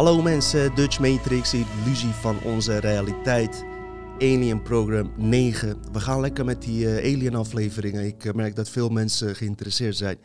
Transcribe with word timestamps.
Hallo 0.00 0.22
mensen, 0.22 0.74
Dutch 0.74 0.98
Matrix, 0.98 1.54
illusie 1.54 2.08
van 2.08 2.42
onze 2.42 2.78
realiteit. 2.78 3.64
Alien 4.18 4.62
Program 4.62 5.12
9. 5.16 5.92
We 5.92 6.00
gaan 6.00 6.20
lekker 6.20 6.44
met 6.44 6.62
die 6.62 6.84
uh, 6.84 6.96
Alien 6.96 7.34
afleveringen. 7.34 8.04
Ik 8.04 8.24
uh, 8.24 8.32
merk 8.32 8.56
dat 8.56 8.68
veel 8.68 8.88
mensen 8.88 9.36
geïnteresseerd 9.36 9.96
zijn. 9.96 10.18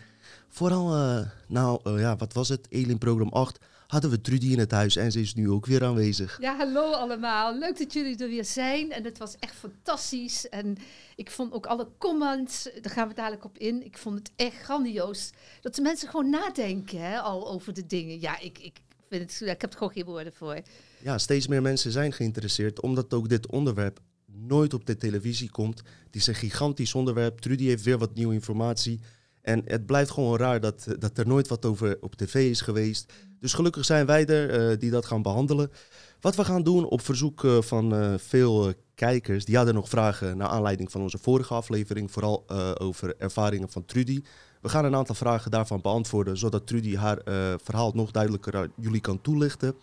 Vooral, 0.49 0.95
uh, 0.97 1.25
nou 1.47 1.99
ja, 1.99 2.15
wat 2.15 2.33
was 2.33 2.49
het? 2.49 2.67
Alien 2.71 2.97
Program 2.97 3.29
8 3.29 3.59
hadden 3.87 4.09
we 4.09 4.21
Trudy 4.21 4.51
in 4.51 4.59
het 4.59 4.71
huis 4.71 4.95
en 4.95 5.11
ze 5.11 5.19
is 5.19 5.33
nu 5.33 5.49
ook 5.49 5.65
weer 5.65 5.83
aanwezig. 5.83 6.37
Ja, 6.41 6.55
hallo 6.55 6.91
allemaal. 6.91 7.57
Leuk 7.57 7.77
dat 7.77 7.93
jullie 7.93 8.17
er 8.17 8.29
weer 8.29 8.45
zijn. 8.45 8.91
En 8.91 9.03
het 9.03 9.17
was 9.17 9.35
echt 9.39 9.55
fantastisch. 9.55 10.49
En 10.49 10.77
ik 11.15 11.31
vond 11.31 11.53
ook 11.53 11.65
alle 11.65 11.87
comments, 11.97 12.69
daar 12.81 12.93
gaan 12.93 13.07
we 13.07 13.13
dadelijk 13.13 13.45
op 13.45 13.57
in. 13.57 13.85
Ik 13.85 13.97
vond 13.97 14.17
het 14.17 14.31
echt 14.35 14.57
grandioos. 14.57 15.31
Dat 15.61 15.75
de 15.75 15.81
mensen 15.81 16.09
gewoon 16.09 16.29
nadenken 16.29 17.01
hè, 17.01 17.19
al 17.19 17.49
over 17.49 17.73
de 17.73 17.85
dingen. 17.85 18.21
Ja, 18.21 18.39
ik, 18.39 18.59
ik, 18.59 18.79
ik 19.21 19.61
heb 19.61 19.63
er 19.63 19.77
gewoon 19.77 19.93
geen 19.93 20.05
woorden 20.05 20.33
voor. 20.33 20.61
Ja, 21.01 21.17
steeds 21.17 21.47
meer 21.47 21.61
mensen 21.61 21.91
zijn 21.91 22.13
geïnteresseerd, 22.13 22.81
omdat 22.81 23.13
ook 23.13 23.29
dit 23.29 23.47
onderwerp 23.47 23.99
nooit 24.25 24.73
op 24.73 24.85
de 24.85 24.97
televisie 24.97 25.51
komt. 25.51 25.81
Het 26.05 26.15
is 26.15 26.27
een 26.27 26.35
gigantisch 26.35 26.95
onderwerp. 26.95 27.39
Trudy 27.39 27.65
heeft 27.65 27.83
weer 27.83 27.97
wat 27.97 28.15
nieuwe 28.15 28.33
informatie. 28.33 28.99
En 29.41 29.61
het 29.65 29.85
blijft 29.85 30.11
gewoon 30.11 30.37
raar 30.37 30.59
dat, 30.59 30.87
dat 30.99 31.17
er 31.17 31.27
nooit 31.27 31.47
wat 31.47 31.65
over 31.65 31.97
op 32.01 32.15
tv 32.15 32.49
is 32.49 32.61
geweest. 32.61 33.13
Dus 33.39 33.53
gelukkig 33.53 33.85
zijn 33.85 34.05
wij 34.05 34.25
er 34.25 34.71
uh, 34.71 34.79
die 34.79 34.91
dat 34.91 35.05
gaan 35.05 35.21
behandelen. 35.21 35.71
Wat 36.19 36.35
we 36.35 36.45
gaan 36.45 36.63
doen 36.63 36.85
op 36.85 37.01
verzoek 37.01 37.43
uh, 37.43 37.61
van 37.61 38.19
veel 38.19 38.73
kijkers, 38.95 39.45
die 39.45 39.55
hadden 39.55 39.73
nog 39.73 39.89
vragen 39.89 40.37
naar 40.37 40.47
aanleiding 40.47 40.91
van 40.91 41.01
onze 41.01 41.17
vorige 41.17 41.53
aflevering, 41.53 42.11
vooral 42.11 42.49
over 42.79 43.15
ervaringen 43.17 43.69
van 43.69 43.85
Trudy. 43.85 44.21
We 44.65 44.71
gaan 44.71 44.85
een 44.85 44.95
aantal 44.95 45.15
vragen 45.15 45.51
daarvan 45.51 45.81
beantwoorden, 45.81 46.37
zodat 46.37 46.67
Trudy 46.67 46.95
haar 46.95 47.19
verhaal 47.63 47.91
nog 47.93 48.11
duidelijker 48.11 48.57
aan 48.57 48.71
jullie 48.75 49.01
kan 49.01 49.21
toelichten. 49.21 49.75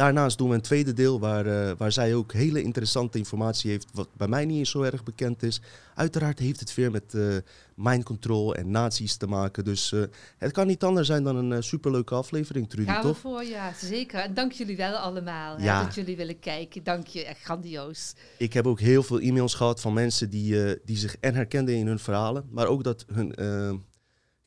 Daarnaast 0.00 0.38
doen 0.38 0.48
we 0.48 0.54
een 0.54 0.60
tweede 0.60 0.92
deel 0.92 1.20
waar, 1.20 1.46
uh, 1.46 1.70
waar 1.76 1.92
zij 1.92 2.14
ook 2.14 2.32
hele 2.32 2.62
interessante 2.62 3.18
informatie 3.18 3.70
heeft, 3.70 3.86
wat 3.92 4.08
bij 4.16 4.28
mij 4.28 4.44
niet 4.44 4.58
eens 4.58 4.70
zo 4.70 4.82
erg 4.82 5.02
bekend 5.02 5.42
is. 5.42 5.60
Uiteraard 5.94 6.38
heeft 6.38 6.60
het 6.60 6.74
weer 6.74 6.90
met 6.90 7.14
uh, 7.14 7.36
mind 7.74 8.04
control 8.04 8.54
en 8.54 8.70
nazi's 8.70 9.16
te 9.16 9.26
maken. 9.26 9.64
Dus 9.64 9.92
uh, 9.92 10.02
het 10.38 10.52
kan 10.52 10.66
niet 10.66 10.84
anders 10.84 11.06
zijn 11.06 11.24
dan 11.24 11.36
een 11.36 11.62
superleuke 11.62 12.14
aflevering, 12.14 12.68
Trudy, 12.68 12.90
Gaan 12.90 13.02
toch? 13.02 13.14
we 13.14 13.20
voor, 13.20 13.44
ja, 13.44 13.72
zeker. 13.76 14.20
En 14.20 14.34
dank 14.34 14.52
jullie 14.52 14.76
wel 14.76 14.94
allemaal 14.94 15.60
ja. 15.60 15.78
hè, 15.78 15.84
dat 15.84 15.94
jullie 15.94 16.16
willen 16.16 16.38
kijken. 16.38 16.84
Dank 16.84 17.06
je, 17.06 17.24
echt 17.24 17.42
grandioos. 17.42 18.12
Ik 18.38 18.52
heb 18.52 18.66
ook 18.66 18.80
heel 18.80 19.02
veel 19.02 19.20
e-mails 19.20 19.54
gehad 19.54 19.80
van 19.80 19.92
mensen 19.92 20.30
die, 20.30 20.78
die 20.84 20.96
zich 20.96 21.16
en 21.16 21.34
herkenden 21.34 21.74
in 21.74 21.86
hun 21.86 21.98
verhalen, 21.98 22.46
maar 22.50 22.66
ook 22.66 22.84
dat 22.84 23.04
hun 23.12 23.34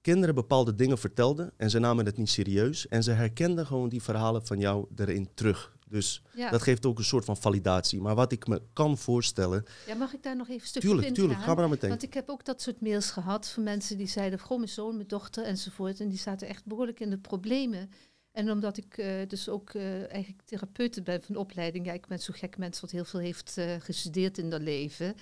kinderen 0.03 0.35
bepaalde 0.35 0.75
dingen 0.75 0.97
vertelden 0.97 1.51
en 1.57 1.69
ze 1.69 1.79
namen 1.79 2.05
het 2.05 2.17
niet 2.17 2.29
serieus. 2.29 2.87
En 2.87 3.03
ze 3.03 3.11
herkenden 3.11 3.65
gewoon 3.65 3.89
die 3.89 4.01
verhalen 4.01 4.45
van 4.45 4.59
jou 4.59 4.87
erin 4.95 5.29
terug. 5.33 5.73
Dus 5.89 6.21
ja. 6.35 6.49
dat 6.49 6.61
geeft 6.61 6.85
ook 6.85 6.97
een 6.97 7.03
soort 7.03 7.25
van 7.25 7.37
validatie. 7.37 8.01
Maar 8.01 8.15
wat 8.15 8.31
ik 8.31 8.47
me 8.47 8.61
kan 8.73 8.97
voorstellen. 8.97 9.63
Ja, 9.87 9.95
mag 9.95 10.13
ik 10.13 10.23
daar 10.23 10.35
nog 10.35 10.47
even 10.47 10.61
een 10.61 10.67
stukje 10.67 10.89
tuurlijk, 10.89 11.13
Tuurlijk, 11.13 11.39
gaan? 11.39 11.47
ga 11.47 11.53
maar 11.53 11.69
meteen. 11.69 11.89
Want 11.89 12.03
ik 12.03 12.13
heb 12.13 12.29
ook 12.29 12.45
dat 12.45 12.61
soort 12.61 12.81
mails 12.81 13.11
gehad 13.11 13.47
van 13.47 13.63
mensen 13.63 13.97
die 13.97 14.07
zeiden: 14.07 14.39
Goh, 14.39 14.57
mijn 14.57 14.69
zoon, 14.69 14.95
mijn 14.95 15.07
dochter 15.07 15.43
enzovoort. 15.43 15.99
En 15.99 16.09
die 16.09 16.17
zaten 16.17 16.47
echt 16.47 16.65
behoorlijk 16.65 16.99
in 16.99 17.09
de 17.09 17.17
problemen. 17.17 17.89
En 18.31 18.51
omdat 18.51 18.77
ik 18.77 18.97
uh, 18.97 19.27
dus 19.27 19.49
ook 19.49 19.73
uh, 19.73 20.11
eigenlijk 20.11 20.41
therapeute 20.45 21.01
ben 21.01 21.23
van 21.23 21.35
opleiding. 21.35 21.85
Ja, 21.85 21.93
ik 21.93 22.07
ben 22.07 22.19
zo'n 22.19 22.35
gek 22.35 22.57
mens 22.57 22.79
wat 22.79 22.91
heel 22.91 23.05
veel 23.05 23.19
heeft 23.19 23.55
uh, 23.57 23.75
gestudeerd 23.79 24.37
in 24.37 24.49
dat 24.49 24.61
leven 24.61 25.15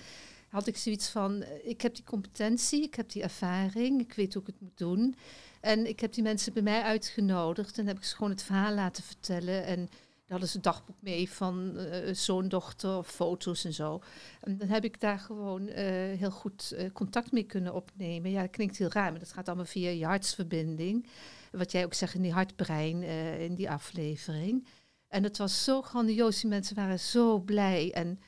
had 0.52 0.66
ik 0.66 0.76
zoiets 0.76 1.08
van, 1.08 1.44
ik 1.62 1.80
heb 1.80 1.94
die 1.94 2.04
competentie, 2.04 2.82
ik 2.82 2.94
heb 2.94 3.10
die 3.10 3.22
ervaring, 3.22 4.00
ik 4.00 4.12
weet 4.12 4.34
hoe 4.34 4.42
ik 4.42 4.48
het 4.48 4.60
moet 4.60 4.78
doen. 4.78 5.14
En 5.60 5.88
ik 5.88 6.00
heb 6.00 6.12
die 6.12 6.22
mensen 6.22 6.52
bij 6.52 6.62
mij 6.62 6.82
uitgenodigd 6.82 7.78
en 7.78 7.86
heb 7.86 7.96
ik 7.96 8.04
ze 8.04 8.14
gewoon 8.14 8.30
het 8.30 8.42
verhaal 8.42 8.74
laten 8.74 9.02
vertellen. 9.02 9.64
En 9.64 9.78
daar 9.86 10.40
hadden 10.40 10.48
ze 10.48 10.56
een 10.56 10.62
dagboek 10.62 10.96
mee 11.00 11.30
van 11.30 11.72
uh, 11.76 12.14
zoon, 12.14 12.48
dochter, 12.48 13.02
foto's 13.02 13.64
en 13.64 13.72
zo. 13.72 14.02
En 14.40 14.58
dan 14.58 14.68
heb 14.68 14.84
ik 14.84 15.00
daar 15.00 15.18
gewoon 15.18 15.62
uh, 15.68 15.74
heel 16.18 16.30
goed 16.30 16.76
contact 16.92 17.32
mee 17.32 17.44
kunnen 17.44 17.74
opnemen. 17.74 18.30
Ja, 18.30 18.40
dat 18.40 18.50
klinkt 18.50 18.76
heel 18.76 18.90
raar, 18.92 19.10
maar 19.10 19.20
dat 19.20 19.32
gaat 19.32 19.46
allemaal 19.46 19.66
via 19.66 19.90
je 19.90 20.06
hartsverbinding. 20.06 21.06
Wat 21.52 21.72
jij 21.72 21.84
ook 21.84 21.94
zegt 21.94 22.14
in 22.14 22.22
die 22.22 22.32
hartbrein, 22.32 23.02
in 23.40 23.54
die 23.54 23.70
aflevering. 23.70 24.66
En 25.08 25.22
het 25.22 25.38
was 25.38 25.64
zo 25.64 25.82
grandioos, 25.82 26.40
die 26.40 26.50
mensen 26.50 26.76
waren 26.76 27.00
zo 27.00 27.38
blij. 27.38 27.92
En 27.92 28.20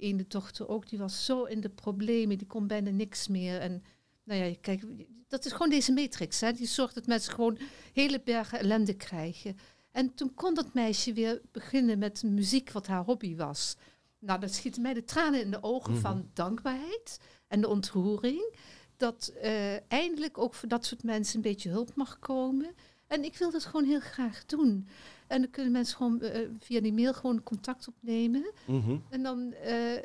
ene 0.00 0.24
dochter 0.28 0.68
ook, 0.68 0.88
die 0.88 0.98
was 0.98 1.24
zo 1.24 1.44
in 1.44 1.60
de 1.60 1.68
problemen, 1.68 2.38
die 2.38 2.46
kon 2.46 2.66
bijna 2.66 2.90
niks 2.90 3.28
meer. 3.28 3.60
En 3.60 3.82
nou 4.24 4.44
ja, 4.44 4.54
kijk, 4.60 4.84
dat 5.28 5.44
is 5.44 5.52
gewoon 5.52 5.70
deze 5.70 5.92
matrix, 5.92 6.40
hè? 6.40 6.52
die 6.52 6.66
zorgt 6.66 6.94
dat 6.94 7.06
mensen 7.06 7.32
gewoon 7.32 7.58
hele 7.92 8.20
bergen 8.24 8.58
ellende 8.58 8.94
krijgen. 8.94 9.56
En 9.92 10.14
toen 10.14 10.34
kon 10.34 10.54
dat 10.54 10.74
meisje 10.74 11.12
weer 11.12 11.40
beginnen 11.52 11.98
met 11.98 12.22
muziek, 12.22 12.72
wat 12.72 12.86
haar 12.86 13.04
hobby 13.04 13.36
was. 13.36 13.76
Nou, 14.18 14.40
dat 14.40 14.54
schieten 14.54 14.82
mij 14.82 14.94
de 14.94 15.04
tranen 15.04 15.40
in 15.40 15.50
de 15.50 15.62
ogen 15.62 15.92
Mhm. 15.92 16.00
van 16.00 16.30
dankbaarheid 16.34 17.18
en 17.48 17.60
de 17.60 17.68
ontroering. 17.68 18.54
Dat 18.96 19.32
uh, 19.44 19.90
eindelijk 19.92 20.38
ook 20.38 20.54
voor 20.54 20.68
dat 20.68 20.84
soort 20.86 21.02
mensen 21.02 21.36
een 21.36 21.42
beetje 21.42 21.70
hulp 21.70 21.94
mag 21.94 22.18
komen. 22.18 22.74
En 23.10 23.24
ik 23.24 23.36
wil 23.36 23.50
dat 23.50 23.64
gewoon 23.64 23.84
heel 23.84 24.00
graag 24.00 24.44
doen. 24.46 24.88
En 25.26 25.40
dan 25.40 25.50
kunnen 25.50 25.72
mensen 25.72 25.96
gewoon 25.96 26.18
uh, 26.22 26.30
via 26.58 26.80
die 26.80 26.92
mail 26.92 27.14
gewoon 27.14 27.42
contact 27.42 27.88
opnemen. 27.88 28.52
Mm 28.66 28.82
-hmm. 28.82 29.02
En 29.08 29.22
dan, 29.22 29.54
uh, 29.64 29.98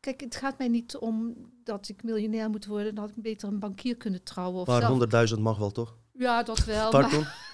kijk, 0.00 0.20
het 0.20 0.36
gaat 0.36 0.58
mij 0.58 0.68
niet 0.68 0.96
om 0.96 1.34
dat 1.64 1.88
ik 1.88 2.02
miljonair 2.02 2.50
moet 2.50 2.66
worden. 2.66 2.94
Dan 2.94 3.04
had 3.04 3.16
ik 3.16 3.22
beter 3.22 3.48
een 3.48 3.58
bankier 3.58 3.96
kunnen 3.96 4.22
trouwen. 4.22 4.60
Of 4.60 4.66
maar 4.66 4.76
zelf... 4.76 4.90
honderdduizend 4.90 5.40
mag 5.40 5.58
wel, 5.58 5.70
toch? 5.70 5.96
Ja, 6.12 6.42
dat 6.42 6.64
wel. 6.64 6.90
Pardon? 6.90 7.20
Maar, 7.20 7.50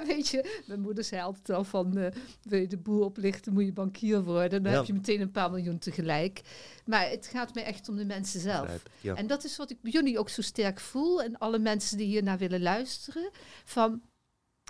weet 0.06 0.28
je, 0.28 0.62
mijn 0.66 0.80
moeder 0.80 1.04
zei 1.04 1.22
altijd 1.22 1.50
al 1.50 1.64
van, 1.64 1.98
uh, 1.98 2.06
wil 2.42 2.60
je 2.60 2.66
de 2.66 2.76
boel 2.78 3.04
oplichten, 3.04 3.52
moet 3.52 3.64
je 3.64 3.72
bankier 3.72 4.22
worden. 4.22 4.62
Dan 4.62 4.72
Ja. 4.72 4.78
heb 4.78 4.86
je 4.86 4.92
meteen 4.92 5.20
een 5.20 5.30
paar 5.30 5.50
miljoen 5.50 5.78
tegelijk. 5.78 6.40
Maar 6.84 7.08
het 7.10 7.26
gaat 7.26 7.54
mij 7.54 7.64
echt 7.64 7.88
om 7.88 7.96
de 7.96 8.04
mensen 8.04 8.40
zelf. 8.40 8.82
Ja. 9.00 9.14
En 9.14 9.26
dat 9.26 9.44
is 9.44 9.56
wat 9.56 9.70
ik 9.70 9.80
bij 9.80 9.90
jullie 9.90 10.18
ook 10.18 10.28
zo 10.28 10.42
sterk 10.42 10.80
voel. 10.80 11.22
En 11.22 11.38
alle 11.38 11.58
mensen 11.58 11.96
die 11.96 12.06
hier 12.06 12.22
naar 12.22 12.38
willen 12.38 12.62
luisteren. 12.62 13.30
Van, 13.64 14.02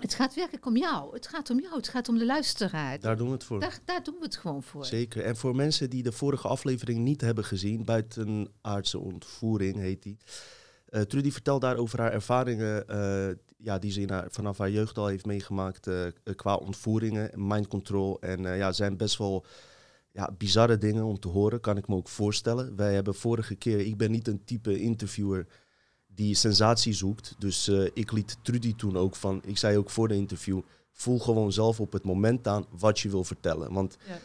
het 0.01 0.15
gaat 0.15 0.35
werkelijk 0.35 0.67
om 0.67 0.77
jou. 0.77 1.15
Het 1.15 1.27
gaat 1.27 1.51
om 1.51 1.61
jou. 1.61 1.77
Het 1.77 1.89
gaat 1.89 2.09
om 2.09 2.19
de 2.19 2.25
luisteraar. 2.25 3.01
Daar 3.01 3.17
doen 3.17 3.27
we 3.27 3.33
het 3.33 3.45
voor. 3.45 3.61
Daar, 3.61 3.79
daar 3.85 4.03
doen 4.03 4.15
we 4.19 4.25
het 4.25 4.37
gewoon 4.37 4.63
voor. 4.63 4.85
Zeker. 4.85 5.25
En 5.25 5.37
voor 5.37 5.57
mensen 5.57 5.91
die 5.91 6.03
de 6.03 6.13
vorige 6.13 6.49
aflevering 6.49 6.99
niet 6.99 7.21
hebben 7.21 7.45
gezien, 7.45 7.85
buitenaardse 7.85 8.99
ontvoering 8.99 9.77
heet 9.77 10.03
die. 10.03 10.17
Uh, 10.91 11.01
Trudy 11.01 11.31
vertelt 11.31 11.61
daar 11.61 11.77
over 11.77 12.01
haar 12.01 12.13
ervaringen 12.13 12.85
uh, 12.91 13.35
ja, 13.63 13.79
die 13.79 13.91
ze 13.93 14.01
in 14.01 14.11
haar, 14.11 14.27
vanaf 14.31 14.59
haar 14.59 14.71
jeugd 14.71 14.99
al 14.99 15.07
heeft 15.07 15.27
meegemaakt 15.27 15.87
uh, 15.87 16.07
qua 16.37 16.55
ontvoeringen, 16.55 17.31
mind 17.35 17.67
control. 17.67 18.21
En 18.21 18.41
uh, 18.45 18.57
ja, 18.57 18.73
zijn 18.73 18.97
best 18.97 19.19
wel 19.19 19.45
ja, 20.13 20.31
bizarre 20.39 20.79
dingen 20.79 21.05
om 21.05 21.19
te 21.19 21.29
horen, 21.29 21.61
kan 21.61 21.77
ik 21.77 21.89
me 21.89 21.95
ook 21.95 22.09
voorstellen. 22.09 22.77
Wij 22.77 22.95
hebben 22.95 23.15
vorige 23.15 23.55
keer, 23.55 23.79
ik 23.81 23.97
ben 23.97 24.11
niet 24.11 24.29
een 24.29 24.45
type 24.45 24.81
interviewer 24.81 25.47
die 26.07 26.35
sensatie 26.35 26.93
zoekt. 26.93 27.35
Dus 27.39 27.69
uh, 27.69 27.89
ik 27.95 28.13
liet 28.13 28.37
Trudy 28.43 28.75
toen 28.77 28.97
ook 28.97 29.17
van, 29.17 29.43
ik 29.45 29.59
zei 29.59 29.77
ook 29.79 29.91
voor 29.91 30.09
de 30.09 30.15
interview, 30.15 30.61
voel 30.93 31.19
gewoon 31.19 31.53
zelf 31.53 31.81
op 31.81 31.93
het 31.93 32.05
moment 32.05 32.49
aan 32.49 32.67
wat 32.79 33.01
je 33.01 33.09
wil 33.09 33.25
vertellen. 33.25 33.73
Want 33.73 33.97
Ja. 34.09 34.19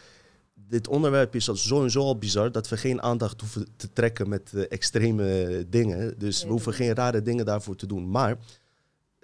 dit 0.54 0.88
onderwerp 0.88 1.36
is 1.36 1.50
al 1.50 1.56
zo 1.56 1.84
en 1.84 1.92
zo 1.92 2.00
al 2.02 2.18
bizar 2.18 2.52
dat 2.52 2.70
we 2.70 2.78
geen 2.78 3.02
aandacht 3.02 3.42
hoeven 3.42 3.68
te 3.76 3.94
trekken 3.94 4.30
met 4.30 4.68
extreme 4.68 5.66
dingen. 5.70 6.20
Dus 6.20 6.38
we 6.38 6.44
Nee. 6.44 6.52
hoeven 6.54 6.74
geen 6.74 6.94
rare 6.96 7.22
dingen 7.22 7.46
daarvoor 7.46 7.76
te 7.76 7.86
doen. 7.88 8.10
Maar 8.10 8.38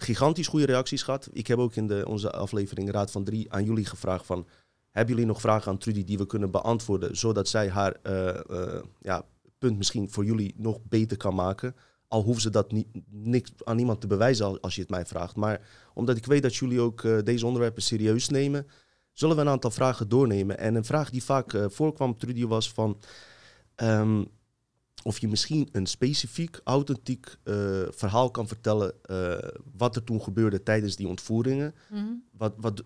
gigantisch 0.04 0.48
goede 0.48 0.66
reacties 0.66 1.04
gehad. 1.04 1.30
Ik 1.32 1.48
heb 1.48 1.58
ook 1.58 1.76
in 1.76 1.88
de, 1.88 2.06
onze 2.08 2.32
aflevering 2.32 2.92
Raad 2.92 3.12
van 3.12 3.24
Drie 3.24 3.52
aan 3.52 3.64
jullie 3.64 3.86
gevraagd 3.86 4.26
van... 4.26 4.48
Hebben 4.92 5.14
jullie 5.14 5.30
nog 5.30 5.42
vragen 5.42 5.72
aan 5.72 5.78
Trudy 5.78 6.04
die 6.04 6.18
we 6.18 6.26
kunnen 6.26 6.52
beantwoorden... 6.52 7.18
zodat 7.18 7.48
zij 7.48 7.70
haar 7.70 7.98
uh, 8.04 8.40
uh, 8.50 8.82
ja, 9.02 9.26
punt 9.58 9.78
misschien 9.78 10.10
voor 10.10 10.26
jullie 10.26 10.54
nog 10.58 10.80
beter 10.84 11.18
kan 11.18 11.36
maken... 11.36 11.76
Al 12.08 12.24
hoeven 12.24 12.42
ze 12.42 12.50
dat 12.50 12.72
niet, 12.72 12.88
niks 13.10 13.52
aan 13.64 13.76
niemand 13.76 14.02
te 14.02 14.08
bewijzen 14.08 14.60
als 14.60 14.76
je 14.76 14.82
het 14.82 14.90
mij 14.90 15.06
vraagt. 15.06 15.36
Maar 15.36 15.62
omdat 15.94 16.18
ik 16.18 16.26
weet 16.26 16.42
dat 16.42 16.56
jullie 16.56 16.80
ook 16.80 17.04
uh, 17.04 17.20
deze 17.24 17.46
onderwerpen 17.46 17.82
serieus 17.82 18.30
nemen, 18.30 18.68
zullen 19.12 19.36
we 19.36 19.42
een 19.42 19.50
aantal 19.50 19.72
vragen 19.72 20.10
doornemen. 20.10 20.58
En 20.58 20.76
een 20.76 20.86
vraag 20.86 21.10
die 21.10 21.24
vaak 21.24 21.58
voorkwam, 21.68 22.18
Trudy, 22.18 22.46
was 22.46 22.72
van 22.72 23.00
um, 23.76 24.28
of 25.04 25.20
je 25.20 25.28
misschien 25.28 25.70
een 25.72 25.86
specifiek, 25.86 26.60
authentiek 26.64 27.36
uh, 27.44 27.56
verhaal 27.90 28.32
kan 28.32 28.48
vertellen 28.48 28.94
wat 29.78 29.96
er 29.96 30.04
toen 30.04 30.22
gebeurde 30.22 30.64
tijdens 30.64 30.96
die 30.96 31.08
ontvoeringen. 31.08 31.74
Mhm. 31.90 32.04
Wat, 32.38 32.54
wat, 32.58 32.82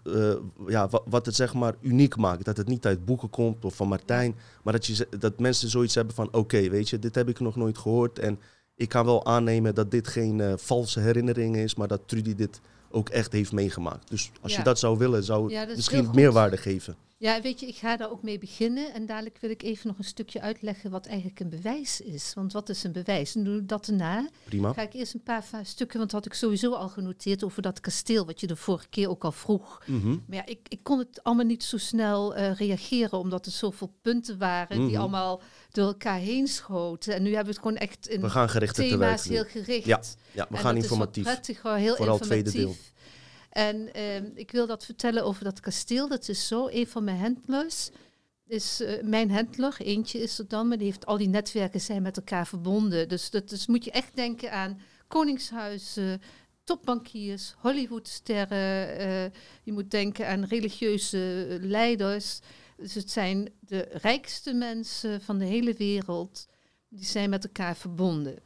ja, 0.67 0.89
wat, 0.89 1.03
wat, 1.09 1.25
het 1.25 1.35
zeg 1.35 1.53
maar 1.53 1.75
uniek 1.81 2.15
maakt. 2.15 2.45
Dat 2.45 2.57
het 2.57 2.67
niet 2.67 2.85
uit 2.85 3.05
boeken 3.05 3.29
komt 3.29 3.65
of 3.65 3.75
van 3.75 3.87
Martijn, 3.87 4.35
maar 4.63 4.73
dat, 4.73 4.85
je, 4.85 5.07
dat 5.19 5.39
mensen 5.39 5.69
zoiets 5.69 5.95
hebben 5.95 6.15
van 6.15 6.27
oké, 6.27 6.37
okay, 6.37 6.69
weet 6.69 6.89
je, 6.89 6.99
dit 6.99 7.15
heb 7.15 7.29
ik 7.29 7.39
nog 7.39 7.55
nooit 7.55 7.77
gehoord 7.77 8.19
en 8.19 8.39
ik 8.75 8.89
kan 8.89 9.05
wel 9.05 9.25
aannemen 9.25 9.75
dat 9.75 9.91
dit 9.91 10.07
geen 10.07 10.59
valse 10.59 10.99
herinnering 10.99 11.55
is, 11.55 11.75
maar 11.75 11.87
dat 11.87 12.01
Trudy 12.05 12.35
dit 12.35 12.61
ook 12.89 13.09
echt 13.09 13.31
heeft 13.31 13.51
meegemaakt. 13.51 14.09
Dus 14.09 14.31
als 14.41 14.51
Ja. 14.51 14.57
je 14.57 14.63
dat 14.63 14.79
zou 14.79 14.97
willen, 14.97 15.23
zou 15.23 15.43
het 15.43 15.51
Ja, 15.51 15.75
misschien 15.75 16.09
meerwaarde 16.13 16.57
geven. 16.57 16.95
Ja, 17.19 17.41
weet 17.41 17.59
je, 17.59 17.67
ik 17.67 17.75
ga 17.75 17.97
daar 17.97 18.11
ook 18.11 18.23
mee 18.23 18.37
beginnen. 18.37 18.93
En 18.93 19.05
dadelijk 19.05 19.37
wil 19.37 19.49
ik 19.49 19.63
even 19.63 19.87
nog 19.87 19.97
een 19.97 20.03
stukje 20.03 20.41
uitleggen 20.41 20.91
wat 20.91 21.05
eigenlijk 21.05 21.39
een 21.39 21.49
bewijs 21.49 22.01
is. 22.01 22.31
Want 22.33 22.53
wat 22.53 22.69
is 22.69 22.83
een 22.83 22.91
bewijs? 22.91 23.35
En 23.35 23.43
doe 23.43 23.57
ik 23.57 23.67
dat 23.67 23.85
daarna. 23.85 24.29
Prima. 24.43 24.73
Ga 24.73 24.81
ik 24.81 24.93
eerst 24.93 25.13
een 25.13 25.23
paar 25.23 25.43
stukken, 25.63 25.97
want 25.97 26.11
dat 26.11 26.23
had 26.23 26.25
ik 26.33 26.37
sowieso 26.39 26.71
al 26.73 26.89
genoteerd 26.89 27.43
over 27.43 27.61
dat 27.61 27.79
kasteel, 27.79 28.25
wat 28.25 28.39
je 28.39 28.47
de 28.47 28.55
vorige 28.55 28.87
keer 28.89 29.09
ook 29.09 29.23
al 29.23 29.31
vroeg. 29.31 29.83
Mhm. 29.85 30.07
Maar 30.09 30.37
ja, 30.37 30.45
ik, 30.45 30.59
ik 30.67 30.79
kon 30.83 30.99
het 30.99 31.23
allemaal 31.23 31.45
niet 31.45 31.63
zo 31.63 31.77
snel 31.77 32.35
eh, 32.35 32.53
reageren, 32.55 33.19
omdat 33.19 33.45
er 33.45 33.51
zoveel 33.51 33.93
punten 34.01 34.37
waren 34.37 34.77
Mhm. 34.77 34.87
die 34.87 34.99
allemaal 34.99 35.41
door 35.71 35.87
elkaar 35.87 36.19
heen 36.19 36.47
schoten. 36.47 37.13
En 37.13 37.23
nu 37.23 37.27
hebben 37.35 37.45
we 37.45 37.59
het 37.59 37.59
gewoon 37.59 37.77
echt 37.77 38.07
in 38.07 38.21
We 38.21 38.29
gaan 38.29 38.47
thema's 38.73 39.25
nu. 39.25 39.35
heel 39.35 39.45
gericht. 39.45 39.85
Ja, 39.85 40.01
Ja, 40.31 40.45
we 40.49 40.55
En 40.55 40.61
gaan 40.61 40.75
informatief. 40.75 41.25
Is 41.25 41.31
wel 41.31 41.33
prettig, 41.41 41.61
hoor, 41.61 41.75
heel 41.75 41.95
Vooral 41.95 42.15
het 42.15 42.23
tweede 42.23 42.51
informatief. 42.51 42.95
En 43.57 43.93
ehm, 43.93 44.29
ik 44.33 44.51
wil 44.51 44.67
dat 44.67 44.85
vertellen 44.85 45.23
over 45.23 45.43
dat 45.43 45.59
kasteel. 45.59 46.07
Dat 46.07 46.29
is 46.29 46.47
zo, 46.47 46.67
een 46.67 46.87
van 46.87 47.03
mijn 47.03 47.17
handlers 47.19 47.89
is 48.47 48.81
eh, 48.81 49.03
mijn 49.03 49.31
handler. 49.31 49.75
Eentje 49.79 50.19
is 50.19 50.39
er 50.39 50.47
dan, 50.47 50.67
maar 50.67 50.77
die 50.77 50.85
heeft 50.85 51.05
al 51.05 51.17
die 51.17 51.27
netwerken 51.27 51.81
zijn 51.81 52.01
met 52.01 52.17
elkaar 52.17 52.47
verbonden. 52.47 53.09
Dus 53.09 53.29
dat 53.29 53.49
dus 53.49 53.67
moet 53.67 53.83
je 53.83 53.91
echt 53.91 54.15
denken 54.15 54.51
aan 54.51 54.81
koningshuizen, 55.07 56.21
topbankiers, 56.63 57.53
Hollywoodsterren. 57.57 58.97
eh, 58.97 59.23
je 59.63 59.71
moet 59.71 59.91
denken 59.91 60.27
aan 60.27 60.43
religieuze 60.43 61.57
leiders. 61.61 62.39
Dus 62.77 62.93
het 62.93 63.11
zijn 63.11 63.49
de 63.59 63.87
rijkste 63.91 64.53
mensen 64.53 65.21
van 65.21 65.37
de 65.37 65.45
hele 65.45 65.73
wereld. 65.73 66.47
Die 66.89 67.05
zijn 67.05 67.29
met 67.29 67.43
elkaar 67.43 67.75
verbonden. 67.75 68.39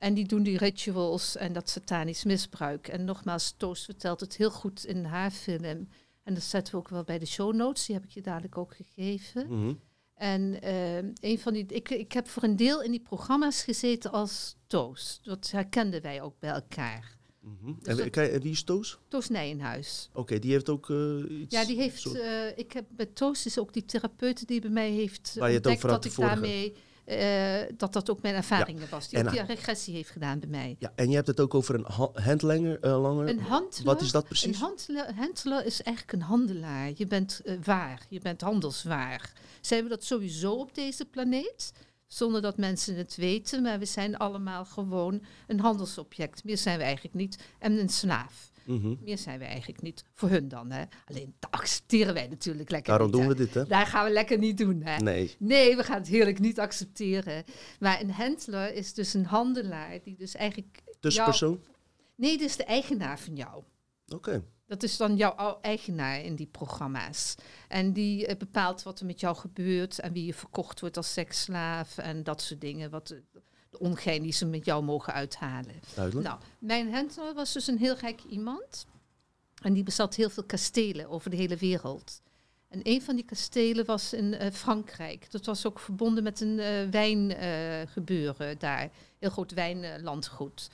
En 0.00 0.14
die 0.14 0.26
doen 0.26 0.42
die 0.42 0.58
rituals 0.58 1.36
en 1.36 1.52
dat 1.52 1.68
satanisch 1.70 2.24
misbruik. 2.24 2.88
En 2.88 3.04
nogmaals, 3.04 3.54
Toos 3.56 3.84
vertelt 3.84 4.20
het 4.20 4.36
heel 4.36 4.50
goed 4.50 4.84
in 4.84 5.04
haar 5.04 5.30
film. 5.30 5.88
En 6.22 6.34
dat 6.34 6.42
zetten 6.42 6.72
we 6.74 6.78
ook 6.80 6.88
wel 6.88 7.04
bij 7.04 7.18
de 7.18 7.26
show 7.26 7.54
notes. 7.54 7.86
Die 7.86 7.94
heb 7.94 8.04
ik 8.04 8.10
je 8.10 8.20
dadelijk 8.22 8.58
ook 8.58 8.74
gegeven. 8.74 9.46
Mhm. 9.48 9.72
En 10.14 10.62
eh, 10.62 10.96
een 11.30 11.38
van 11.38 11.52
die, 11.52 11.66
ik, 11.66 11.90
ik 11.90 12.12
heb 12.12 12.28
voor 12.28 12.42
een 12.42 12.56
deel 12.56 12.82
in 12.82 12.90
die 12.90 13.00
programma's 13.00 13.62
gezeten 13.62 14.12
als 14.12 14.56
Toos. 14.66 15.20
Dat 15.22 15.50
herkenden 15.50 16.02
wij 16.02 16.22
ook 16.22 16.34
bij 16.38 16.50
elkaar. 16.50 17.18
Mhm. 17.40 17.72
Dus 17.78 17.86
En 17.86 17.96
dat- 17.96 18.10
kijk, 18.10 18.32
en 18.32 18.40
wie 18.40 18.52
is 18.52 18.62
Toos? 18.62 18.98
Toos 19.08 19.28
Nijenhuis. 19.28 20.08
Oké, 20.12 20.38
die 20.38 20.50
heeft 20.50 20.68
ook 20.68 20.90
eh, 20.90 21.40
iets... 21.40 21.54
Ja, 21.54 21.64
die 21.64 21.76
heeft. 21.76 22.14
eh, 22.14 22.58
ik 22.58 22.72
heb 22.72 22.84
bij 22.90 23.06
Toos 23.06 23.46
is 23.46 23.58
ook 23.58 23.72
die 23.72 23.84
therapeut 23.84 24.46
die 24.46 24.60
bij 24.60 24.70
mij 24.70 24.90
heeft 24.90 25.34
Waar 25.38 25.48
je 25.48 25.56
het 25.56 25.66
ontdekt 25.66 25.84
over 25.84 25.90
had 25.90 26.02
dat 26.02 26.12
ik 26.12 26.18
vorige. 26.38 26.72
Eh, 27.18 27.74
dat 27.76 27.92
dat 27.92 28.10
ook 28.10 28.22
mijn 28.22 28.34
ervaringen 28.34 28.88
was. 28.90 29.08
Die 29.08 29.18
En 29.18 29.26
ook 29.26 29.32
die 29.32 29.42
regressie 29.42 29.94
heeft 29.94 30.10
gedaan 30.10 30.38
bij 30.38 30.48
mij. 30.48 30.76
Ja, 30.78 30.92
en 30.94 31.08
je 31.08 31.14
hebt 31.14 31.26
het 31.26 31.40
ook 31.40 31.54
over 31.54 31.74
een 31.74 31.84
ha- 31.88 32.10
handlanger, 32.22 32.80
eh, 32.80 33.00
langer. 33.02 33.28
Een 33.28 33.40
handler, 33.40 33.84
Wat 33.84 34.00
is 34.00 34.10
dat 34.10 34.22
Een 34.22 34.28
precies? 34.28 34.58
handelaar, 34.60 35.14
handelaar 35.14 35.64
is 35.64 35.82
eigenlijk 35.82 36.16
een 36.16 36.28
handelaar. 36.28 36.90
Je 36.94 37.06
bent 37.06 37.40
eh, 37.44 37.54
waar, 37.64 38.06
je 38.08 38.20
bent 38.20 38.40
handelswaar. 38.40 39.32
Zijn 39.60 39.82
we 39.82 39.88
dat 39.88 40.04
sowieso 40.04 40.52
op 40.52 40.74
deze 40.74 41.04
planeet? 41.04 41.72
Zonder 42.06 42.42
dat 42.42 42.56
mensen 42.56 42.96
het 42.96 43.16
weten, 43.16 43.62
maar 43.62 43.78
we 43.78 43.84
zijn 43.84 44.16
allemaal 44.16 44.64
gewoon 44.64 45.22
een 45.46 45.60
handelsobject. 45.60 46.44
Meer 46.44 46.58
zijn 46.58 46.78
we 46.78 46.84
eigenlijk 46.84 47.14
niet. 47.14 47.38
En 47.58 47.78
een 47.78 47.88
slaaf. 47.88 48.49
Mhm. 48.70 48.94
Meer 49.00 49.18
zijn 49.18 49.38
we 49.38 49.44
eigenlijk 49.44 49.82
niet. 49.82 50.04
Voor 50.14 50.28
hun 50.28 50.48
dan, 50.48 50.70
hè. 50.70 50.84
Alleen 51.04 51.34
dat 51.38 51.50
accepteren 51.50 52.14
wij 52.14 52.26
natuurlijk 52.28 52.70
lekker 52.70 52.88
Daarom 52.90 53.06
niet, 53.06 53.16
doen 53.16 53.28
hè. 53.30 53.36
we 53.36 53.44
dit, 53.44 53.54
hè? 53.54 53.64
Daar 53.64 53.86
gaan 53.86 54.04
we 54.04 54.10
lekker 54.12 54.38
niet 54.38 54.58
doen, 54.58 54.82
hè. 54.82 54.96
Nee. 54.96 55.34
Nee, 55.38 55.76
we 55.76 55.84
gaan 55.84 55.98
het 55.98 56.08
heerlijk 56.08 56.38
niet 56.38 56.60
accepteren. 56.60 57.44
Maar 57.78 58.00
een 58.00 58.10
handler 58.10 58.74
is 58.74 58.94
dus 58.94 59.14
een 59.14 59.26
handelaar 59.26 59.98
die 60.02 60.16
dus 60.16 60.34
eigenlijk... 60.34 60.82
Tussenpersoon? 61.00 61.60
Nee, 62.16 62.38
dit 62.38 62.48
is 62.48 62.56
de 62.56 62.64
eigenaar 62.64 63.18
van 63.18 63.36
jou. 63.36 63.62
Oké. 64.14 64.44
Dat 64.66 64.82
is 64.82 64.96
dan 64.96 65.16
jouw 65.16 65.30
ou- 65.30 65.58
eigenaar 65.60 66.20
in 66.22 66.34
die 66.34 66.46
programma's. 66.46 67.34
En 67.68 67.92
die 67.92 68.26
eh, 68.26 68.36
bepaalt 68.36 68.82
wat 68.82 69.00
er 69.00 69.06
met 69.06 69.20
jou 69.20 69.36
gebeurt 69.36 69.98
en 69.98 70.12
wie 70.12 70.26
je 70.26 70.34
verkocht 70.34 70.80
wordt 70.80 70.96
als 70.96 71.12
seksslaaf 71.12 71.98
en 71.98 72.22
dat 72.22 72.42
soort 72.42 72.60
dingen. 72.60 72.90
Wat 72.90 73.14
de, 73.70 73.78
ongein 73.78 74.22
die 74.22 74.32
ze 74.32 74.46
met 74.46 74.64
jou 74.64 74.84
mogen 74.84 75.12
uithalen. 75.12 75.80
Duidelijk. 75.94 76.26
Nou, 76.26 76.40
mijn 76.58 76.92
handler 76.92 77.34
was 77.34 77.52
dus 77.52 77.66
een 77.66 77.78
heel 77.78 77.96
rijk 77.96 78.20
iemand. 78.28 78.86
En 79.62 79.72
die 79.72 79.82
bezat 79.82 80.14
heel 80.14 80.30
veel 80.30 80.44
kastelen 80.44 81.08
over 81.08 81.30
de 81.30 81.36
hele 81.36 81.56
wereld. 81.56 82.20
En 82.68 82.80
een 82.82 83.02
van 83.02 83.16
die 83.16 83.24
kastelen 83.24 83.84
was 83.84 84.12
in 84.12 84.34
eh, 84.34 84.52
Frankrijk. 84.52 85.30
Dat 85.30 85.46
was 85.46 85.66
ook 85.66 85.78
verbonden 85.78 86.22
met 86.22 86.40
een 86.40 86.58
eh 86.58 86.88
wijngebeuren 86.90 88.58
daar. 88.58 88.90
Heel 89.18 89.30
groot 89.30 89.52
wijnlandgoed. 89.52 90.70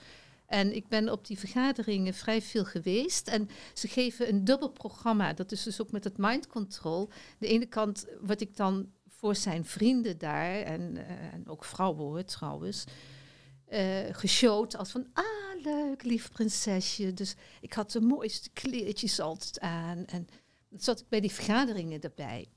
En 0.46 0.74
ik 0.74 0.88
ben 0.88 1.12
op 1.12 1.26
die 1.26 1.38
vergaderingen 1.38 2.14
vrij 2.14 2.42
veel 2.42 2.64
geweest. 2.64 3.28
En 3.28 3.48
ze 3.74 3.88
geven 3.88 4.28
een 4.28 4.44
dubbel 4.44 4.68
programma. 4.68 5.32
Dat 5.32 5.52
is 5.52 5.62
dus 5.62 5.80
ook 5.80 5.90
met 5.90 6.04
het 6.04 6.18
mind 6.18 6.46
control. 6.46 7.08
De 7.38 7.46
ene 7.46 7.66
kant 7.66 8.06
word 8.20 8.40
ik 8.40 8.56
dan 8.56 8.90
voor 9.26 9.36
zijn 9.36 9.64
vrienden 9.64 10.18
daar, 10.18 10.60
en, 10.62 10.96
eh, 10.96 11.34
en 11.34 11.48
ook 11.48 11.64
vrouwen 11.64 12.04
hoor 12.04 12.24
trouwens, 12.24 12.84
eh 13.66 14.04
geshowd 14.10 14.76
als 14.76 14.90
van, 14.90 15.06
ah 15.12 15.62
leuk, 15.62 16.02
lief 16.02 16.30
prinsesje. 16.30 17.14
Dus 17.14 17.34
ik 17.60 17.72
had 17.72 17.90
de 17.90 18.00
mooiste 18.00 18.50
kleertjes 18.50 19.20
altijd 19.20 19.60
aan. 19.60 20.04
En 20.06 20.28
zat 20.76 21.00
ik 21.00 21.08
bij 21.08 21.20
die 21.20 21.32
vergaderingen 21.32 22.00
erbij. 22.00 22.48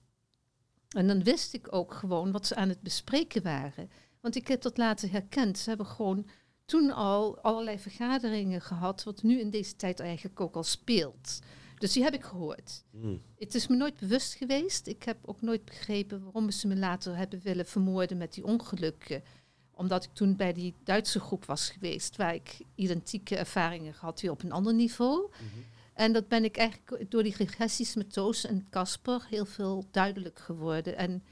En 0.89 1.07
dan 1.07 1.23
wist 1.23 1.53
ik 1.53 1.73
ook 1.73 1.93
gewoon 1.93 2.31
wat 2.31 2.47
ze 2.47 2.55
aan 2.55 2.69
het 2.69 2.81
bespreken 2.81 3.43
waren. 3.43 3.89
Want 4.21 4.35
ik 4.35 4.47
heb 4.47 4.61
dat 4.61 4.77
later 4.77 5.11
herkend. 5.11 5.57
Ze 5.57 5.69
hebben 5.69 5.87
gewoon 5.87 6.27
toen 6.65 6.91
al 6.91 7.39
allerlei 7.39 7.79
vergaderingen 7.79 8.61
gehad, 8.61 9.03
wat 9.03 9.23
nu 9.23 9.39
in 9.39 9.49
deze 9.49 9.75
tijd 9.75 9.99
eigenlijk 9.99 10.39
ook 10.39 10.55
al 10.55 10.63
speelt. 10.63 11.39
Dus 11.79 11.93
die 11.93 12.03
heb 12.03 12.13
ik 12.13 12.23
gehoord. 12.23 12.83
Mm. 12.91 13.21
Het 13.37 13.55
is 13.55 13.67
me 13.67 13.75
nooit 13.75 13.99
bewust 13.99 14.33
geweest. 14.33 14.87
Ik 14.87 15.03
heb 15.03 15.17
ook 15.21 15.41
nooit 15.41 15.65
begrepen 15.65 16.23
waarom 16.23 16.51
ze 16.51 16.67
me 16.67 16.75
later 16.75 17.15
hebben 17.15 17.39
willen 17.43 17.65
vermoorden 17.65 18.17
met 18.17 18.33
die 18.33 18.45
ongelukken. 18.45 19.23
Omdat 19.71 20.03
ik 20.03 20.09
toen 20.13 20.35
bij 20.35 20.53
die 20.53 20.73
Duitse 20.83 21.19
groep 21.19 21.45
was 21.45 21.69
geweest, 21.69 22.15
waar 22.15 22.33
ik 22.33 22.57
identieke 22.75 23.37
ervaringen 23.37 23.93
had, 23.97 24.21
weer 24.21 24.31
op 24.31 24.43
een 24.43 24.51
ander 24.51 24.73
niveau. 24.73 25.29
Mhm. 25.31 25.59
En 25.93 26.13
dat 26.13 26.27
ben 26.27 26.43
ik 26.43 26.57
eigenlijk 26.57 27.11
door 27.11 27.23
die 27.23 27.35
regressies 27.37 27.95
met 27.95 28.13
Toos 28.13 28.45
en 28.45 28.67
Casper 28.69 29.25
heel 29.29 29.45
veel 29.45 29.87
duidelijk 29.91 30.39
geworden. 30.39 30.97
En 30.97 31.23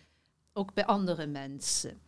ook 0.53 0.73
bij 0.73 0.85
andere 0.85 1.25
mensen. 1.25 1.99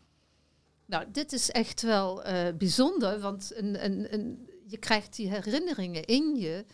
Nou, 0.86 1.06
dit 1.12 1.34
is 1.34 1.50
echt 1.50 1.82
wel 1.82 2.24
eh, 2.24 2.56
bijzonder, 2.58 3.20
want 3.20 3.52
een, 3.56 3.86
een, 3.86 4.14
een, 4.14 4.50
je 4.68 4.78
krijgt 4.78 5.16
die 5.16 5.30
herinneringen 5.30 6.06
in 6.06 6.36
je. 6.36 6.66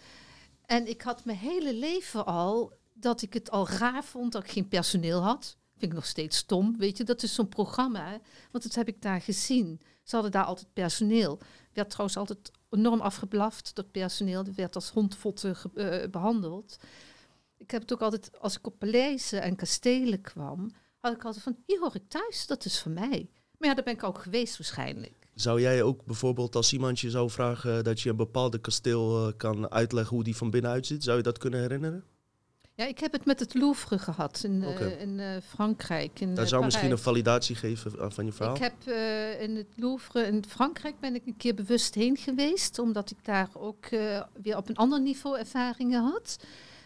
En 0.66 0.88
ik 0.88 1.02
had 1.02 1.26
mijn 1.26 1.38
hele 1.38 1.74
leven 1.74 2.26
al 2.26 2.74
dat 2.94 3.22
ik 3.22 3.34
het 3.34 3.52
al 3.52 3.70
raar 3.70 4.04
vond 4.04 4.32
dat 4.32 4.44
ik 4.44 4.52
geen 4.52 4.68
personeel 4.68 5.22
had. 5.22 5.58
Vind 5.78 5.92
ik 5.92 5.98
nog 5.98 6.06
steeds 6.06 6.38
stom, 6.38 6.78
weet 6.78 6.98
je. 6.98 7.04
Dat 7.04 7.24
is 7.24 7.34
zo'n 7.34 7.50
programma, 7.50 8.20
want 8.52 8.64
dat 8.64 8.76
heb 8.76 8.88
ik 8.88 9.02
daar 9.02 9.22
gezien. 9.22 9.82
Ze 10.04 10.16
hadden 10.16 10.32
daar 10.32 10.44
altijd 10.44 10.74
personeel. 10.74 11.40
Werd 11.74 11.90
trouwens 11.90 12.18
altijd 12.18 12.52
enorm 12.70 13.02
afgeblaft, 13.02 13.76
dat 13.76 13.92
personeel. 13.92 14.44
Dat 14.44 14.56
werd 14.56 14.76
als 14.76 14.90
hondvotten 14.90 15.56
eh, 15.76 16.10
behandeld. 16.10 16.78
Ik 17.58 17.72
heb 17.72 17.82
het 17.82 17.94
ook 17.94 18.02
altijd, 18.02 18.40
als 18.40 18.58
ik 18.58 18.68
op 18.68 18.80
paleizen 18.80 19.42
en 19.42 19.56
kastelen 19.56 20.22
kwam, 20.22 20.72
had 21.00 21.14
ik 21.14 21.26
altijd 21.26 21.44
van, 21.44 21.58
hier 21.66 21.80
hoor 21.80 21.96
ik 21.96 22.10
thuis, 22.10 22.48
dat 22.48 22.66
is 22.66 22.80
voor 22.80 22.92
mij. 22.92 23.30
Maar 23.58 23.70
ja, 23.70 23.76
daar 23.76 23.84
ben 23.84 23.94
ik 23.94 24.04
ook 24.04 24.20
geweest 24.20 24.58
waarschijnlijk. 24.58 25.25
Zou 25.36 25.62
jij 25.62 25.84
ook 25.84 26.06
bijvoorbeeld 26.06 26.56
als 26.56 26.74
iemand 26.74 27.00
je 27.00 27.10
zou 27.10 27.30
vragen 27.30 27.84
dat 27.84 28.02
je 28.02 28.10
een 28.10 28.16
bepaalde 28.16 28.58
kasteel 28.58 29.28
eh, 29.28 29.34
kan 29.38 29.72
uitleggen 29.72 30.16
hoe 30.16 30.24
die 30.24 30.36
van 30.36 30.50
binnen 30.50 30.72
uitziet, 30.72 31.04
zou 31.04 31.18
je 31.18 31.24
dat 31.24 31.38
kunnen 31.38 31.60
herinneren? 31.60 32.04
Ja, 32.74 32.86
ik 32.86 33.00
heb 33.00 33.12
het 33.12 33.26
met 33.26 33.40
het 33.40 33.54
Louvre 33.54 34.00
gehad 34.00 34.42
in, 34.44 34.64
eh, 34.64 35.02
in 35.02 35.20
eh, 35.20 35.28
Frankrijk. 35.48 36.20
In, 36.20 36.36
Dat 36.36 36.48
zou 36.48 36.64
misschien 36.64 36.92
een 36.92 36.98
validatie 36.98 37.56
geven 37.56 38.12
van 38.14 38.26
je 38.26 38.32
verhaal. 38.32 38.56
Ik 38.56 38.62
heb 38.62 38.96
in 39.40 39.56
het 39.56 39.68
Louvre 39.76 40.26
in 40.26 40.44
Frankrijk 40.48 41.00
ben 41.00 41.16
ik 41.16 41.26
een 41.26 41.38
keer 41.38 41.56
bewust 41.56 41.96
heen 41.96 42.18
geweest, 42.18 42.80
omdat 42.80 43.12
ik 43.12 43.18
daar 43.26 43.50
ook 43.54 43.90
weer 44.42 44.58
op 44.58 44.70
een 44.70 44.76
ander 44.76 45.02
niveau 45.02 45.38
ervaringen 45.38 46.02
had. 46.02 46.38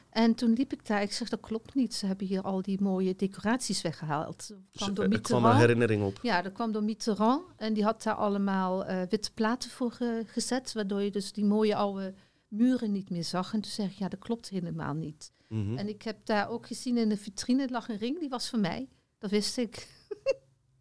En 0.10 0.36
toen 0.36 0.54
liep 0.54 0.74
ik 0.74 0.86
daar, 0.88 1.02
ik 1.02 1.12
zeg 1.12 1.30
dat 1.30 1.40
klopt 1.40 1.76
niet, 1.76 1.94
ze 1.94 2.06
hebben 2.06 2.28
hier 2.28 2.42
al 2.42 2.62
die 2.62 2.82
mooie 2.82 3.16
decoraties 3.16 3.82
weggehaald. 3.82 4.48
Dat 4.48 4.58
kwam 4.72 4.94
door 4.94 5.06
er 5.06 5.22
kwam 5.22 5.46
een 5.46 5.56
herinnering 5.56 6.04
op. 6.04 6.20
Ja, 6.22 6.42
dat 6.42 6.52
kwam 6.54 6.72
door 6.72 6.84
Mitterrand 6.84 7.44
en 7.58 7.74
die 7.74 7.84
had 7.84 8.04
daar 8.04 8.14
allemaal 8.14 8.86
eh, 8.86 9.02
witte 9.10 9.32
platen 9.34 9.70
voor 9.70 9.96
eh, 10.00 10.08
gezet, 10.26 10.74
waardoor 10.74 11.02
je 11.02 11.12
dus 11.12 11.32
die 11.34 11.46
mooie 11.46 11.76
oude 11.76 12.14
muren 12.48 12.92
niet 12.92 13.10
meer 13.10 13.24
zag. 13.24 13.54
En 13.54 13.62
toen 13.62 13.72
zeg 13.72 13.92
ik, 13.92 13.98
ja, 13.98 14.08
dat 14.08 14.20
klopt 14.20 14.50
helemaal 14.50 14.94
niet. 14.94 15.32
Mhm. 15.48 15.78
En 15.78 15.88
ik 15.88 16.02
heb 16.02 16.26
daar 16.26 16.50
ook 16.50 16.68
gezien 16.68 16.98
in 16.98 17.10
de 17.10 17.18
vitrine 17.18 17.68
lag 17.70 17.90
een 17.90 17.98
ring, 17.98 18.20
die 18.20 18.30
was 18.30 18.50
van 18.50 18.60
mij. 18.62 18.90
Dat 19.18 19.30
wist 19.32 19.58
ik. 19.58 19.88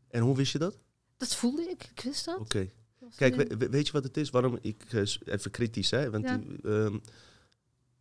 En 0.09 0.23
hoe 0.23 0.37
wist 0.37 0.53
je 0.53 0.59
dat? 0.59 0.79
Dat 1.17 1.35
voelde 1.35 1.63
ik, 1.71 1.83
ik 1.95 2.01
wist 2.01 2.25
dat. 2.25 2.39
Oké. 2.39 2.71
Kijk, 3.17 3.35
we- 3.35 3.69
weet 3.71 3.87
je 3.87 3.93
wat 3.93 4.05
het 4.05 4.17
is? 4.17 4.31
Waarom 4.31 4.59
ik, 4.61 4.83
eh, 4.93 5.03
even 5.25 5.51
kritisch, 5.51 5.91
hè? 5.91 6.11
Want 6.11 6.25
Ja. 6.25 6.41
ehm, 6.63 6.99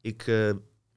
ik, 0.02 0.28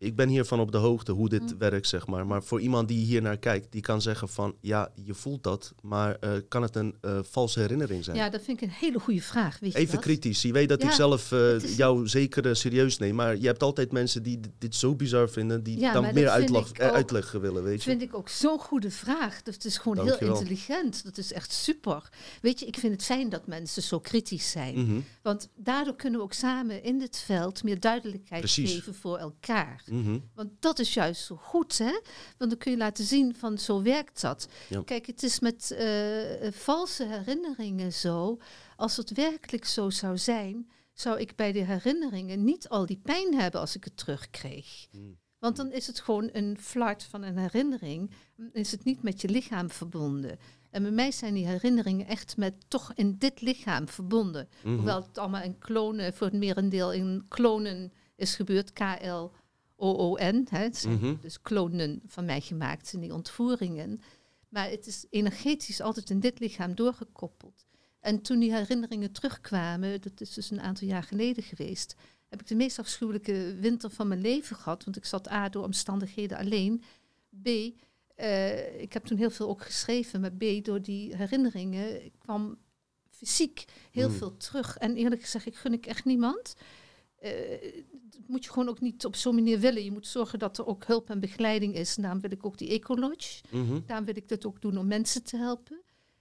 ik 0.00 0.16
ben 0.16 0.28
hiervan 0.28 0.60
op 0.60 0.72
de 0.72 0.78
hoogte 0.78 1.12
hoe 1.12 1.28
dit 1.28 1.40
Mm. 1.52 1.58
werkt, 1.58 1.86
zeg 1.88 2.06
maar. 2.06 2.26
Maar 2.26 2.42
voor 2.42 2.60
iemand 2.60 2.88
die 2.88 3.04
hier 3.04 3.22
naar 3.22 3.36
kijkt, 3.38 3.72
die 3.72 3.80
kan 3.80 4.02
zeggen 4.02 4.28
van... 4.28 4.54
ja, 4.60 4.92
je 5.04 5.14
voelt 5.14 5.42
dat, 5.42 5.74
maar 5.82 6.16
eh, 6.20 6.30
kan 6.48 6.62
het 6.62 6.76
een 6.76 6.94
eh, 7.00 7.18
valse 7.22 7.60
herinnering 7.60 8.04
zijn? 8.04 8.16
Ja, 8.16 8.30
dat 8.30 8.42
vind 8.42 8.62
ik 8.62 8.68
een 8.68 8.74
hele 8.74 8.98
goede 9.00 9.22
vraag. 9.22 9.58
Weet 9.58 9.74
Even 9.74 9.98
kritisch. 10.00 10.42
Je 10.42 10.52
weet 10.52 10.68
dat 10.68 10.82
ik 10.82 10.90
zelf 10.90 11.32
eh, 11.32 11.54
is- 11.54 11.76
jou 11.76 12.08
zeker 12.08 12.56
serieus 12.56 12.98
neem. 12.98 13.14
Maar 13.14 13.36
je 13.36 13.46
hebt 13.46 13.62
altijd 13.62 13.92
mensen 13.92 14.22
die 14.22 14.40
dit- 14.58 14.74
zo 14.74 14.94
bizar 14.94 15.28
vinden... 15.30 15.62
die 15.62 15.78
Ja, 15.78 15.92
dan 15.92 16.14
meer 16.14 16.28
uitleg, 16.28 17.32
willen, 17.32 17.62
weet 17.62 17.82
je. 17.82 17.90
vind 17.90 18.02
ik 18.02 18.14
ook 18.14 18.28
zo'n 18.28 18.58
goede 18.58 18.90
vraag. 18.90 19.42
Dat 19.42 19.64
is 19.64 19.78
gewoon 19.78 20.06
heel 20.06 20.18
intelligent. 20.18 21.04
Dat 21.04 21.18
is 21.18 21.32
echt 21.32 21.52
super. 21.52 22.08
Weet 22.42 22.60
je, 22.60 22.66
ik 22.66 22.76
vind 22.78 22.92
het 22.92 23.04
fijn 23.04 23.28
dat 23.28 23.46
mensen 23.46 23.82
zo 23.82 23.98
kritisch 24.00 24.50
zijn. 24.50 24.74
Mhm, 24.84 25.00
Want 25.22 25.48
daardoor 25.56 25.96
kunnen 25.96 26.18
we 26.18 26.24
ook 26.24 26.32
samen 26.32 26.82
in 26.82 26.98
dit 26.98 27.18
veld 27.26 27.62
meer 27.62 27.80
duidelijkheid 27.80 28.40
Precies. 28.42 28.72
geven 28.74 28.94
voor 28.94 29.18
elkaar. 29.18 29.82
Mhm. 29.90 30.18
Want 30.34 30.50
dat 30.60 30.78
is 30.78 30.94
juist 30.94 31.24
zo 31.24 31.36
goed, 31.36 31.78
hè? 31.78 32.00
Want 32.38 32.50
dan 32.50 32.56
kun 32.58 32.70
je 32.70 32.76
laten 32.76 33.04
zien 33.04 33.34
van 33.34 33.58
zo 33.58 33.82
werkt 33.82 34.20
dat. 34.20 34.48
Ja. 34.68 34.82
Kijk, 34.84 35.06
het 35.06 35.22
is 35.22 35.40
met 35.40 35.70
eh, 35.70 36.46
eh, 36.46 36.52
valse 36.52 37.06
herinneringen 37.06 37.92
zo. 37.92 38.38
Als 38.76 38.96
het 38.96 39.12
werkelijk 39.12 39.64
zo 39.64 39.90
zou 39.90 40.18
zijn, 40.18 40.70
zou 40.92 41.18
ik 41.18 41.36
bij 41.36 41.52
de 41.52 41.64
herinneringen 41.64 42.44
niet 42.44 42.68
al 42.68 42.86
die 42.86 43.00
pijn 43.02 43.34
hebben 43.34 43.60
als 43.60 43.76
ik 43.76 43.84
het 43.84 43.96
terugkreeg. 43.96 44.86
Mm. 44.90 45.18
Want 45.38 45.56
dan 45.56 45.72
is 45.72 45.86
het 45.86 46.00
gewoon 46.00 46.28
een 46.32 46.56
flirt 46.60 47.02
van 47.02 47.22
een 47.22 47.38
herinnering. 47.38 48.10
Is 48.52 48.70
het 48.70 48.84
niet 48.84 49.02
met 49.02 49.20
je 49.20 49.28
lichaam 49.28 49.70
verbonden. 49.70 50.38
En 50.70 50.82
bij 50.82 50.90
mij 50.90 51.12
zijn 51.12 51.34
die 51.34 51.46
herinneringen 51.46 52.06
echt 52.06 52.36
met 52.36 52.54
toch 52.68 52.92
in 52.94 53.18
dit 53.18 53.40
lichaam 53.40 53.88
verbonden. 53.88 54.48
Mhm. 54.62 54.74
Hoewel 54.74 55.02
het 55.02 55.18
allemaal 55.18 55.42
in 55.42 55.58
klonen, 55.58 56.14
voor 56.14 56.26
het 56.26 56.36
merendeel 56.36 56.92
in 56.92 57.24
klonen 57.28 57.92
is 58.16 58.34
gebeurd. 58.34 58.72
K-L-O-O-N. 59.80 60.46
hè. 60.50 60.68
Mhm. 60.88 61.14
dus 61.20 61.40
klonen 61.40 62.00
van 62.06 62.24
mij 62.24 62.40
gemaakt 62.40 62.92
in 62.92 63.00
die 63.00 63.14
ontvoeringen. 63.14 64.00
Maar 64.48 64.70
het 64.70 64.86
is 64.86 65.06
energetisch 65.10 65.80
altijd 65.80 66.10
in 66.10 66.20
dit 66.20 66.38
lichaam 66.40 66.74
doorgekoppeld. 66.74 67.66
En 68.00 68.22
toen 68.22 68.38
die 68.38 68.54
herinneringen 68.54 69.12
terugkwamen, 69.12 70.00
dat 70.00 70.20
is 70.20 70.32
dus 70.34 70.50
een 70.50 70.60
aantal 70.60 70.88
jaar 70.88 71.02
geleden 71.02 71.42
geweest, 71.42 71.94
heb 72.28 72.40
ik 72.40 72.46
de 72.46 72.54
meest 72.54 72.78
afschuwelijke 72.78 73.56
winter 73.60 73.90
van 73.90 74.08
mijn 74.08 74.20
leven 74.20 74.56
gehad. 74.56 74.84
Want 74.84 74.96
ik 74.96 75.04
zat 75.04 75.30
A 75.30 75.48
door 75.48 75.64
omstandigheden 75.64 76.38
alleen. 76.38 76.82
B, 77.42 77.48
eh, 78.14 78.80
ik 78.80 78.92
heb 78.92 79.04
toen 79.04 79.18
heel 79.18 79.30
veel 79.30 79.48
ook 79.48 79.62
geschreven, 79.62 80.20
maar 80.20 80.32
B, 80.32 80.44
door 80.62 80.82
die 80.82 81.16
herinneringen 81.16 82.12
kwam 82.18 82.58
fysiek 83.10 83.64
heel 83.90 84.08
Hmm. 84.08 84.16
veel 84.16 84.36
terug. 84.36 84.76
En 84.76 84.96
eerlijk 84.96 85.22
gezegd, 85.22 85.46
ik 85.46 85.56
gun 85.56 85.72
ik 85.72 85.86
echt 85.86 86.04
niemand. 86.04 86.54
Eh, 87.20 87.72
dat 88.10 88.20
moet 88.26 88.44
je 88.44 88.50
gewoon 88.50 88.68
ook 88.68 88.80
niet 88.80 89.04
op 89.04 89.16
zo'n 89.16 89.34
manier 89.34 89.58
willen. 89.58 89.84
Je 89.84 89.92
moet 89.92 90.06
zorgen 90.06 90.38
dat 90.38 90.58
er 90.58 90.66
ook 90.66 90.84
hulp 90.84 91.10
en 91.10 91.20
begeleiding 91.20 91.74
is. 91.74 91.96
En 91.96 92.02
daarom 92.02 92.20
wil 92.20 92.30
ik 92.30 92.46
ook 92.46 92.58
die 92.58 92.68
Ecolodge. 92.68 93.42
Mhm. 93.50 93.80
Daarom 93.86 94.06
wil 94.06 94.16
ik 94.16 94.28
dit 94.28 94.46
ook 94.46 94.60
doen 94.60 94.78
om 94.78 94.86
mensen 94.86 95.22
te 95.24 95.36
helpen. 95.36 95.80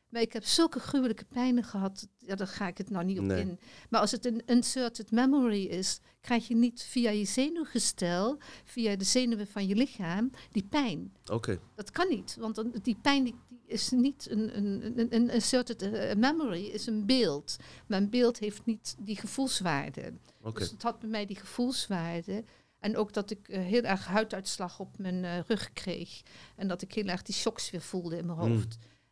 Maar 0.09 0.21
ik 0.21 0.33
heb 0.33 0.43
zulke 0.45 0.79
gruwelijke 0.79 1.25
pijnen 1.25 1.63
gehad, 1.63 2.07
ja, 2.17 2.35
daar 2.35 2.47
ga 2.47 2.67
ik 2.67 2.77
het 2.77 2.89
nou 2.89 3.05
niet 3.05 3.19
op 3.19 3.25
Nee. 3.25 3.41
in. 3.41 3.59
Maar 3.89 4.01
als 4.01 4.11
het 4.11 4.25
een 4.25 4.41
inserted 4.45 5.11
memory 5.11 5.63
is, 5.65 5.99
krijg 6.21 6.47
je 6.47 6.55
niet 6.55 6.83
via 6.83 7.09
je 7.09 7.25
zenuwgestel, 7.25 8.37
via 8.63 8.95
de 8.95 9.03
zenuwen 9.03 9.47
van 9.47 9.67
je 9.67 9.75
lichaam, 9.75 10.31
die 10.51 10.63
pijn. 10.63 11.13
Oké, 11.31 11.59
Dat 11.75 11.91
kan 11.91 12.07
niet, 12.09 12.35
want 12.39 12.63
die 12.83 12.97
pijn 13.01 13.23
die, 13.23 13.35
is 13.65 13.89
niet 13.89 14.27
een, 14.29 14.57
een, 14.57 14.99
een, 14.99 15.15
een 15.15 15.29
inserted 15.29 15.81
eh, 15.81 16.15
memory, 16.15 16.65
is 16.65 16.85
een 16.87 17.05
beeld. 17.05 17.55
Maar 17.87 17.97
een 18.01 18.09
beeld 18.09 18.39
heeft 18.39 18.65
niet 18.65 18.95
die 18.99 19.15
gevoelswaarde. 19.15 20.13
oké. 20.41 20.59
Dus 20.59 20.71
het 20.71 20.83
had 20.83 20.99
bij 20.99 21.09
mij 21.09 21.25
die 21.25 21.35
gevoelswaarde. 21.35 22.43
En 22.79 22.97
ook 22.97 23.13
dat 23.13 23.31
ik 23.31 23.47
eh, 23.47 23.61
heel 23.61 23.81
erg 23.81 24.05
huiduitslag 24.05 24.79
op 24.79 24.97
mijn 24.97 25.23
eh, 25.25 25.39
rug 25.47 25.73
kreeg. 25.73 26.21
En 26.55 26.67
dat 26.67 26.81
ik 26.81 26.93
heel 26.93 27.05
erg 27.05 27.21
die 27.21 27.35
shocks 27.35 27.69
weer 27.71 27.81
voelde 27.81 28.17
in 28.17 28.25
mijn 28.25 28.37
Mm. 28.37 28.45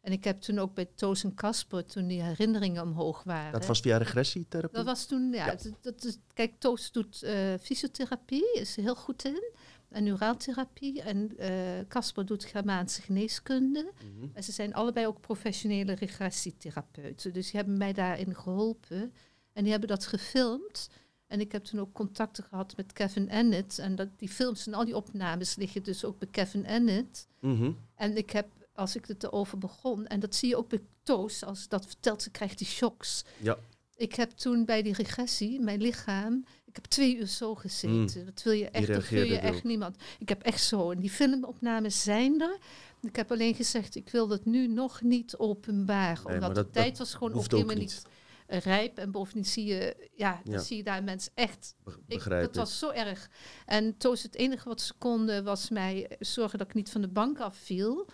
En 0.08 0.14
ik 0.14 0.24
heb 0.24 0.42
toen 0.42 0.60
ook 0.60 0.74
bij 0.74 0.88
Toos 0.96 1.24
en 1.24 1.34
Casper, 1.34 1.86
toen 1.86 2.08
die 2.08 2.22
herinneringen 2.22 2.84
omhoog 2.84 3.24
waren. 3.24 3.52
Dat 3.52 3.66
was 3.66 3.80
via 3.80 3.98
regressietherapie? 3.98 4.78
Dat 4.78 4.86
was 4.86 5.06
toen, 5.06 5.32
ja. 5.32 5.46
Ja. 5.46 5.52
Dat, 5.52 5.72
dat 5.82 6.04
is, 6.04 6.18
kijk, 6.34 6.54
Toos 6.60 6.92
doet 6.92 7.24
eh, 7.24 7.54
fysiotherapie, 7.62 8.54
is 8.54 8.78
er 8.78 8.84
heel 8.84 8.96
goed 8.96 9.26
in. 9.26 9.44
En 9.90 10.04
neuraaltherapie. 10.04 11.02
En 11.02 11.38
eh, 11.38 11.50
Casper 11.88 12.26
doet 12.26 12.46
Germaanse 12.46 13.02
geneeskunde. 13.02 13.92
Mhm. 13.94 14.28
En 14.34 14.44
ze 14.44 14.52
zijn 14.52 14.74
allebei 14.74 15.08
ook 15.08 15.22
professionele 15.22 15.94
regressietherapeuten. 15.94 17.34
Dus 17.34 17.52
die 17.52 17.60
hebben 17.60 17.78
mij 17.78 17.94
daarin 17.94 18.36
geholpen. 18.36 19.14
En 19.54 19.62
die 19.64 19.72
hebben 19.72 19.90
dat 19.90 20.06
gefilmd. 20.06 20.90
En 21.28 21.40
ik 21.40 21.52
heb 21.52 21.64
toen 21.64 21.80
ook 21.80 21.94
contacten 21.94 22.44
gehad 22.44 22.78
met 22.78 22.94
Kevin 22.94 23.30
Ennett. 23.30 23.80
En 23.80 23.96
dat, 23.96 24.10
die 24.18 24.30
films 24.30 24.68
en 24.68 24.74
al 24.74 24.86
die 24.86 24.96
opnames 24.96 25.56
liggen 25.56 25.84
dus 25.84 26.06
ook 26.06 26.20
bij 26.20 26.28
Kevin 26.32 26.66
Ennett. 26.66 27.28
Mhm. 27.40 27.72
En 27.96 28.18
ik 28.18 28.30
heb, 28.30 28.48
als 28.78 28.96
ik 28.96 29.06
het 29.06 29.24
erover 29.24 29.58
begon, 29.58 30.08
en 30.08 30.20
dat 30.20 30.36
zie 30.36 30.50
je 30.50 30.58
ook 30.58 30.70
bij 30.70 30.82
Toos, 31.04 31.44
als 31.44 31.62
ze 31.62 31.68
dat 31.70 31.86
vertelt, 31.86 32.22
ze 32.22 32.30
krijgt 32.30 32.58
die 32.58 32.68
shocks. 32.68 33.24
Ja. 33.42 33.58
Ik 33.96 34.16
heb 34.16 34.30
toen 34.32 34.66
bij 34.66 34.82
die 34.82 34.94
regressie, 34.94 35.60
mijn 35.60 35.82
lichaam, 35.82 36.46
ik 36.66 36.76
heb 36.76 36.86
twee 36.86 37.18
uur 37.18 37.28
zo 37.28 37.56
gezeten. 37.56 38.26
Dat 38.26 38.44
wil 38.44 38.54
je 38.54 38.70
echt, 38.70 38.88
dat 38.88 39.10
wil 39.10 39.24
je 39.24 39.38
echt 39.38 39.64
niemand. 39.64 39.96
Ik 40.20 40.30
heb 40.30 40.42
echt 40.42 40.64
zo, 40.64 40.92
en 40.92 41.00
die 41.00 41.10
filmopnames 41.10 42.04
zijn 42.04 42.42
er. 42.42 42.58
Ik 43.02 43.16
heb 43.16 43.32
alleen 43.32 43.56
gezegd, 43.56 43.96
ik 43.96 44.10
wil 44.10 44.28
dat 44.28 44.46
nu 44.46 44.68
nog 44.68 45.02
niet 45.02 45.38
openbaar. 45.38 46.22
Nee, 46.26 46.34
omdat 46.34 46.56
de 46.56 46.70
tijd 46.70 46.98
was 46.98 47.14
gewoon 47.14 47.34
ook 47.34 47.52
helemaal 47.52 47.76
niet. 47.76 48.02
eh, 48.48 48.60
rijp. 48.60 48.98
En 48.98 49.12
bovendien 49.12 49.46
zie 49.46 49.66
je, 49.66 50.10
ja, 50.16 50.42
dan 50.44 50.60
zie 50.60 50.78
je 50.78 50.84
daar 50.84 51.04
mensen 51.04 51.32
echt 51.36 51.76
ik, 52.08 52.24
dat 52.30 52.56
was 52.56 52.80
zo 52.80 52.90
erg. 52.90 53.30
En 53.66 53.98
Toos, 53.98 54.24
het 54.24 54.36
enige 54.36 54.68
wat 54.68 54.82
ze 54.82 54.94
konden 54.98 55.44
was 55.44 55.70
mij 55.70 56.16
zorgen 56.20 56.58
dat 56.58 56.68
ik 56.68 56.74
niet 56.74 56.90
van 56.90 57.02
de 57.02 57.08
bank 57.08 57.40
afviel. 57.40 58.08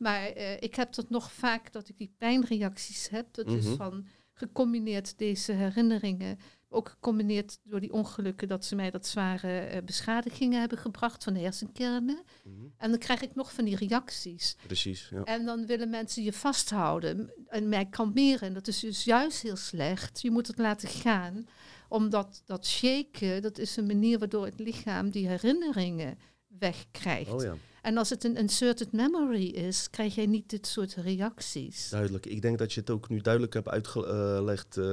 Maar 0.00 0.26
eh, 0.26 0.56
ik 0.60 0.74
heb 0.74 0.94
dat 0.94 1.10
nog 1.10 1.32
vaak, 1.32 1.72
dat 1.72 1.88
ik 1.88 1.98
die 1.98 2.14
pijnreacties 2.18 3.08
heb. 3.08 3.34
Dat 3.34 3.46
is 3.46 3.64
Mhm. 3.64 3.76
van 3.76 4.06
gecombineerd 4.32 5.18
deze 5.18 5.52
herinneringen. 5.52 6.38
Ook 6.68 6.88
gecombineerd 6.88 7.58
door 7.62 7.80
die 7.80 7.92
ongelukken 7.92 8.48
dat 8.48 8.64
ze 8.64 8.74
mij 8.74 8.90
dat 8.90 9.06
zware 9.06 9.58
eh, 9.58 9.82
beschadigingen 9.82 10.60
hebben 10.60 10.78
gebracht 10.78 11.24
van 11.24 11.32
de 11.34 11.40
hersenkernen. 11.40 12.22
Mhm. 12.44 12.54
En 12.76 12.90
dan 12.90 12.98
krijg 12.98 13.20
ik 13.22 13.34
nog 13.34 13.52
van 13.52 13.64
die 13.64 13.76
reacties. 13.76 14.56
Precies, 14.66 15.08
ja. 15.10 15.24
En 15.24 15.44
dan 15.44 15.66
willen 15.66 15.90
mensen 15.90 16.22
je 16.22 16.32
vasthouden 16.32 17.32
en 17.48 17.68
mij 17.68 17.86
kalmeren. 17.86 18.54
Dat 18.54 18.68
is 18.68 18.80
dus 18.80 19.04
juist 19.04 19.42
heel 19.42 19.56
slecht. 19.56 20.20
Je 20.20 20.30
moet 20.30 20.46
het 20.46 20.58
laten 20.58 20.88
gaan. 20.88 21.46
Omdat 21.88 22.42
dat 22.46 22.66
shaken, 22.66 23.42
dat 23.42 23.58
is 23.58 23.76
een 23.76 23.86
manier 23.86 24.18
waardoor 24.18 24.44
het 24.44 24.58
lichaam 24.58 25.10
die 25.10 25.28
herinneringen 25.28 26.18
wegkrijgt. 26.58 27.32
Oh 27.32 27.42
ja, 27.42 27.54
En 27.82 27.96
als 27.96 28.10
het 28.10 28.24
een 28.24 28.36
inserted 28.36 28.92
memory 28.92 29.44
is, 29.46 29.90
krijg 29.90 30.14
jij 30.14 30.26
niet 30.26 30.50
dit 30.50 30.66
soort 30.66 30.94
reacties. 30.94 31.88
duidelijk. 31.90 32.26
Ik 32.26 32.42
denk 32.42 32.58
dat 32.58 32.72
je 32.72 32.80
het 32.80 32.90
ook 32.90 33.08
nu 33.08 33.20
duidelijk 33.20 33.54
hebt 33.54 33.68
uitgelegd. 33.68 34.76
eh, 34.76 34.86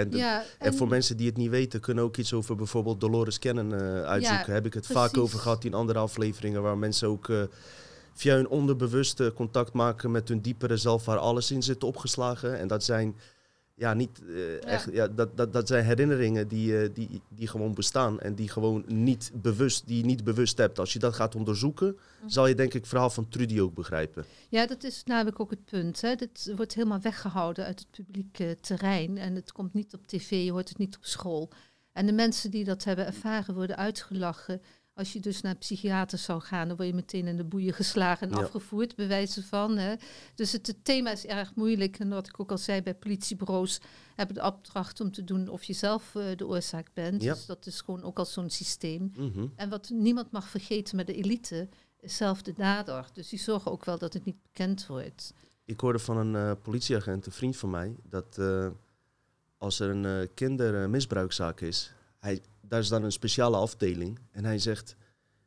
en, 0.00 0.10
Ja, 0.10 0.44
en 0.58 0.74
voor 0.74 0.88
mensen 0.88 1.16
die 1.16 1.26
het 1.26 1.36
niet 1.36 1.50
weten, 1.50 1.80
kunnen 1.80 2.04
ook 2.04 2.16
iets 2.16 2.32
over 2.32 2.56
bijvoorbeeld 2.56 3.00
Dolores 3.00 3.38
Cannon 3.38 3.74
eh, 3.74 4.02
uitzoeken. 4.02 4.46
Ja, 4.46 4.52
Heb 4.52 4.66
ik 4.66 4.74
het 4.74 4.86
precies. 4.86 5.02
vaak 5.02 5.16
over 5.16 5.38
gehad 5.38 5.64
in 5.64 5.74
andere 5.74 5.98
afleveringen, 5.98 6.62
waar 6.62 6.78
mensen 6.78 7.08
ook 7.08 7.28
eh, 7.28 7.42
via 8.14 8.34
hun 8.34 8.48
onderbewuste 8.48 9.32
contact 9.34 9.72
maken 9.72 10.10
met 10.10 10.28
hun 10.28 10.40
diepere 10.40 10.76
zelf, 10.76 11.04
waar 11.04 11.18
alles 11.18 11.50
in 11.50 11.62
zit 11.62 11.84
opgeslagen. 11.84 12.58
En 12.58 12.68
dat 12.68 12.84
zijn 12.84 13.16
ja, 13.76 13.94
niet 13.94 14.22
eh, 14.28 14.64
echt, 14.64 14.88
ja, 14.92 15.08
dat, 15.08 15.36
dat, 15.36 15.52
dat 15.52 15.68
zijn 15.68 15.84
herinneringen 15.84 16.48
die, 16.48 16.78
eh, 16.80 16.88
die, 16.94 17.22
die 17.28 17.48
gewoon 17.48 17.74
bestaan 17.74 18.20
en 18.20 18.34
die 18.34 18.48
gewoon 18.48 18.84
niet 18.86 19.30
bewust, 19.34 19.86
die 19.86 19.96
je 19.98 20.04
niet 20.04 20.24
bewust 20.24 20.58
hebt. 20.58 20.78
Als 20.78 20.92
je 20.92 20.98
dat 20.98 21.14
gaat 21.14 21.34
onderzoeken, 21.34 21.96
Mhm. 22.20 22.28
zal 22.28 22.46
je 22.46 22.54
denk 22.54 22.68
ik 22.68 22.80
het 22.80 22.88
verhaal 22.88 23.10
van 23.10 23.28
Trudy 23.28 23.60
ook 23.60 23.74
begrijpen. 23.74 24.24
Ja, 24.48 24.66
dat 24.66 24.84
is 24.84 25.02
namelijk 25.04 25.40
ook 25.40 25.50
het 25.50 25.64
punt. 25.64 26.00
Hè. 26.00 26.14
Dit 26.14 26.52
wordt 26.56 26.74
helemaal 26.74 27.00
weggehouden 27.00 27.64
uit 27.64 27.78
het 27.78 27.90
publieke 27.90 28.56
terrein. 28.60 29.18
En 29.18 29.34
het 29.34 29.52
komt 29.52 29.72
niet 29.74 29.94
op 29.94 30.06
tv, 30.06 30.30
je 30.44 30.52
hoort 30.52 30.68
het 30.68 30.78
niet 30.78 30.96
op 30.96 31.04
school. 31.04 31.50
En 31.92 32.06
de 32.06 32.12
mensen 32.12 32.50
die 32.50 32.64
dat 32.64 32.84
hebben 32.84 33.06
ervaren 33.06 33.54
worden 33.54 33.76
uitgelachen. 33.76 34.60
Als 34.94 35.12
je 35.12 35.20
dus 35.20 35.40
naar 35.40 35.52
een 35.52 35.58
psychiater 35.58 36.18
zou 36.18 36.40
gaan, 36.40 36.68
dan 36.68 36.76
word 36.76 36.88
je 36.88 36.94
meteen 36.94 37.26
in 37.26 37.36
de 37.36 37.44
boeien 37.44 37.72
geslagen 37.74 38.30
en 38.30 38.36
Ja. 38.36 38.42
afgevoerd, 38.42 38.96
bij 38.96 39.08
wijze 39.08 39.42
van. 39.42 39.76
Hè. 39.76 39.94
Dus 40.34 40.52
het, 40.52 40.66
het 40.66 40.84
thema 40.84 41.10
is 41.10 41.26
erg 41.26 41.54
moeilijk. 41.54 41.98
En 41.98 42.08
wat 42.08 42.26
ik 42.26 42.40
ook 42.40 42.50
al 42.50 42.58
zei, 42.58 42.82
bij 42.82 42.94
politiebureaus 42.94 43.80
hebben 44.14 44.34
de 44.36 44.42
opdracht 44.42 45.00
om 45.00 45.10
te 45.12 45.24
doen 45.24 45.48
of 45.48 45.64
je 45.64 45.72
zelf 45.72 46.14
eh, 46.14 46.24
de 46.36 46.46
oorzaak 46.46 46.86
bent. 46.92 47.22
Ja. 47.22 47.34
Dus 47.34 47.46
dat 47.46 47.66
is 47.66 47.80
gewoon 47.80 48.02
ook 48.02 48.18
al 48.18 48.24
zo'n 48.26 48.50
systeem. 48.50 49.12
Mhm. 49.16 49.46
En 49.56 49.68
wat 49.68 49.90
niemand 49.90 50.30
mag 50.30 50.48
vergeten 50.48 50.96
met 50.96 51.06
de 51.06 51.14
elite, 51.14 51.68
is 52.00 52.16
zelf 52.16 52.42
de 52.42 52.52
dader. 52.52 53.06
Dus 53.12 53.28
die 53.28 53.38
zorgen 53.38 53.70
ook 53.70 53.84
wel 53.84 53.98
dat 53.98 54.12
het 54.12 54.24
niet 54.24 54.42
bekend 54.42 54.86
wordt. 54.86 55.32
Ik 55.64 55.80
hoorde 55.80 55.98
van 55.98 56.16
een 56.16 56.34
eh, 56.36 56.52
politieagent, 56.62 57.26
een 57.26 57.32
vriend 57.32 57.56
van 57.56 57.70
mij, 57.70 57.96
dat 58.08 58.38
eh, 58.38 58.68
als 59.58 59.80
er 59.80 59.90
een 59.90 60.28
kindermisbruikzaak 60.34 61.60
is, 61.60 61.92
hij, 62.24 62.42
daar 62.60 62.80
is 62.80 62.88
dan 62.88 63.02
een 63.04 63.12
speciale 63.12 63.56
afdeling. 63.56 64.18
En 64.30 64.44
hij 64.44 64.58
zegt, 64.58 64.96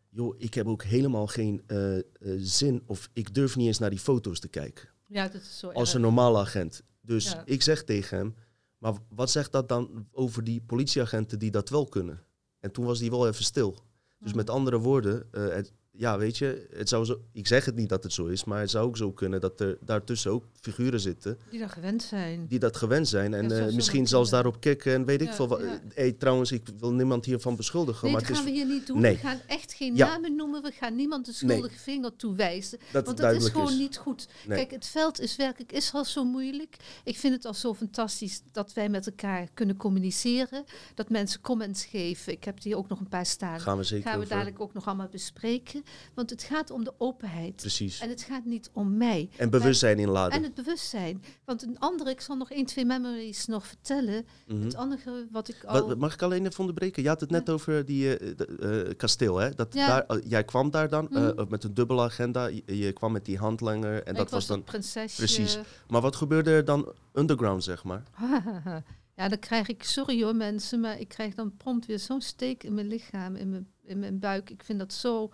joh, 0.10 0.36
ik 0.38 0.54
heb 0.54 0.68
ook 0.68 0.84
helemaal 0.84 1.28
geen 1.28 1.64
eh, 1.68 1.98
eh, 1.98 2.04
zin 2.38 2.84
of 2.86 3.10
ik 3.14 3.34
durf 3.34 3.56
niet 3.56 3.68
eens 3.68 3.80
naar 3.80 3.90
die 3.90 4.00
foto's 4.00 4.40
te 4.40 4.48
kijken. 4.48 4.90
Ja, 5.08 5.28
dat 5.28 5.42
is 5.42 5.60
zo 5.60 5.68
Als 5.68 5.88
erg. 5.88 5.94
een 5.94 6.02
normale 6.02 6.38
agent. 6.38 6.84
Dus 7.02 7.32
Ja. 7.32 7.42
ik 7.46 7.62
zeg 7.62 7.84
tegen 7.84 8.18
hem, 8.18 8.36
maar 8.78 8.94
wat 9.10 9.32
zegt 9.32 9.52
dat 9.52 9.70
dan 9.70 10.08
over 10.12 10.44
die 10.44 10.62
politieagenten 10.62 11.40
die 11.40 11.52
dat 11.52 11.70
wel 11.70 11.86
kunnen? 11.86 12.20
En 12.60 12.72
toen 12.72 12.86
was 12.86 13.00
hij 13.00 13.10
wel 13.10 13.28
even 13.28 13.44
stil. 13.44 13.86
Dus 14.20 14.34
met 14.34 14.50
andere 14.50 14.78
woorden, 14.78 15.28
eh, 15.32 15.48
het, 15.48 15.74
ja, 15.98 16.18
weet 16.18 16.38
je, 16.38 16.68
het 16.74 16.90
zou 16.90 17.06
zo, 17.06 17.20
ik 17.32 17.48
zeg 17.48 17.66
het 17.66 17.76
niet 17.76 17.90
dat 17.90 18.04
het 18.04 18.14
zo 18.14 18.26
is, 18.26 18.44
maar 18.44 18.60
het 18.60 18.70
zou 18.70 18.86
ook 18.88 18.98
zo 18.98 19.12
kunnen 19.12 19.42
dat 19.42 19.60
er 19.60 19.78
daartussen 19.82 20.32
ook 20.32 20.44
figuren 20.62 21.00
zitten 21.00 21.38
Die 21.50 21.60
daar 21.60 21.70
gewend 21.70 22.04
zijn. 22.04 22.46
die 22.48 22.60
dat 22.60 22.78
gewend 22.78 23.08
zijn. 23.08 23.34
En 23.34 23.50
Ja, 23.50 23.70
zo 23.70 23.76
misschien 23.76 24.08
zelfs 24.08 24.30
daarop 24.30 24.60
kicken 24.60 24.94
en 24.94 25.06
weet 25.06 25.22
ik 25.22 25.32
veel. 25.34 25.48
wat. 25.48 25.60
ja. 25.60 25.80
Hey, 25.94 26.12
trouwens, 26.12 26.52
ik 26.52 26.68
wil 26.80 26.94
niemand 26.94 27.26
hiervan 27.26 27.56
beschuldigen. 27.56 28.04
Nee, 28.04 28.12
maar 28.12 28.22
dat 28.22 28.30
het 28.30 28.38
gaan 28.40 28.48
is 28.48 28.54
we 28.54 28.58
hier 28.58 28.68
niet 28.68 28.88
doen. 28.88 29.00
Nee. 29.02 29.14
We 29.14 29.20
gaan 29.20 29.40
echt 29.48 29.74
geen 29.74 29.94
namen 29.96 30.36
noemen. 30.36 30.62
We 30.62 30.72
gaan 30.72 30.96
niemand 30.96 31.26
de 31.26 31.34
Nee. 31.42 31.52
schuldige 31.58 31.80
vinger 31.80 32.16
toewijzen. 32.16 32.78
dat 32.92 33.06
Want 33.06 33.18
het 33.20 33.32
dat 33.32 33.42
is 33.42 33.50
gewoon 33.50 33.72
is. 33.72 33.78
niet 33.78 33.98
goed. 33.98 34.28
Nee. 34.48 34.58
Kijk, 34.58 34.72
het 34.72 34.86
veld 34.88 35.20
is 35.20 35.36
werkelijk 35.36 35.72
is 35.72 35.94
al 35.94 36.06
zo 36.06 36.24
moeilijk. 36.26 36.76
Ik 37.04 37.18
vind 37.18 37.34
het 37.34 37.46
al 37.46 37.54
zo 37.54 37.74
fantastisch 37.74 38.42
dat 38.52 38.74
wij 38.74 38.90
met 38.90 39.06
elkaar 39.08 39.48
kunnen 39.54 39.78
communiceren. 39.78 40.64
Dat 40.96 41.10
mensen 41.10 41.42
comments 41.42 41.86
geven. 41.86 42.34
Ik 42.34 42.44
heb 42.44 42.62
hier 42.64 42.78
ook 42.78 42.88
nog 42.88 43.00
een 43.00 43.08
paar 43.08 43.26
staan. 43.26 43.60
Gaan 43.60 43.78
we 43.78 43.84
zeker 43.84 44.04
gaan 44.10 44.14
we 44.20 44.24
over. 44.24 44.36
dadelijk 44.36 44.60
ook 44.62 44.74
nog 44.74 44.86
allemaal 44.86 45.08
bespreken. 45.12 45.84
Want 46.14 46.30
het 46.30 46.44
gaat 46.44 46.72
om 46.72 46.84
de 46.84 46.94
openheid. 46.98 47.56
Precies. 47.56 48.00
En 48.00 48.10
het 48.10 48.22
gaat 48.22 48.46
niet 48.46 48.70
om 48.74 48.98
mij. 48.98 49.30
En 49.38 49.50
bewustzijn 49.50 50.00
inladen. 50.00 50.38
En 50.38 50.44
het 50.44 50.54
bewustzijn. 50.54 51.24
Want 51.46 51.64
een 51.64 51.80
andere, 51.80 52.10
ik 52.10 52.22
zal 52.22 52.36
nog 52.36 52.52
één, 52.52 52.66
twee 52.66 52.86
memories 52.86 53.46
nog 53.46 53.68
vertellen. 53.68 54.26
Mhm. 54.48 54.64
Het 54.64 54.76
andere 54.76 55.28
wat 55.32 55.48
ik 55.50 55.64
al... 55.64 55.88
Wat- 55.88 55.98
mag 55.98 56.14
ik 56.14 56.22
alleen 56.22 56.46
even 56.46 56.60
onderbreken? 56.60 57.04
Je 57.04 57.10
had 57.10 57.20
het 57.20 57.30
net 57.30 57.50
over 57.50 57.86
die 57.86 58.18
eh, 58.18 58.88
eh, 58.88 58.98
kasteel, 58.98 59.38
hè? 59.38 59.50
Dat 59.50 59.74
Ja. 59.74 59.88
daar, 59.88 60.06
eh, 60.06 60.30
jij 60.30 60.44
kwam 60.44 60.72
daar 60.72 60.90
dan 60.90 61.08
Mhm. 61.10 61.46
met 61.50 61.64
een 61.64 61.74
dubbele 61.74 62.02
agenda. 62.02 62.46
Je, 62.46 62.78
je 62.78 62.92
kwam 62.92 63.12
met 63.12 63.26
die 63.26 63.38
handlanger 63.38 64.04
en 64.04 64.14
dat 64.16 64.30
was 64.32 64.46
dan. 64.48 64.64
prinsesje. 64.64 65.16
Precies. 65.18 65.58
Maar 65.88 66.02
wat 66.02 66.16
gebeurde 66.16 66.52
er 66.52 66.66
dan 66.66 66.94
underground, 67.14 67.64
zeg 67.64 67.84
maar? 67.84 68.04
ja, 69.16 69.28
dan 69.28 69.40
krijg 69.40 69.68
ik, 69.68 69.84
sorry 69.84 70.24
hoor 70.24 70.36
mensen, 70.36 70.80
maar 70.80 71.00
ik 71.00 71.08
krijg 71.08 71.34
dan 71.34 71.58
prompt 71.58 71.86
weer 71.86 72.00
zo'n 72.00 72.22
steek 72.22 72.64
in 72.64 72.74
mijn 72.74 72.88
lichaam, 72.88 73.36
in 73.36 73.50
mijn, 73.50 73.68
in 73.84 74.00
mijn 74.00 74.20
buik. 74.20 74.50
Ik 74.50 74.64
vind 74.64 74.80
dat 74.80 74.94
zo 74.94 75.32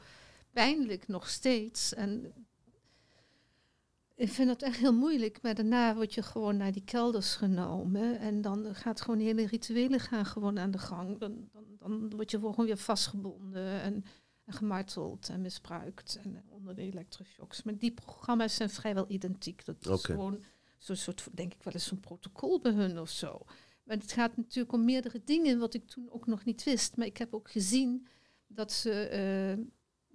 pijnlijk 0.53 1.07
nog 1.07 1.29
steeds. 1.29 1.93
En 1.93 2.33
ik 4.15 4.31
vind 4.31 4.47
dat 4.47 4.61
echt 4.61 4.77
heel 4.77 4.93
moeilijk. 4.93 5.41
Maar 5.41 5.55
daarna 5.55 5.95
word 5.95 6.13
je 6.13 6.21
gewoon 6.21 6.57
naar 6.57 6.71
die 6.71 6.83
kelders 6.83 7.35
genomen. 7.35 8.19
En 8.19 8.41
dan 8.41 8.75
gaat 8.75 9.01
gewoon 9.01 9.19
hele 9.19 9.45
rituelen 9.47 9.99
gaan 9.99 10.25
gewoon 10.25 10.59
aan 10.59 10.71
de 10.71 10.77
gang. 10.77 11.19
Dan, 11.19 11.49
dan, 11.51 11.63
dan 11.79 12.09
word 12.15 12.31
je 12.31 12.37
gewoon 12.37 12.65
weer 12.65 12.77
vastgebonden 12.77 13.81
en, 13.81 14.05
en 14.45 14.53
gemarteld 14.53 15.29
en 15.29 15.41
misbruikt. 15.41 16.19
En 16.23 16.43
onder 16.49 16.75
de 16.75 16.81
elektroshocks. 16.81 17.63
Maar 17.63 17.77
die 17.77 17.91
programma's 17.91 18.55
zijn 18.55 18.69
vrijwel 18.69 19.05
identiek. 19.07 19.65
Dat 19.65 19.75
is 19.75 19.87
gewoon 20.03 20.43
zo'n 20.77 20.95
soort, 20.95 21.27
denk 21.31 21.53
ik 21.53 21.63
wel 21.63 21.73
eens, 21.73 21.85
zo'n 21.87 21.99
protocol 21.99 22.59
bij 22.59 22.71
hun 22.71 22.99
of 22.99 23.09
zo. 23.09 23.41
Maar 23.83 23.97
het 23.97 24.11
gaat 24.11 24.37
natuurlijk 24.37 24.73
om 24.73 24.85
meerdere 24.85 25.21
dingen, 25.25 25.59
wat 25.59 25.73
ik 25.73 25.87
toen 25.87 26.07
ook 26.11 26.27
nog 26.27 26.45
niet 26.45 26.63
wist. 26.63 26.97
Maar 26.97 27.07
ik 27.07 27.17
heb 27.17 27.33
ook 27.33 27.51
gezien 27.51 28.07
dat 28.47 28.71
ze. 28.71 28.91
eh, 28.91 29.65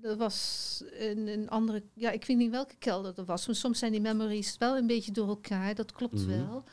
er 0.03 0.17
was 0.17 0.83
een, 0.99 1.27
een 1.27 1.49
andere. 1.51 1.83
Ja, 1.95 2.11
ik 2.11 2.25
weet 2.25 2.37
niet 2.37 2.51
welke 2.51 2.77
kelder 2.79 3.13
er 3.19 3.25
was. 3.25 3.47
Maar 3.47 3.57
soms 3.57 3.79
zijn 3.79 3.93
die 3.93 4.01
memories 4.01 4.57
wel 4.59 4.77
een 4.77 4.87
beetje 4.87 5.13
door 5.13 5.29
elkaar. 5.29 5.75
Dat 5.75 5.93
klopt 5.93 6.27
Mhm. 6.27 6.29
wel. 6.29 6.65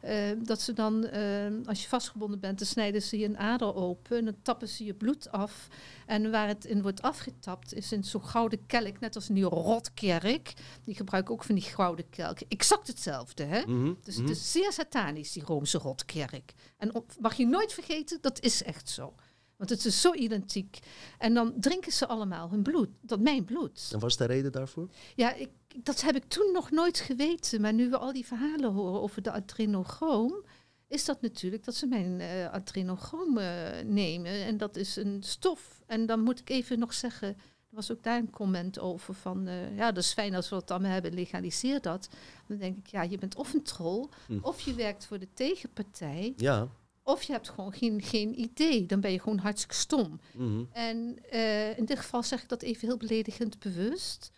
Eh, 0.00 0.30
dat 0.42 0.60
ze 0.60 0.72
dan, 0.72 1.04
eh, 1.06 1.46
als 1.66 1.82
je 1.82 1.88
vastgebonden 1.88 2.40
bent, 2.40 2.58
dan 2.58 2.66
snijden 2.66 3.02
ze 3.02 3.18
je 3.18 3.24
een 3.24 3.38
ader 3.38 3.74
open. 3.74 4.16
En 4.18 4.24
dan 4.24 4.36
tappen 4.42 4.68
ze 4.68 4.84
je 4.84 4.94
bloed 4.94 5.30
af. 5.30 5.68
En 6.06 6.30
waar 6.30 6.48
het 6.48 6.64
in 6.64 6.82
wordt 6.82 7.02
afgetapt, 7.02 7.74
is 7.74 7.92
in 7.92 8.04
zo'n 8.04 8.24
gouden 8.24 8.66
kelk. 8.66 9.00
Net 9.00 9.14
als 9.14 9.28
in 9.28 9.34
die 9.34 9.44
rotkerk. 9.44 10.52
Die 10.84 10.94
gebruiken 10.94 11.32
ook 11.34 11.44
van 11.44 11.54
die 11.54 11.64
gouden 11.64 12.10
kelk. 12.10 12.38
Exact 12.48 12.86
hetzelfde, 12.86 13.44
hè? 13.44 13.60
Mhm, 13.66 13.92
Dus 14.02 14.14
mhm. 14.16 14.26
het 14.26 14.36
is 14.36 14.52
zeer 14.52 14.72
satanisch, 14.72 15.32
die 15.32 15.44
Roomse 15.44 15.78
rotkerk. 15.78 16.52
En 16.78 16.94
op- 16.94 17.12
mag 17.20 17.34
je 17.34 17.46
nooit 17.46 17.72
vergeten, 17.72 18.18
dat 18.20 18.40
is 18.40 18.62
echt 18.62 18.88
zo. 18.88 19.14
Want 19.56 19.70
het 19.70 19.84
is 19.84 20.00
zo 20.00 20.12
identiek. 20.14 20.78
En 21.18 21.34
dan 21.34 21.54
drinken 21.60 21.92
ze 21.92 22.06
allemaal 22.06 22.50
hun 22.50 22.62
bloed, 22.62 22.88
dat 23.00 23.20
mijn 23.20 23.44
bloed. 23.44 23.88
En 23.92 23.98
was 23.98 24.16
de 24.16 24.24
reden 24.24 24.52
daarvoor? 24.52 24.88
Ja, 25.14 25.34
ik, 25.34 25.50
dat 25.82 26.00
heb 26.00 26.16
ik 26.16 26.24
toen 26.24 26.52
nog 26.52 26.70
nooit 26.70 26.98
geweten. 27.00 27.60
Maar 27.60 27.72
nu 27.72 27.90
we 27.90 27.98
al 27.98 28.12
die 28.12 28.26
verhalen 28.26 28.72
horen 28.72 29.00
over 29.00 29.22
de 29.22 29.30
adrenochroom, 29.32 30.44
is 30.88 31.04
dat 31.04 31.20
natuurlijk 31.22 31.64
dat 31.64 31.74
ze 31.74 31.86
mijn 31.86 32.20
adrenochroom 32.50 33.38
eh, 33.38 33.46
nemen. 33.84 34.32
En 34.44 34.56
dat 34.56 34.76
is 34.76 34.96
een 34.96 35.22
stof. 35.22 35.82
En 35.86 36.06
dan 36.06 36.20
moet 36.20 36.40
ik 36.40 36.50
even 36.50 36.78
nog 36.78 36.92
zeggen, 36.94 37.28
er 37.28 37.36
was 37.80 37.92
ook 37.92 38.02
daar 38.02 38.18
een 38.18 38.30
comment 38.30 38.78
over 38.78 39.14
van, 39.14 39.46
eh, 39.46 39.76
ja, 39.76 39.92
dat 39.92 40.04
is 40.04 40.12
fijn 40.12 40.34
als 40.34 40.48
we 40.48 40.56
het 40.56 40.70
allemaal 40.70 40.90
hebben, 40.90 41.14
legaliseer 41.14 41.80
dat. 41.80 42.08
Dan 42.46 42.58
denk 42.58 42.78
ik, 42.78 42.86
ja, 42.86 43.02
je 43.02 43.18
bent 43.18 43.34
of 43.36 43.54
een 43.54 43.62
troll, 43.62 44.08
Hm. 44.26 44.38
of 44.42 44.60
je 44.60 44.74
werkt 44.74 45.06
voor 45.06 45.18
de 45.18 45.28
tegenpartij, 45.34 46.32
Ja. 46.36 46.68
Of 47.04 47.22
je 47.22 47.32
hebt 47.32 47.48
gewoon 47.48 47.72
geen, 47.72 48.02
geen 48.02 48.40
idee. 48.40 48.86
Dan 48.86 49.00
ben 49.00 49.12
je 49.12 49.20
gewoon 49.20 49.38
hartstikke 49.38 49.74
stom. 49.74 50.20
Mhm. 50.32 50.64
En 50.72 51.18
eh, 51.30 51.78
in 51.78 51.84
dit 51.84 51.98
geval 51.98 52.22
zeg 52.22 52.42
ik 52.42 52.48
dat 52.48 52.62
even 52.62 52.88
heel 52.88 52.96
beledigend 52.96 53.58
bewust. 53.58 54.30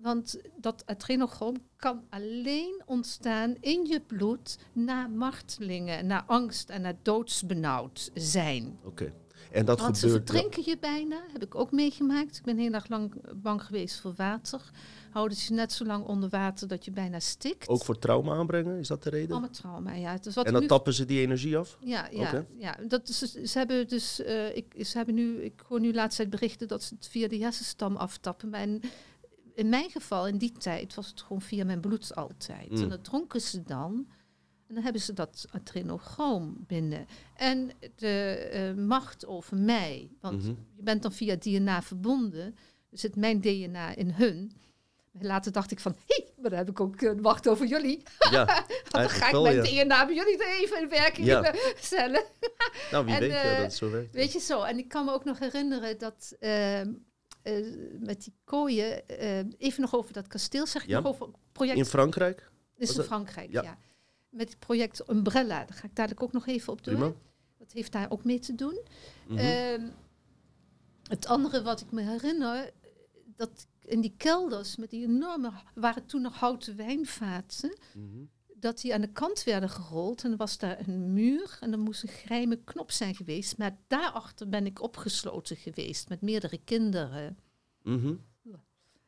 Want 0.00 0.40
dat 0.56 0.86
adrenochroom 0.86 1.56
kan 1.76 2.04
alleen 2.10 2.82
ontstaan 2.86 3.54
in 3.60 3.86
je 3.86 4.00
bloed 4.00 4.58
na 4.72 5.06
martelingen, 5.06 6.06
na 6.06 6.24
angst 6.26 6.70
en 6.70 6.80
na 6.80 6.96
doodsbenauwd 7.02 8.10
zijn. 8.14 8.78
Oké. 8.84 9.12
En 9.52 9.64
dat 9.64 9.80
Want 9.80 9.98
ze 9.98 10.06
gebeurt. 10.06 10.30
verdrinken 10.30 10.62
je 10.70 10.78
bijna, 10.78 11.24
heb 11.32 11.42
ik 11.42 11.54
ook 11.54 11.72
meegemaakt. 11.72 12.36
Ik 12.36 12.42
ben 12.42 12.56
heel 12.56 12.72
erg 12.72 12.88
lang 12.88 13.14
bang 13.42 13.62
geweest 13.62 14.00
voor 14.00 14.14
water. 14.16 14.70
Houden 15.14 15.36
ze 15.38 15.52
net 15.52 15.72
zo 15.72 15.84
lang 15.84 16.04
onder 16.04 16.28
water 16.28 16.68
dat 16.68 16.84
je 16.84 16.90
bijna 16.90 17.20
stikt. 17.20 17.68
Ook 17.68 17.84
voor 17.84 17.98
trauma 17.98 18.34
aanbrengen, 18.34 18.78
is 18.78 18.88
dat 18.88 19.02
de 19.02 19.10
reden? 19.10 19.30
Allemaal 19.30 19.50
trauma, 19.50 19.92
ja. 19.92 20.16
Dus 20.16 20.34
wat 20.34 20.46
en 20.46 20.52
dan 20.52 20.60
nu 20.62 20.68
tappen 20.68 20.94
ze 20.94 21.04
die 21.04 21.20
energie 21.20 21.56
af? 21.56 21.76
ja, 21.80 22.08
ja, 22.10 22.46
ja. 22.58 22.76
Dat 22.88 23.08
is, 23.08 23.18
ze 23.32 23.58
hebben 23.58 23.88
dus, 23.88 24.22
eh, 24.22 24.56
ik, 24.56 24.74
ze 24.86 24.96
hebben 24.96 25.14
nu, 25.14 25.42
ik 25.42 25.62
hoor 25.68 25.80
nu 25.80 25.92
laatst 25.94 26.18
uit 26.20 26.30
berichten 26.30 26.68
dat 26.68 26.82
ze 26.82 26.94
het 26.94 27.08
via 27.08 27.28
de 27.28 27.38
hersenstam 27.38 27.96
aftappen. 27.96 28.48
Maar 28.50 28.62
in, 28.62 28.82
in 29.54 29.68
mijn 29.68 29.90
geval, 29.90 30.26
in 30.26 30.38
die 30.38 30.52
tijd, 30.52 30.94
was 30.94 31.06
het 31.08 31.20
gewoon 31.22 31.42
via 31.42 31.64
mijn 31.64 31.80
bloed 31.80 32.14
altijd. 32.14 32.70
Mm. 32.70 32.82
En 32.82 32.88
dat 32.88 33.04
dronken 33.04 33.40
ze 33.40 33.62
dan. 33.62 34.06
En 34.66 34.74
dan 34.74 34.84
hebben 34.84 35.02
ze 35.02 35.12
dat 35.12 35.46
adrenochroom 35.50 36.64
binnen. 36.66 37.06
En 37.36 37.70
de 37.96 38.08
eh, 38.52 38.74
macht 38.84 39.26
over 39.26 39.56
mij, 39.56 40.10
want 40.20 40.42
Mhm. 40.42 40.54
je 40.76 40.82
bent 40.82 41.02
dan 41.02 41.12
via 41.12 41.36
DNA 41.36 41.82
verbonden. 41.82 42.56
Dus 42.90 43.00
zit 43.00 43.16
mijn 43.16 43.40
DNA 43.40 43.94
in 43.96 44.10
hun. 44.10 44.52
Later 45.20 45.52
dacht 45.52 45.70
ik 45.70 45.80
van, 45.80 45.96
hé, 46.06 46.24
maar 46.40 46.50
dan 46.50 46.58
heb 46.58 46.68
ik 46.70 46.80
ook 46.80 47.02
eh, 47.02 47.12
macht 47.14 47.48
over 47.48 47.66
jullie. 47.66 48.02
Ja, 48.30 48.44
dan 48.90 49.08
ga 49.10 49.26
ik 49.26 49.32
wel, 49.32 49.42
mijn 49.42 49.54
ja. 49.56 49.84
DNA 49.84 50.06
bij 50.06 50.14
jullie 50.14 50.38
er 50.44 50.60
even 50.62 50.80
in 50.82 50.88
werking 50.88 51.26
Ja. 51.26 51.54
stellen. 51.76 52.24
Nou, 52.90 53.04
wie 53.04 53.14
En, 53.14 53.20
weet 53.20 53.30
ja, 53.30 53.42
eh, 53.42 53.50
dat 53.50 53.58
het 53.62 53.74
zo 53.74 53.90
werkt. 53.90 54.14
Weet 54.14 54.32
je 54.32 54.38
zo, 54.38 54.62
en 54.62 54.78
ik 54.78 54.88
kan 54.88 55.04
me 55.04 55.12
ook 55.12 55.24
nog 55.24 55.38
herinneren 55.38 55.98
dat 55.98 56.36
ehm, 56.40 56.92
eh, 57.42 57.64
met 58.00 58.22
die 58.24 58.34
kooien, 58.44 59.02
even 59.58 59.80
nog 59.80 59.94
over 59.94 60.12
dat 60.12 60.26
kasteel, 60.26 60.66
zeg 60.66 60.82
ik 60.82 60.88
Ja. 60.88 61.00
nog 61.00 61.06
over 61.12 61.28
project, 61.52 61.78
In 61.78 61.84
Frankrijk? 61.84 62.50
is 62.76 62.90
in 62.90 62.96
dat- 62.96 63.06
Frankrijk, 63.06 63.50
ja. 63.52 63.78
Met 64.28 64.48
het 64.48 64.58
project 64.58 65.10
Umbrella, 65.10 65.58
daar 65.64 65.76
ga 65.76 65.84
ik 65.84 65.94
dadelijk 65.96 66.22
ook 66.22 66.32
nog 66.32 66.46
even 66.46 66.72
op 66.72 66.84
door. 66.84 66.94
Prima. 66.94 67.12
Dat 67.58 67.72
heeft 67.72 67.92
daar 67.92 68.10
ook 68.10 68.24
mee 68.24 68.38
te 68.38 68.54
doen. 68.54 68.78
Mhm. 69.26 69.38
Ehm, 69.38 69.82
het 71.08 71.26
andere 71.26 71.62
wat 71.62 71.80
ik 71.80 71.90
me 71.90 72.02
herinner, 72.02 72.70
dat 73.36 73.66
in 73.84 74.00
die 74.00 74.14
kelders 74.16 74.76
met 74.76 74.90
die 74.90 75.04
enorme, 75.04 75.52
waren 75.74 76.06
toen 76.06 76.22
nog 76.22 76.34
houten 76.38 76.76
wijnvaten, 76.76 77.76
Mhm. 77.94 78.24
dat 78.54 78.80
die 78.80 78.94
aan 78.94 79.00
de 79.00 79.12
kant 79.12 79.44
werden 79.44 79.68
gerold. 79.68 80.24
En 80.24 80.30
er 80.30 80.36
was 80.36 80.58
daar 80.58 80.88
een 80.88 81.12
muur 81.12 81.56
en 81.60 81.72
er 81.72 81.78
moest 81.78 82.02
een 82.02 82.08
geheime 82.08 82.56
knop 82.64 82.90
zijn 82.90 83.14
geweest. 83.14 83.58
Maar 83.58 83.78
daarachter 83.86 84.48
ben 84.48 84.66
ik 84.66 84.82
opgesloten 84.82 85.56
geweest 85.56 86.08
met 86.08 86.20
meerdere 86.20 86.58
kinderen. 86.64 87.38
Mhm. 87.82 88.14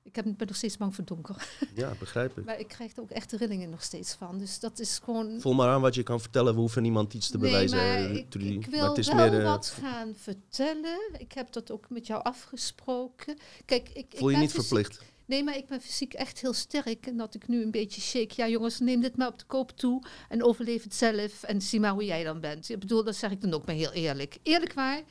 Ik 0.06 0.16
heb, 0.16 0.24
ben 0.36 0.46
nog 0.46 0.56
steeds 0.56 0.76
bang 0.76 0.94
voor 0.94 1.04
donker. 1.04 1.48
Ja, 1.74 1.92
begrijp 1.98 2.38
ik. 2.38 2.44
Maar 2.44 2.58
ik 2.58 2.68
krijg 2.68 2.92
er 2.96 3.00
ook 3.02 3.10
echt 3.10 3.32
rillingen 3.32 3.70
nog 3.70 3.82
steeds 3.82 4.14
van. 4.14 4.38
Dus 4.38 4.58
dat 4.60 4.78
is 4.78 5.00
gewoon... 5.04 5.40
Voel 5.40 5.54
maar 5.54 5.68
aan 5.68 5.80
wat 5.80 5.94
je 5.94 6.02
kan 6.02 6.20
vertellen. 6.20 6.54
We 6.54 6.60
hoeven 6.60 6.82
niemand 6.82 7.14
iets 7.14 7.30
te 7.30 7.38
bewijzen. 7.38 7.76
nee, 7.78 7.96
eh, 7.96 8.02
maar 8.08 8.10
ik, 8.18 8.30
Trudy. 8.30 8.46
ik 8.52 8.66
wil 8.66 8.80
Maar 8.80 8.88
het 8.88 8.98
is 8.98 9.06
wel 9.06 9.30
meer, 9.30 9.40
eh, 9.40 9.44
wat 9.50 9.74
gaan 9.80 10.14
vertellen. 10.16 10.98
Ik 11.18 11.32
heb 11.32 11.52
dat 11.52 11.70
ook 11.70 11.90
met 11.90 12.06
jou 12.06 12.22
afgesproken. 12.22 13.36
Kijk, 13.64 13.88
ik, 13.88 13.96
ik 14.12 14.18
Voel 14.18 14.28
je 14.28 14.34
ben 14.34 14.42
niet 14.44 14.52
fysiek- 14.52 14.66
verplicht? 14.68 15.02
Nee, 15.24 15.44
maar 15.44 15.56
ik 15.56 15.66
ben 15.66 15.80
fysiek 15.80 16.14
echt 16.14 16.40
heel 16.40 16.52
sterk. 16.52 17.06
En 17.06 17.16
dat 17.16 17.34
ik 17.34 17.48
nu 17.48 17.62
een 17.62 17.70
beetje 17.70 18.00
shake. 18.00 18.32
Ja, 18.36 18.48
jongens, 18.48 18.78
neem 18.80 19.00
dit 19.00 19.16
maar 19.16 19.28
op 19.28 19.38
de 19.38 19.44
koop 19.46 19.70
toe. 19.70 20.02
En 20.28 20.42
overleef 20.42 20.82
het 20.82 20.94
zelf. 20.94 21.42
En 21.42 21.60
zie 21.62 21.80
maar 21.80 21.90
hoe 21.92 22.04
jij 22.04 22.24
dan 22.24 22.40
bent. 22.40 22.68
Ik 22.68 22.78
bedoel, 22.78 23.04
dat 23.04 23.16
zeg 23.16 23.30
ik 23.30 23.40
dan 23.40 23.52
ook 23.54 23.66
maar 23.66 23.74
heel 23.74 23.92
eerlijk. 23.92 24.38
Eerlijk 24.42 24.72
waar. 24.72 25.02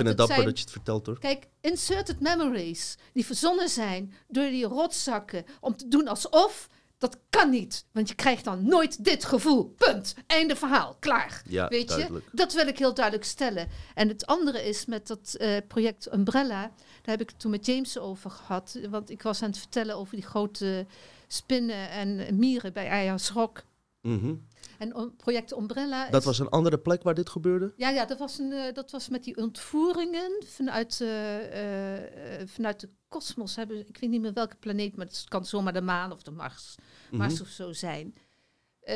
Ik 0.00 0.06
vind 0.06 0.18
het 0.18 0.28
dapper 0.28 0.44
dat 0.44 0.58
je 0.58 0.64
het 0.64 0.72
vertelt 0.72 1.06
hoor. 1.06 1.18
Kijk, 1.18 1.46
inserted 1.60 2.20
memories 2.20 2.96
die 3.12 3.26
verzonnen 3.26 3.68
zijn 3.68 4.14
door 4.28 4.44
die 4.48 4.64
rotzakken 4.64 5.44
om 5.60 5.76
te 5.76 5.88
doen 5.88 6.08
alsof, 6.08 6.68
dat 6.98 7.18
kan 7.30 7.50
niet. 7.50 7.86
Want 7.92 8.08
je 8.08 8.14
krijgt 8.14 8.44
dan 8.44 8.66
nooit 8.66 9.04
dit 9.04 9.24
gevoel. 9.24 9.64
Punt. 9.64 10.14
Einde 10.26 10.56
verhaal. 10.56 10.96
Klaar. 11.00 11.42
Ja, 11.48 11.68
Weet 11.68 11.88
duidelijk. 11.88 12.24
je? 12.24 12.36
Dat 12.36 12.52
wil 12.52 12.66
ik 12.66 12.78
heel 12.78 12.94
duidelijk 12.94 13.24
stellen. 13.24 13.68
En 13.94 14.08
het 14.08 14.26
andere 14.26 14.68
is 14.68 14.84
met 14.86 15.06
dat 15.06 15.34
eh, 15.34 15.56
project 15.68 16.12
Umbrella. 16.14 16.60
Daar 17.02 17.16
heb 17.16 17.20
ik 17.20 17.28
het 17.28 17.38
toen 17.40 17.50
met 17.50 17.66
James 17.66 17.98
over 17.98 18.30
gehad. 18.30 18.78
Want 18.90 19.10
ik 19.10 19.22
was 19.22 19.42
aan 19.42 19.48
het 19.48 19.58
vertellen 19.58 19.96
over 19.96 20.14
die 20.14 20.24
grote 20.24 20.86
spinnen 21.28 21.90
en 21.90 22.38
mieren 22.38 22.72
bij 22.72 22.90
Ayers 22.90 23.30
Rock. 23.30 23.64
Mhm. 24.00 24.34
En 24.78 25.14
project 25.16 25.52
Umbrella. 25.56 26.10
Dat 26.10 26.20
is- 26.20 26.26
was 26.26 26.38
een 26.38 26.48
andere 26.48 26.78
plek 26.78 27.02
waar 27.02 27.14
dit 27.14 27.28
gebeurde? 27.28 27.72
Ja, 27.76 27.88
ja 27.90 28.04
dat, 28.04 28.18
was 28.18 28.38
een, 28.38 28.52
eh, 28.52 28.72
dat 28.74 28.90
was 28.90 29.08
met 29.08 29.24
die 29.24 29.36
ontvoeringen 29.36 30.42
vanuit, 30.46 31.00
eh, 31.00 32.40
eh, 32.40 32.48
vanuit 32.48 32.80
de 32.80 32.88
kosmos. 33.08 33.56
Hebben, 33.56 33.88
ik 33.88 33.96
weet 33.98 34.10
niet 34.10 34.20
meer 34.20 34.32
welke 34.32 34.56
planeet, 34.56 34.96
maar 34.96 35.06
het 35.06 35.24
kan 35.28 35.44
zomaar 35.46 35.72
de 35.72 35.80
maan 35.80 36.12
of 36.12 36.22
de 36.22 36.30
Mars, 36.30 36.74
Mhm. 37.08 37.16
Mars 37.16 37.40
of 37.40 37.48
zo 37.48 37.72
zijn. 37.72 38.14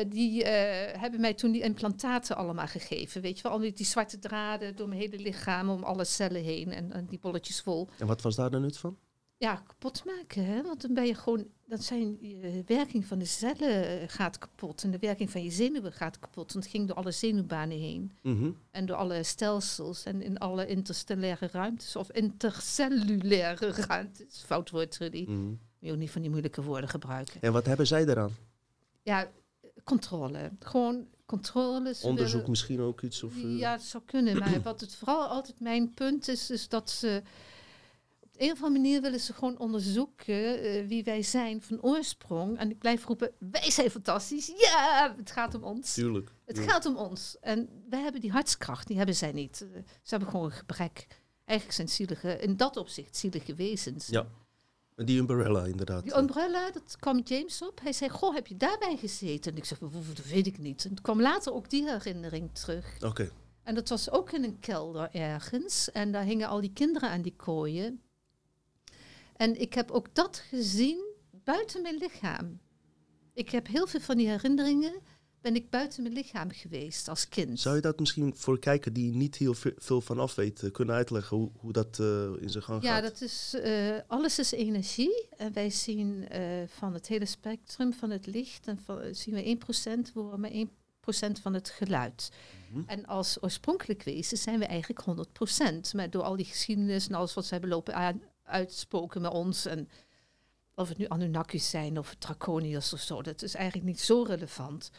Die 0.07 0.43
hebben 0.45 1.19
mij 1.21 1.33
toen 1.33 1.51
die 1.51 1.61
implantaten 1.61 2.35
allemaal 2.35 2.67
gegeven. 2.67 3.21
Weet 3.21 3.37
je 3.37 3.43
wel, 3.43 3.51
al 3.51 3.57
die, 3.59 3.73
die 3.73 3.85
zwarte 3.85 4.19
draden 4.19 4.75
door 4.75 4.87
mijn 4.87 4.99
hele 5.01 5.17
lichaam, 5.19 5.69
om 5.69 5.83
alle 5.83 6.05
cellen 6.05 6.43
heen 6.43 6.71
en, 6.71 6.91
en 6.91 7.05
die 7.05 7.19
bolletjes 7.19 7.61
vol. 7.61 7.87
En 7.97 8.07
wat 8.07 8.21
was 8.21 8.35
daar 8.35 8.51
de 8.51 8.59
nut 8.59 8.77
van? 8.77 8.97
Ja, 9.39 9.55
kapot 9.67 10.05
maken, 10.05 10.45
hè? 10.45 10.61
want 10.63 10.81
dan 10.81 10.93
ben 10.93 11.05
je 11.05 11.15
gewoon, 11.15 11.45
dan 11.65 11.77
zijn 11.77 12.17
je 12.21 12.63
werking 12.65 13.05
van 13.05 13.19
de 13.19 13.25
cellen 13.25 13.99
eh, 14.01 14.07
gaat 14.09 14.37
kapot 14.37 14.83
en 14.83 14.91
de 14.91 14.97
werking 14.99 15.29
van 15.31 15.43
je 15.43 15.51
zenuwen 15.51 15.91
gaat 15.93 16.19
kapot. 16.19 16.53
Want 16.53 16.65
het 16.65 16.73
ging 16.73 16.87
door 16.87 16.95
alle 16.95 17.11
zenuwbanen 17.11 17.77
heen. 17.79 18.11
Mhm. 18.21 18.51
En 18.71 18.85
door 18.85 18.95
alle 18.95 19.23
stelsels 19.23 20.03
en 20.03 20.21
in 20.21 20.37
alle 20.37 20.65
interstellaire 20.67 21.47
ruimtes 21.51 21.95
of 21.95 22.11
intercellulaire 22.11 23.71
ruimtes. 23.87 24.43
Fout 24.45 24.69
woord, 24.69 24.91
Trudy. 24.91 25.21
Mhm. 25.27 25.41
Moet 25.47 25.57
je 25.79 25.91
ook 25.91 25.97
niet 25.97 26.11
van 26.11 26.21
die 26.21 26.29
moeilijke 26.29 26.61
woorden 26.61 26.89
gebruiken. 26.89 27.41
En 27.41 27.51
wat 27.51 27.65
hebben 27.65 27.87
zij 27.87 28.05
eraan? 28.07 28.35
Ja, 29.03 29.31
controle. 29.83 30.51
Gewoon 30.59 31.07
controle. 31.25 31.95
Onderzoek 32.01 32.31
willen- 32.31 32.49
misschien 32.49 32.79
ook 32.81 33.01
iets? 33.01 33.23
Of, 33.23 33.35
eh, 33.35 33.57
Ja, 33.57 33.71
het 33.71 33.81
zou 33.81 34.03
kunnen. 34.05 34.37
Maar 34.37 34.61
wat 34.61 34.81
het 34.81 34.95
vooral 34.95 35.27
altijd 35.27 35.59
mijn 35.59 35.93
punt 35.93 36.27
is, 36.27 36.49
is 36.49 36.69
dat 36.69 36.89
ze... 36.89 37.21
Een 38.39 38.51
of 38.51 38.63
andere 38.63 38.81
manier 38.81 39.01
willen 39.01 39.19
ze 39.19 39.33
gewoon 39.33 39.57
onderzoeken 39.59 40.61
eh, 40.61 40.87
wie 40.87 41.03
wij 41.03 41.21
zijn 41.21 41.61
van 41.61 41.81
oorsprong. 41.81 42.57
En 42.57 42.69
ik 42.69 42.77
blijf 42.79 43.05
roepen, 43.05 43.31
wij 43.39 43.71
zijn 43.71 43.89
fantastisch. 43.89 44.47
Ja, 44.57 45.13
het 45.17 45.31
gaat 45.31 45.53
om 45.55 45.63
ons. 45.63 45.93
Tuurlijk. 45.93 46.31
Het 46.45 46.57
Ja. 46.57 46.63
gaat 46.63 46.85
om 46.85 46.95
ons. 46.97 47.37
En 47.41 47.69
wij 47.89 48.01
hebben 48.01 48.21
die 48.21 48.31
hartskracht, 48.31 48.87
die 48.87 48.97
hebben 48.97 49.15
zij 49.15 49.31
niet. 49.31 49.61
Eh, 49.61 49.67
ze 49.83 50.09
hebben 50.09 50.29
gewoon 50.29 50.45
een 50.45 50.51
gebrek. 50.51 51.07
Eigenlijk 51.45 51.77
zijn 51.77 51.87
het 51.87 51.95
zielige, 51.95 52.39
in 52.41 52.57
dat 52.57 52.77
opzicht 52.77 53.15
zielige 53.17 53.55
wezens. 53.55 54.07
Ja. 54.07 54.27
Die 54.95 55.19
umbrella 55.19 55.65
inderdaad. 55.65 56.03
Die 56.03 56.17
umbrella, 56.17 56.71
dat 56.71 56.95
kwam 56.99 57.19
James 57.23 57.61
op. 57.61 57.79
Hij 57.83 57.93
zei, 57.93 58.09
goh, 58.09 58.35
heb 58.35 58.47
je 58.47 58.57
daarbij 58.57 58.97
gezeten? 58.97 59.51
En 59.51 59.57
ik 59.57 59.65
"Woe, 59.79 60.13
dat 60.13 60.25
weet 60.25 60.47
ik 60.47 60.57
niet. 60.57 60.83
En 60.83 60.89
toen 60.89 61.01
kwam 61.03 61.21
later 61.21 61.53
ook 61.53 61.69
die 61.69 61.89
herinnering 61.89 62.49
terug. 62.53 62.97
Oké. 63.05 63.31
En 63.63 63.75
dat 63.75 63.89
was 63.89 64.11
ook 64.11 64.31
in 64.31 64.43
een 64.43 64.59
kelder 64.59 65.09
ergens. 65.11 65.91
En 65.91 66.11
daar 66.11 66.23
hingen 66.23 66.47
al 66.47 66.61
die 66.61 66.73
kinderen 66.73 67.09
aan 67.09 67.21
die 67.21 67.35
kooien. 67.35 68.01
En 69.39 69.61
ik 69.61 69.73
heb 69.73 69.91
ook 69.91 70.15
dat 70.15 70.37
gezien 70.49 71.05
buiten 71.43 71.81
mijn 71.81 71.97
lichaam. 71.97 72.59
Ik 73.33 73.49
heb 73.49 73.67
heel 73.67 73.87
veel 73.87 73.99
van 73.99 74.17
die 74.17 74.27
herinneringen, 74.27 74.93
ben 75.41 75.55
ik 75.55 75.69
buiten 75.69 76.01
mijn 76.03 76.13
lichaam 76.15 76.51
geweest 76.51 77.07
als 77.07 77.27
kind. 77.29 77.59
Zou 77.59 77.75
je 77.75 77.81
dat 77.81 77.99
misschien 77.99 78.35
voor 78.35 78.59
kijken 78.59 78.93
die 78.93 79.15
niet 79.15 79.35
heel 79.35 79.53
ve- 79.53 79.73
veel 79.77 80.01
van 80.01 80.19
af 80.19 80.35
weet, 80.35 80.63
eh, 80.63 80.71
kunnen 80.71 80.95
uitleggen 80.95 81.37
hoe, 81.37 81.51
hoe 81.57 81.71
dat 81.71 81.99
eh, 81.99 82.31
in 82.39 82.49
zijn 82.49 82.63
gang 82.63 82.83
Ja, 82.83 82.93
gaat? 82.93 83.03
dat 83.03 83.21
is, 83.21 83.53
eh, 83.53 83.97
alles 84.07 84.39
is 84.39 84.51
energie. 84.51 85.27
En 85.37 85.53
wij 85.53 85.69
zien 85.69 86.27
van 86.67 86.93
het 86.93 87.07
hele 87.07 87.25
spectrum 87.25 87.93
van 87.93 88.09
het 88.09 88.25
licht, 88.25 88.67
en 88.67 88.79
van, 88.85 89.15
zien 89.15 89.33
we 89.35 89.43
1%, 89.45 90.13
we 90.13 90.19
horen 90.19 90.39
maar 90.39 90.51
1% 90.53 91.39
van 91.41 91.53
het 91.53 91.69
geluid. 91.69 92.29
Mhm. 92.71 92.83
En 92.85 93.05
als 93.05 93.43
oorspronkelijk 93.43 94.03
wezen 94.03 94.37
zijn 94.37 94.59
we 94.59 94.65
eigenlijk 94.65 95.01
100%. 95.01 95.93
Maar 95.93 96.09
door 96.09 96.23
al 96.23 96.35
die 96.35 96.45
geschiedenis 96.45 97.07
en 97.07 97.15
alles 97.15 97.33
wat 97.33 97.45
ze 97.45 97.51
hebben 97.53 97.69
lopen 97.69 97.95
aan, 97.95 98.21
uitspoken 98.49 99.21
met 99.21 99.31
ons. 99.31 99.65
En 99.65 99.89
of 100.75 100.89
het 100.89 100.97
nu 100.97 101.07
Anunnakis 101.07 101.69
zijn 101.69 101.97
of 101.97 102.15
Draconiërs 102.15 102.93
of 102.93 102.99
zo, 102.99 103.21
dat 103.21 103.41
is 103.41 103.53
eigenlijk 103.53 103.87
niet 103.87 103.99
zo 104.01 104.21
relevant. 104.23 104.89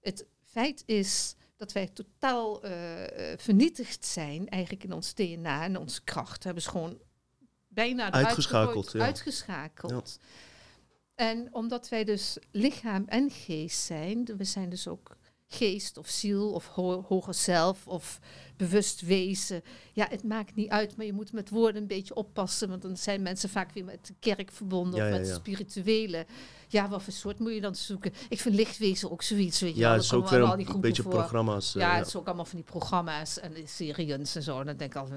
Het 0.00 0.26
feit 0.44 0.82
is 0.86 1.34
dat 1.56 1.72
wij 1.72 1.86
totaal 1.86 2.62
eh, 2.62 3.32
eh, 3.32 3.38
vernietigd 3.38 4.04
zijn, 4.04 4.48
eigenlijk 4.48 4.84
in 4.84 4.92
ons 4.92 5.14
DNA 5.14 5.64
en 5.64 5.76
onze 5.76 6.02
kracht. 6.02 6.38
We 6.38 6.44
hebben 6.44 6.62
ze 6.62 6.70
gewoon 6.70 6.98
bijna 7.68 8.10
Uitgeschakeld, 8.12 8.92
ja. 8.92 9.04
Uitgeschakeld. 9.04 10.18
En 11.14 11.48
omdat 11.54 11.88
wij 11.88 12.04
dus 12.04 12.36
lichaam 12.50 13.04
en 13.06 13.30
geest 13.30 13.80
zijn, 13.80 14.24
we 14.36 14.44
zijn 14.44 14.68
dus 14.68 14.88
ook 14.88 15.16
geest 15.46 15.96
of 15.96 16.08
ziel 16.08 16.52
of 16.52 16.66
ho- 16.66 17.02
hoger 17.02 17.34
zelf 17.34 17.86
of 17.86 18.18
bewust 18.56 19.00
wezen. 19.00 19.62
Ja, 19.92 20.06
het 20.10 20.24
maakt 20.24 20.54
niet 20.54 20.68
uit, 20.68 20.96
maar 20.96 21.06
je 21.06 21.12
moet 21.12 21.32
met 21.32 21.50
woorden 21.50 21.80
een 21.82 21.88
beetje 21.88 22.14
oppassen, 22.14 22.68
want 22.68 22.82
dan 22.82 22.96
zijn 22.96 23.22
mensen 23.22 23.48
vaak 23.48 23.72
weer 23.72 23.84
met 23.84 24.06
de 24.06 24.14
kerk 24.20 24.50
verbonden 24.52 25.00
Ja, 25.00 25.06
of 25.06 25.12
ja, 25.12 25.18
met 25.18 25.28
ja. 25.28 25.34
spirituele. 25.34 26.26
Ja, 26.68 26.88
wat 26.88 27.02
voor 27.02 27.12
soort 27.12 27.38
moet 27.38 27.54
je 27.54 27.60
dan 27.60 27.74
zoeken? 27.74 28.12
Ik 28.28 28.40
vind 28.40 28.54
lichtwezen 28.54 29.10
ook 29.10 29.22
zoiets, 29.22 29.60
weet 29.60 29.74
je 29.74 29.80
Ja, 29.80 29.92
het 29.92 30.02
is 30.02 30.12
ook 30.12 30.28
weer 30.28 30.40
een 30.42 30.80
beetje 30.80 31.02
voor. 31.02 31.10
programma's. 31.12 31.74
eh, 31.74 31.82
Ja, 31.82 31.92
ja. 31.92 31.98
het 31.98 32.06
is 32.06 32.16
ook 32.16 32.26
allemaal 32.26 32.44
van 32.44 32.56
die 32.56 32.64
programma's 32.64 33.40
en 33.40 33.52
series 33.64 34.34
en 34.34 34.42
zo. 34.42 34.60
En 34.60 34.66
dan 34.66 34.76
denk 34.76 34.94
ik 34.94 35.00
al. 35.00 35.06
eh. 35.06 35.12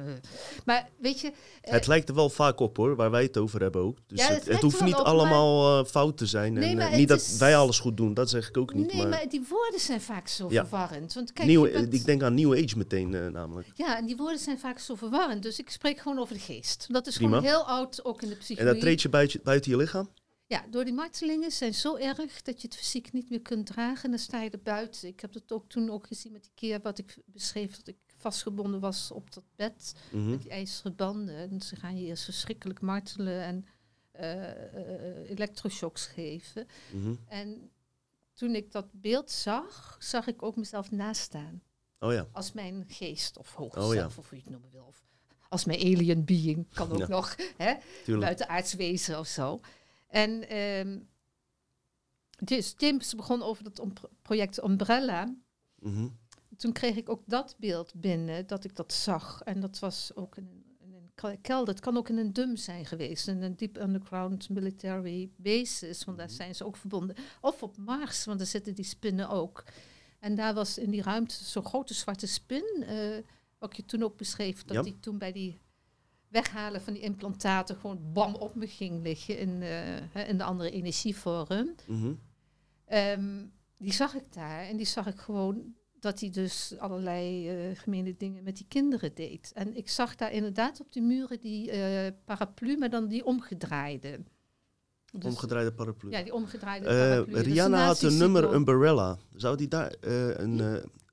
Maar 0.65 0.89
weet 0.99 1.19
je, 1.21 1.31
eh, 1.61 1.73
Het 1.73 1.87
lijkt 1.87 2.09
er 2.09 2.15
wel 2.15 2.29
vaak 2.29 2.59
op 2.59 2.77
hoor, 2.77 2.95
waar 2.95 3.11
wij 3.11 3.23
het 3.23 3.37
over 3.37 3.61
hebben 3.61 3.81
ook. 3.81 3.97
Dus 4.07 4.19
Ja, 4.19 4.23
het 4.25 4.33
het, 4.33 4.39
het 4.39 4.47
lijkt 4.47 4.61
hoeft 4.63 4.83
niet 4.83 4.95
op, 4.95 5.05
allemaal 5.05 5.85
fout 5.85 6.17
te 6.17 6.25
zijn. 6.25 6.53
Nee, 6.53 6.77
en, 6.77 6.97
niet 6.97 7.07
dat 7.07 7.19
is- 7.21 7.37
wij 7.37 7.57
alles 7.57 7.79
goed 7.79 7.97
doen, 7.97 8.13
dat 8.13 8.29
zeg 8.29 8.47
ik 8.49 8.57
ook 8.57 8.73
niet. 8.73 8.87
nee, 8.87 8.97
maar 9.01 9.09
maar 9.09 9.29
die 9.29 9.43
woorden 9.49 9.79
zijn 9.79 10.01
vaak 10.01 10.27
zo 10.27 10.47
Ja. 10.49 10.61
verwarrend. 10.67 11.13
Want 11.13 11.33
kijk, 11.33 11.47
nieuwe, 11.47 11.67
je 11.67 11.73
bent- 11.73 11.93
ik 11.93 12.05
denk 12.05 12.23
aan 12.23 12.33
New 12.33 12.53
Age 12.63 12.77
meteen 12.77 13.15
eh, 13.25 13.31
namelijk. 13.31 13.67
Ja, 13.73 13.97
en 13.97 14.05
die 14.05 14.15
woorden 14.15 14.39
zijn 14.39 14.59
vaak 14.59 14.79
zo 14.79 14.95
verwarrend. 14.95 15.43
Dus 15.43 15.59
ik 15.59 15.69
spreek 15.69 15.99
gewoon 15.99 16.19
over 16.19 16.33
de 16.33 16.39
geest. 16.41 16.85
Dat 16.93 17.07
is 17.07 17.15
Prima. 17.15 17.37
gewoon 17.37 17.51
heel 17.51 17.67
oud, 17.67 18.05
ook 18.05 18.21
in 18.21 18.27
de 18.27 18.33
En 18.33 18.39
psychologie. 18.39 18.73
dat 18.73 18.81
treedt 18.81 19.01
je 19.01 19.09
buiten, 19.09 19.39
buiten 19.43 19.71
je 19.71 19.77
lichaam? 19.77 20.09
Ja, 20.47 20.65
door 20.69 20.83
die 20.85 20.93
martelingen 20.93 21.51
zijn 21.51 21.73
zo 21.73 21.95
erg 21.95 22.41
dat 22.41 22.61
je 22.61 22.67
het 22.67 22.77
fysiek 22.77 23.11
niet 23.11 23.29
meer 23.29 23.41
kunt 23.41 23.65
dragen. 23.65 24.03
En 24.03 24.09
dan 24.09 24.19
sta 24.19 24.41
je 24.41 24.49
er 24.49 24.61
buiten. 24.61 25.07
Ik 25.07 25.19
heb 25.19 25.33
dat 25.33 25.51
ook 25.51 25.69
toen 25.69 25.89
ook 25.89 26.07
gezien 26.07 26.31
met 26.31 26.43
die 26.43 26.51
keer 26.55 26.79
wat 26.81 26.97
ik 26.97 27.17
beschreef. 27.25 27.77
Dat 27.77 27.87
ik 27.87 27.97
vastgebonden 28.17 28.79
was 28.79 29.11
op 29.11 29.33
dat 29.33 29.43
bed. 29.55 29.95
Mhm. 30.11 30.29
Met 30.29 30.41
die 30.41 30.51
ijzeren 30.51 30.95
banden. 30.95 31.35
En 31.35 31.61
ze 31.61 31.75
gaan 31.75 31.97
je 31.97 32.05
eerst 32.05 32.23
verschrikkelijk 32.23 32.81
martelen 32.81 33.41
en 33.41 33.65
eh, 34.11 35.29
elektroshocks 35.29 36.05
geven. 36.05 36.67
Mhm. 36.91 37.15
En 37.27 37.69
toen 38.33 38.55
ik 38.55 38.71
dat 38.71 38.87
beeld 38.91 39.31
zag, 39.31 39.97
zag 39.99 40.27
ik 40.27 40.43
ook 40.43 40.55
mezelf 40.55 40.91
naast 40.91 41.21
staan. 41.21 41.61
Oh 41.99 42.13
ja, 42.13 42.27
Als 42.31 42.51
mijn 42.51 42.83
geest 42.87 43.37
of 43.37 43.55
Oh 43.57 43.73
ja. 43.73 43.99
zelf, 43.99 44.17
of 44.17 44.29
hoe 44.29 44.37
je 44.37 44.43
het 44.43 44.51
noemen 44.51 44.69
wil. 44.71 44.85
Of 44.85 45.03
als 45.49 45.65
mijn 45.65 45.79
alien 45.79 46.25
being, 46.25 46.67
kan 46.73 46.91
ook 46.91 46.97
Ja. 46.97 47.07
nog. 47.07 47.35
Hè? 47.57 47.73
buitenaards 48.19 48.73
wezen 48.73 49.19
of 49.19 49.27
zo. 49.27 49.59
En 50.07 50.49
ehm, 50.49 50.99
dus 52.43 52.73
James 52.77 53.15
begon 53.15 53.41
over 53.43 53.63
dat 53.63 53.81
project 54.21 54.63
Umbrella. 54.63 55.35
Mhm. 55.79 56.07
Toen 56.57 56.71
kreeg 56.71 56.95
ik 56.95 57.09
ook 57.09 57.21
dat 57.25 57.55
beeld 57.59 57.93
binnen, 57.95 58.47
dat 58.47 58.63
ik 58.63 58.75
dat 58.75 58.93
zag. 58.93 59.41
En 59.43 59.59
dat 59.59 59.79
was 59.79 60.11
ook 60.15 60.37
in 60.37 60.47
een, 60.47 60.93
een 60.93 61.11
ke- 61.15 61.37
kelder. 61.41 61.73
Het 61.73 61.83
kan 61.83 61.97
ook 61.97 62.09
in 62.09 62.17
een 62.17 62.33
DUM 62.33 62.55
zijn 62.57 62.85
geweest, 62.85 63.27
in 63.27 63.41
een 63.41 63.55
Deep 63.55 63.77
Underground 63.77 64.49
Military 64.49 65.31
Bases, 65.35 66.03
want 66.03 66.17
daar 66.17 66.27
Mhm. 66.27 66.35
zijn 66.35 66.55
ze 66.55 66.65
ook 66.65 66.77
verbonden. 66.77 67.15
Of 67.41 67.63
op 67.63 67.77
Mars, 67.77 68.25
want 68.25 68.37
daar 68.37 68.47
zitten 68.47 68.75
die 68.75 68.85
spinnen 68.85 69.29
ook. 69.29 69.63
En 70.25 70.35
daar 70.35 70.53
was 70.53 70.77
in 70.77 70.89
die 70.89 71.01
ruimte 71.01 71.43
zo'n 71.43 71.65
grote 71.65 71.93
zwarte 71.93 72.27
spin, 72.27 72.83
eh, 72.87 72.97
wat 73.57 73.75
je 73.75 73.85
toen 73.85 74.03
ook 74.03 74.17
beschreef, 74.17 74.63
dat 74.63 74.75
Ja. 74.75 74.81
die 74.81 74.99
toen 74.99 75.17
bij 75.17 75.31
die 75.31 75.59
weghalen 76.27 76.81
van 76.81 76.93
die 76.93 77.01
implantaten 77.01 77.75
gewoon 77.75 78.11
bam 78.13 78.35
op 78.35 78.55
me 78.55 78.67
ging 78.67 79.03
liggen 79.03 79.37
in, 79.39 79.61
eh, 79.61 80.29
in 80.29 80.37
de 80.37 80.43
andere 80.43 80.71
energievorm. 80.71 81.75
Mhm. 81.87 82.13
Ehm, 82.85 83.45
die 83.77 83.93
zag 83.93 84.15
ik 84.15 84.33
daar 84.33 84.61
en 84.67 84.77
die 84.77 84.85
zag 84.85 85.07
ik 85.07 85.19
gewoon 85.19 85.75
dat 85.99 86.19
hij 86.19 86.29
dus 86.29 86.73
allerlei 86.77 87.49
eh 87.49 87.77
gemene 87.77 88.15
dingen 88.17 88.43
met 88.43 88.55
die 88.57 88.65
kinderen 88.67 89.13
deed. 89.15 89.51
En 89.53 89.77
ik 89.77 89.89
zag 89.89 90.15
daar 90.15 90.31
inderdaad 90.31 90.79
op 90.79 90.93
die 90.93 91.01
muren 91.01 91.39
die 91.39 91.71
eh, 91.71 92.11
paraplu, 92.25 92.77
maar 92.77 92.89
dan 92.89 93.07
die 93.07 93.25
omgedraaide. 93.25 94.23
Dus- 95.19 95.31
Omgedraaide 95.31 95.71
paraplu. 95.73 96.09
Ja, 96.11 96.23
die 96.23 96.33
omgedraaide 96.33 96.85
Eh, 96.87 97.09
paraplu. 97.09 97.39
Rihanna 97.39 97.85
had 97.85 98.01
een 98.01 98.17
nummer. 98.17 98.53
Umbrella. 98.53 99.17
Zou 99.35 99.57
die 99.57 99.67
daar, 99.67 99.93
eh, 100.01 100.37
een 100.37 100.59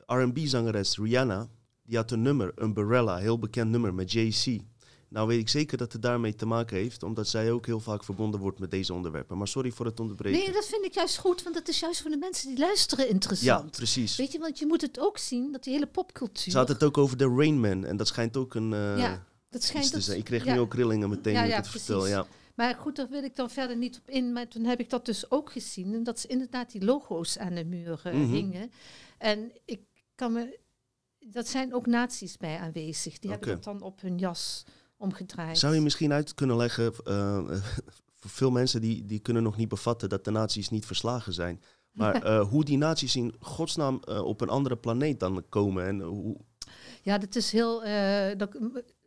eh, 0.06 0.20
R&B-zangeres, 0.20 0.96
Rihanna, 0.98 1.48
die 1.84 1.96
had 1.96 2.10
een 2.10 2.22
nummer, 2.22 2.52
Umbrella, 2.62 3.16
heel 3.16 3.38
bekend 3.38 3.70
nummer 3.70 3.94
met 3.94 4.12
JC. 4.12 4.60
Nou 5.08 5.28
weet 5.28 5.38
ik 5.40 5.48
zeker 5.48 5.78
dat 5.78 5.92
het 5.92 6.02
daarmee 6.02 6.34
te 6.34 6.46
maken 6.46 6.76
heeft, 6.76 7.02
omdat 7.02 7.28
zij 7.28 7.50
ook 7.52 7.66
heel 7.66 7.80
vaak 7.80 8.04
verbonden 8.04 8.40
wordt 8.40 8.58
met 8.58 8.70
deze 8.70 8.92
onderwerpen. 8.94 9.38
Maar 9.38 9.48
sorry 9.48 9.70
voor 9.70 9.86
het 9.86 10.00
onderbreken. 10.00 10.38
Nee, 10.40 10.52
dat 10.52 10.66
vind 10.66 10.84
ik 10.84 10.94
juist 10.94 11.18
goed, 11.18 11.42
want 11.42 11.54
dat 11.54 11.68
is 11.68 11.80
juist 11.80 12.02
voor 12.02 12.10
de 12.10 12.16
mensen 12.16 12.48
die 12.48 12.58
luisteren 12.58 13.04
ja, 13.04 13.10
interessant. 13.10 13.70
precies. 13.70 14.16
Weet 14.16 14.32
je, 14.32 14.38
want 14.38 14.58
je 14.58 14.66
moet 14.66 14.80
het 14.80 14.98
ook 15.00 15.18
zien, 15.18 15.52
dat 15.52 15.64
die 15.64 15.72
hele 15.72 15.86
popcultuur... 15.86 16.52
Ze 16.52 16.58
had 16.58 16.68
het 16.68 16.82
ook 16.82 16.98
over 16.98 17.16
de 17.16 17.34
Rain 17.36 17.60
Man 17.60 17.84
en 17.84 17.96
dat 17.96 18.06
schijnt 18.08 18.36
ook 18.36 18.54
een 18.54 18.72
eh, 18.72 18.98
Ja, 18.98 19.24
dat 19.50 19.62
schijnt 19.62 19.86
te 19.86 19.92
dat, 19.92 20.02
zijn. 20.02 20.18
Ik 20.18 20.24
kreeg 20.24 20.44
ja. 20.44 20.52
nu 20.54 20.60
ook 20.60 20.74
rillingen 20.74 21.08
meteen 21.08 21.32
Ja, 21.32 21.38
toen 21.38 21.48
ik 21.48 21.54
ja, 21.54 21.60
het 21.60 21.68
vertel. 21.70 21.98
precies. 21.98 22.14
Ja. 22.16 22.26
Maar 22.54 22.74
goed, 22.74 22.96
daar 22.96 23.08
wil 23.08 23.22
ik 23.24 23.36
dan 23.36 23.50
verder 23.50 23.76
niet 23.76 23.98
op 23.98 24.08
in. 24.10 24.32
Maar 24.32 24.48
toen 24.48 24.64
heb 24.64 24.80
ik 24.80 24.90
dat 24.90 25.06
dus 25.06 25.30
ook 25.30 25.52
gezien. 25.52 25.94
En 25.94 26.02
dat 26.02 26.20
ze 26.20 26.26
inderdaad 26.28 26.72
die 26.72 26.84
logo's 26.84 27.38
aan 27.38 27.54
de 27.54 27.64
muren 27.64 28.20
Mhm. 28.20 28.32
hingen. 28.32 28.70
En 29.18 29.52
ik 29.64 29.80
kan 30.14 30.32
me... 30.32 30.58
Dat 31.18 31.48
zijn 31.48 31.74
ook 31.74 31.86
nazi's 31.86 32.36
bij 32.36 32.58
aanwezig. 32.58 33.18
Die 33.18 33.30
hebben 33.30 33.48
dat 33.48 33.64
dan 33.64 33.82
op 33.82 34.00
hun 34.00 34.18
jas 34.18 34.64
omgedraaid. 34.96 35.58
Zou 35.58 35.74
je 35.74 35.80
misschien 35.80 36.12
uit 36.12 36.34
kunnen 36.34 36.56
leggen, 36.56 36.92
eh, 37.04 37.44
voor 38.20 38.30
veel 38.30 38.50
mensen 38.50 38.80
die, 38.80 39.04
die 39.04 39.18
kunnen 39.18 39.42
nog 39.42 39.56
niet 39.56 39.68
bevatten 39.68 40.08
dat 40.08 40.24
de 40.24 40.30
nazi's 40.30 40.68
niet 40.68 40.86
verslagen 40.86 41.32
zijn. 41.32 41.62
Maar 41.92 42.14
eh, 42.24 42.48
hoe 42.48 42.64
die 42.64 42.78
nazi's 42.78 43.16
in 43.16 43.34
godsnaam 43.40 44.00
eh, 44.04 44.24
op 44.24 44.40
een 44.40 44.48
andere 44.48 44.76
planeet 44.76 45.20
dan 45.20 45.44
komen 45.48 45.86
en 45.86 46.00
hoe... 46.00 46.36
Ja, 47.02 47.18
dat 47.18 47.34
is 47.36 47.52
heel... 47.52 47.84
eh, 47.84 48.38
dat, 48.38 48.58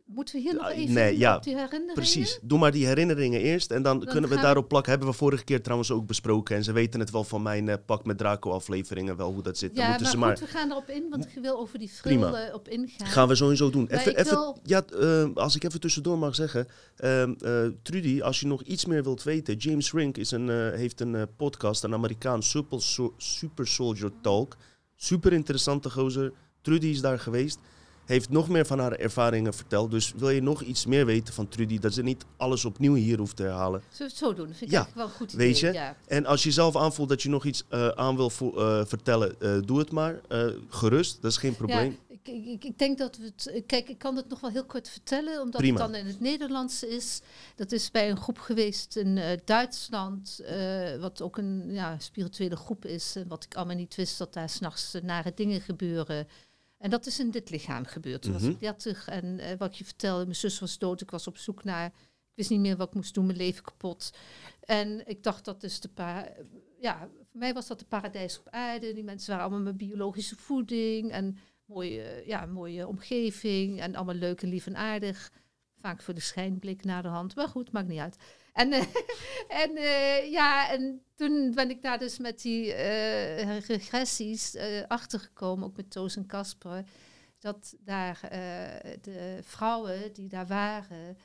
moeten 0.06 0.34
we 0.34 0.40
hier 0.40 0.54
nog 0.54 0.70
even 0.70 0.94
nee, 0.94 1.18
ja, 1.18 1.36
op 1.36 1.42
die 1.42 1.54
herinneringen? 1.54 1.94
Precies, 1.94 2.38
doe 2.42 2.58
maar 2.58 2.72
die 2.72 2.86
herinneringen 2.86 3.40
eerst 3.40 3.70
en 3.70 3.82
dan, 3.82 3.98
Dan 3.98 4.08
kunnen 4.08 4.30
we 4.30 4.36
daarop 4.36 4.68
plakken. 4.68 4.90
Hebben 4.90 5.08
we 5.10 5.14
vorige 5.14 5.44
keer 5.44 5.62
trouwens 5.62 5.90
ook 5.90 6.06
besproken 6.06 6.56
en 6.56 6.64
ze 6.64 6.72
weten 6.72 7.00
het 7.00 7.10
wel 7.10 7.24
van 7.24 7.42
mijn 7.42 7.68
eh, 7.68 7.76
Pak 7.86 8.04
met 8.04 8.18
Draco 8.18 8.50
afleveringen 8.50 9.16
wel 9.16 9.32
hoe 9.32 9.42
dat 9.42 9.58
zit. 9.58 9.74
Dan 9.74 9.84
Ja, 9.84 9.90
maar 9.90 9.98
moeten 9.98 10.18
goed, 10.18 10.20
ze 10.20 10.26
maar... 10.26 10.38
we 10.52 10.58
gaan 10.58 10.70
erop 10.70 10.88
in, 10.88 11.06
want 11.10 11.24
ik 11.24 11.42
wil 11.42 11.58
over 11.58 11.78
die 11.78 11.88
fril 11.88 12.52
op 12.52 12.68
ingaan. 12.68 13.06
Gaan 13.06 13.28
we 13.28 13.34
sowieso 13.34 13.70
doen. 13.70 13.86
Maar 13.90 13.98
Even, 13.98 14.16
even, 14.16 14.30
wil- 14.36 14.58
ja, 14.62 14.84
eh, 15.00 15.26
als 15.34 15.56
ik 15.56 15.64
even 15.64 15.80
tussendoor 15.80 16.18
mag 16.18 16.34
zeggen. 16.34 16.66
ehm, 16.96 17.34
eh, 17.40 17.66
Trudy, 17.82 18.22
als 18.22 18.40
je 18.40 18.46
nog 18.46 18.62
iets 18.62 18.84
meer 18.84 19.02
wilt 19.02 19.22
weten. 19.22 19.56
James 19.56 19.92
Rink 19.92 20.16
is 20.16 20.30
een, 20.30 20.48
heeft 20.74 21.00
een 21.00 21.26
podcast, 21.36 21.84
een 21.84 21.94
Amerikaans 21.94 22.50
Super, 22.50 22.82
Super 23.16 23.66
Soldier 23.66 24.10
Talk. 24.22 24.56
Super 24.96 25.32
interessante 25.32 25.90
gozer. 25.90 26.32
Trudy 26.62 26.86
is 26.86 27.00
daar 27.00 27.18
geweest. 27.18 27.58
Heeft 28.06 28.30
nog 28.30 28.48
meer 28.48 28.66
van 28.66 28.78
haar 28.78 28.92
ervaringen 28.92 29.54
verteld. 29.54 29.90
Dus 29.90 30.12
wil 30.16 30.30
je 30.30 30.42
nog 30.42 30.62
iets 30.62 30.86
meer 30.86 31.06
weten 31.06 31.34
van 31.34 31.48
Trudy, 31.48 31.78
dat 31.78 31.92
ze 31.92 32.02
niet 32.02 32.24
alles 32.36 32.64
opnieuw 32.64 32.94
hier 32.94 33.18
hoeft 33.18 33.36
te 33.36 33.42
herhalen. 33.42 33.80
Zullen 33.90 33.96
we 33.98 34.04
het 34.04 34.16
zo 34.16 34.34
doen? 34.34 34.46
Dat 34.46 34.56
vind 34.56 34.70
ik 34.70 34.76
Ja, 34.76 34.82
eigenlijk 34.82 35.08
wel 35.08 35.16
goed 35.18 35.32
idee. 35.32 35.46
weet 35.46 35.58
je, 35.58 35.72
Ja. 35.72 35.96
En 36.06 36.26
als 36.26 36.42
je 36.42 36.50
zelf 36.52 36.76
aanvoelt 36.76 37.08
dat 37.08 37.22
je 37.22 37.28
nog 37.28 37.44
iets 37.44 37.64
eh, 37.68 37.88
aan 37.88 38.16
wil 38.16 38.30
eh, 38.40 38.84
vertellen, 38.84 39.40
eh, 39.40 39.58
doe 39.64 39.78
het 39.78 39.90
maar. 39.92 40.20
Gerust, 40.68 41.22
dat 41.22 41.30
is 41.30 41.36
geen 41.36 41.56
probleem. 41.56 41.98
Ja, 42.08 42.14
ik, 42.22 42.46
ik, 42.46 42.64
ik 42.64 42.78
denk 42.78 42.98
dat 42.98 43.16
we 43.16 43.24
het. 43.24 43.62
Kijk, 43.66 43.88
ik 43.88 43.98
kan 43.98 44.16
het 44.16 44.28
nog 44.28 44.40
wel 44.40 44.50
heel 44.50 44.64
kort 44.64 44.88
vertellen, 44.88 45.40
omdat 45.42 45.60
Prima. 45.60 45.82
het 45.82 45.92
dan 45.92 46.00
in 46.00 46.06
het 46.06 46.20
Nederlands 46.20 46.82
is. 46.84 47.20
Dat 47.56 47.72
is 47.72 47.90
bij 47.90 48.10
een 48.10 48.16
groep 48.16 48.38
geweest 48.38 48.96
in 48.96 49.20
Duitsland, 49.44 50.40
wat 51.00 51.22
ook 51.22 51.36
een 51.38 51.64
ja, 51.68 51.98
spirituele 51.98 52.56
groep 52.56 52.84
is. 52.84 53.16
En 53.16 53.28
wat 53.28 53.44
ik 53.44 53.54
allemaal 53.54 53.76
niet 53.76 53.94
wist, 53.94 54.18
dat 54.18 54.32
daar 54.32 54.48
s'nachts 54.48 54.94
nare 55.02 55.32
dingen 55.34 55.60
gebeuren. 55.60 56.26
En 56.86 56.92
dat 56.92 57.06
is 57.06 57.18
in 57.20 57.30
dit 57.30 57.50
lichaam 57.50 57.84
gebeurd. 57.84 58.22
Toen 58.22 58.32
was 58.32 58.42
Mhm. 58.42 58.50
ik 58.50 58.60
30 58.60 59.08
en 59.08 59.38
eh, 59.38 59.58
wat 59.58 59.76
je 59.76 59.84
vertelde, 59.84 60.22
mijn 60.24 60.36
zus 60.36 60.58
was 60.58 60.78
dood. 60.78 61.00
Ik 61.00 61.10
was 61.10 61.26
op 61.26 61.36
zoek 61.36 61.64
naar. 61.64 61.86
Ik 61.86 62.32
wist 62.34 62.50
niet 62.50 62.60
meer 62.60 62.76
wat 62.76 62.88
ik 62.88 62.94
moest 62.94 63.14
doen, 63.14 63.26
mijn 63.26 63.38
leven 63.38 63.64
kapot. 63.64 64.10
En 64.60 65.06
ik 65.08 65.22
dacht 65.22 65.44
dat 65.44 65.62
is 65.62 65.80
de 65.80 65.88
pa. 65.88 66.28
Ja, 66.80 66.98
voor 67.30 67.38
mij 67.40 67.52
was 67.54 67.66
dat 67.66 67.78
de 67.78 67.84
paradijs 67.84 68.38
op 68.38 68.48
aarde. 68.48 68.92
Die 68.92 69.04
mensen 69.04 69.30
waren 69.30 69.44
allemaal 69.44 69.64
met 69.64 69.76
biologische 69.76 70.36
voeding 70.36 71.10
en 71.10 71.38
mooie, 71.64 72.22
ja, 72.26 72.46
mooie 72.46 72.86
omgeving 72.86 73.80
en 73.80 73.94
allemaal 73.94 74.14
leuk 74.14 74.42
en 74.42 74.48
lief 74.48 74.66
en 74.66 74.76
aardig. 74.76 75.32
Vaak 75.80 76.02
voor 76.02 76.14
de 76.14 76.20
schijnblik 76.20 76.84
naar 76.84 77.02
de 77.02 77.08
hand. 77.08 77.34
Maar 77.36 77.48
goed, 77.48 77.72
maakt 77.72 77.88
niet 77.88 77.98
uit. 78.00 78.16
En, 78.56 78.72
eh, 78.72 78.80
en 79.64 79.76
eh, 79.76 80.30
ja, 80.30 80.70
en 80.70 81.02
toen 81.14 81.52
ben 81.54 81.70
ik 81.70 81.82
daar 81.82 81.98
dus 81.98 82.18
met 82.18 82.42
die 82.42 82.72
eh, 82.72 83.60
regressies 83.60 84.56
achtergekomen, 84.88 85.66
ook 85.66 85.76
met 85.76 85.90
Toos 85.90 86.16
en 86.16 86.26
Kasper, 86.26 86.84
dat 87.38 87.74
daar 87.80 88.20
de 89.00 89.38
vrouwen 89.42 90.12
die 90.12 90.28
daar 90.28 90.46
waren 90.46 91.16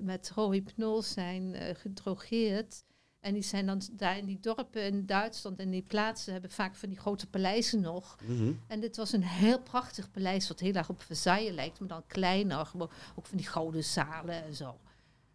met 0.00 0.30
rohypnol 0.34 1.02
zijn 1.02 1.56
gedrogeerd. 1.76 2.84
En 3.20 3.34
die 3.34 3.42
zijn 3.42 3.66
dan 3.66 3.82
daar 3.92 4.18
in 4.18 4.26
die 4.26 4.40
dorpen 4.40 4.82
in 4.82 5.06
Duitsland 5.06 5.58
en 5.58 5.70
die 5.70 5.82
plaatsen 5.82 6.32
hebben 6.32 6.50
vaak 6.50 6.74
van 6.74 6.88
die 6.88 6.98
grote 6.98 7.26
paleizen 7.26 7.80
nog. 7.80 8.16
Mhm. 8.26 8.52
En 8.66 8.80
dit 8.80 8.96
was 8.96 9.12
een 9.12 9.22
heel 9.22 9.60
prachtig 9.60 10.10
paleis, 10.10 10.48
wat 10.48 10.60
heel 10.60 10.74
erg 10.74 10.88
op 10.88 11.02
Versailles 11.02 11.54
lijkt, 11.54 11.78
maar 11.78 11.88
dan 11.88 12.06
kleiner. 12.06 12.70
Ook 13.14 13.26
van 13.26 13.36
die 13.36 13.46
gouden 13.46 13.84
zalen 13.84 14.44
en 14.44 14.54
zo. 14.54 14.78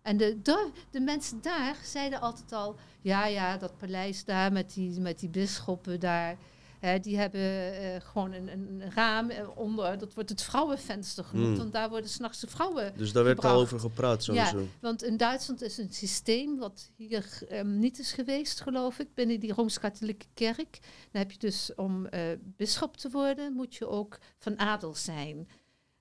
En 0.08 0.18
de, 0.18 0.42
de, 0.42 0.70
de 0.92 1.00
mensen 1.00 1.42
daar 1.42 1.78
zeiden 1.84 2.22
altijd 2.22 2.52
al, 2.52 2.76
ja, 3.02 3.26
ja, 3.26 3.58
dat 3.58 3.78
paleis 3.78 4.26
daar 4.26 4.52
met 4.52 4.74
die, 4.74 5.00
met 5.00 5.20
die 5.20 5.30
bisschoppen 5.30 6.00
daar, 6.00 6.38
hè, 6.80 7.00
die 7.00 7.18
hebben 7.18 7.42
eh, 7.74 8.02
gewoon 8.02 8.34
een, 8.34 8.48
een 8.48 8.92
raam 8.92 9.30
eh, 9.30 9.58
onder, 9.58 9.98
dat 9.98 10.14
wordt 10.14 10.30
het 10.30 10.42
vrouwenvenster 10.42 11.24
genoemd, 11.24 11.52
Mm. 11.52 11.58
want 11.58 11.74
daar 11.74 11.90
worden 11.90 12.10
s'nachts 12.10 12.40
de 12.40 12.48
vrouwen 12.48 12.94
Dus 12.98 13.12
daar 13.12 13.24
werd 13.24 13.46
al 13.46 13.60
over 13.60 13.80
gepraat 13.80 14.24
sowieso. 14.24 14.68
want 14.82 15.04
in 15.04 15.18
Duitsland 15.18 15.62
is 15.62 15.78
een 15.78 15.94
systeem 15.94 16.58
wat 16.58 16.92
hier 16.96 17.26
ehm, 17.50 17.80
niet 17.80 18.00
is 18.00 18.12
geweest, 18.12 18.62
geloof 18.62 19.00
ik, 19.00 19.08
binnen 19.14 19.40
die 19.40 19.54
Rooms-Katholieke 19.54 20.26
Kerk. 20.34 20.80
Dan 21.12 21.22
heb 21.22 21.32
je 21.32 21.40
dus 21.40 21.72
om 21.76 22.06
eh 22.06 22.22
bisschop 22.42 22.98
te 22.98 23.10
worden, 23.10 23.54
moet 23.54 23.76
je 23.76 23.88
ook 23.88 24.18
van 24.38 24.60
adel 24.60 24.96
zijn. 24.96 25.48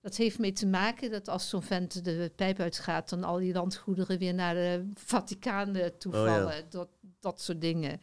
Dat 0.07 0.17
heeft 0.17 0.39
mee 0.39 0.53
te 0.53 0.67
maken 0.67 1.11
dat 1.11 1.29
als 1.29 1.49
zo'n 1.49 1.63
vent 1.63 2.05
de 2.05 2.33
pijp 2.37 2.61
uitgaat, 2.61 3.09
dan 3.09 3.25
al 3.25 3.39
die 3.39 3.53
landgoederen 3.53 4.19
weer 4.19 4.35
naar 4.35 4.55
de 4.55 4.91
Vaticaan 4.95 5.75
eh, 5.75 5.87
toevallen. 5.87 6.47
Oh 6.47 6.53
ja. 6.53 6.63
dat, 6.71 6.89
dat 7.21 7.41
soort 7.41 7.61
dingen. 7.61 8.01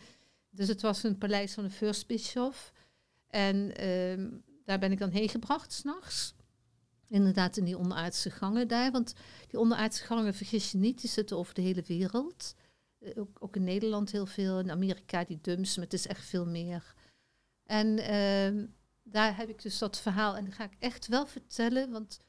Dus 0.49 0.67
het 0.67 0.81
was 0.81 1.03
een 1.03 1.17
paleis 1.17 1.53
van 1.53 1.63
de 1.63 1.69
furstbischof. 1.69 2.71
En 3.27 3.75
ehm, 3.75 4.29
daar 4.65 4.79
ben 4.79 4.91
ik 4.91 4.99
dan 4.99 5.09
heen 5.09 5.29
gebracht 5.29 5.73
s'nachts. 5.73 6.33
Inderdaad, 7.07 7.57
in 7.57 7.65
die 7.65 7.77
onderaardse 7.77 8.31
gangen 8.31 8.67
daar. 8.67 8.91
Want 8.91 9.13
die 9.47 9.59
onderaardse 9.59 10.03
gangen, 10.03 10.33
vergis 10.33 10.71
je 10.71 10.77
niet, 10.77 11.01
die 11.01 11.09
zitten 11.09 11.37
over 11.37 11.53
de 11.53 11.61
hele 11.61 11.83
wereld. 11.87 12.53
Eh, 12.99 13.11
ook, 13.15 13.37
ook 13.39 13.55
in 13.55 13.63
Nederland 13.63 14.11
heel 14.11 14.25
veel, 14.25 14.59
in 14.59 14.71
Amerika 14.71 15.23
die 15.23 15.39
dumps, 15.41 15.75
maar 15.75 15.85
het 15.85 15.93
is 15.93 16.07
echt 16.07 16.25
veel 16.25 16.45
meer. 16.45 16.93
En 17.63 17.97
ehm, 17.97 18.65
daar 19.03 19.37
heb 19.37 19.49
ik 19.49 19.61
dus 19.61 19.77
dat 19.77 19.99
verhaal, 19.99 20.35
en 20.35 20.45
dat 20.45 20.53
ga 20.53 20.63
ik 20.63 20.75
echt 20.79 21.07
wel 21.07 21.25
vertellen, 21.25 21.91
want 21.91 22.19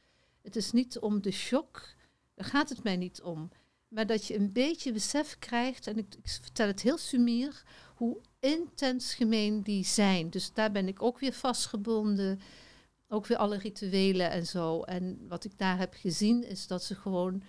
het 0.43 0.57
is 0.57 0.73
niet 0.73 0.99
om 0.99 1.23
de 1.23 1.31
shock, 1.31 1.95
daar 2.35 2.47
gaat 2.47 2.69
het 2.69 2.83
mij 2.83 2.97
niet 2.97 3.23
om. 3.23 3.51
Maar 3.89 4.07
dat 4.07 4.27
je 4.27 4.37
een 4.39 4.53
beetje 4.53 4.93
besef 4.93 5.39
krijgt, 5.39 5.87
en 5.87 5.99
ik, 5.99 6.15
ik 6.15 6.29
vertel 6.29 6.67
het 6.67 6.83
heel 6.83 6.99
sumier, 6.99 7.63
hoe 7.95 8.21
intens 8.41 9.15
gemeen 9.15 9.63
die 9.63 9.85
zijn. 9.85 10.31
Dus 10.31 10.53
daar 10.53 10.73
ben 10.73 10.89
ik 10.89 11.03
ook 11.03 11.19
weer 11.19 11.33
vastgebonden. 11.33 12.41
Ook 13.09 13.27
weer 13.27 13.37
alle 13.37 13.59
rituelen 13.59 14.31
en 14.31 14.47
zo. 14.47 14.83
En 14.83 15.27
wat 15.29 15.45
ik 15.45 15.59
daar 15.59 15.79
heb 15.79 15.95
gezien 15.95 16.45
is 16.45 16.67
dat 16.67 16.85
ze 16.85 16.95
gewoon 16.95 17.43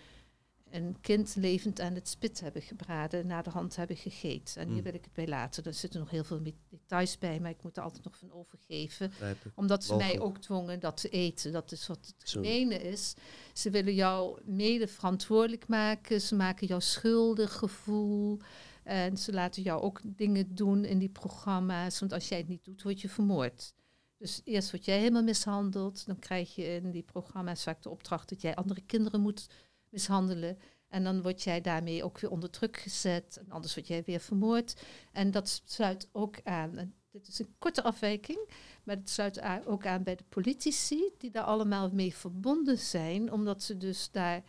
een 0.76 0.98
kind 1.02 1.36
levend 1.36 1.80
aan 1.80 1.94
het 1.94 2.08
spit 2.08 2.40
hebben 2.40 2.62
gebraden, 2.62 3.28
naar 3.28 3.44
de 3.44 3.50
hand 3.50 3.76
hebben 3.76 3.96
gegeten. 3.96 4.62
En 4.62 4.68
hier 4.68 4.78
Mm. 4.78 4.84
wil 4.84 4.94
ik 4.94 5.04
het 5.04 5.14
bij 5.14 5.28
laten. 5.28 5.64
Er 5.64 5.74
zitten 5.74 6.00
nog 6.00 6.10
heel 6.10 6.24
veel 6.24 6.42
details 6.70 7.18
bij, 7.18 7.40
maar 7.40 7.52
ik 7.52 7.64
moet 7.64 7.78
er 7.78 7.84
altijd 7.84 8.04
nog 8.04 8.18
van 8.18 8.32
overgeven. 8.32 9.12
Omdat 9.56 9.84
ze 9.84 9.96
mij 9.96 10.20
ook 10.20 10.38
dwongen 10.38 10.80
dat 10.80 10.98
te 10.98 11.10
eten. 11.10 11.52
Dat 11.52 11.72
is 11.72 11.88
wat 11.88 12.06
het 12.18 12.30
gemene 12.30 12.76
is. 12.76 13.14
Ze 13.54 13.70
willen 13.70 13.94
jou 13.94 14.42
mede 14.44 14.88
verantwoordelijk 14.88 15.68
maken. 15.68 16.22
Ze 16.22 16.36
maken 16.36 16.68
jou 16.68 16.82
schuldig 16.82 17.54
gevoel. 17.54 18.40
En 18.84 19.18
ze 19.18 19.34
laten 19.34 19.62
jou 19.62 19.82
ook 19.82 20.02
dingen 20.04 20.56
doen 20.56 20.86
in 20.86 21.00
die 21.00 21.10
programma's. 21.10 22.00
Want 22.00 22.14
als 22.14 22.28
jij 22.30 22.38
het 22.38 22.48
niet 22.48 22.66
doet, 22.66 22.82
word 22.84 23.02
je 23.02 23.10
vermoord. 23.10 23.74
Dus 24.18 24.42
eerst 24.44 24.72
word 24.72 24.86
jij 24.86 24.98
helemaal 25.00 25.24
mishandeld. 25.24 26.06
Dan 26.06 26.20
krijg 26.20 26.56
je 26.56 26.64
in 26.64 26.92
die 26.92 27.04
programma's 27.04 27.64
vaak 27.64 27.82
de 27.84 27.90
opdracht 27.90 28.30
dat 28.30 28.42
jij 28.42 28.56
andere 28.56 28.82
kinderen 28.82 29.22
moet 29.22 29.48
mishandelen. 29.90 30.58
En 30.88 31.04
dan 31.04 31.22
word 31.22 31.44
jij 31.44 31.62
daarmee 31.62 32.04
ook 32.04 32.20
weer 32.20 32.32
onder 32.32 32.50
druk 32.50 32.78
gezet. 32.78 33.38
En 33.38 33.52
anders 33.52 33.76
word 33.76 33.88
jij 33.88 34.04
weer 34.06 34.20
vermoord. 34.20 34.82
En 35.12 35.32
dat 35.32 35.62
sluit 35.66 36.10
ook 36.12 36.36
aan. 36.44 36.78
En 36.78 36.94
dit 37.12 37.28
is 37.28 37.40
een 37.40 37.56
korte 37.60 37.84
afwijking. 37.84 38.50
Maar 38.84 38.96
het 38.96 39.10
sluit 39.10 39.42
ook 39.66 39.86
aan 39.86 40.04
bij 40.04 40.16
de 40.16 40.24
politici, 40.30 41.10
die 41.18 41.32
daar 41.32 41.44
allemaal 41.44 41.90
mee 41.90 42.16
verbonden 42.16 42.78
zijn. 42.78 43.32
Omdat 43.32 43.64
ze 43.64 43.78
dus 43.78 44.12
daar 44.12 44.44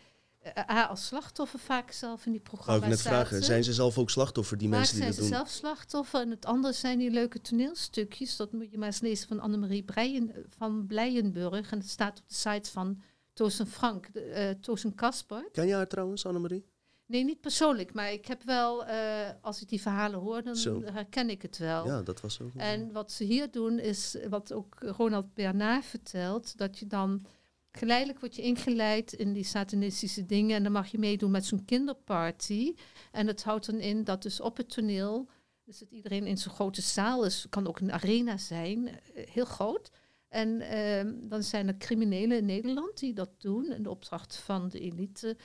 eh, 0.54 0.70
A, 0.70 0.86
als 0.86 1.06
slachtoffer 1.06 1.58
vaak 1.58 1.90
zelf 1.90 2.26
in 2.26 2.32
die 2.32 2.40
Wou 2.44 2.56
ik 2.56 2.62
programma's 2.64 2.88
net 2.88 3.00
vragen, 3.00 3.42
zijn 3.42 3.64
ze 3.64 3.72
zelf 3.72 3.98
ook 3.98 4.10
slachtoffer, 4.10 4.58
die 4.58 4.68
Vaak 4.68 4.78
mensen 4.78 4.96
die 4.96 5.04
zijn 5.04 5.16
dat 5.16 5.24
ze 5.24 5.30
doen? 5.30 5.38
zelf 5.38 5.50
slachtoffer. 5.58 6.20
En 6.20 6.30
het 6.30 6.46
andere 6.46 6.72
zijn 6.72 6.98
die 6.98 7.10
leuke 7.10 7.40
toneelstukjes. 7.40 8.36
Dat 8.36 8.52
moet 8.52 8.70
je 8.70 8.78
maar 8.78 8.86
eens 8.86 9.00
lezen 9.00 9.28
van 9.28 9.40
Annemarie 9.40 9.82
Breien, 9.82 10.32
van 10.48 10.86
Blijenburg. 10.86 11.70
En 11.70 11.78
het 11.78 11.88
staat 11.88 12.18
op 12.18 12.28
de 12.28 12.34
site 12.34 12.70
van 12.70 13.02
Toos 13.36 13.58
en 13.58 13.66
Frank, 13.66 14.12
de, 14.12 14.20
eh, 14.20 14.50
Toos 14.50 14.84
en 14.84 14.94
Kasper. 14.94 15.48
Ken 15.52 15.66
je 15.66 15.74
haar 15.74 15.88
trouwens, 15.88 16.26
Annemarie? 16.26 16.64
Nee, 17.06 17.24
niet 17.24 17.40
persoonlijk, 17.40 17.92
maar 17.92 18.12
ik 18.12 18.26
heb 18.26 18.42
wel, 18.42 18.84
eh, 18.86 19.30
als 19.40 19.62
ik 19.62 19.68
die 19.68 19.80
verhalen 19.80 20.20
hoor, 20.20 20.42
dan 20.42 20.56
Zo. 20.56 20.82
herken 20.84 21.30
ik 21.30 21.42
het 21.42 21.58
wel. 21.58 21.86
Ja, 21.86 22.02
dat 22.02 22.20
was 22.20 22.40
ook. 22.40 22.50
En 22.56 22.92
wat 22.92 23.12
ze 23.12 23.24
hier 23.24 23.50
doen 23.50 23.78
is, 23.78 24.16
wat 24.28 24.52
ook 24.52 24.76
Ronald 24.80 25.34
Bernard 25.34 25.84
vertelt, 25.84 26.58
dat 26.58 26.78
je 26.78 26.86
dan 26.86 27.26
geleidelijk 27.72 28.20
wordt 28.20 28.36
je 28.36 28.42
ingeleid 28.42 29.12
in 29.12 29.32
die 29.32 29.44
satanistische 29.44 30.26
dingen 30.26 30.56
en 30.56 30.62
dan 30.62 30.72
mag 30.72 30.86
je 30.88 30.98
meedoen 30.98 31.30
met 31.30 31.44
zo'n 31.44 31.64
kinderparty. 31.64 32.74
En 33.12 33.26
het 33.26 33.42
houdt 33.42 33.66
dan 33.66 33.80
in 33.80 34.04
dat 34.04 34.22
dus 34.22 34.40
op 34.40 34.56
het 34.56 34.68
toneel, 34.68 35.28
dus 35.64 35.78
dat 35.78 35.90
iedereen 35.90 36.26
in 36.26 36.38
zo'n 36.38 36.52
grote 36.52 36.82
zaal 36.82 37.24
is, 37.24 37.46
kan 37.50 37.66
ook 37.66 37.80
een 37.80 37.92
arena 37.92 38.36
zijn, 38.36 38.88
eh, 38.88 39.28
heel 39.30 39.44
groot. 39.44 39.90
En 40.36 40.60
ehm, 40.60 41.28
dan 41.28 41.42
zijn 41.42 41.68
er 41.68 41.76
criminelen 41.76 42.36
in 42.38 42.44
Nederland 42.44 42.98
die 42.98 43.12
dat 43.14 43.30
doen, 43.38 43.72
in 43.72 43.82
de 43.82 43.90
opdracht 43.90 44.36
van 44.36 44.68
de 44.68 44.80
elite. 44.80 45.36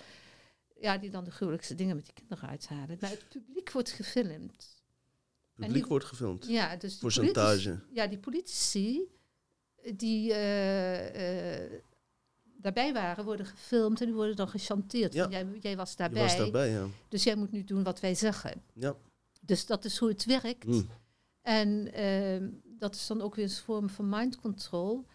Ja, 0.80 0.97
die 0.97 1.10
dan 1.10 1.23
de 1.23 1.32
gruwelijkste 1.32 1.75
dingen 1.75 1.95
met 1.95 2.06
die 2.06 2.13
kinderen 2.13 2.49
uithalen. 2.49 2.97
Maar 3.01 3.10
het 3.10 3.30
publiek 3.30 3.71
wordt 3.71 3.91
gefilmd. 3.91 4.82
publiek 5.56 5.73
die- 5.73 5.86
wordt 5.86 6.06
gefilmd. 6.06 6.45
Ja, 6.47 6.75
dus 6.75 6.91
die 6.91 6.99
Voor 6.99 7.13
politici- 7.13 7.39
chantage. 7.41 7.80
Ja, 7.93 8.08
die 8.08 8.17
politici 8.17 9.01
die 9.95 10.34
eh, 10.34 11.63
eh, 11.63 11.71
daarbij 12.43 12.93
waren, 12.93 13.25
worden 13.25 13.45
gefilmd 13.45 13.99
en 13.99 14.06
die 14.06 14.15
worden 14.15 14.36
dan 14.36 14.47
gechanteerd. 14.49 15.13
Ja. 15.13 15.27
Jij, 15.30 15.47
jij 15.60 15.75
was 15.75 15.95
daarbij, 15.95 16.21
was 16.21 16.38
daarbij, 16.38 16.69
ja. 16.69 16.88
dus 17.10 17.23
jij 17.23 17.36
moet 17.36 17.51
nu 17.51 17.63
doen 17.63 17.84
wat 17.84 17.99
wij 17.99 18.15
zeggen. 18.15 18.62
Ja. 18.73 18.95
Dus 19.41 19.65
dat 19.65 19.86
is 19.86 19.97
hoe 19.97 20.10
het 20.10 20.25
werkt. 20.25 20.63
Hm. 20.63 20.82
En 21.41 21.93
ehm, 21.93 22.49
dat 22.82 22.96
is 22.96 23.08
dan 23.08 23.22
ook 23.22 23.36
weer 23.36 23.46
een 23.46 23.52
vorm 23.52 23.89
van 23.89 24.10
mind 24.10 24.39
control. 24.39 25.06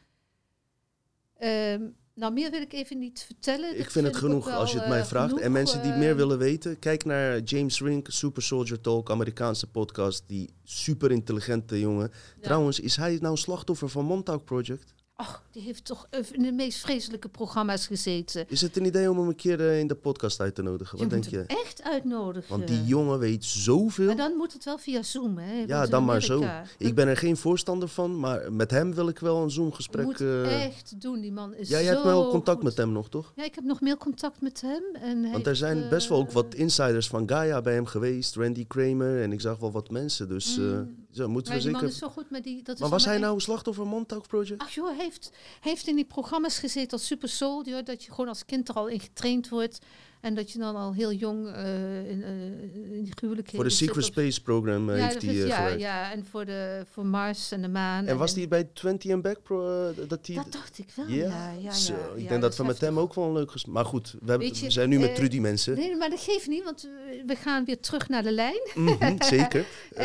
Ehm, 1.37 1.83
nou, 2.15 2.33
meer 2.33 2.51
wil 2.51 2.61
ik 2.61 2.73
even 2.73 2.99
niet 2.99 3.23
vertellen. 3.27 3.79
Ik 3.79 3.91
vind 3.91 4.07
het 4.07 4.17
genoeg 4.17 4.49
als 4.49 4.73
je 4.73 4.79
het 4.79 4.89
mij 4.89 5.01
eh, 5.01 5.07
vraagt. 5.07 5.29
genoeg, 5.29 5.45
en 5.45 5.53
mensen 5.53 5.83
die 5.83 5.93
eh, 5.93 5.99
meer 5.99 6.17
willen 6.17 6.39
weten, 6.39 6.79
kijk 6.79 7.05
naar 7.05 7.41
James 7.41 7.81
Rink, 7.81 8.07
Super 8.11 8.43
Soldier 8.43 8.81
Talk, 8.81 9.11
Amerikaanse 9.11 9.67
podcast. 9.67 10.23
Die 10.27 10.51
super 10.65 11.11
intelligente 11.11 11.81
jongen. 11.81 12.11
ja. 12.13 12.43
Trouwens, 12.43 12.81
is 12.81 12.97
hij 12.97 13.19
nou 13.21 13.37
slachtoffer 13.37 13.89
van 13.89 14.05
Montauk 14.05 14.45
Project? 14.45 14.95
Ach, 15.19 15.43
die 15.51 15.63
heeft 15.63 15.85
toch 15.85 16.07
eh, 16.11 16.21
in 16.33 16.43
de 16.43 16.53
meest 16.53 16.79
vreselijke 16.81 17.29
programma's 17.29 17.87
gezeten. 17.87 18.45
Is 18.49 18.61
het 18.61 18.77
een 18.77 18.85
idee 18.85 19.11
om 19.11 19.19
hem 19.19 19.29
een 19.29 19.35
keer 19.35 19.61
eh, 19.61 19.79
in 19.79 19.87
de 19.87 19.95
podcast 19.95 20.41
uit 20.41 20.55
te 20.55 20.63
nodigen? 20.63 20.99
Je 20.99 21.05
Wat 21.05 21.13
moet 21.15 21.23
denk 21.31 21.35
je? 21.49 21.53
hem 21.55 21.65
echt 21.65 21.83
uitnodigen. 21.83 22.51
Want 22.51 22.69
die 22.69 22.85
jongen 22.85 23.19
weet 23.19 23.45
zoveel. 23.45 24.07
Maar 24.07 24.17
dan 24.17 24.37
moet 24.37 24.53
het 24.53 24.65
wel 24.65 24.79
via 24.79 25.03
Zoom, 25.03 25.39
hè? 25.39 25.65
Ja, 25.67 25.85
in 25.85 25.91
dan 25.91 26.05
maar 26.05 26.23
zo. 26.23 26.35
Amerika. 26.37 26.65
Ik 26.79 26.95
ben 26.95 27.09
er 27.09 27.17
geen 27.17 27.37
voorstander 27.37 27.89
van, 27.89 28.19
maar 28.21 28.53
met 28.53 28.71
hem 28.71 28.95
wil 28.95 29.09
ik 29.09 29.19
wel 29.19 29.37
een 29.37 29.43
Dat 29.43 29.53
Zoom-gesprek. 29.53 30.05
moet 30.05 30.21
eh, 30.21 30.65
echt 30.65 31.01
doen. 31.01 31.21
Die 31.21 31.33
man 31.33 31.55
is 31.55 31.69
Ja, 31.69 31.79
je 31.79 31.85
zo 31.87 31.91
hebt 31.91 32.05
wel 32.05 32.31
contact 32.31 32.57
goed. 32.57 32.67
met 32.67 32.77
hem 32.77 32.93
nog, 32.93 33.09
toch? 33.09 33.33
Ja, 33.37 33.45
ik 33.45 33.55
heb 33.55 33.65
nog 33.65 33.81
meer 33.81 33.97
contact 33.97 34.41
met 34.41 34.61
hem. 34.61 34.83
En 35.03 35.31
Want 35.33 35.47
er 35.47 35.57
zijn 35.57 35.89
best 35.89 36.09
wel 36.09 36.19
ook 36.19 36.29
eh, 36.29 36.35
wat 36.35 36.55
insiders 36.55 37.09
van 37.09 37.29
Gaia 37.29 37.61
bij 37.61 37.75
hem 37.75 37.87
geweest. 37.87 38.35
Randy 38.37 38.67
Kramer 38.67 39.23
en 39.23 39.33
ik 39.33 39.41
zag 39.41 39.59
wel 39.59 39.73
wat 39.73 39.91
mensen. 39.91 40.29
Dus 40.29 40.59
eh, 40.59 40.65
Mm. 40.65 41.05
Zo 41.17 41.29
moeten 41.29 41.53
Maar 41.53 41.63
we 41.63 41.69
die 41.69 41.77
man 41.77 41.87
is 41.89 41.99
zo 41.99 42.09
goed 42.09 42.31
met 42.31 42.45
die... 42.45 42.63
Dat 42.63 42.79
Maar 42.79 42.89
is 42.89 42.93
was 42.93 43.05
hij 43.05 43.19
nou 43.19 43.35
een 43.35 43.41
slachtoffer 43.41 43.87
Montauk 43.87 44.27
Project? 44.27 44.63
Ach 44.63 44.71
joh, 44.71 44.99
heeft, 44.99 45.33
heeft 45.61 45.87
in 45.87 45.95
die 45.95 46.05
programma's 46.05 46.59
gezeten 46.59 46.91
als 46.91 47.07
super 47.07 47.29
soldier, 47.29 47.85
dat 47.85 48.05
je 48.05 48.11
gewoon 48.11 48.29
als 48.29 48.45
kind 48.45 48.69
er 48.69 48.75
al 48.75 48.89
in 48.89 49.01
getraind 49.01 49.49
wordt. 49.49 49.79
En 50.21 50.35
dat 50.35 50.53
je 50.53 50.59
dan 50.59 50.77
al 50.77 50.95
heel 50.95 51.13
jong 51.13 51.49
eh, 51.49 52.11
in, 52.11 52.23
eh, 52.23 52.95
in 52.97 53.03
die 53.03 53.13
gruwelijkheden 53.15 53.61
Voor 53.61 53.65
de 53.65 53.77
Secret 53.77 54.05
Space 54.05 54.43
Program 54.43 54.91
eh, 54.91 54.97
ja, 54.97 55.03
heeft 55.03 55.15
dat 55.15 55.23
hij 55.23 55.35
ja, 55.35 55.57
gewerkt. 55.57 55.81
ja, 55.81 56.13
en 56.13 56.25
voor, 56.25 56.45
de, 56.45 56.85
voor 56.91 57.07
Mars 57.07 57.53
en 57.53 57.63
de 57.63 57.69
maan. 57.69 58.07
En 58.07 58.17
was 58.17 58.35
hij 58.35 58.49
bij 58.49 58.65
20 58.65 59.13
and 59.13 59.23
Back 59.23 59.43
Pro? 59.43 59.93
dat 60.09 60.25
die... 60.25 60.37
Dat 60.37 60.53
dacht 60.53 60.79
ik 60.79 60.89
wel, 60.95 61.09
Ja? 61.09 61.53
ja. 61.61 61.73
ja, 61.87 61.97
ik 62.17 62.29
denk 62.29 62.41
dat 62.41 62.53
is 62.53 62.59
we 62.59 62.65
met 62.65 62.81
hem 62.81 62.99
ook 62.99 63.15
wel 63.15 63.25
een 63.25 63.33
leuk 63.33 63.51
gesprek... 63.51 63.75
Maar 63.75 63.85
goed, 63.85 64.11
we, 64.13 64.31
hebben, 64.31 64.49
Weet 64.49 64.59
je, 64.59 64.65
we 64.65 64.73
zijn 64.73 64.89
nu 64.89 64.99
met 64.99 65.15
Trudy 65.15 65.39
mensen. 65.39 65.75
Nee, 65.75 65.97
maar 65.97 66.11
dat 66.11 66.21
geeft 66.21 66.49
niet, 66.49 66.65
want 66.65 66.89
we- 67.27 67.37
gaan 67.37 67.65
weer 67.65 67.81
terug 67.81 68.09
naar 68.09 68.23
de 68.23 68.33
lijn. 68.33 68.61
Mhm, 68.75 69.23
zeker. 69.23 69.67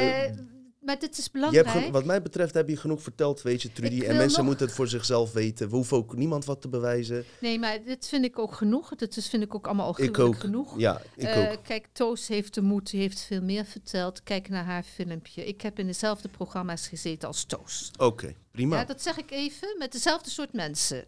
Maar 0.81 0.99
dit 0.99 1.17
is 1.17 1.25
je 1.31 1.39
hebt 1.39 1.51
belangrijk. 1.53 1.91
wat 1.91 2.05
mij 2.05 2.21
betreft 2.21 2.53
heb 2.53 2.69
je 2.69 2.77
genoeg 2.77 3.01
verteld, 3.01 3.41
weet 3.41 3.61
je, 3.61 3.71
Trudy. 3.73 4.01
En 4.05 4.15
mensen 4.17 4.37
nog- 4.39 4.47
moeten 4.47 4.65
het 4.65 4.75
voor 4.75 4.87
zichzelf 4.87 5.31
weten. 5.33 5.69
We 5.69 5.75
hoeven 5.75 5.97
ook 5.97 6.15
niemand 6.15 6.45
wat 6.45 6.61
te 6.61 6.67
bewijzen. 6.69 7.25
Nee, 7.41 7.59
maar 7.59 7.83
dit 7.83 8.07
vind 8.07 8.25
ik 8.25 8.39
ook 8.39 8.53
genoeg. 8.53 8.95
Dit 8.95 9.17
is, 9.17 9.27
vind 9.29 9.43
ik 9.43 9.55
ook 9.55 9.65
allemaal 9.65 9.85
al 9.87 10.01
Ik 10.01 10.19
ook. 10.19 10.39
genoeg. 10.39 10.79
Ja, 10.79 11.01
ik 11.15 11.23
Eh, 11.23 11.51
ook. 11.51 11.63
Kijk, 11.63 11.87
Toos 11.91 12.27
heeft 12.27 12.53
de 12.53 12.61
moed, 12.61 12.89
heeft 12.91 13.19
veel 13.21 13.41
meer 13.41 13.65
verteld. 13.65 14.23
Kijk 14.23 14.49
naar 14.49 14.63
haar 14.65 14.83
filmpje. 14.83 15.45
Ik 15.47 15.61
heb 15.61 15.79
in 15.79 15.85
dezelfde 15.85 16.27
programma's 16.29 16.87
gezeten 16.87 17.27
als 17.27 17.43
Toos. 17.43 17.91
Oké, 17.97 18.35
prima. 18.51 18.77
Ja, 18.77 18.85
dat 18.85 19.01
zeg 19.01 19.17
ik 19.17 19.31
even, 19.31 19.75
met 19.77 19.91
dezelfde 19.91 20.29
soort 20.29 20.53
mensen. 20.53 21.05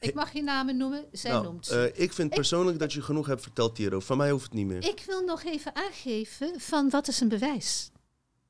Ik 0.00 0.14
mag 0.14 0.30
geen 0.30 0.44
namen 0.44 0.76
noemen, 0.76 1.04
zij 1.12 1.30
nou, 1.30 1.44
noemt 1.44 1.66
ze. 1.66 1.90
eh, 1.92 2.02
ik 2.02 2.12
vind 2.12 2.30
persoonlijk 2.34 2.78
dat 2.78 2.92
je 2.92 3.02
genoeg 3.02 3.26
hebt 3.26 3.42
verteld 3.42 3.76
hierover. 3.78 4.06
Van 4.06 4.16
mij 4.16 4.30
hoeft 4.30 4.44
het 4.44 4.52
niet 4.52 4.66
meer. 4.66 4.84
ik 4.88 5.02
wil 5.06 5.24
nog 5.24 5.44
even 5.44 5.74
aangeven 5.76 6.60
van 6.60 6.90
wat 6.90 7.08
is 7.08 7.20
een 7.20 7.28
bewijs. 7.28 7.90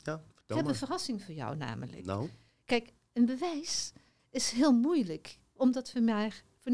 Ja, 0.03 0.21
Ik 0.49 0.57
heb 0.57 0.67
een 0.67 0.75
verrassing 0.75 1.23
voor 1.23 1.35
jou 1.35 1.57
namelijk. 1.57 2.05
Nou, 2.05 2.29
Kijk, 2.65 2.93
een 3.13 3.27
bewijs 3.27 3.93
is 4.31 4.51
heel 4.51 4.73
moeilijk, 4.73 5.39
omdat 5.53 5.93
we 5.93 6.01
maar 6.01 6.43
voor 6.59 6.73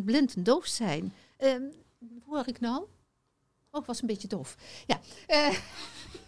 99% 0.00 0.04
blind 0.04 0.34
en 0.34 0.42
doof 0.42 0.66
zijn. 0.66 1.12
Ehm, 1.36 1.62
hoe 1.98 2.22
hoor 2.26 2.46
ik 2.48 2.60
nou? 2.60 2.86
Oh, 3.70 3.80
ik 3.80 3.86
was 3.86 4.00
een 4.00 4.06
beetje 4.06 4.28
doof. 4.28 4.56
Ja. 4.86 5.00
eh, 5.26 5.58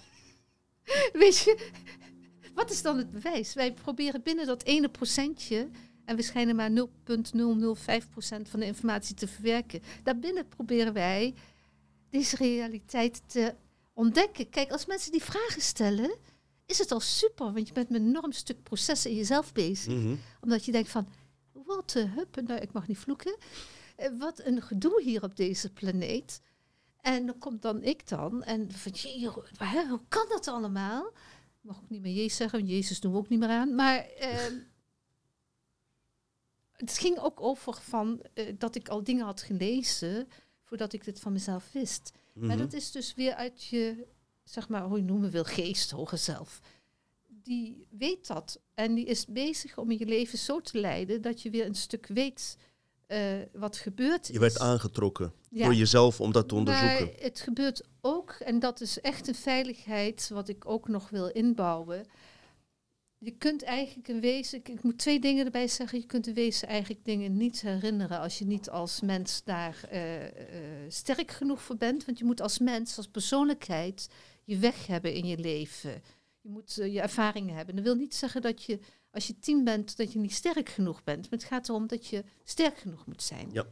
weet 1.22 1.38
je, 1.38 1.70
wat 2.54 2.70
is 2.70 2.82
dan 2.82 2.96
het 2.96 3.10
bewijs? 3.10 3.54
Wij 3.54 3.72
proberen 3.72 4.22
binnen 4.22 4.46
dat 4.46 4.62
ene 4.62 4.88
procentje, 4.88 5.68
en 6.04 6.16
we 6.16 6.22
schijnen 6.22 6.56
maar 6.56 6.70
0,005% 6.70 6.82
van 8.48 8.60
de 8.60 8.66
informatie 8.66 9.14
te 9.14 9.28
verwerken, 9.28 9.82
daarbinnen 10.02 10.48
proberen 10.48 10.92
wij 10.92 11.34
deze 12.10 12.36
realiteit 12.36 13.22
te 13.26 13.54
ontdekken. 13.92 14.48
Kijk, 14.48 14.70
als 14.70 14.86
mensen 14.86 15.12
die 15.12 15.22
vragen 15.22 15.62
stellen, 15.62 16.16
is 16.70 16.78
het 16.78 16.92
al 16.92 17.00
super, 17.00 17.52
want 17.52 17.68
je 17.68 17.74
bent 17.74 17.90
met 17.90 18.00
een 18.00 18.06
enorm 18.06 18.32
stuk 18.32 18.62
proces 18.62 19.06
in 19.06 19.14
jezelf 19.14 19.52
bezig. 19.52 19.94
mhm. 19.94 20.14
Omdat 20.40 20.64
je 20.64 20.72
denkt 20.72 20.88
van, 20.88 21.08
wat 21.52 21.94
een 21.94 22.10
hup, 22.10 22.40
nou 22.40 22.60
ik 22.60 22.72
mag 22.72 22.88
niet 22.88 22.98
vloeken. 22.98 23.36
Eh, 23.96 24.08
Wat 24.18 24.44
een 24.44 24.62
gedoe 24.62 25.02
hier 25.02 25.22
op 25.22 25.36
deze 25.36 25.72
planeet. 25.72 26.40
En 27.00 27.26
dan 27.26 27.38
komt 27.38 27.62
dan 27.62 27.82
ik 27.82 28.08
dan 28.08 28.42
en 28.42 28.72
van, 28.72 28.92
jee, 28.92 29.26
hoe, 29.88 30.00
kan 30.08 30.26
dat 30.28 30.48
allemaal? 30.48 31.06
Ik 31.06 31.66
mag 31.68 31.76
ook 31.76 31.90
niet 31.90 32.02
meer 32.02 32.14
Jezus 32.14 32.36
zeggen, 32.36 32.58
want 32.58 32.70
Jezus 32.70 33.00
doen 33.00 33.12
we 33.12 33.18
ook 33.18 33.28
niet 33.28 33.38
meer 33.38 33.48
aan. 33.48 33.74
Maar 33.74 33.98
ehm, 34.06 34.54
het 36.72 36.98
ging 36.98 37.18
ook 37.18 37.40
over 37.40 37.74
van 37.74 38.22
eh, 38.34 38.54
dat 38.58 38.74
ik 38.74 38.88
al 38.88 39.04
dingen 39.04 39.24
had 39.24 39.42
gelezen 39.42 40.28
voordat 40.64 40.92
ik 40.92 41.04
dit 41.04 41.20
van 41.20 41.32
mezelf 41.32 41.72
wist. 41.72 42.12
Maar 42.34 42.48
Mhm. 42.48 42.58
dat 42.58 42.72
is 42.72 42.90
dus 42.90 43.14
weer 43.14 43.34
uit 43.34 43.64
je, 43.64 44.06
zeg 44.52 44.68
maar, 44.68 44.82
hoe 44.82 44.96
je 44.98 45.04
noemen 45.04 45.30
wil, 45.30 45.44
geest, 45.44 45.90
hoger 45.90 46.18
zelf. 46.18 46.60
Die 47.26 47.86
weet 47.90 48.26
dat 48.26 48.60
en 48.74 48.94
die 48.94 49.04
is 49.04 49.26
bezig 49.26 49.78
om 49.78 49.90
je 49.90 50.06
leven 50.06 50.38
zo 50.38 50.60
te 50.60 50.80
leiden 50.80 51.22
dat 51.22 51.42
je 51.42 51.50
weer 51.50 51.66
een 51.66 51.74
stuk 51.74 52.06
weet 52.06 52.56
eh, 53.06 53.38
wat 53.52 53.76
gebeurt. 53.76 54.26
Je 54.26 54.38
werd 54.38 54.58
aangetrokken 54.58 55.32
Ja. 55.50 55.64
door 55.64 55.74
jezelf 55.74 56.20
om 56.20 56.32
dat 56.32 56.48
te 56.48 56.54
onderzoeken. 56.54 57.04
Maar 57.04 57.14
het 57.18 57.40
gebeurt 57.40 57.82
ook, 58.00 58.30
en 58.30 58.58
dat 58.58 58.80
is 58.80 59.00
echt 59.00 59.28
een 59.28 59.34
veiligheid 59.34 60.28
wat 60.32 60.48
ik 60.48 60.68
ook 60.68 60.88
nog 60.88 61.10
wil 61.10 61.26
inbouwen. 61.26 62.06
Je 63.18 63.30
kunt 63.30 63.62
eigenlijk 63.62 64.08
een 64.08 64.20
wezen, 64.20 64.58
ik, 64.58 64.68
ik 64.68 64.82
moet 64.82 64.98
twee 64.98 65.20
dingen 65.20 65.44
erbij 65.44 65.68
zeggen. 65.68 65.98
Je 65.98 66.06
kunt 66.06 66.26
een 66.26 66.34
wezen 66.34 66.68
eigenlijk 66.68 67.04
dingen 67.04 67.36
niet 67.36 67.60
herinneren 67.60 68.20
als 68.20 68.38
je 68.38 68.46
niet 68.46 68.70
als 68.70 69.00
mens 69.00 69.44
daar 69.44 69.84
eh, 69.90 70.24
eh, 70.24 70.30
sterk 70.88 71.30
genoeg 71.30 71.62
voor 71.62 71.76
bent. 71.76 72.04
Want 72.04 72.18
je 72.18 72.24
moet 72.24 72.40
als 72.40 72.58
mens, 72.58 72.96
als 72.96 73.08
persoonlijkheid, 73.08 74.08
je 74.44 74.58
weg 74.58 74.86
hebben 74.86 75.12
in 75.12 75.26
je 75.26 75.38
leven. 75.38 76.02
Je 76.40 76.48
moet 76.48 76.78
eh, 76.78 76.92
je 76.92 77.00
ervaringen 77.00 77.54
hebben. 77.54 77.74
Dat 77.74 77.84
wil 77.84 77.94
niet 77.94 78.14
zeggen 78.14 78.42
dat 78.42 78.62
je, 78.62 78.78
als 79.10 79.26
je 79.26 79.38
tien 79.38 79.64
bent, 79.64 79.96
dat 79.96 80.12
je 80.12 80.18
niet 80.18 80.34
sterk 80.34 80.68
genoeg 80.68 81.04
bent. 81.04 81.30
Maar 81.30 81.38
het 81.38 81.48
gaat 81.48 81.68
erom 81.68 81.86
dat 81.86 82.06
je 82.06 82.24
sterk 82.44 82.78
genoeg 82.78 83.06
moet 83.06 83.22
zijn. 83.22 83.48
Ja. 83.52 83.66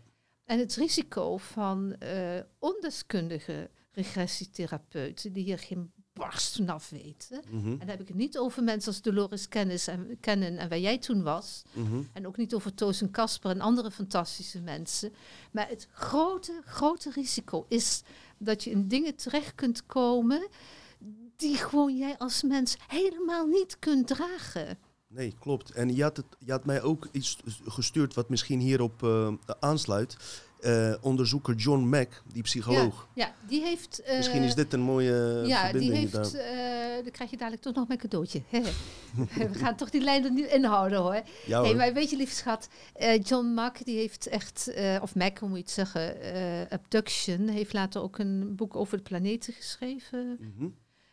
En 0.44 0.59
het 0.59 0.74
risico 0.74 1.37
van 1.37 1.94
eh, 1.94 2.40
ondeskundige 2.59 3.70
regressietherapeuten 3.90 5.33
die 5.33 5.44
hier 5.44 5.59
geen 5.59 5.92
barst 6.18 6.57
vanaf 6.57 6.90
weten. 6.90 7.42
Mhm, 7.50 7.66
En 7.70 7.78
dan 7.78 7.88
heb 7.88 8.00
ik 8.00 8.09
het 8.09 8.16
niet 8.16 8.38
over 8.38 8.62
mensen 8.62 8.92
als 8.92 9.02
Dolores 9.02 9.48
Kennis 9.48 9.87
en, 9.87 10.16
Kennen 10.20 10.59
en 10.59 10.68
waar 10.68 10.78
jij 10.78 10.98
toen 10.98 11.22
was. 11.22 11.62
mhm. 11.72 12.00
En 12.12 12.26
ook 12.26 12.37
niet 12.37 12.54
over 12.54 12.74
Toos 12.74 13.00
en 13.00 13.11
Kasper 13.11 13.50
en 13.50 13.61
andere 13.61 13.90
fantastische 13.90 14.61
mensen. 14.61 15.12
Maar 15.50 15.68
het 15.68 15.88
grote, 15.92 16.62
grote 16.64 17.11
risico 17.11 17.66
is 17.68 18.02
dat 18.38 18.64
je 18.64 18.70
in 18.70 18.88
dingen 18.88 19.14
terecht 19.16 19.54
kunt 19.54 19.87
komen 19.87 20.48
die 21.37 21.57
gewoon 21.57 21.96
jij 21.96 22.18
als 22.18 22.42
mens 22.42 22.76
helemaal 22.88 23.46
niet 23.46 23.78
kunt 23.78 24.07
dragen. 24.07 24.78
Nee, 25.07 25.35
klopt. 25.38 25.70
En 25.70 25.94
je 25.94 26.02
had, 26.02 26.16
het, 26.16 26.26
je 26.38 26.50
had 26.50 26.64
mij 26.64 26.83
ook 26.83 27.09
iets 27.12 27.38
gestuurd 27.66 28.14
wat 28.14 28.28
misschien 28.28 28.61
hierop 28.61 29.02
eh, 29.02 29.33
aansluit. 29.61 30.16
Eh, 30.61 30.94
onderzoeker 31.01 31.55
John 31.55 31.81
Mack, 31.85 32.23
die 32.33 32.42
psycholoog. 32.42 33.09
Ja, 33.14 33.33
die 33.49 33.62
heeft... 33.62 34.03
eh, 34.03 34.16
Misschien 34.16 34.42
is 34.42 34.55
dit 34.55 34.73
een 34.73 34.81
mooie 34.81 35.42
ja, 35.47 35.61
verbinding. 35.64 35.92
die 35.92 36.01
heeft, 36.01 36.33
daar. 36.33 36.42
eh, 36.97 37.03
dan 37.03 37.11
krijg 37.12 37.31
je 37.31 37.37
dadelijk 37.37 37.62
toch 37.62 37.75
nog 37.75 37.88
mijn 37.88 37.99
cadeautje. 38.01 38.42
We 39.35 39.49
gaan 39.53 39.77
toch 39.77 39.90
die 39.90 40.01
lijn 40.01 40.25
er 40.25 40.33
nu 40.33 40.47
inhouden 40.49 40.99
hoor. 40.99 41.23
Ja, 41.47 41.62
Hey, 41.62 41.75
maar 41.75 41.92
weet 41.92 42.11
je, 42.11 42.16
lieve 42.16 42.35
schat, 42.35 42.68
John 43.23 43.47
Mack, 43.47 43.85
die 43.85 43.97
heeft 43.97 44.27
echt, 44.27 44.71
of 45.03 45.14
Mac, 45.14 45.38
hoe 45.38 45.49
moet 45.49 45.59
je 45.59 45.62
het 45.64 45.73
zeggen, 45.73 46.16
Abduction, 46.71 47.49
heeft 47.49 47.73
later 47.73 48.03
ook 48.03 48.18
een 48.18 48.55
boek 48.57 48.77
over 48.77 48.97
de 48.97 49.03
planeten 49.03 49.53
geschreven. 49.53 50.38
Mhm. 50.40 50.68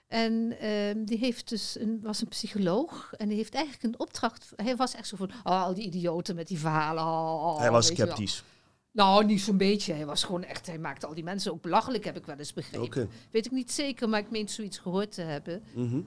En 0.08 0.56
ehm, 0.60 1.04
die 1.06 1.18
heeft 1.18 1.50
dus 1.50 1.80
een, 1.80 2.00
was 2.02 2.22
een 2.22 2.28
psycholoog 2.28 3.14
en 3.18 3.28
die 3.28 3.38
heeft 3.38 3.54
eigenlijk 3.54 3.84
een 3.84 4.00
opdracht. 4.00 4.52
Hij 4.56 4.76
was 4.76 4.96
echt 4.96 5.08
zo 5.08 5.16
van, 5.16 5.30
oh, 5.44 5.64
al 5.64 5.74
die 5.74 5.86
idioten 5.86 6.36
met 6.36 6.48
die 6.48 6.60
verhalen. 6.60 7.04
oh, 7.04 7.60
Hij 7.60 7.72
was 7.72 7.86
sceptisch. 7.88 8.44
Nou, 8.96 9.26
niet 9.26 9.42
zo'n 9.42 9.58
beetje. 9.58 9.94
Hij 9.94 10.06
was 10.06 10.24
gewoon 10.24 10.44
echt, 10.44 10.66
hij 10.68 10.80
maakte 10.80 11.06
al 11.08 11.14
die 11.14 11.24
mensen 11.24 11.52
ook 11.52 11.62
belachelijk, 11.62 12.04
heb 12.06 12.18
ik 12.18 12.26
wel 12.26 12.38
eens 12.38 12.54
begrepen. 12.54 13.10
Weet 13.32 13.46
ik 13.46 13.52
niet 13.52 13.72
zeker, 13.72 14.10
maar 14.10 14.20
ik 14.20 14.30
meen 14.32 14.50
zoiets 14.50 14.78
gehoord 14.78 15.12
te 15.12 15.22
hebben. 15.22 15.64
Mhm. 15.74 16.02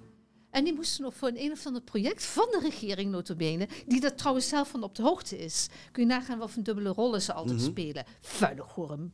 En 0.50 0.64
die 0.64 0.74
moesten 0.74 1.02
nog 1.02 1.14
voor 1.14 1.28
een 1.28 1.40
een 1.40 1.52
of 1.52 1.66
ander 1.66 1.82
project 1.82 2.24
van 2.24 2.46
de 2.50 2.58
regering 2.62 3.10
notabene, 3.10 3.68
die 3.86 4.00
daar 4.00 4.14
trouwens 4.14 4.48
zelf 4.48 4.68
van 4.68 4.82
op 4.82 4.94
de 4.94 5.02
hoogte 5.02 5.38
is. 5.38 5.68
Kun 5.92 6.02
je 6.02 6.08
nagaan 6.08 6.38
wat 6.38 6.50
voor 6.50 6.62
dubbele 6.62 6.88
rollen 6.88 7.22
ze 7.22 7.32
altijd 7.32 7.56
Mhm. 7.58 7.66
spelen. 7.66 8.04
Vuile 8.20 8.62
gorm. 8.62 9.12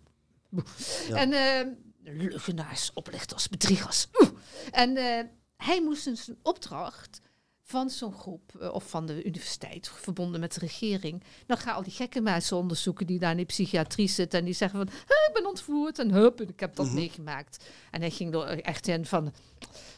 Ja. 1.09 1.17
En 1.17 1.33
eh, 1.33 1.67
leugenaars, 2.03 2.91
oplichters, 2.93 3.49
bedriegers. 3.49 4.07
Oeh. 4.21 4.31
En 4.71 4.97
eh, 4.97 5.25
hij 5.57 5.83
moest 5.83 6.05
dus 6.05 6.29
een 6.29 6.39
opdracht 6.43 7.21
van 7.67 7.91
zo'n 7.91 8.13
groep, 8.13 8.55
eh, 8.61 8.75
of 8.75 8.89
van 8.91 9.07
de 9.07 9.25
universiteit, 9.25 9.89
verbonden 9.89 10.41
met 10.41 10.55
de 10.55 10.61
regering. 10.61 11.23
Dan 11.47 11.57
ga 11.57 11.73
al 11.73 11.83
die 11.83 11.93
gekke 11.93 12.21
mensen 12.21 12.57
onderzoeken 12.57 13.07
die 13.07 13.19
daar 13.19 13.31
in 13.31 13.37
de 13.37 13.45
psychiatrie 13.45 14.09
zitten. 14.09 14.39
En 14.39 14.45
die 14.45 14.55
zeggen 14.55 14.79
van, 14.79 14.89
"Hè, 14.89 15.29
ik 15.29 15.31
ben 15.35 15.47
ontvoerd 15.47 15.99
en 15.99 16.11
hup, 16.11 16.41
ik 16.41 16.61
heb 16.61 16.77
dat 16.77 16.87
Mhm. 16.87 16.95
meegemaakt. 16.95 17.65
En 17.91 18.01
hij 18.01 18.11
ging 18.11 18.35
er 18.35 18.61
echt 18.63 18.89
in 18.89 19.07
van, 19.07 19.33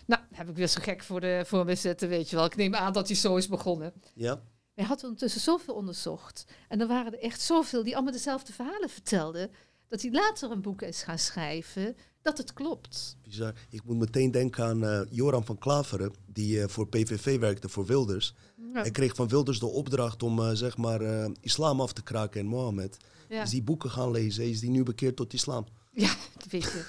Nou, 0.06 0.22
heb 0.32 0.48
ik 0.48 0.56
weer 0.56 0.66
zo 0.68 0.80
gek 0.82 1.02
voor, 1.02 1.20
de, 1.20 1.42
voor 1.46 1.64
me 1.64 1.74
zitten, 1.74 2.08
weet 2.08 2.30
je 2.30 2.36
wel. 2.36 2.44
Ik 2.44 2.56
neem 2.56 2.74
aan 2.74 2.92
dat 2.92 3.06
hij 3.06 3.16
zo 3.16 3.36
is 3.36 3.48
begonnen. 3.48 3.92
Ja. 4.14 4.40
Wij 4.74 4.84
hadden 4.84 5.04
ondertussen 5.04 5.40
zoveel 5.40 5.74
onderzocht. 5.74 6.44
En 6.68 6.80
er 6.80 6.86
waren 6.86 7.12
er 7.12 7.18
echt 7.22 7.40
zoveel 7.40 7.82
die 7.84 7.94
allemaal 7.94 8.12
dezelfde 8.12 8.52
verhalen 8.52 8.88
vertelden. 8.90 9.50
Dat 9.88 10.02
hij 10.02 10.10
later 10.10 10.50
een 10.50 10.60
boek 10.62 10.82
is 10.82 11.02
gaan 11.02 11.18
schrijven. 11.18 11.96
Dat 12.26 12.38
het 12.38 12.52
klopt. 12.52 13.16
Bizar. 13.22 13.52
Ik 13.70 13.84
moet 13.84 13.98
meteen 13.98 14.30
denken 14.30 14.64
aan 14.64 14.84
uh, 14.84 15.00
Joram 15.10 15.44
van 15.44 15.58
Klaveren, 15.58 16.12
die 16.26 16.56
uh, 16.56 16.64
voor 16.68 16.88
PVV 16.88 17.38
werkte 17.38 17.68
voor 17.68 17.86
Wilders. 17.86 18.34
Ja. 18.72 18.80
Hij 18.80 18.90
kreeg 18.90 19.14
van 19.14 19.28
Wilders 19.28 19.58
de 19.58 19.66
opdracht 19.66 20.22
om 20.22 20.38
uh, 20.38 20.50
zeg 20.52 20.76
maar 20.76 21.28
islam 21.40 21.80
af 21.80 21.92
te 21.92 22.02
kraken 22.02 22.40
en 22.40 22.46
Mohammed. 22.46 22.96
Ja. 23.28 23.42
Is 23.42 23.50
die 23.50 23.62
boeken 23.62 23.90
gaan 23.90 24.10
lezen, 24.10 24.48
is 24.48 24.60
die 24.60 24.70
nu 24.70 24.82
bekeerd 24.82 25.16
tot 25.16 25.32
islam. 25.32 25.66
Ja, 25.92 26.16
weet 26.50 26.62
je. 26.62 26.84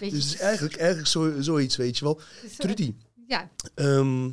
Weet 0.00 0.10
je 0.10 0.16
Dus 0.16 0.24
het 0.24 0.34
is 0.34 0.40
eigenlijk, 0.40 0.76
eigenlijk 0.76 1.08
zo, 1.08 1.40
zoiets, 1.40 1.76
weet 1.76 1.98
je 1.98 2.04
wel. 2.04 2.20
dus, 2.42 2.50
eh, 2.50 2.58
Trudy, 2.58 2.94
Ja, 3.26 3.50
ehm, 3.74 4.30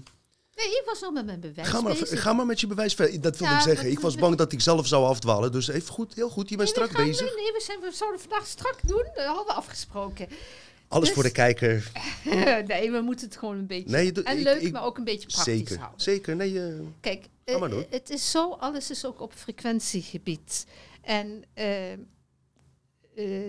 nee, 0.66 0.68
ik 0.68 0.82
was 0.86 1.03
al 1.03 1.12
met 1.12 1.26
mijn 1.26 1.39
bewijs 1.39 1.68
ga, 1.68 1.82
maar, 1.82 1.93
bezig. 1.99 2.22
ga 2.22 2.34
maar 2.34 2.45
met 2.45 2.60
je 2.60 2.68
bewijs 2.68 2.93
verder. 2.93 3.22
Dat 3.22 3.38
wil 3.38 3.47
Ja, 3.47 3.55
ik 3.55 3.62
zeggen. 3.62 3.84
dat- 3.84 3.93
Ik 3.93 3.99
was 3.99 4.16
bang 4.16 4.36
dat 4.36 4.51
ik 4.51 4.62
zelf 4.62 4.88
zou 4.88 5.05
afdwalen. 5.05 5.51
Dus 5.51 5.68
even 5.68 5.93
goed, 5.93 6.14
heel 6.16 6.30
goed. 6.30 6.49
Je 6.49 6.55
bent 6.55 6.76
Nee, 6.76 6.86
strak 6.88 7.05
bezig. 7.05 7.36
nee, 7.36 7.51
we, 7.51 7.62
zijn, 7.66 7.80
we 7.80 7.91
zouden 7.91 8.20
vandaag 8.20 8.47
strak 8.47 8.76
doen. 8.88 9.03
Dat 9.16 9.26
hadden 9.26 9.45
we 9.45 9.53
afgesproken. 9.53 10.28
Alles 10.88 11.05
dus- 11.05 11.14
voor 11.16 11.24
de 11.24 11.32
kijker. 11.32 11.91
nee, 12.68 12.91
we 12.91 13.01
moeten 13.01 13.28
het 13.28 13.38
gewoon 13.38 13.57
een 13.57 13.68
beetje... 13.68 13.89
Nee, 13.89 14.12
en 14.24 14.38
ik- 14.38 14.43
leuk, 14.43 14.62
ik- 14.62 14.72
maar 14.72 14.84
ook 14.84 14.97
een 14.97 15.03
beetje 15.03 15.28
praktisch 15.28 15.53
Zeker, 15.57 15.78
houden. 15.78 16.01
zeker. 16.01 16.36
Nee, 16.36 16.60
eh, 16.68 16.74
Kijk, 16.99 17.26
eh, 17.43 17.72
het 17.89 18.10
is 18.10 18.32
zo, 18.32 18.51
alles 18.51 18.89
is 18.89 19.05
ook 19.05 19.22
op 19.22 19.34
frequentiegebied. 19.36 20.66
En 21.01 21.43
eh, 21.53 21.66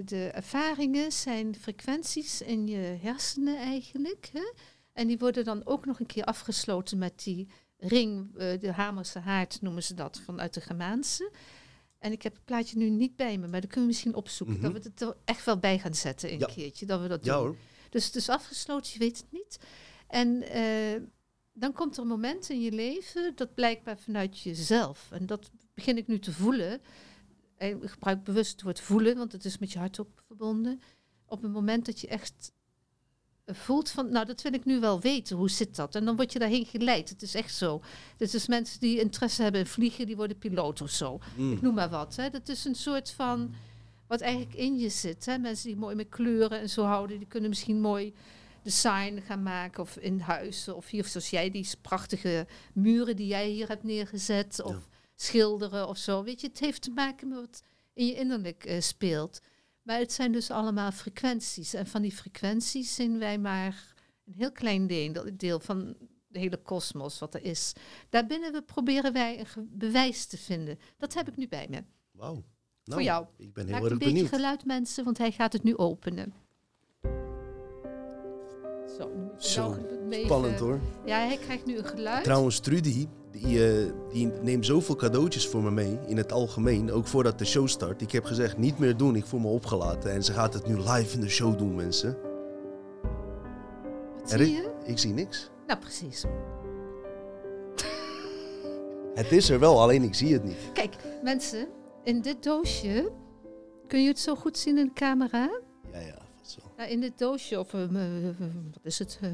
de 0.05 0.31
ervaringen 0.35 1.13
zijn 1.13 1.57
frequenties 1.61 2.43
in 2.43 2.67
je 2.67 2.97
hersenen 3.03 3.57
eigenlijk. 3.59 4.29
Hè? 4.33 4.53
En 4.93 5.07
die 5.07 5.19
worden 5.19 5.45
dan 5.45 5.67
ook 5.67 5.87
nog 5.87 6.01
een 6.01 6.07
keer 6.07 6.25
afgesloten 6.25 6.99
met 6.99 7.23
die 7.25 7.49
ring, 7.77 8.37
eh, 8.37 8.61
de 8.61 8.73
Hamerse 8.73 9.19
haard 9.19 9.63
noemen 9.63 9.83
ze 9.83 9.95
dat, 9.95 10.21
vanuit 10.25 10.55
de 10.55 10.61
Germaanse. 10.61 11.31
En 11.99 12.13
ik 12.13 12.23
heb 12.23 12.35
het 12.35 12.45
plaatje 12.45 12.77
nu 12.79 12.91
niet 12.91 13.17
bij 13.17 13.39
me, 13.39 13.47
maar 13.49 13.61
dat 13.61 13.71
kunnen 13.71 13.81
we 13.81 13.87
misschien 13.87 14.15
opzoeken. 14.15 14.57
Mhm. 14.57 14.65
Dat 14.73 14.83
we 14.83 14.89
het 14.89 15.01
er 15.01 15.17
echt 15.25 15.45
wel 15.45 15.59
bij 15.59 15.79
gaan 15.79 15.95
zetten 15.95 16.33
een 16.33 16.39
Ja. 16.39 16.47
keertje. 16.47 16.87
Dat 16.87 17.01
we 17.01 17.09
dat 17.09 17.25
ja 17.25 17.35
doen. 17.37 17.43
hoor. 17.47 17.57
Dus 17.91 18.05
het 18.07 18.15
is 18.17 18.29
afgesloten, 18.29 18.93
je 18.93 18.99
weet 18.99 19.17
het 19.17 19.33
niet. 19.33 19.59
En 20.09 20.43
eh, 20.43 21.01
dan 21.53 21.73
komt 21.73 21.97
er 21.97 22.03
een 22.03 22.09
moment 22.09 22.49
in 22.51 22.61
je 22.61 22.73
leven 22.73 23.33
dat 23.35 23.55
blijkbaar 23.55 23.99
vanuit 23.99 24.41
jezelf. 24.41 25.09
En 25.13 25.27
dat 25.27 25.51
begin 25.75 25.97
ik 25.97 26.07
nu 26.07 26.19
te 26.19 26.33
voelen. 26.33 26.81
En 27.57 27.83
ik 27.83 27.91
gebruik 27.91 28.25
bewust 28.25 28.53
het 28.53 28.63
woord 28.63 28.81
voelen, 28.81 29.17
want 29.17 29.33
het 29.33 29.45
is 29.45 29.59
met 29.59 29.73
je 29.73 29.79
hart 29.79 30.01
ook 30.01 30.23
verbonden. 30.27 30.81
Op 31.27 31.43
het 31.43 31.53
moment 31.53 31.87
dat 31.87 32.01
je 32.01 32.09
echt 32.09 32.53
eh, 32.53 32.60
voelt 33.55 33.91
van, 33.91 34.11
nou 34.13 34.27
dat 34.27 34.43
wil 34.43 34.53
ik 34.55 34.65
nu 34.65 34.81
wel 34.81 35.01
weten, 35.01 35.37
hoe 35.37 35.51
zit 35.51 35.77
dat? 35.77 35.95
En 35.95 36.05
dan 36.05 36.17
word 36.17 36.33
je 36.33 36.39
daarheen 36.39 36.67
geleid. 36.67 37.09
Het 37.09 37.23
is 37.23 37.35
echt 37.35 37.55
zo. 37.55 37.81
Dus 38.17 38.35
is 38.35 38.47
mensen 38.47 38.81
die 38.81 39.01
interesse 39.01 39.43
hebben 39.43 39.61
in 39.61 39.67
vliegen, 39.67 40.07
die 40.07 40.17
worden 40.17 40.39
piloot 40.39 40.81
of 40.81 40.91
zo. 40.91 41.19
Mm. 41.37 41.53
Ik 41.53 41.63
noem 41.63 41.75
maar 41.75 41.89
wat. 41.91 42.17
Hè. 42.17 42.31
Dat 42.31 42.49
is 42.49 42.65
een 42.65 42.75
soort 42.75 43.11
van 43.11 43.55
wat 44.07 44.21
eigenlijk 44.21 44.55
in 44.55 44.79
je 44.79 44.89
zit. 44.89 45.27
Hè. 45.27 45.39
Mensen 45.39 45.67
die 45.69 45.77
mooi 45.77 45.95
met 45.95 46.09
kleuren 46.09 46.61
en 46.61 46.71
zo 46.71 46.83
houden, 46.85 47.19
die 47.19 47.27
kunnen 47.29 47.49
misschien 47.49 47.81
mooi 47.81 48.15
design 48.63 49.21
gaan 49.27 49.43
maken 49.43 49.83
of 49.83 49.97
in 49.97 50.21
huizen. 50.21 50.77
Of 50.77 50.89
hier, 50.89 51.05
zoals 51.05 51.31
jij, 51.31 51.51
die 51.51 51.69
prachtige 51.81 52.47
muren 52.73 53.17
die 53.17 53.27
jij 53.27 53.49
hier 53.49 53.69
hebt 53.69 53.83
neergezet. 53.85 54.63
Of 54.63 54.73
Ja. 54.73 54.81
schilderen 55.17 55.89
of 55.89 55.97
zo. 55.99 56.23
Weet 56.23 56.41
je, 56.41 56.47
het 56.47 56.61
heeft 56.61 56.83
te 56.83 56.91
maken 56.91 57.29
met 57.29 57.39
wat 57.39 57.63
in 57.95 58.07
je 58.07 58.15
innerlijk 58.15 58.65
eh, 58.65 58.81
speelt. 58.81 59.41
Maar 59.91 59.99
het 59.99 60.13
zijn 60.13 60.33
dus 60.33 60.51
allemaal 60.51 60.91
frequenties. 60.93 61.75
En 61.75 61.87
van 61.87 62.03
die 62.03 62.13
frequenties 62.13 62.95
zijn 62.95 63.19
wij 63.19 63.39
maar 63.39 63.95
een 64.27 64.33
heel 64.33 64.53
klein 64.53 64.87
deel, 64.87 65.25
deel 65.35 65.61
van 65.61 65.97
de 66.29 66.39
hele 66.39 66.57
kosmos 66.57 67.19
wat 67.19 67.35
er 67.35 67.45
is. 67.45 67.73
Daarbinnen 68.09 68.53
we 68.53 68.63
proberen 68.63 69.13
wij 69.13 69.39
een 69.57 69.69
bewijs 69.73 70.27
te 70.27 70.37
vinden. 70.39 70.79
Dat 70.99 71.15
heb 71.15 71.29
ik 71.29 71.37
nu 71.37 71.49
bij 71.49 71.67
me. 71.71 71.83
Wauw. 72.11 72.43
Voor 72.85 73.03
jou. 73.03 73.27
Ik 73.37 73.53
ben 73.53 73.65
Maak 73.65 73.75
heel 73.75 73.85
een 73.85 73.91
erg 73.91 73.99
beetje 73.99 74.15
benieuwd. 74.15 74.35
geluid, 74.35 74.65
mensen, 74.65 75.05
want 75.05 75.19
hij 75.19 75.33
gaat 75.33 75.53
het 75.53 75.63
nu 75.63 75.77
openen. 75.77 76.33
Zo, 78.99 79.11
Zo, 79.39 79.73
een 79.73 80.09
beetje- 80.09 80.25
Spannend 80.25 80.59
hoor. 80.59 80.81
Ja, 81.07 81.19
hij 81.27 81.37
krijgt 81.37 81.67
nu 81.67 81.77
een 81.79 81.85
geluid. 81.85 82.25
Trouwens, 82.25 82.61
Trudy, 82.61 83.07
die, 83.31 83.67
eh, 83.69 83.93
die 84.13 84.27
neemt 84.43 84.67
zoveel 84.67 84.97
cadeautjes 84.97 85.49
voor 85.49 85.63
me 85.63 85.71
mee. 85.71 85.99
In 86.07 86.17
het 86.17 86.33
algemeen, 86.33 86.93
ook 86.93 87.07
voordat 87.07 87.39
de 87.39 87.45
show 87.45 87.69
start. 87.69 88.03
Ik 88.03 88.13
heb 88.13 88.25
gezegd, 88.25 88.57
niet 88.59 88.79
meer 88.79 88.97
doen, 88.97 89.17
ik 89.17 89.27
voel 89.27 89.41
me 89.41 89.49
opgelaten. 89.49 90.13
En 90.13 90.23
ze 90.25 90.33
gaat 90.33 90.55
het 90.55 90.67
nu 90.67 90.77
live 90.77 91.15
in 91.15 91.21
de 91.21 91.29
show 91.29 91.59
doen, 91.59 91.75
mensen. 91.75 92.17
Wat 94.21 94.31
zie 94.31 94.53
je? 94.53 94.71
Ik 94.85 94.99
zie 94.99 95.13
niks. 95.13 95.51
Nou, 95.67 95.79
precies. 95.79 96.25
Het 99.15 99.33
is 99.33 99.51
er 99.51 99.59
wel, 99.59 99.81
alleen 99.81 100.03
ik 100.03 100.15
zie 100.15 100.33
het 100.33 100.45
niet. 100.45 100.57
Kijk, 100.73 100.97
mensen, 101.23 101.69
in 102.05 102.21
dit 102.21 102.43
doosje... 102.43 103.11
Kun 103.87 104.03
je 104.03 104.09
het 104.09 104.19
zo 104.19 104.35
goed 104.37 104.59
zien 104.59 104.79
in 104.79 104.85
de 104.85 104.93
camera? 104.93 105.61
Ja, 105.93 105.99
ja, 105.99 106.19
vast 106.39 106.59
wel. 106.77 106.87
In 106.87 107.01
dit 107.01 107.19
doosje, 107.19 107.59
of 107.59 107.75
eh, 107.75 107.83
eh, 107.83 108.37
wat 108.73 108.85
is 108.85 108.99
het? 108.99 109.19
eh, 109.23 109.31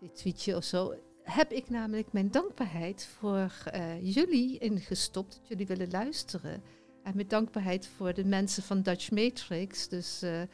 dit 0.00 0.14
tweetje 0.16 0.56
of 0.56 0.64
zo. 0.64 0.94
Heb 1.24 1.52
ik 1.52 1.70
namelijk 1.70 2.12
mijn 2.12 2.30
dankbaarheid 2.30 3.08
voor 3.18 3.52
eh, 3.64 4.14
jullie 4.14 4.58
ingestopt. 4.58 5.32
Dat 5.32 5.48
jullie 5.48 5.66
willen 5.66 5.90
luisteren. 5.90 6.62
En 7.02 7.14
mijn 7.14 7.28
dankbaarheid 7.28 7.86
voor 7.86 8.14
de 8.14 8.24
mensen 8.24 8.62
van 8.62 8.82
Dutch 8.82 9.10
Matrix. 9.10 9.88
Dus 9.88 10.22
eh, 10.22 10.42
eh, 10.42 10.48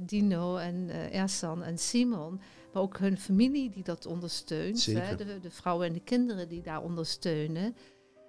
Dino 0.00 0.56
en 0.56 0.90
Ersan 1.12 1.62
en 1.62 1.78
Simon. 1.78 2.40
Maar 2.72 2.82
ook 2.82 2.98
hun 2.98 3.18
familie 3.18 3.70
die 3.70 3.84
dat 3.84 4.06
ondersteunt. 4.06 4.86
Hè, 4.86 5.16
de, 5.16 5.40
de 5.40 5.50
vrouwen 5.50 5.86
en 5.86 5.92
de 5.92 6.02
kinderen 6.04 6.48
die 6.48 6.62
daar 6.62 6.82
ondersteunen. 6.82 7.76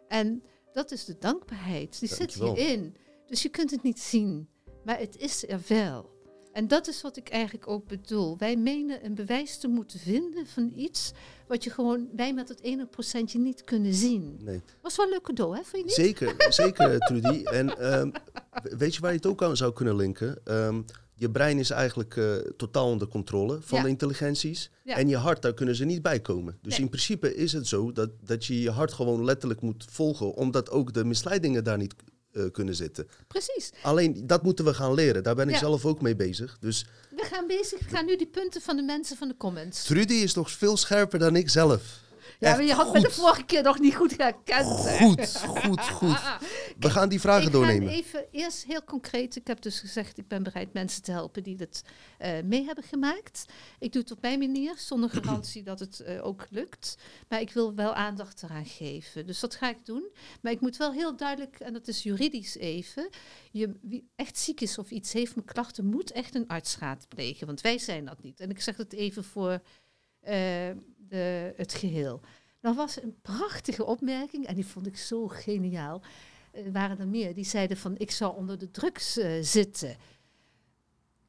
En 0.07 0.43
dat 0.73 0.91
is 0.91 1.05
de 1.05 1.17
dankbaarheid. 1.19 1.99
Die 1.99 2.09
zit 2.09 2.33
hierin. 2.33 2.95
Dus 3.25 3.41
je 3.41 3.49
kunt 3.49 3.71
het 3.71 3.83
niet 3.83 3.99
zien. 3.99 4.47
Maar 4.83 4.99
het 4.99 5.17
is 5.17 5.47
er 5.47 5.61
wel. 5.67 6.12
En 6.53 6.67
dat 6.67 6.87
is 6.87 7.01
wat 7.01 7.17
ik 7.17 7.29
eigenlijk 7.29 7.67
ook 7.67 7.87
bedoel. 7.87 8.37
Wij 8.37 8.55
menen 8.55 9.05
een 9.05 9.15
bewijs 9.15 9.57
te 9.57 9.67
moeten 9.67 9.99
vinden 9.99 10.47
van 10.47 10.71
iets 10.75 11.11
wat 11.47 11.63
je 11.63 11.69
gewoon, 11.69 12.07
wij 12.15 12.33
met 12.33 12.49
het 12.49 12.61
ene 12.61 12.85
procentje 12.85 13.39
niet 13.39 13.63
kunnen 13.63 13.93
zien. 13.93 14.39
Nee. 14.43 14.61
Was 14.81 14.95
wel 14.95 15.05
een 15.05 15.11
leuk 15.11 15.21
cadeau, 15.21 15.55
hè? 15.55 15.61
Vind 15.63 15.95
je 15.95 16.01
niet? 16.01 16.17
Zeker, 16.17 16.35
zeker, 16.63 16.99
Trudy. 16.99 17.43
En 17.43 17.77
ehm, 17.77 18.11
weet 18.63 18.95
je 18.95 19.01
waar 19.01 19.09
je 19.11 19.15
het 19.17 19.25
ook 19.25 19.43
aan 19.43 19.57
zou 19.57 19.73
kunnen 19.73 19.95
linken? 19.95 20.37
Ehm, 20.45 20.81
je 21.15 21.29
brein 21.31 21.59
is 21.59 21.69
eigenlijk 21.69 22.17
eh, 22.17 22.33
totaal 22.57 22.87
onder 22.89 23.07
controle 23.07 23.57
van 23.61 23.77
Ja. 23.77 23.83
de 23.83 23.89
intelligenties. 23.89 24.71
Ja. 24.83 24.95
En 24.95 25.07
je 25.07 25.17
hart, 25.17 25.41
daar 25.41 25.53
kunnen 25.53 25.75
ze 25.75 25.85
niet 25.85 26.01
bij 26.01 26.19
komen. 26.19 26.57
Dus 26.61 26.71
Nee. 26.73 26.81
in 26.81 26.89
principe 26.89 27.35
is 27.35 27.53
het 27.53 27.67
zo 27.67 27.91
dat, 27.91 28.09
dat 28.25 28.45
je 28.45 28.61
je 28.61 28.69
hart 28.71 28.93
gewoon 28.93 29.23
letterlijk 29.25 29.61
moet 29.61 29.85
volgen. 29.89 30.33
Omdat 30.33 30.69
ook 30.69 30.93
de 30.93 31.05
misleidingen 31.05 31.63
daar 31.63 31.77
niet 31.77 31.93
eh, 32.33 32.43
kunnen 32.51 32.75
zitten. 32.75 33.07
Precies. 33.27 33.71
Alleen, 33.81 34.27
dat 34.27 34.43
moeten 34.43 34.65
we 34.65 34.73
gaan 34.73 34.93
leren. 34.93 35.23
Daar 35.23 35.35
ben 35.35 35.47
ik 35.47 35.53
Ja. 35.53 35.59
zelf 35.59 35.85
ook 35.85 36.01
mee 36.01 36.15
bezig. 36.15 36.57
Dus 36.59 36.85
We 37.09 37.23
gaan 37.25 37.47
bezig. 37.47 37.79
We 37.79 37.89
gaan 37.95 38.05
nu 38.05 38.15
die 38.17 38.27
punten 38.27 38.61
van 38.61 38.75
de 38.75 38.81
mensen 38.83 39.17
van 39.17 39.27
de 39.27 39.37
comments. 39.37 39.83
Trudy 39.83 40.13
is 40.13 40.33
nog 40.33 40.51
veel 40.51 40.77
scherper 40.77 41.19
dan 41.19 41.35
ik 41.35 41.49
zelf. 41.49 42.01
Ja, 42.43 42.49
Echt 42.49 42.57
maar 42.57 42.67
je 42.67 42.73
had 42.73 42.93
me 42.93 42.99
de 42.99 43.05
goed. 43.05 43.15
vorige 43.15 43.43
keer 43.43 43.63
nog 43.63 43.79
niet 43.79 43.95
goed 43.95 44.17
herkend. 44.17 44.67
Goed, 44.67 45.37
goed, 45.45 45.81
goed. 45.81 46.21
We 46.79 46.89
gaan 46.89 47.09
die 47.09 47.19
vragen 47.19 47.45
ik 47.45 47.51
doornemen. 47.51 47.89
ga 47.89 47.95
even 47.95 48.25
eerst 48.31 48.63
heel 48.63 48.83
concreet. 48.83 49.35
Ik 49.35 49.47
heb 49.47 49.61
dus 49.61 49.79
gezegd, 49.79 50.17
ik 50.17 50.27
ben 50.27 50.43
bereid 50.43 50.73
mensen 50.73 51.01
te 51.03 51.11
helpen 51.11 51.43
die 51.43 51.55
het 51.57 51.83
eh, 52.17 52.31
mee 52.43 52.65
hebben 52.65 52.83
gemaakt. 52.83 53.45
Ik 53.79 53.91
doe 53.91 54.01
het 54.01 54.11
op 54.11 54.21
mijn 54.21 54.39
manier, 54.39 54.73
zonder 54.77 55.09
garantie 55.23 55.63
dat 55.63 55.79
het 55.79 55.99
eh, 55.99 56.25
ook 56.25 56.45
lukt. 56.49 56.97
Maar 57.29 57.41
ik 57.41 57.51
wil 57.51 57.75
wel 57.75 57.93
aandacht 57.93 58.43
eraan 58.43 58.65
geven. 58.65 59.25
Dus 59.27 59.39
dat 59.39 59.55
ga 59.55 59.69
ik 59.69 59.85
doen. 59.85 60.11
Maar 60.41 60.51
ik 60.51 60.61
moet 60.61 60.77
wel 60.77 60.91
heel 60.91 61.15
duidelijk, 61.15 61.59
en 61.59 61.73
dat 61.73 61.87
is 61.87 62.03
juridisch 62.03 62.57
even. 62.57 63.09
Je, 63.51 63.77
wie 63.81 64.09
echt 64.15 64.37
ziek 64.37 64.61
is 64.61 64.77
of 64.77 64.91
iets 64.91 65.13
heeft 65.13 65.35
met 65.35 65.45
klachten, 65.45 65.85
moet 65.85 66.11
echt 66.11 66.35
een 66.35 66.47
arts 66.47 66.77
raadplegen. 66.77 67.47
Want 67.47 67.61
wij 67.61 67.77
zijn 67.77 68.05
dat 68.05 68.21
niet. 68.23 68.39
En 68.39 68.49
ik 68.49 68.61
zeg 68.61 68.77
het 68.77 68.93
even 68.93 69.23
voor 69.23 69.61
de, 70.23 71.53
het 71.55 71.73
geheel. 71.73 72.21
Nou 72.61 72.75
was 72.75 73.01
een 73.01 73.15
prachtige 73.21 73.85
opmerking 73.85 74.45
en 74.45 74.55
die 74.55 74.65
vond 74.65 74.87
ik 74.87 74.97
zo 74.97 75.27
geniaal. 75.27 76.01
Er 76.51 76.71
waren 76.71 76.99
er 76.99 77.07
meer 77.07 77.33
die 77.33 77.45
zeiden 77.45 77.77
van 77.77 77.97
ik 77.97 78.11
zou 78.11 78.35
onder 78.35 78.57
de 78.57 78.71
drugs 78.71 79.17
eh, 79.17 79.31
zitten. 79.41 79.95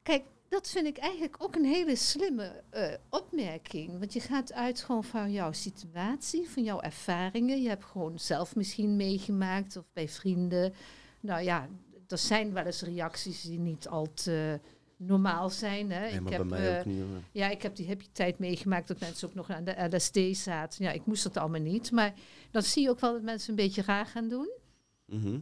Kijk, 0.03 0.23
dat 0.49 0.69
vind 0.69 0.87
ik 0.87 0.97
eigenlijk 0.97 1.35
ook 1.37 1.55
een 1.55 1.65
hele 1.65 1.95
slimme 1.95 2.63
eh, 2.69 2.93
opmerking. 3.09 3.99
Want 3.99 4.13
je 4.13 4.19
gaat 4.19 4.53
uit 4.53 4.81
gewoon 4.81 5.03
van 5.03 5.31
jouw 5.31 5.51
situatie, 5.51 6.49
van 6.49 6.63
jouw 6.63 6.81
ervaringen. 6.81 7.61
Je 7.61 7.69
hebt 7.69 7.85
gewoon 7.85 8.19
zelf 8.19 8.55
misschien 8.55 8.95
meegemaakt 8.95 9.77
of 9.77 9.85
bij 9.93 10.09
vrienden. 10.09 10.73
Nou 11.19 11.41
ja, 11.41 11.69
er 12.07 12.17
zijn 12.17 12.53
wel 12.53 12.65
eens 12.65 12.81
reacties 12.81 13.41
die 13.41 13.59
niet 13.59 13.87
al 13.87 14.13
te 14.13 14.59
normaal 14.97 15.49
zijn. 15.49 15.91
Hè. 15.91 15.99
Nee, 15.99 16.09
ik 16.19 16.29
heb, 16.29 16.37
bij 16.37 16.45
mij 16.59 16.71
eh, 16.73 16.79
ook 16.79 16.85
niet. 16.85 16.99
hoor. 16.99 17.21
ja, 17.31 17.49
ik 17.49 17.61
heb 17.61 17.75
die 17.75 17.85
hippie 17.85 18.09
tijd 18.11 18.39
meegemaakt 18.39 18.87
dat 18.87 18.99
mensen 18.99 19.27
ook 19.27 19.35
nog 19.35 19.49
aan 19.49 19.63
de 19.63 19.87
LSD 19.95 20.19
zaten. 20.37 20.85
Ja, 20.85 20.91
ik 20.91 21.05
moest 21.05 21.23
dat 21.23 21.37
allemaal 21.37 21.61
niet. 21.61 21.91
Maar 21.91 22.13
dan 22.51 22.63
zie 22.63 22.83
je 22.83 22.89
ook 22.89 22.99
wel 22.99 23.13
dat 23.13 23.21
mensen 23.21 23.49
een 23.49 23.55
beetje 23.55 23.81
raar 23.81 24.05
gaan 24.05 24.27
doen. 24.27 24.49
Mhm. 25.05 25.39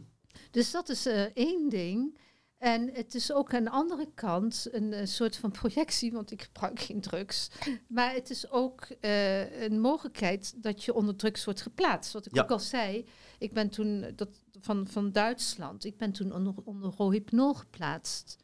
Dus 0.50 0.70
dat 0.70 0.88
is 0.88 1.06
eh, 1.06 1.22
één 1.22 1.68
ding. 1.68 2.18
En 2.58 2.90
het 2.92 3.14
is 3.14 3.32
ook 3.32 3.54
aan 3.54 3.64
de 3.64 3.70
andere 3.70 4.08
kant 4.14 4.68
een, 4.70 4.92
eh, 4.92 5.06
soort 5.06 5.36
van 5.36 5.50
projectie, 5.50 6.12
want 6.12 6.30
ik 6.30 6.42
gebruik 6.42 6.80
geen 6.80 7.00
drugs. 7.00 7.50
Maar 7.88 8.14
het 8.14 8.30
is 8.30 8.50
ook 8.50 8.82
eh, 9.00 9.62
een 9.62 9.80
mogelijkheid 9.80 10.62
dat 10.62 10.84
je 10.84 10.94
onder 10.94 11.16
drugs 11.16 11.44
wordt 11.44 11.62
geplaatst. 11.62 12.12
Wat 12.12 12.26
ik 12.26 12.34
Ja. 12.34 12.42
ook 12.42 12.50
al 12.50 12.58
zei, 12.60 13.04
ik 13.38 13.52
ben 13.52 13.68
toen 13.70 14.02
eh, 14.02 14.12
dat, 14.16 14.28
van, 14.60 14.86
van 14.88 15.12
Duitsland, 15.12 15.84
ik 15.84 15.96
ben 15.96 16.12
toen 16.12 16.32
onder, 16.32 16.54
onder 16.64 16.92
rohypnol 16.96 17.54
geplaatst. 17.54 18.36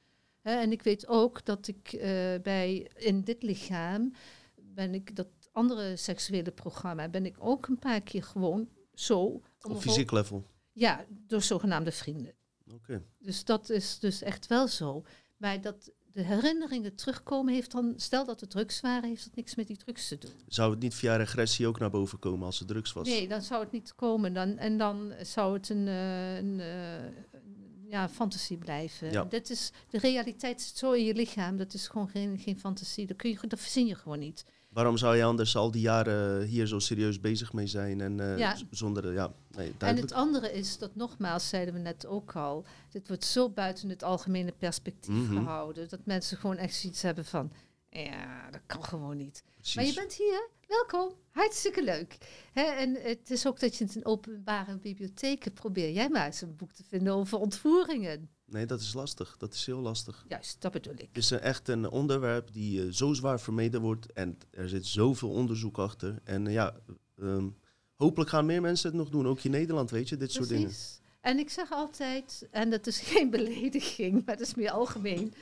En 0.43 0.73
ik 0.73 0.83
weet 0.83 1.09
ook 1.09 1.45
dat 1.45 1.69
ik 1.69 1.93
eh, 1.93 2.09
bij 2.43 2.91
in 2.97 3.21
dit 3.23 3.43
lichaam 3.43 4.13
ben 4.57 4.95
ik 4.95 5.17
dat 5.17 5.27
andere 5.53 5.97
seksuele 5.97 6.51
programma 6.51 7.09
ben 7.09 7.27
ik 7.27 7.37
ook 7.39 7.67
een 7.67 7.79
paar 7.79 8.01
keer 8.01 8.23
gewoon 8.23 8.69
zo 8.95 9.43
Op 9.61 9.81
fysiek 9.81 10.11
level. 10.11 10.45
ja, 10.73 11.05
door 11.27 11.43
zogenaamde 11.43 11.93
vrienden. 11.93 12.33
Oké. 12.75 13.03
Dus 13.19 13.45
dat 13.45 13.71
is 13.71 13.99
dus 13.99 14.23
echt 14.23 14.47
wel 14.47 14.69
zo. 14.69 15.05
Maar 15.37 15.61
dat 15.61 15.91
de 16.13 16.23
herinneringen 16.23 16.95
terugkomen 16.95 17.55
heeft 17.55 17.71
dan, 17.71 17.93
stel 17.97 18.25
dat 18.25 18.41
het 18.41 18.51
drugs 18.51 18.81
waren, 18.81 19.09
heeft 19.09 19.25
dat 19.25 19.35
niks 19.37 19.55
met 19.55 19.67
die 19.67 19.77
drugs 19.77 20.09
te 20.09 20.19
doen. 20.19 20.31
Zou 20.47 20.71
het 20.71 20.81
niet 20.81 20.95
via 20.95 21.17
regressie 21.17 21.67
ook 21.67 21.79
naar 21.79 21.91
boven 21.91 22.19
komen 22.19 22.47
als 22.47 22.59
het 22.59 22.69
drugs 22.69 22.93
was? 22.93 23.09
Nee, 23.09 23.29
dan 23.29 23.43
zou 23.43 23.63
het 23.63 23.73
niet 23.73 23.95
komen. 23.95 24.33
Dan, 24.35 24.57
en 24.57 24.79
dan 24.79 25.13
zou 25.23 25.55
het 25.55 25.69
een, 25.69 25.89
eh, 25.89 26.37
een, 26.37 26.61
eh, 26.61 27.05
een, 27.05 27.15
ja, 27.91 28.09
fantasie 28.09 28.57
blijven. 28.57 29.13
Ja. 29.13 29.25
Dit 29.25 29.51
is, 29.51 29.73
de 29.91 29.99
realiteit 29.99 30.61
zit 30.63 30.77
zo 30.77 30.93
in 30.93 31.05
je 31.05 31.15
lichaam, 31.15 31.57
dat 31.57 31.75
is 31.75 31.89
gewoon 31.89 32.09
geen, 32.09 32.39
geen 32.39 32.59
fantasie. 32.59 33.07
Dat, 33.07 33.17
kun 33.17 33.31
je, 33.31 33.39
dat 33.49 33.61
verzin 33.61 33.87
je 33.87 33.95
gewoon 33.95 34.19
niet. 34.19 34.45
Waarom 34.69 34.97
zou 34.97 35.17
je 35.17 35.25
anders 35.25 35.57
al 35.57 35.71
die 35.71 35.81
jaren 35.81 36.43
hier 36.47 36.67
zo 36.67 36.79
serieus 36.79 37.21
bezig 37.21 37.53
mee 37.53 37.67
zijn 37.67 38.01
en 38.01 38.21
eh, 38.21 38.39
Ja. 38.39 38.57
zonder, 38.71 39.03
de- 39.03 39.13
ja, 39.13 39.33
nee, 39.57 39.73
En 39.79 39.97
het 39.97 40.13
andere 40.13 40.53
is 40.53 40.79
dat 40.79 40.95
nogmaals, 40.97 41.49
zeiden 41.49 41.75
we 41.75 41.81
net 41.81 42.07
ook 42.07 42.37
al, 42.37 42.65
dit 42.91 43.09
wordt 43.09 43.25
zo 43.25 43.49
buiten 43.49 43.89
het 43.89 44.03
algemene 44.03 44.53
perspectief 44.59 45.15
Mhm. 45.15 45.37
gehouden, 45.37 45.89
dat 45.89 46.01
mensen 46.05 46.37
gewoon 46.37 46.57
echt 46.57 46.75
zoiets 46.75 47.03
hebben 47.03 47.25
van, 47.25 47.53
ja, 47.91 48.51
dat 48.51 48.61
kan 48.67 48.85
gewoon 48.85 49.17
niet. 49.17 49.43
Precies. 49.55 49.75
Maar 49.75 49.85
je 49.85 49.95
bent 49.95 50.15
hier, 50.15 50.49
welkom, 50.67 51.15
hartstikke 51.31 51.85
leuk. 51.85 52.19
Hè, 52.53 52.63
en 52.63 52.95
het 52.95 53.31
is 53.31 53.47
ook 53.47 53.61
dat 53.61 53.77
je 53.77 53.85
het 53.85 53.95
in 53.95 54.05
openbare 54.05 54.77
bibliotheken 54.77 55.53
probeer 55.53 55.93
jij 55.93 56.09
maar 56.09 56.27
eens 56.27 56.41
een 56.41 56.57
boek 56.57 56.73
te 56.73 56.85
vinden 56.85 57.13
over 57.13 57.39
ontvoeringen. 57.39 58.31
Nee, 58.45 58.67
dat 58.67 58.81
is 58.81 58.93
lastig. 58.93 59.37
Dat 59.37 59.55
is 59.55 59.67
heel 59.67 59.81
lastig. 59.81 60.25
Juist, 60.29 60.61
dat 60.61 60.73
bedoel 60.73 60.95
ik. 60.95 61.09
Het 61.13 61.17
is 61.17 61.31
echt 61.31 61.69
een 61.69 61.91
onderwerp 61.91 62.53
die 62.53 62.83
eh, 62.83 62.89
zo 62.91 63.13
zwaar 63.13 63.41
vermeden 63.41 63.81
wordt 63.81 64.13
en 64.13 64.39
er 64.51 64.69
zit 64.69 64.87
zoveel 64.87 65.31
onderzoek 65.31 65.79
achter. 65.79 66.21
En 66.25 66.47
eh, 66.47 66.53
ja, 66.53 66.77
ehm, 67.19 67.49
hopelijk 67.95 68.31
gaan 68.31 68.47
meer 68.47 68.61
mensen 68.61 68.89
het 68.89 68.99
nog 68.99 69.09
doen, 69.09 69.27
ook 69.27 69.41
in 69.41 69.51
Nederland, 69.51 69.91
weet 69.91 70.09
je, 70.09 70.17
dit 70.17 70.33
soort 70.33 70.49
dingen. 70.49 70.67
Precies. 70.67 71.01
En 71.21 71.39
ik 71.39 71.51
zeg 71.51 71.71
altijd, 71.71 72.49
en 72.51 72.71
dat 72.71 72.87
is 72.87 72.99
geen 72.99 73.31
belediging, 73.31 74.13
maar 74.25 74.37
dat 74.37 74.47
is 74.47 74.55
meer 74.55 74.71
algemeen, 74.71 75.35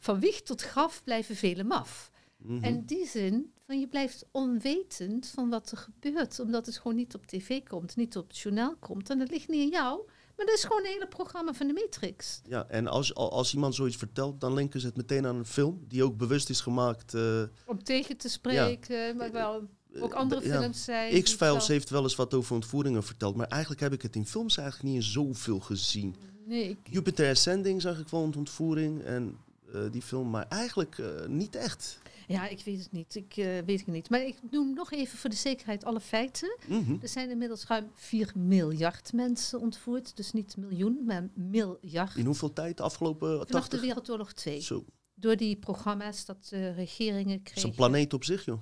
van 0.00 0.20
wieg 0.20 0.42
tot 0.42 0.62
graf 0.62 1.02
blijven 1.04 1.36
velen 1.36 1.66
maf. 1.66 2.10
Mhm. 2.36 2.64
En 2.64 2.84
die 2.84 3.06
zin, 3.06 3.52
van 3.66 3.80
je 3.80 3.86
blijft 3.88 4.26
onwetend 4.32 5.26
van 5.34 5.48
wat 5.50 5.70
er 5.70 5.76
gebeurt, 5.76 6.40
omdat 6.40 6.66
het 6.66 6.76
gewoon 6.78 6.96
niet 6.96 7.14
op 7.14 7.26
tv 7.26 7.62
komt, 7.62 7.96
niet 7.96 8.16
op 8.16 8.28
het 8.28 8.38
journaal 8.38 8.76
komt. 8.80 9.10
En 9.10 9.18
dat 9.18 9.30
ligt 9.30 9.48
niet 9.48 9.60
in 9.62 9.68
jou, 9.70 10.00
maar 10.36 10.46
dat 10.46 10.54
is 10.54 10.62
gewoon 10.64 10.84
een 10.84 10.90
hele 10.92 11.08
programma 11.08 11.52
van 11.52 11.66
de 11.66 11.72
Matrix. 11.72 12.40
Ja, 12.48 12.66
en 12.68 12.86
als, 12.86 13.14
al- 13.14 13.32
als 13.32 13.54
iemand 13.54 13.74
zoiets 13.74 13.96
vertelt, 13.96 14.40
dan 14.40 14.54
linken 14.54 14.80
ze 14.80 14.86
het 14.86 14.96
meteen 14.96 15.26
aan 15.26 15.36
een 15.36 15.46
film 15.46 15.84
die 15.88 16.02
ook 16.04 16.16
bewust 16.16 16.50
is 16.50 16.60
gemaakt. 16.60 17.14
eh, 17.14 17.42
Om 17.66 17.82
tegen 17.84 18.16
te 18.16 18.28
spreken, 18.28 19.16
maar 19.16 19.32
wel 19.32 19.68
ook 20.00 20.12
andere 20.14 20.40
eh, 20.40 20.46
ja. 20.46 20.60
films 20.60 20.84
zijn. 20.84 21.22
X-Files 21.22 21.68
heeft 21.68 21.90
wel 21.90 22.02
eens 22.02 22.16
wat 22.16 22.34
over 22.34 22.54
ontvoeringen 22.54 23.02
verteld, 23.02 23.36
maar 23.36 23.46
eigenlijk 23.48 23.80
heb 23.80 23.92
ik 23.92 24.02
het 24.02 24.16
in 24.16 24.26
films 24.26 24.56
eigenlijk 24.56 24.94
niet 24.94 25.04
zoveel 25.04 25.60
gezien. 25.60 26.16
Nee, 26.44 26.68
ik, 26.68 26.78
Jupiter 26.90 27.30
Ascending 27.30 27.82
zag 27.82 27.98
ik 27.98 28.08
wel 28.08 28.22
een 28.24 28.34
ontvoering 28.36 29.02
en 29.02 29.24
eh, 29.26 29.45
die 29.90 30.02
film, 30.02 30.30
maar 30.30 30.46
eigenlijk 30.48 30.98
eh, 30.98 31.26
niet 31.26 31.54
echt. 31.54 31.98
ja, 32.26 32.48
ik 32.48 32.62
weet 32.64 32.78
het 32.78 32.92
niet. 32.92 33.14
Ik 33.14 33.36
eh, 33.36 33.58
weet 33.66 33.78
het 33.78 33.86
niet. 33.86 34.10
Maar 34.10 34.22
ik 34.22 34.36
noem 34.50 34.74
nog 34.74 34.92
even 34.92 35.18
voor 35.18 35.30
de 35.30 35.36
zekerheid 35.36 35.84
alle 35.84 36.00
feiten. 36.00 36.58
Mhm. 36.68 36.96
Er 37.02 37.08
zijn 37.08 37.30
inmiddels 37.30 37.66
ruim 37.66 37.90
4 37.94 38.32
miljard 38.34 39.12
mensen 39.12 39.60
ontvoerd. 39.60 40.16
Dus 40.16 40.32
niet 40.32 40.56
miljoen, 40.56 41.00
maar 41.04 41.28
miljard. 41.34 42.16
In 42.16 42.24
hoeveel 42.26 42.52
tijd? 42.52 42.76
De 42.76 42.82
afgelopen 42.82 43.28
Vanaf 43.28 43.46
de 43.46 43.52
80? 43.52 43.80
Wereldoorlog 43.80 44.32
2. 44.32 44.60
Zo, 44.60 44.84
Door 45.14 45.36
die 45.36 45.56
programma's 45.56 46.24
dat 46.24 46.46
de 46.48 46.70
regeringen 46.70 47.38
het 47.38 47.46
is 47.46 47.52
kregen. 47.52 47.68
een 47.70 47.76
planeet 47.76 48.12
op 48.12 48.24
zich, 48.24 48.44
joh. 48.44 48.60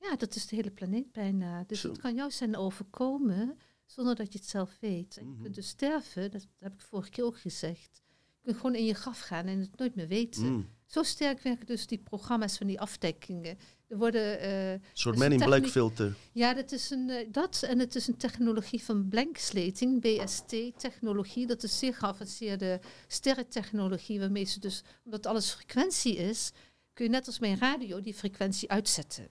Ja, 0.00 0.16
dat 0.16 0.34
is 0.34 0.46
de 0.46 0.56
hele 0.56 0.70
planeet 0.70 1.12
bijna. 1.12 1.64
Dus 1.66 1.80
Zo. 1.80 1.88
het 1.88 1.98
kan 2.00 2.14
jou 2.14 2.30
zijn 2.30 2.56
overkomen 2.56 3.58
zonder 3.86 4.14
dat 4.14 4.32
je 4.32 4.38
het 4.38 4.48
zelf 4.48 4.76
weet. 4.80 5.16
En 5.16 5.24
je 5.26 5.32
Mhm. 5.32 5.42
kunt 5.42 5.54
dus 5.54 5.68
sterven, 5.68 6.30
dat 6.30 6.46
heb 6.58 6.72
ik 6.72 6.80
vorige 6.80 7.10
keer 7.10 7.24
ook 7.24 7.38
gezegd. 7.40 8.02
Je 8.42 8.48
kunt 8.48 8.60
gewoon 8.60 8.74
in 8.76 8.84
je 8.84 8.94
graf 8.94 9.20
gaan 9.20 9.46
en 9.46 9.60
het 9.60 9.76
nooit 9.76 9.94
meer 9.94 10.08
weten. 10.08 10.52
Mm. 10.52 10.68
Zo 10.86 11.02
sterk 11.02 11.40
werken 11.42 11.66
dus 11.66 11.86
die 11.86 11.98
programma's 11.98 12.56
van 12.56 12.66
die 12.66 12.80
afdekkingen. 12.80 13.58
Er 13.88 13.98
worden, 13.98 14.40
eh, 14.40 14.72
Een 14.72 14.82
soort 14.92 15.18
Man 15.18 15.32
in 15.32 15.38
Black 15.38 15.66
filter. 15.66 16.14
ja, 16.32 16.54
dat 16.54 16.72
is 16.72 16.90
een, 16.90 17.10
eh, 17.10 17.26
dat 17.30 17.62
en 17.62 17.78
het 17.78 17.94
is 17.94 18.08
een 18.08 18.16
technologie 18.16 18.82
van 18.82 19.08
blankslating, 19.08 20.00
BST-technologie. 20.00 21.46
Dat 21.46 21.62
is 21.62 21.78
zeer 21.78 21.94
geavanceerde 21.94 22.80
sterrentechnologie, 23.06 24.18
waarmee 24.20 24.44
ze 24.44 24.60
dus, 24.60 24.82
omdat 25.04 25.26
alles 25.26 25.50
frequentie 25.50 26.16
is, 26.16 26.52
kun 26.92 27.04
je 27.04 27.10
net 27.10 27.26
als 27.26 27.38
bij 27.38 27.50
een 27.50 27.58
radio 27.58 28.00
die 28.00 28.14
frequentie 28.14 28.70
uitzetten. 28.70 29.28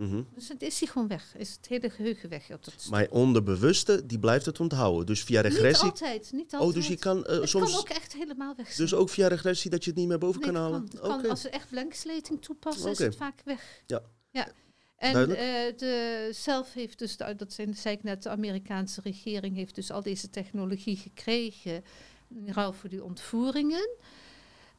Mhm. 0.00 0.22
Dus 0.34 0.48
het 0.48 0.62
is 0.62 0.78
die 0.78 0.88
gewoon 0.88 1.08
weg, 1.08 1.34
is 1.36 1.50
het 1.52 1.66
hele 1.68 1.90
geheugen 1.90 2.28
weg. 2.28 2.50
Op 2.50 2.64
dat 2.64 2.74
stuk. 2.76 2.90
Maar 2.90 3.06
onderbewuste, 3.10 4.06
die 4.06 4.18
blijft 4.18 4.46
het 4.46 4.60
onthouden. 4.60 5.06
Dus 5.06 5.22
via 5.24 5.42
Niet 5.42 5.52
regressie. 5.52 5.88
altijd, 5.88 6.32
niet 6.32 6.52
altijd. 6.52 6.62
Oh, 6.62 6.74
dus 6.74 6.88
je 6.88 6.96
kan 6.96 7.26
eh, 7.26 7.40
het 7.40 7.48
soms. 7.48 7.70
kan 7.70 7.80
ook 7.80 7.88
echt 7.88 8.12
helemaal 8.12 8.54
weg 8.56 8.66
zijn. 8.66 8.88
Dus 8.88 8.94
ook 8.98 9.08
via 9.08 9.28
regressie 9.28 9.70
dat 9.70 9.84
je 9.84 9.90
het 9.90 9.98
niet 9.98 10.08
meer 10.08 10.18
boven 10.18 10.40
Nee, 10.40 10.50
kan 10.52 10.60
halen. 10.62 10.88
kan. 11.00 11.28
Als 11.28 11.40
ze 11.40 11.50
echt 11.50 11.68
blankslating 11.68 12.42
toepassen, 12.42 12.90
is 12.90 12.98
het 12.98 13.16
vaak 13.16 13.40
weg. 13.44 13.82
Ja. 13.86 14.02
ja. 14.30 14.48
En 14.96 15.36
eh, 15.36 15.76
de, 15.76 16.28
zelf 16.32 16.72
heeft 16.72 16.98
dus, 16.98 17.16
de, 17.16 17.34
dat 17.36 17.52
zei 17.52 17.94
ik 17.96 18.02
net, 18.02 18.22
de 18.22 18.28
Amerikaanse 18.28 19.00
regering 19.00 19.56
heeft 19.56 19.74
dus 19.74 19.90
al 19.90 20.02
deze 20.02 20.30
technologie 20.30 20.96
gekregen 20.96 21.84
in 22.28 22.52
ruil 22.52 22.72
voor 22.72 22.88
die 22.88 23.04
ontvoeringen. 23.04 23.88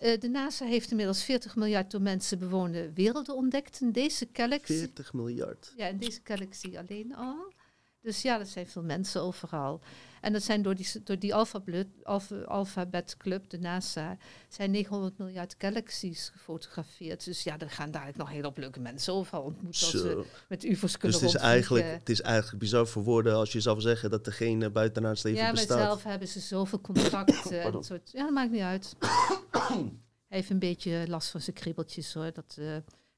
Eh, 0.02 0.20
de 0.20 0.30
NASA 0.30 0.66
heeft 0.66 0.91
inmiddels 0.91 1.24
40 1.24 1.56
miljard 1.56 1.91
door 1.91 2.02
mensen 2.02 2.39
bewoonde 2.39 2.93
werelden 2.93 3.36
ontdekt 3.36 3.82
in 3.82 3.91
deze 3.91 4.28
galaxy. 4.34 4.78
40 4.78 5.14
miljard. 5.14 5.74
Ja, 5.78 5.88
in 5.88 5.97
deze 5.97 6.20
galaxy 6.24 6.78
alleen 6.78 7.16
al. 7.16 7.54
Dus 8.02 8.22
ja, 8.22 8.38
dat 8.38 8.47
zijn 8.47 8.68
veel 8.68 8.84
mensen 8.84 9.22
overal. 9.22 9.82
En 10.22 10.34
dat 10.34 10.43
zijn 10.43 10.61
door 10.61 10.76
die, 10.76 10.88
door 11.03 11.19
die 11.19 11.36
alphabet, 11.36 11.88
alpha, 12.03 12.36
alphabet 12.36 13.15
club, 13.17 13.49
de 13.49 13.59
NASA, 13.59 14.17
zijn 14.49 14.72
900 14.72 15.17
miljard 15.17 15.55
galaxies 15.57 16.32
gefotografeerd. 16.34 17.26
Dus 17.26 17.43
ja, 17.43 17.59
er 17.59 17.69
gaan 17.69 17.91
dadelijk 17.91 18.17
nog 18.17 18.30
heel 18.30 18.43
hoop 18.43 18.57
leuke 18.57 18.80
mensen 18.80 19.13
overal 19.13 19.41
ontmoeten 19.41 19.82
als 19.82 19.91
ze 19.91 20.24
met 20.47 20.63
UFO's 20.63 20.91
Dus 20.91 20.97
kunnen 20.97 21.19
het 21.19 21.30
is, 21.30 21.36
eigenlijk, 21.36 21.86
het 21.86 22.09
is 22.09 22.22
eigenlijk 22.22 22.59
bizar 22.59 22.88
voor 22.88 23.03
woorden 23.03 23.36
als 23.36 23.51
je 23.51 23.59
zou 23.61 23.82
zeggen 23.82 24.09
dat 24.09 24.28
er 24.28 24.34
geen 24.34 24.72
buitenaards 24.72 25.24
leven 25.24 25.39
ja, 25.39 25.51
bestaat. 25.51 25.78
zelf 25.78 26.03
hebben 26.03 26.28
ze 26.28 26.39
zoveel 26.39 26.82
contacten. 26.82 27.51
en 27.57 27.61
Pardon. 27.61 27.80
het 27.80 27.86
soort, 27.86 28.11
ja, 28.11 28.24
dat 28.24 28.34
maakt 28.34 28.51
niet 28.51 28.61
uit. 28.61 28.95
hij 29.59 30.38
heeft 30.38 30.49
een 30.49 30.59
beetje 30.59 31.05
last 31.07 31.30
van 31.30 31.41
zijn 31.41 31.55
kriebeltjes 31.55 32.13
hoor. 32.13 32.32
Dat, 32.34 32.55
eh, 32.59 32.65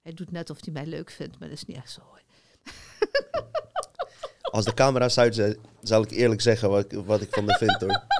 hij 0.01 0.14
doet 0.14 0.32
net 0.32 0.49
of 0.49 0.58
hij 0.64 0.74
mij 0.74 0.86
leuk 0.86 1.10
vindt, 1.10 1.39
maar 1.39 1.49
dat 1.49 1.58
is 1.58 1.66
niet 1.66 1.78
echt 1.78 1.91
zo 1.91 2.01
hoor. 2.01 2.22
Als 4.41 4.66
de 4.66 4.74
camera's 4.74 5.18
uit 5.18 5.36
zijn, 5.36 5.58
zal 5.84 6.04
ik 6.04 6.12
eerlijk 6.12 6.42
zeggen 6.42 6.70
wat, 6.70 6.92
ik- 6.92 7.00
wat 7.06 7.22
ik 7.22 7.28
van 7.34 7.46
de 7.46 7.54
vind 7.58 7.82
hoor. 7.82 8.04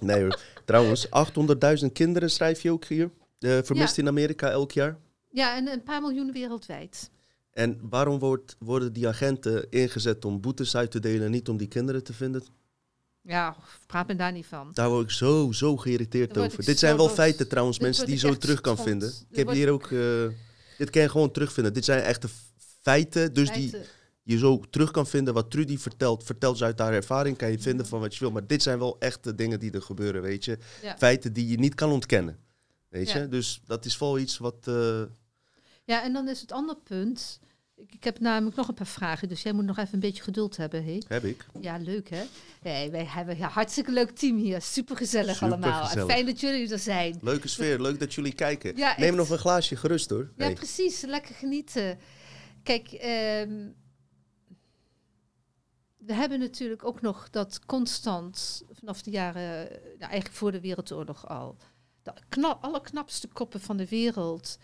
Nee 0.00 0.20
hoor. 0.22 0.40
Trouwens, 0.64 1.06
800.000 1.06 1.92
kinderen 1.92 2.30
schrijf 2.30 2.62
je 2.62 2.70
ook 2.72 2.84
hier. 2.84 3.10
eh, 3.38 3.58
vermist 3.62 3.98
in 3.98 4.08
Amerika 4.08 4.50
elk 4.50 4.72
jaar. 4.72 4.96
Ja, 5.30 5.56
en 5.56 5.68
een 5.68 5.82
paar 5.82 6.00
miljoen 6.00 6.32
wereldwijd. 6.32 7.10
En 7.50 7.78
waarom 7.82 8.18
wordt, 8.18 8.56
worden 8.58 8.92
die 8.92 9.08
agenten 9.08 9.70
ingezet 9.70 10.24
om 10.24 10.40
boetes 10.40 10.76
uit 10.76 10.90
te 10.90 11.00
delen 11.00 11.24
en 11.24 11.30
niet 11.30 11.48
om 11.48 11.56
die 11.56 11.68
kinderen 11.68 12.02
te 12.04 12.12
vinden? 12.12 12.44
Ja, 13.22 13.56
praat 13.86 14.06
me 14.06 14.16
daar 14.16 14.32
niet 14.32 14.46
van. 14.46 14.70
Daar 14.74 14.88
word 14.90 15.04
ik 15.04 15.10
zo, 15.10 15.52
zo 15.52 15.76
geïrriteerd 15.76 16.38
over. 16.38 16.56
Dit 16.64 16.78
zo 16.78 16.86
zijn 16.86 16.96
wel 16.96 17.08
feiten 17.08 17.48
trouwens, 17.48 17.78
mensen 17.78 18.06
die 18.06 18.18
zo 18.18 18.34
terug 18.36 18.60
kan 18.60 18.76
vinden. 18.78 19.08
Ik 19.30 19.36
heb 19.36 19.46
hier 19.50 19.70
ook... 19.70 19.90
eh, 19.90 20.00
dit 20.78 20.90
kan 20.90 21.02
je 21.02 21.08
gewoon 21.08 21.30
terugvinden. 21.30 21.72
Dit 21.72 21.84
zijn 21.84 22.02
echte 22.02 22.28
feiten, 22.82 23.34
dus 23.34 23.52
die. 23.52 23.76
Je 24.32 24.38
zo 24.38 24.60
terug 24.70 24.90
kan 24.90 25.06
vinden. 25.06 25.34
Wat 25.34 25.50
Trudy 25.50 25.78
vertelt, 25.78 26.24
vertelt 26.24 26.58
ze 26.58 26.64
uit 26.64 26.78
haar 26.78 26.92
ervaring. 26.92 27.36
Kan 27.36 27.50
je 27.50 27.58
vinden 27.58 27.86
van 27.86 28.00
wat 28.00 28.12
je 28.14 28.20
wil. 28.20 28.30
Maar 28.30 28.46
dit 28.46 28.62
zijn 28.62 28.78
wel 28.78 28.96
echte 28.98 29.34
dingen 29.34 29.58
die 29.60 29.70
er 29.72 29.82
gebeuren, 29.82 30.22
weet 30.22 30.44
je. 30.44 30.58
Ja. 30.82 30.96
Feiten 30.98 31.32
die 31.32 31.48
je 31.48 31.58
niet 31.58 31.74
kan 31.74 31.90
ontkennen. 31.90 32.38
Weet 32.88 33.10
Ja. 33.10 33.18
je? 33.18 33.28
Dus 33.28 33.60
dat 33.66 33.84
is 33.84 33.98
wel 33.98 34.18
iets 34.18 34.38
wat... 34.38 34.56
eh, 34.64 35.02
Ja, 35.84 36.02
en 36.02 36.12
dan 36.12 36.28
is 36.28 36.40
het 36.40 36.52
andere 36.52 36.78
punt. 36.84 37.40
Ik, 37.76 37.92
ik 37.92 38.04
heb 38.04 38.20
namelijk 38.20 38.56
nog 38.56 38.68
een 38.68 38.74
paar 38.74 38.86
vragen, 38.86 39.28
dus 39.28 39.42
jij 39.42 39.52
moet 39.52 39.64
nog 39.64 39.78
even 39.78 39.94
een 39.94 40.00
beetje 40.00 40.22
geduld 40.22 40.56
hebben. 40.56 40.84
Hè? 40.84 40.98
heb 41.08 41.24
ik. 41.24 41.46
Ja, 41.60 41.76
leuk 41.76 42.08
hè? 42.10 42.22
Hey, 42.62 42.90
wij 42.90 43.04
hebben 43.04 43.34
een 43.36 43.42
hartstikke 43.42 43.92
leuk 43.92 44.10
team 44.10 44.36
hier. 44.36 44.62
Super 44.62 44.96
gezellig 44.96 45.42
allemaal. 45.42 45.68
En 45.68 45.74
Supergezellig. 45.74 46.10
fijn 46.14 46.26
dat 46.26 46.40
jullie 46.40 46.72
er 46.72 46.78
zijn. 46.78 47.18
Leuke 47.22 47.48
sfeer, 47.48 47.80
leuk 47.80 47.98
dat 48.00 48.14
jullie 48.14 48.32
kijken. 48.34 48.76
Ja, 48.76 48.94
Neem 48.96 49.06
echt. 49.08 49.16
nog 49.16 49.30
een 49.30 49.38
glaasje 49.38 49.76
gerust 49.76 50.10
hoor. 50.10 50.30
Ja, 50.36 50.44
Hey. 50.44 50.54
precies. 50.54 51.00
Lekker 51.00 51.34
genieten. 51.34 51.98
Kijk, 52.62 52.88
ehm, 52.92 53.52
we 55.98 56.14
hebben 56.14 56.38
natuurlijk 56.38 56.84
ook 56.84 57.00
nog 57.00 57.30
dat 57.30 57.64
constant, 57.66 58.62
vanaf 58.70 59.02
de 59.02 59.10
jaren, 59.10 59.68
nou, 59.70 60.10
eigenlijk 60.10 60.34
voor 60.34 60.52
de 60.52 60.60
Wereldoorlog 60.60 61.28
al, 61.28 61.56
de 62.02 62.12
kna- 62.28 62.58
allerknapste 62.60 63.28
koppen 63.28 63.60
van 63.60 63.76
de 63.76 63.88
wereld 63.88 64.58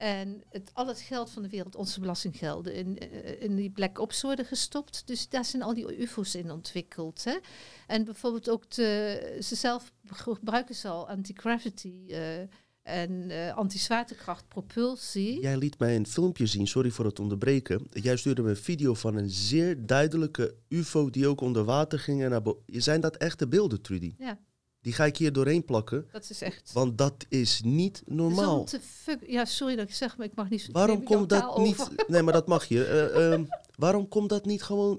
en 0.00 0.42
het, 0.48 0.70
al 0.74 0.86
het 0.86 1.00
geld 1.00 1.30
van 1.30 1.42
de 1.42 1.48
wereld, 1.48 1.76
onze 1.76 2.00
belastinggelden, 2.00 2.74
in, 2.74 2.98
eh, 2.98 3.42
in 3.42 3.56
die 3.56 3.70
black 3.70 3.98
ops 3.98 4.22
worden 4.22 4.44
gestopt. 4.44 5.06
Dus 5.06 5.28
daar 5.28 5.44
zijn 5.44 5.62
al 5.62 5.74
die 5.74 6.00
UFO's 6.00 6.34
in 6.34 6.50
ontwikkeld. 6.50 7.24
Hè? 7.24 7.38
En 7.86 8.04
bijvoorbeeld 8.04 8.50
ook 8.50 8.70
de, 8.70 9.38
ze 9.42 9.54
zelf 9.54 9.92
gebruiken 10.06 10.74
ze 10.74 10.88
al 10.88 11.08
anti-gravity 11.08 12.04
eh, 12.08 12.42
en 12.90 13.30
eh 13.30 13.56
anti-zwaartekracht 13.56 14.48
propulsie. 14.48 15.40
Jij 15.40 15.56
liet 15.56 15.78
mij 15.78 15.96
een 15.96 16.06
filmpje 16.06 16.46
zien, 16.46 16.66
sorry 16.66 16.90
voor 16.90 17.04
het 17.04 17.20
onderbreken. 17.20 17.86
Jij 17.90 18.16
stuurde 18.16 18.42
me 18.42 18.50
een 18.50 18.56
video 18.56 18.94
van 18.94 19.16
een 19.16 19.30
zeer 19.30 19.86
duidelijke 19.86 20.54
UFO 20.68 21.10
die 21.10 21.26
ook 21.26 21.40
onder 21.40 21.64
water 21.64 21.98
ging. 21.98 22.22
En 22.22 22.30
naar 22.30 22.42
zijn 22.66 23.00
dat 23.00 23.16
echte 23.16 23.48
beelden, 23.48 23.80
Trudy? 23.80 24.14
Ja. 24.18 24.38
Die 24.82 24.92
ga 24.92 25.04
ik 25.04 25.16
hier 25.16 25.32
doorheen 25.32 25.64
plakken, 25.64 26.06
Dat 26.12 26.30
is 26.30 26.42
echt. 26.42 26.72
want 26.72 26.98
dat 26.98 27.26
is 27.28 27.60
niet 27.64 28.02
normaal. 28.06 28.64
Te 28.64 28.80
fuck. 28.80 29.18
Ja, 29.26 29.44
sorry 29.44 29.76
dat 29.76 29.88
ik 29.88 29.94
zeg, 29.94 30.16
maar 30.16 30.26
ik 30.26 30.34
mag 30.34 30.48
niet. 30.48 30.68
Waarom 30.72 31.04
komt 31.04 31.28
dat 31.28 31.58
niet... 31.58 31.80
over. 31.80 32.04
Nee, 32.06 32.22
maar 32.22 32.32
dat 32.32 32.46
mag 32.46 32.64
je. 32.64 32.84
Eh, 32.90 33.32
ehm, 33.32 33.44
waarom 33.76 34.08
komt 34.08 34.28
dat 34.28 34.44
niet 34.44 34.62
gewoon... 34.62 34.98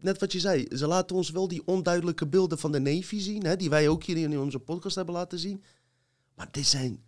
Net 0.00 0.20
wat 0.20 0.32
je 0.32 0.40
zei, 0.40 0.66
ze 0.76 0.86
laten 0.86 1.16
ons 1.16 1.30
wel 1.30 1.48
die 1.48 1.62
onduidelijke 1.64 2.26
beelden 2.26 2.58
van 2.58 2.72
de 2.72 2.78
Navy 2.78 3.20
zien, 3.20 3.44
hè, 3.44 3.56
die 3.56 3.70
wij 3.70 3.88
ook 3.88 4.04
hier 4.04 4.16
in 4.16 4.38
onze 4.38 4.58
podcast 4.58 4.96
hebben 4.96 5.14
laten 5.14 5.38
zien. 5.38 5.62
Maar 6.34 6.48
dit 6.50 6.66
zijn 6.66 7.02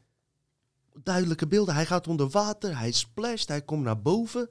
duidelijke 1.03 1.47
beelden. 1.47 1.75
Hij 1.75 1.87
gaat 1.87 2.07
onder 2.09 2.29
water, 2.29 2.79
hij 2.79 2.91
splasht, 2.93 3.49
hij 3.49 3.63
komt 3.63 3.83
naar 3.85 4.01
boven. 4.03 4.49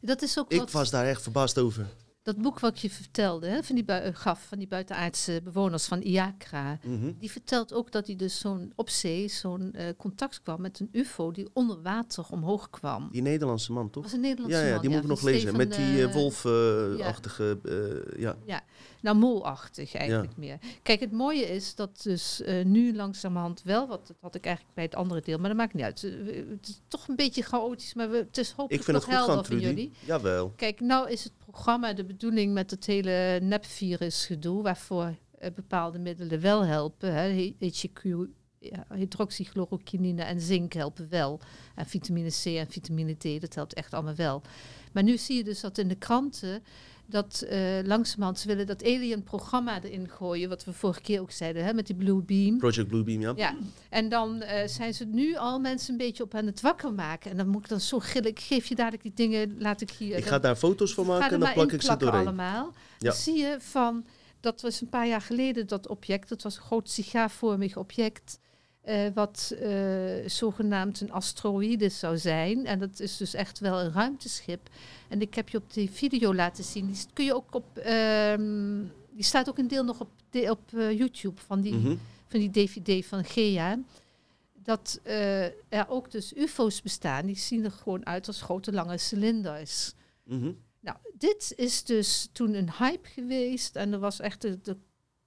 Dat 0.00 0.22
is 0.22 0.38
ook 0.38 0.52
Ik 0.52 0.58
wat, 0.58 0.70
was 0.70 0.90
daar 0.90 1.06
echt 1.06 1.22
verbaasd 1.22 1.58
over. 1.58 1.86
dat 2.22 2.36
boek 2.42 2.60
wat 2.60 2.80
je 2.80 2.90
vertelde, 2.90 3.46
hè, 3.48 3.62
van 3.62 3.74
die 3.74 3.84
bui- 3.84 4.12
gaf 4.14 4.44
van 4.48 4.58
die 4.58 4.68
buitenaardse 4.68 5.40
bewoners 5.44 5.84
van 5.86 6.00
Iakra. 6.00 6.78
Mhm. 6.84 7.12
Die 7.18 7.30
vertelt 7.30 7.72
ook 7.72 7.92
dat 7.92 8.06
hij 8.06 8.16
dus 8.16 8.38
zo'n 8.38 8.72
op 8.74 8.90
zee 8.90 9.28
zo'n 9.28 9.72
eh, 9.72 9.86
contact 9.96 10.42
kwam 10.42 10.60
met 10.60 10.80
een 10.80 10.88
UFO 10.92 11.30
die 11.30 11.48
onder 11.52 11.82
water 11.82 12.24
omhoog 12.30 12.70
kwam. 12.70 13.08
Die 13.12 13.22
Nederlandse 13.22 13.72
man, 13.72 13.90
toch? 13.90 14.02
was 14.02 14.12
een 14.12 14.20
Nederlandse 14.20 14.58
Ja, 14.60 14.64
ja, 14.66 14.72
man. 14.72 14.80
die 14.80 14.90
moet 14.90 15.02
ik 15.02 15.08
nog 15.08 15.22
lezen. 15.22 15.56
Met 15.56 15.74
die 15.74 15.84
eh, 15.84 16.02
eh, 16.02 16.12
wolfachtige... 16.12 17.58
eh, 18.14 18.20
ja. 18.20 18.36
Nou, 19.06 19.18
molachtig 19.18 19.94
eigenlijk 19.94 20.36
meer. 20.36 20.58
Kijk, 20.82 21.00
het 21.00 21.12
mooie 21.12 21.44
is 21.44 21.74
dat 21.74 22.02
dus 22.02 22.42
eh, 22.42 22.64
nu 22.64 22.94
langzamerhand 22.94 23.62
wel, 23.62 23.86
wat 23.86 24.06
dat 24.06 24.16
had 24.20 24.34
ik 24.34 24.44
eigenlijk 24.44 24.74
bij 24.74 24.84
het 24.84 24.94
andere 24.94 25.20
deel, 25.20 25.38
maar 25.38 25.48
dat 25.48 25.56
maakt 25.56 25.74
niet 25.74 25.84
uit. 25.84 26.00
Het 26.02 26.68
is 26.68 26.80
toch 26.88 27.08
een 27.08 27.16
beetje 27.16 27.42
chaotisch, 27.42 27.94
maar 27.94 28.10
we, 28.10 28.16
het 28.16 28.38
is 28.38 28.50
hopelijk 28.50 28.72
Ik 28.72 28.82
vind 28.82 28.96
het 28.96 29.04
goed 29.04 29.14
helder 29.14 29.34
gaan, 29.34 29.44
voor 29.44 29.56
Trudy. 29.56 29.66
jullie. 29.66 29.92
Jawel. 30.04 30.52
Kijk, 30.56 30.80
nou 30.80 31.10
is 31.10 31.24
het 31.24 31.32
programma 31.38 31.92
de 31.92 32.04
bedoeling 32.04 32.52
met 32.52 32.70
het 32.70 32.86
hele 32.86 33.38
nepvirus 33.42 34.26
gedoe, 34.26 34.62
waarvoor 34.62 35.14
eh, 35.38 35.50
bepaalde 35.54 35.98
middelen 35.98 36.40
wel 36.40 36.64
helpen. 36.64 37.14
Hè. 37.14 37.54
HCQ, 37.58 38.02
ja, 38.58 38.86
hydroxychloroquine 38.94 40.22
en 40.22 40.40
zink 40.40 40.72
helpen 40.72 41.08
wel. 41.08 41.40
En 41.74 41.86
vitamine 41.86 42.30
C 42.30 42.44
en 42.44 42.70
vitamine 42.70 43.14
D, 43.14 43.40
dat 43.40 43.54
helpt 43.54 43.74
echt 43.74 43.94
allemaal 43.94 44.14
wel. 44.14 44.42
Maar 44.92 45.02
nu 45.02 45.16
zie 45.18 45.36
je 45.36 45.44
dus 45.44 45.60
dat 45.60 45.78
in 45.78 45.88
de 45.88 45.94
kranten 45.94 46.62
dat 47.06 47.44
eh 47.48 47.58
langzamerhand 47.84 48.38
ze 48.38 48.46
willen 48.48 48.66
dat 48.66 48.84
alien-programma 48.84 49.82
erin 49.82 50.08
gooien, 50.08 50.48
wat 50.48 50.64
we 50.64 50.72
vorige 50.72 51.00
keer 51.00 51.20
ook 51.20 51.30
zeiden, 51.30 51.64
hè, 51.64 51.74
met 51.74 51.86
die 51.86 51.96
Blue 51.96 52.22
Beam. 52.22 52.58
Project 52.58 52.88
Bluebeam, 52.88 53.20
ja. 53.20 53.32
Ja, 53.36 53.56
en 53.90 54.08
dan 54.08 54.40
eh, 54.40 54.68
zijn 54.68 54.94
ze 54.94 55.04
nu 55.04 55.36
al 55.36 55.58
mensen 55.60 55.92
een 55.92 55.98
beetje 55.98 56.22
op 56.22 56.34
aan 56.34 56.46
het 56.46 56.60
wakker 56.60 56.92
maken. 56.92 57.30
En 57.30 57.36
dan 57.36 57.48
moet 57.48 57.62
ik 57.62 57.68
dan 57.68 57.80
zo 57.80 57.98
gillen. 57.98 58.30
Ik 58.30 58.40
geef 58.40 58.66
je 58.66 58.74
dadelijk 58.74 59.02
die 59.02 59.12
dingen, 59.14 59.56
laat 59.58 59.80
ik 59.80 59.90
hier. 59.90 60.16
Ik 60.16 60.24
ga 60.24 60.38
daar 60.38 60.56
foto's 60.56 60.94
van 60.94 61.06
maken 61.06 61.30
en 61.32 61.40
dan 61.40 61.52
plak 61.52 61.72
ik 61.72 61.82
ze 61.82 61.96
doorheen. 61.96 62.20
allemaal. 62.20 62.72
Ja. 62.98 63.08
Dan 63.08 63.12
zie 63.12 63.36
je 63.36 63.56
van, 63.58 64.06
dat 64.40 64.60
was 64.60 64.80
een 64.80 64.88
paar 64.88 65.06
jaar 65.06 65.20
geleden 65.20 65.66
dat 65.66 65.88
object. 65.88 66.28
Dat 66.28 66.42
was 66.42 66.56
een 66.56 66.62
groot 66.62 66.90
sigaarvormig 66.90 67.76
object. 67.76 68.38
Eh, 68.86 69.06
wat 69.14 69.54
eh, 69.60 70.28
zogenaamd 70.28 71.00
een 71.00 71.12
asteroïde 71.12 71.88
zou 71.88 72.18
zijn. 72.18 72.66
En 72.66 72.78
dat 72.78 73.00
is 73.00 73.16
dus 73.16 73.34
echt 73.34 73.58
wel 73.58 73.80
een 73.80 73.92
ruimteschip. 73.92 74.68
En 75.08 75.20
ik 75.20 75.34
heb 75.34 75.48
je 75.48 75.58
op 75.58 75.72
die 75.72 75.90
video 75.90 76.34
laten 76.34 76.64
zien. 76.64 76.86
Die 76.86 76.96
kun 77.12 77.24
je 77.24 77.34
ook 77.34 77.54
op. 77.54 77.78
ehm, 77.78 78.82
die 79.10 79.24
staat 79.24 79.48
ook 79.48 79.58
een 79.58 79.68
deel 79.68 79.84
nog 79.84 80.00
op, 80.00 80.10
de- 80.30 80.50
op 80.50 80.60
eh, 80.74 80.98
YouTube 80.98 81.40
van 81.46 81.60
die, 81.60 81.74
Mhm. 81.74 81.96
van 82.28 82.40
die 82.40 82.50
DVD 82.50 83.06
van 83.06 83.24
Gea. 83.24 83.78
Dat 84.62 85.00
er 85.68 85.88
ook 85.88 86.10
dus 86.10 86.32
UFO's 86.36 86.82
bestaan. 86.82 87.26
Die 87.26 87.36
zien 87.36 87.64
er 87.64 87.70
gewoon 87.70 88.06
uit 88.06 88.26
als 88.26 88.42
grote 88.42 88.72
lange 88.72 88.98
cilinders. 88.98 89.92
Mhm. 90.24 90.52
Nou, 90.80 90.96
dit 91.18 91.52
is 91.56 91.84
dus 91.84 92.28
toen 92.32 92.54
een 92.54 92.70
hype 92.78 93.08
geweest. 93.08 93.76
En 93.76 93.92
er 93.92 93.98
was 93.98 94.20
echt 94.20 94.42
de, 94.42 94.58
de 94.62 94.76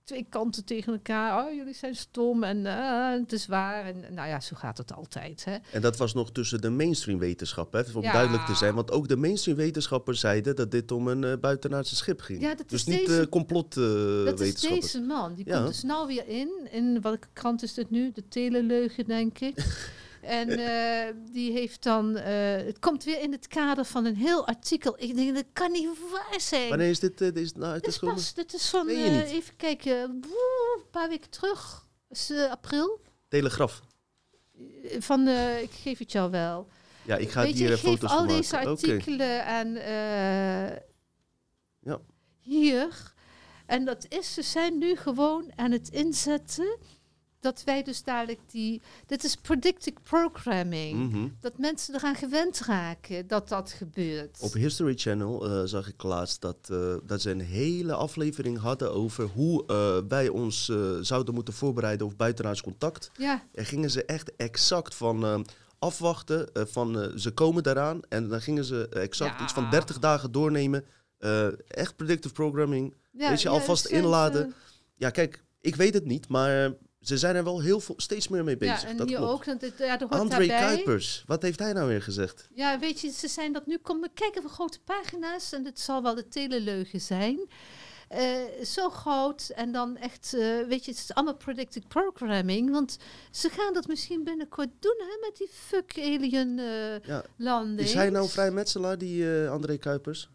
twee 0.09 0.25
kanten 0.29 0.65
tegen 0.65 0.93
elkaar. 0.93 1.45
Oh, 1.45 1.53
jullie 1.53 1.73
zijn 1.73 1.95
stom 1.95 2.43
en 2.43 2.65
eh, 2.65 3.09
het 3.19 3.31
is 3.31 3.47
waar. 3.47 3.85
En 3.85 4.03
nou 4.13 4.27
ja, 4.27 4.39
zo 4.39 4.55
gaat 4.55 4.77
het 4.77 4.93
altijd. 4.93 5.45
Hè. 5.45 5.57
En 5.71 5.81
dat 5.81 5.97
was 5.97 6.13
nog 6.13 6.31
tussen 6.31 6.61
de 6.61 6.69
mainstream 6.69 7.19
wetenschap, 7.19 7.73
hè, 7.73 7.81
om 7.93 8.01
Ja. 8.01 8.11
duidelijk 8.11 8.45
te 8.45 8.55
zijn. 8.55 8.75
Want 8.75 8.91
ook 8.91 9.07
de 9.07 9.15
mainstream 9.15 9.57
wetenschappers 9.57 10.19
zeiden 10.19 10.55
dat 10.55 10.71
dit 10.71 10.91
om 10.91 11.07
een 11.07 11.23
eh, 11.23 11.33
buitenaardse 11.41 11.95
schip 11.95 12.21
ging. 12.21 12.41
Ja, 12.41 12.55
dat 12.55 12.69
dus 12.69 12.79
is 12.79 12.85
niet 12.97 13.07
deze- 13.07 13.21
eh 13.21 13.27
complot 13.27 13.73
dat 13.73 14.39
is 14.39 14.53
deze 14.61 15.01
man. 15.01 15.33
Die 15.33 15.47
Ja. 15.47 15.55
komt 15.55 15.67
dus 15.67 15.83
nou 15.83 16.07
weer 16.07 16.27
in. 16.27 16.67
In 16.71 17.01
welke 17.01 17.27
krant 17.33 17.63
is 17.63 17.73
dit 17.73 17.89
nu? 17.89 18.11
De 18.11 18.27
Teleleugen, 18.27 19.05
denk 19.05 19.39
ik. 19.39 19.55
en 20.21 20.49
eh, 20.49 21.13
die 21.31 21.51
heeft 21.51 21.83
dan... 21.83 22.17
eh, 22.17 22.65
het 22.65 22.79
komt 22.79 23.03
weer 23.03 23.21
in 23.21 23.31
het 23.31 23.47
kader 23.47 23.85
van 23.85 24.05
een 24.05 24.15
heel 24.15 24.47
artikel. 24.47 24.95
Ik 24.97 25.15
denk, 25.15 25.35
dat 25.35 25.45
kan 25.53 25.71
niet 25.71 25.87
waar 26.11 26.41
zijn. 26.41 26.69
Wanneer 26.69 26.89
is 26.89 26.99
dit, 26.99 27.21
eh, 27.21 27.35
is, 27.35 27.53
nou, 27.53 27.73
het 27.73 27.83
Dit 27.83 27.93
is 27.93 27.99
pas, 27.99 28.33
dit 28.33 28.53
is 28.53 28.69
van, 28.69 28.87
je 28.87 29.23
even 29.25 29.55
kijken, 29.55 29.97
een 30.01 30.23
paar 30.91 31.09
weken 31.09 31.29
terug. 31.29 31.87
is 32.09 32.31
april. 32.31 33.01
Telegraaf. 33.27 33.81
Eh, 34.83 35.01
Van, 35.01 35.27
ik 35.61 35.71
geef 35.71 35.99
het 35.99 36.11
jou 36.11 36.31
wel. 36.31 36.67
Ja, 37.09 37.15
ik 37.15 37.29
ga 37.29 37.41
Weet 37.41 37.57
je, 37.57 37.63
hier 37.63 37.71
ik 37.71 37.77
eh, 37.77 37.83
geef 37.83 37.99
foto's 37.99 38.11
al 38.11 38.27
deze 38.27 38.57
artikelen 38.57 39.45
aan 39.45 39.75
eh, 39.75 40.77
Ja. 41.79 41.99
hier. 42.39 43.13
En 43.65 43.85
dat 43.85 44.05
is, 44.09 44.33
ze 44.33 44.41
zijn 44.41 44.77
nu 44.77 44.95
gewoon 44.95 45.51
aan 45.55 45.71
het 45.71 45.89
inzetten 45.89 46.77
dat 47.39 47.63
wij 47.65 47.83
dus 47.83 48.03
dadelijk 48.03 48.39
die... 48.51 48.81
Dit 49.05 49.23
is 49.23 49.35
predictive 49.35 49.97
programming. 50.03 51.11
Mhm. 51.11 51.27
Dat 51.39 51.57
mensen 51.57 51.95
eraan 51.95 52.15
gewend 52.15 52.59
raken 52.59 53.27
dat 53.27 53.49
dat 53.49 53.71
gebeurt. 53.71 54.37
Op 54.39 54.53
History 54.53 54.93
Channel 54.97 55.45
eh, 55.45 55.61
zag 55.65 55.87
ik 55.87 56.03
laatst 56.03 56.41
dat, 56.41 56.57
eh, 56.71 56.95
dat 57.03 57.21
ze 57.21 57.29
een 57.29 57.41
hele 57.41 57.93
aflevering 57.93 58.59
hadden 58.59 58.93
over 58.93 59.25
hoe 59.25 59.65
eh, 59.67 59.97
wij 60.07 60.27
ons 60.29 60.71
zouden 61.01 61.33
moeten 61.33 61.53
voorbereiden 61.53 62.07
op 62.07 62.17
buitenaards 62.17 62.61
contact. 62.61 63.11
ja, 63.17 63.43
En 63.53 63.65
gingen 63.65 63.89
ze 63.89 64.05
echt 64.05 64.35
exact 64.35 64.95
van 64.95 65.45
afwachten, 65.79 66.49
van 66.53 67.11
ze 67.19 67.31
komen 67.31 67.63
daaraan. 67.63 67.99
En 68.09 68.27
dan 68.29 68.41
gingen 68.41 68.65
ze 68.65 68.87
exact 68.89 69.37
Ja. 69.37 69.43
iets 69.43 69.53
van 69.53 69.69
30 69.69 69.99
dagen 69.99 70.31
doornemen. 70.31 70.85
Echt 71.67 71.95
predictive 71.95 72.33
programming. 72.33 72.95
ja, 73.11 73.29
Weet 73.29 73.41
je, 73.41 73.49
alvast 73.49 73.85
inladen. 73.85 74.53
Ja, 74.95 75.09
kijk, 75.09 75.43
ik 75.61 75.75
weet 75.75 75.93
het 75.93 76.05
niet, 76.05 76.27
maar 76.27 76.73
ze 77.01 77.17
zijn 77.17 77.35
er 77.35 77.43
wel 77.43 77.61
heel 77.61 77.79
veel, 77.79 77.95
steeds 77.97 78.27
meer 78.27 78.43
mee 78.43 78.57
bezig. 78.57 78.81
Ja, 78.81 78.87
en 78.87 78.97
dat 78.97 79.07
hier 79.07 79.17
klopt. 79.17 79.31
ook. 79.33 79.45
Dat, 79.45 79.61
het- 79.61 79.77
ja, 79.77 79.97
hoort 79.99 80.11
André 80.11 80.47
daarbij. 80.47 80.59
Kuipers, 80.75 81.23
wat 81.27 81.41
heeft 81.41 81.59
hij 81.59 81.73
nou 81.73 81.87
weer 81.87 82.01
gezegd? 82.01 82.47
Ja, 82.53 82.79
weet 82.79 82.99
je, 83.01 83.09
ze 83.11 83.27
zijn 83.27 83.53
dat 83.53 83.65
nu. 83.67 83.77
Kom, 83.77 84.05
kijk 84.13 84.35
even 84.37 84.49
grote 84.49 84.79
pagina's. 84.85 85.51
En 85.53 85.63
dit 85.63 85.79
zal 85.79 86.03
wel 86.03 86.15
de 86.15 86.27
teleleugen 86.27 87.01
zijn. 87.01 87.39
Eh, 88.07 88.31
zo 88.65 88.89
groot. 88.89 89.49
En 89.55 89.71
dan 89.71 89.97
echt, 89.97 90.33
eh, 90.33 90.39
weet 90.67 90.85
je, 90.85 90.91
het 90.91 90.99
is 90.99 91.13
allemaal 91.13 91.35
predictive 91.35 91.87
programming. 91.87 92.71
Want 92.71 92.97
ze 93.31 93.49
gaan 93.49 93.73
dat 93.73 93.87
misschien 93.87 94.23
binnenkort 94.23 94.69
doen, 94.79 94.95
hè, 94.97 95.27
met 95.27 95.37
die 95.37 95.49
fuck 95.51 95.93
alien 95.97 96.59
eh 96.59 96.99
Ja. 96.99 97.23
landing. 97.37 97.79
Is 97.87 97.93
hij 97.93 98.09
nou 98.09 98.29
vrijmetselaar, 98.29 98.97
die 98.97 99.41
eh, 99.43 99.51
André 99.51 99.77
Kuipers? 99.77 100.29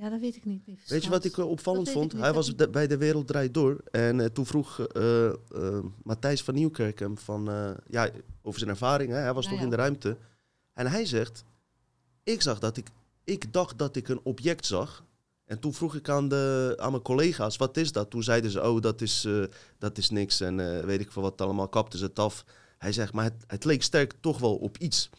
Ja, 0.00 0.08
dat 0.08 0.20
weet 0.20 0.36
ik 0.36 0.44
niet. 0.44 0.62
Weet 0.86 1.04
je 1.04 1.10
wat 1.10 1.24
ik 1.24 1.38
eh, 1.38 1.48
opvallend 1.50 1.84
Dat 1.84 1.94
vond? 1.94 2.12
ik 2.12 2.18
hij 2.20 2.32
was 2.32 2.56
de- 2.56 2.68
bij 2.68 2.86
De 2.86 2.96
Wereld 2.96 3.26
Draait 3.26 3.54
Door. 3.54 3.80
En 3.90 4.20
eh, 4.20 4.26
toen 4.26 4.46
vroeg 4.46 4.80
eh, 4.80 5.30
Matthijs 6.02 6.42
van 6.42 6.54
Nieuwkerk 6.54 6.98
hem 6.98 7.18
van, 7.18 7.44
ja, 7.90 8.10
over 8.42 8.58
zijn 8.58 8.70
ervaring. 8.70 9.10
Hè? 9.10 9.16
Hij 9.18 9.34
was 9.34 9.44
Nou 9.44 9.56
ja. 9.56 9.62
in 9.62 9.70
de 9.70 9.76
ruimte. 9.76 10.16
En 10.72 10.86
hij 10.86 11.06
zegt, 11.06 11.44
ik 12.22 12.42
zag 12.42 12.58
dat 12.58 12.76
ik, 12.76 12.88
ik 13.24 13.52
dacht 13.52 13.78
dat 13.78 13.96
ik 13.96 14.08
een 14.08 14.20
object 14.22 14.66
zag. 14.66 15.04
En 15.44 15.58
toen 15.58 15.74
vroeg 15.74 15.94
ik 15.94 16.08
aan, 16.08 16.28
de, 16.28 16.74
aan 16.80 16.90
mijn 16.90 17.02
collega's, 17.02 17.56
wat 17.56 17.76
is 17.76 17.92
dat? 17.92 18.10
Toen 18.10 18.22
zeiden 18.22 18.50
ze, 18.50 18.62
oh, 18.62 18.80
dat 18.80 19.00
is, 19.00 19.28
dat 19.78 19.98
is 19.98 20.10
niks. 20.10 20.40
En 20.40 20.86
weet 20.86 21.00
ik 21.00 21.12
veel 21.12 21.22
wat 21.22 21.40
allemaal, 21.40 21.68
kapten 21.68 21.98
ze 21.98 22.04
het 22.04 22.18
af. 22.18 22.44
Hij 22.78 22.92
zegt, 22.92 23.12
maar 23.12 23.24
het, 23.24 23.44
het 23.46 23.64
leek 23.64 23.82
sterk 23.82 24.14
toch 24.20 24.38
wel 24.38 24.56
op 24.56 24.78
iets. 24.78 25.10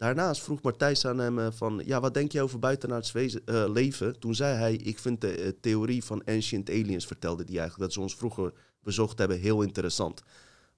Daarnaast 0.00 0.42
vroeg 0.42 0.62
Martijs 0.62 1.06
aan 1.06 1.18
hem 1.18 1.38
eh, 1.38 1.46
van, 1.50 1.82
ja, 1.84 2.00
wat 2.00 2.14
denk 2.14 2.32
je 2.32 2.42
over 2.42 2.58
buitenaards 2.58 3.14
eh, 3.14 3.32
leven? 3.68 4.18
Toen 4.18 4.34
zei 4.34 4.56
hij, 4.56 4.74
ik 4.74 4.98
vind 4.98 5.20
de 5.20 5.34
eh, 5.34 5.52
theorie 5.60 6.04
van 6.04 6.24
ancient 6.24 6.70
aliens, 6.70 7.06
vertelde 7.06 7.44
die 7.44 7.58
eigenlijk, 7.58 7.84
dat 7.84 7.92
ze 7.92 8.00
ons 8.00 8.16
vroeger 8.16 8.52
bezocht 8.82 9.18
hebben, 9.18 9.38
heel 9.38 9.62
interessant. 9.62 10.22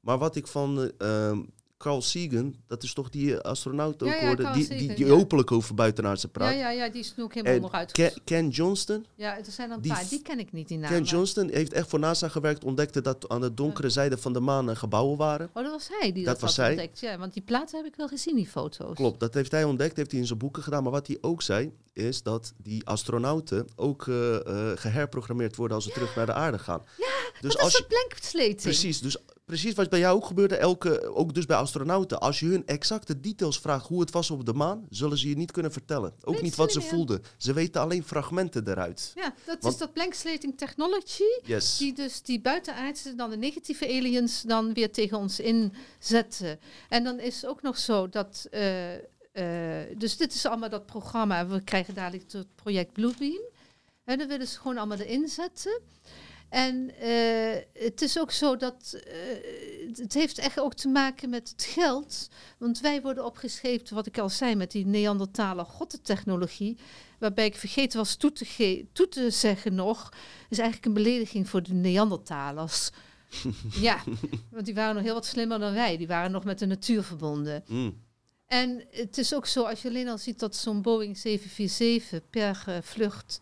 Maar 0.00 0.18
wat 0.18 0.36
ik 0.36 0.46
van 0.46 0.92
eh, 0.98 1.28
ehm, 1.28 1.42
Carl 1.82 2.02
Sagan, 2.02 2.54
dat 2.66 2.82
is 2.82 2.92
toch 2.92 3.08
die 3.10 3.38
astronaut 3.38 4.02
ook 4.02 4.08
Ja, 4.08 4.14
ja, 4.14 4.20
geworden, 4.20 4.44
Carl 4.44 4.56
die, 4.56 4.64
Sagan, 4.64 4.86
die, 4.86 4.94
die 4.94 5.06
ja. 5.06 5.12
openlijk 5.12 5.52
over 5.52 5.74
buitenaardse 5.74 6.26
Ja, 6.26 6.32
praat. 6.32 6.54
ja, 6.54 6.70
ja, 6.70 6.88
die 6.88 7.00
is 7.00 7.14
ook 7.18 7.34
helemaal 7.34 7.54
En 7.56 7.62
onderuit. 7.62 7.92
Ken, 7.92 8.12
Ken 8.24 8.48
Johnston, 8.48 9.06
Ja, 9.14 9.36
er 9.38 9.44
zijn 9.48 9.70
een 9.70 9.80
die 9.80 9.92
paar. 9.92 10.08
Die 10.08 10.22
ken 10.22 10.38
ik 10.38 10.52
niet, 10.52 10.68
die 10.68 10.78
naam. 10.78 10.90
Ken 10.90 11.02
Johnston 11.02 11.48
heeft 11.48 11.72
echt 11.72 11.88
voor 11.88 11.98
NASA 11.98 12.28
gewerkt, 12.28 12.64
ontdekte 12.64 13.00
dat 13.00 13.28
aan 13.28 13.40
de 13.40 13.54
donkere 13.54 13.90
zijde 13.90 14.18
van 14.18 14.32
de 14.32 14.40
maan 14.40 14.70
eh, 14.70 14.76
gebouwen 14.76 15.18
waren. 15.18 15.50
Oh, 15.52 15.62
dat 15.62 15.72
was 15.72 15.88
hij 15.98 16.12
die 16.12 16.24
Dat 16.24 16.32
dat, 16.32 16.42
was 16.42 16.56
had 16.56 16.66
hij. 16.66 16.74
ontdekt. 16.74 17.00
Ja, 17.00 17.18
want 17.18 17.32
die 17.32 17.42
platen 17.42 17.76
heb 17.76 17.86
ik 17.86 17.96
wel 17.96 18.08
gezien, 18.08 18.34
die 18.36 18.46
foto's. 18.48 18.94
Klopt, 18.96 19.20
dat 19.20 19.34
heeft 19.34 19.50
hij 19.50 19.64
ontdekt, 19.64 19.96
heeft 19.96 20.10
hij 20.10 20.20
in 20.20 20.26
zijn 20.26 20.38
boeken 20.38 20.62
gedaan. 20.62 20.82
Maar 20.82 20.92
wat 20.92 21.06
hij 21.06 21.18
ook 21.20 21.42
zei, 21.42 21.72
is 21.92 22.22
dat 22.22 22.52
die 22.56 22.86
astronauten 22.86 23.68
ook 23.76 24.08
eh, 24.08 24.34
eh, 24.46 24.78
geherprogrammeerd 24.78 25.56
worden 25.56 25.76
als 25.76 25.84
ze 25.84 25.92
terug 25.92 26.16
naar 26.16 26.26
de 26.26 26.32
aarde 26.32 26.58
gaan. 26.58 26.82
Ja, 26.98 27.06
dus 27.40 27.52
dat 27.52 27.62
als 27.62 27.74
is 27.74 27.80
een. 27.80 28.56
Precies, 28.62 29.00
dus 29.00 29.16
precies 29.44 29.74
wat 29.74 29.90
bij 29.90 29.98
jou 29.98 30.16
ook 30.16 30.26
gebeurde, 30.26 30.56
elke, 30.56 31.14
ook 31.14 31.34
dus 31.34 31.46
bij 31.46 31.56
astronauten. 31.56 32.20
Als 32.20 32.40
je 32.40 32.46
hun 32.46 32.66
exacte 32.66 33.20
details 33.20 33.58
vraagt 33.58 33.86
hoe 33.86 34.00
het 34.00 34.10
was 34.10 34.30
op 34.30 34.46
de 34.46 34.52
maan, 34.52 34.86
zullen 34.90 35.18
ze 35.18 35.28
je 35.28 35.36
niet 35.36 35.50
kunnen 35.50 35.72
vertellen. 35.72 36.14
Ook 36.24 36.42
niet 36.42 36.54
wat 36.56 36.72
ze 36.72 36.80
ja. 36.80 36.86
voelden. 36.86 37.22
Ze 37.36 37.52
weten 37.52 37.80
alleen 37.80 38.04
fragmenten 38.04 38.68
eruit. 38.68 39.12
Ja, 39.14 39.34
dat 39.44 39.56
Want- 39.60 39.74
is 39.74 39.80
dat 39.80 39.92
blankslating 39.92 40.58
technology. 40.58 41.22
Yes. 41.44 41.76
Die 41.78 41.92
dus 41.94 42.22
die 42.22 42.40
buitenaardse, 42.40 43.14
dan 43.14 43.30
de 43.30 43.36
negatieve 43.36 43.84
aliens, 43.86 44.42
dan 44.42 44.72
weer 44.74 44.92
tegen 44.92 45.18
ons 45.18 45.40
inzetten. 45.40 46.58
En 46.88 47.04
dan 47.04 47.20
is 47.20 47.46
ook 47.46 47.62
nog 47.62 47.78
zo 47.78 48.08
dat. 48.08 48.46
eh, 48.50 48.94
eh, 49.32 49.86
dus 49.98 50.16
dit 50.16 50.34
is 50.34 50.46
allemaal 50.46 50.68
dat 50.68 50.86
programma. 50.86 51.46
We 51.46 51.60
krijgen 51.60 51.94
dadelijk 51.94 52.32
het 52.32 52.54
project 52.54 52.92
Bluebeam. 52.92 53.40
En 54.04 54.18
dan 54.18 54.28
willen 54.28 54.46
ze 54.46 54.58
gewoon 54.58 54.78
allemaal 54.78 54.98
erin 54.98 55.28
zetten. 55.28 55.80
En 56.52 56.90
eh, 56.98 57.62
het 57.84 58.02
is 58.02 58.18
ook 58.18 58.30
zo 58.30 58.56
dat 58.56 59.00
eh, 59.06 59.12
het- 59.96 60.12
heeft 60.14 60.38
echt 60.38 60.60
ook 60.60 60.74
te 60.74 60.88
maken 60.88 61.30
met 61.30 61.48
het 61.48 61.64
geld. 61.64 62.28
Want 62.58 62.80
wij 62.80 63.02
worden 63.02 63.24
opgescheept, 63.24 63.90
wat 63.90 64.06
ik 64.06 64.18
al 64.18 64.28
zei, 64.28 64.54
met 64.54 64.70
die 64.70 64.86
Neandertaler 64.86 65.64
gottentechnologie. 65.64 66.78
Waarbij 67.18 67.46
ik 67.46 67.56
vergeten 67.56 67.98
was 67.98 68.16
toe 68.16 68.32
te, 68.32 68.44
ge- 68.44 68.86
toe 68.92 69.08
te 69.08 69.30
zeggen 69.30 69.74
nog. 69.74 70.08
is 70.48 70.58
eigenlijk 70.58 70.86
een 70.86 71.02
belediging 71.02 71.48
voor 71.48 71.62
de 71.62 71.72
Neandertalers. 71.74 72.90
ja, 73.80 74.02
want 74.50 74.64
die 74.64 74.74
waren 74.74 74.94
nog 74.94 75.04
heel 75.04 75.14
wat 75.14 75.26
slimmer 75.26 75.58
dan 75.58 75.72
wij. 75.72 75.96
Die 75.96 76.06
waren 76.06 76.30
nog 76.30 76.44
met 76.44 76.58
de 76.58 76.66
natuur 76.66 77.02
verbonden. 77.02 77.64
Mm. 77.66 78.00
En 78.46 78.84
het 78.90 79.18
is 79.18 79.34
ook 79.34 79.46
zo, 79.46 79.62
als 79.64 79.82
je 79.82 79.88
alleen 79.88 80.08
al 80.08 80.18
ziet 80.18 80.38
dat 80.38 80.56
zo'n 80.56 80.82
Boeing 80.82 81.18
747 81.18 82.30
per 82.30 82.62
eh, 82.66 82.76
vlucht 82.82 83.40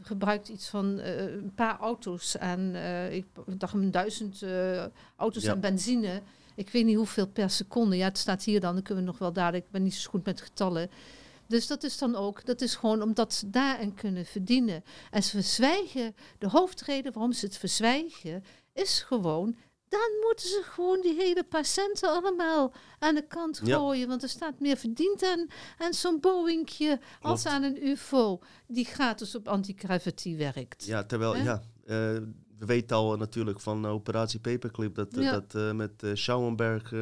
gebruikt 0.00 0.48
iets 0.48 0.68
van 0.68 0.98
eh, 0.98 1.32
een 1.32 1.54
paar 1.54 1.78
auto's 1.78 2.38
aan, 2.38 2.74
eh, 2.74 3.14
ik 3.14 3.26
dacht 3.46 3.74
een 3.74 3.90
duizend 3.90 4.42
eh, 4.42 4.86
auto's 5.16 5.42
Ja. 5.42 5.52
aan 5.52 5.60
benzine. 5.60 6.22
Ik 6.54 6.70
weet 6.70 6.84
niet 6.84 6.96
hoeveel 6.96 7.26
per 7.26 7.50
seconde. 7.50 7.96
Ja, 7.96 8.04
het 8.04 8.18
staat 8.18 8.44
hier 8.44 8.60
dan, 8.60 8.74
dan 8.74 8.82
kunnen 8.82 9.04
we 9.04 9.10
nog 9.10 9.18
wel 9.18 9.32
dadelijk, 9.32 9.64
ik 9.64 9.70
ben 9.70 9.82
niet 9.82 9.94
zo 9.94 10.10
goed 10.10 10.24
met 10.24 10.40
getallen. 10.40 10.90
Dus 11.46 11.66
dat 11.66 11.82
is 11.82 11.98
dan 11.98 12.16
ook, 12.16 12.44
dat 12.44 12.60
is 12.60 12.74
gewoon 12.74 13.02
omdat 13.02 13.34
ze 13.34 13.50
daarin 13.50 13.94
kunnen 13.94 14.26
verdienen. 14.26 14.84
En 15.10 15.22
ze 15.22 15.30
verzwijgen, 15.30 16.14
de 16.38 16.48
hoofdreden 16.48 17.12
waarom 17.12 17.32
ze 17.32 17.46
het 17.46 17.56
verzwijgen, 17.58 18.44
is 18.72 19.00
gewoon, 19.02 19.56
dan 19.90 20.10
moeten 20.26 20.48
ze 20.48 20.62
gewoon 20.64 21.00
die 21.00 21.14
hele 21.14 21.44
patiënten 21.44 22.08
allemaal 22.08 22.72
aan 22.98 23.14
de 23.14 23.26
kant 23.26 23.60
Ja. 23.64 23.76
gooien. 23.76 24.08
Want 24.08 24.22
er 24.22 24.28
staat 24.28 24.60
meer 24.60 24.76
verdiend 24.76 25.22
aan, 25.22 25.46
aan 25.78 25.94
zo'n 25.94 26.20
Boeingje 26.20 27.00
als 27.20 27.46
aan 27.46 27.62
een 27.62 27.86
UFO 27.88 28.38
die 28.66 28.84
gratis 28.84 29.34
op 29.34 29.48
anti-gravity 29.48 30.36
werkt. 30.36 30.84
Ja, 30.84 31.04
terwijl, 31.04 31.36
ja, 31.36 31.62
eh, 31.84 31.96
we 32.58 32.66
weten 32.66 32.96
al 32.96 33.16
natuurlijk 33.16 33.60
van 33.60 33.86
Operatie 33.86 34.40
Paperclip 34.40 34.94
dat, 34.94 35.16
eh, 35.16 35.22
Ja. 35.22 35.30
dat 35.30 35.54
eh, 35.54 35.72
met 35.72 36.02
eh 36.02 36.10
Schauenberg, 36.14 36.92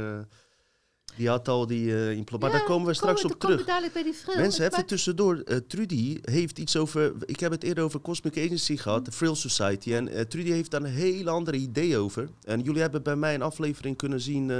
die 1.19 1.29
had 1.29 1.49
al 1.49 1.67
die 1.67 2.15
implement. 2.15 2.41
Maar 2.41 2.51
Ja, 2.51 2.57
daar 2.57 2.67
komen 2.67 2.87
we 2.87 2.95
straks 2.95 3.25
op 3.25 3.39
terug. 3.39 3.65
dadelijk 3.65 3.93
bij 3.93 4.03
die. 4.03 4.15
Mensen, 4.37 4.67
even 4.73 4.87
tussendoor. 4.87 5.37
Eh, 5.45 5.57
Trudy 5.57 6.19
heeft 6.23 6.59
iets 6.59 6.77
over. 6.77 7.13
Ik 7.25 7.41
heb 7.41 7.51
het 7.51 7.63
eerder 7.63 7.85
over 7.85 8.01
Cosmic 8.01 8.37
Agency 8.39 8.77
gehad, 8.77 9.05
de 9.05 9.13
Frill 9.13 9.35
Society. 9.35 9.93
En 9.95 10.09
eh, 10.09 10.21
Trudy 10.21 10.51
heeft 10.51 10.71
daar 10.71 10.81
een 10.83 10.87
heel 10.87 11.29
andere 11.29 11.57
idee 11.57 11.97
over. 11.97 12.29
En 12.45 12.61
jullie 12.61 12.81
hebben 12.81 13.03
bij 13.03 13.17
mij 13.17 13.35
een 13.35 13.43
aflevering 13.43 13.97
kunnen 13.97 14.21
zien. 14.21 14.53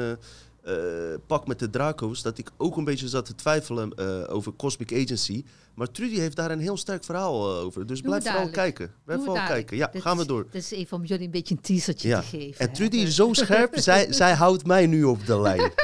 pak 1.27 1.47
met 1.47 1.59
de 1.59 1.71
Draco's. 1.71 2.23
Dat 2.23 2.39
ik 2.39 2.51
ook 2.57 2.77
een 2.77 2.85
beetje 2.85 3.09
zat 3.09 3.27
te 3.27 3.35
twijfelen 3.35 3.99
over 4.29 4.53
Cosmic 4.57 4.93
Agency. 4.93 5.45
Maar 5.75 5.91
Trudy 5.91 6.19
heeft 6.19 6.37
daar 6.37 6.51
een 6.51 6.59
heel 6.61 6.77
sterk 6.77 7.05
verhaal 7.05 7.51
over. 7.57 7.87
Dus 7.87 8.01
blijf 8.01 8.25
vooral 8.25 8.51
kijken. 8.51 8.93
Blijf 9.05 9.25
vooral 9.25 9.47
kijken. 9.47 9.77
Ja, 9.77 9.89
Dit 9.93 10.03
gaan 10.03 10.17
we 10.17 10.27
door. 10.27 10.47
Dit 10.51 10.63
is 10.63 10.71
even 10.71 10.97
om 10.97 11.05
jullie 11.05 11.25
een 11.25 11.31
beetje 11.31 11.55
een 11.55 11.61
teasertje 11.61 12.09
Ja. 12.09 12.21
te 12.21 12.27
geven. 12.27 12.61
En. 12.69 12.73
Trudy 12.73 12.97
is 12.97 13.15
zo 13.15 13.33
scherp. 13.33 13.79
zij, 13.89 14.13
zij 14.13 14.33
houdt 14.33 14.67
mij 14.67 14.87
nu 14.87 15.05
op 15.05 15.27
de 15.27 15.41
lijn. 15.41 15.71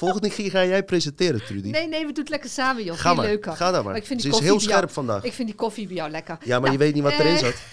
Volgende 0.00 0.30
keer 0.30 0.50
ga 0.50 0.64
jij 0.64 0.84
presenteren, 0.84 1.44
Trudy. 1.44 1.70
Nee, 1.70 1.88
nee, 1.88 2.00
we 2.06 2.12
doen 2.12 2.22
het 2.22 2.28
lekker 2.28 2.50
samen, 2.50 2.84
joh. 2.84 2.96
Ga 2.96 3.14
maar. 3.14 3.24
leuker. 3.26 3.52
Ga 3.52 3.64
dan 3.64 3.72
maar. 3.74 3.84
Maar 3.84 3.96
ik 3.96 4.06
vind 4.06 4.20
Ze 4.20 4.26
die 4.26 4.36
is 4.36 4.42
koffie 4.42 4.58
heel 4.58 4.68
jou- 4.68 4.78
scherp 4.78 4.90
vandaag. 4.92 5.24
Ik 5.24 5.32
vind 5.32 5.48
die 5.48 5.56
koffie 5.56 5.86
bij 5.86 5.96
jou 5.96 6.10
lekker. 6.10 6.38
Ja, 6.40 6.60
maar 6.60 6.60
Nou, 6.60 6.72
je 6.72 6.78
weet 6.78 6.94
niet 6.94 7.02
wat 7.02 7.12
erin 7.12 7.34
eh, 7.34 7.38
zat. 7.38 7.54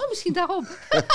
Oh, 0.00 0.08
misschien 0.08 0.32
daarom. 0.32 0.66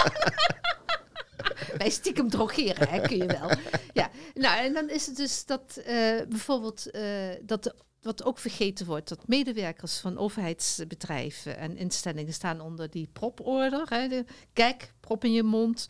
Wij 1.77 1.89
stiekem 1.89 2.29
drogeren, 2.29 2.89
hè, 2.89 2.99
kun 3.01 3.17
je 3.17 3.25
wel. 3.25 3.49
Ja, 3.93 4.09
nou, 4.33 4.59
en 4.65 4.73
dan 4.73 4.89
is 4.89 5.05
het 5.05 5.15
dus 5.15 5.45
dat 5.45 5.81
eh, 5.85 5.95
bijvoorbeeld 6.29 6.91
eh, 6.91 7.03
dat 7.41 7.63
de- 7.63 7.75
wat 8.01 8.23
ook 8.23 8.39
vergeten 8.39 8.85
wordt, 8.85 9.09
dat 9.09 9.27
medewerkers 9.27 9.97
van 9.97 10.17
overheidsbedrijven 10.17 11.57
en 11.57 11.77
instellingen 11.77 12.33
staan 12.33 12.61
onder 12.61 12.89
die 12.89 13.09
proporder. 13.13 13.85
Hè, 13.89 14.07
de, 14.07 14.25
kijk, 14.53 14.93
prop 14.99 15.23
in 15.23 15.33
je 15.33 15.43
mond. 15.43 15.87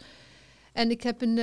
En 0.73 0.91
ik 0.91 1.03
heb 1.03 1.21
een, 1.21 1.37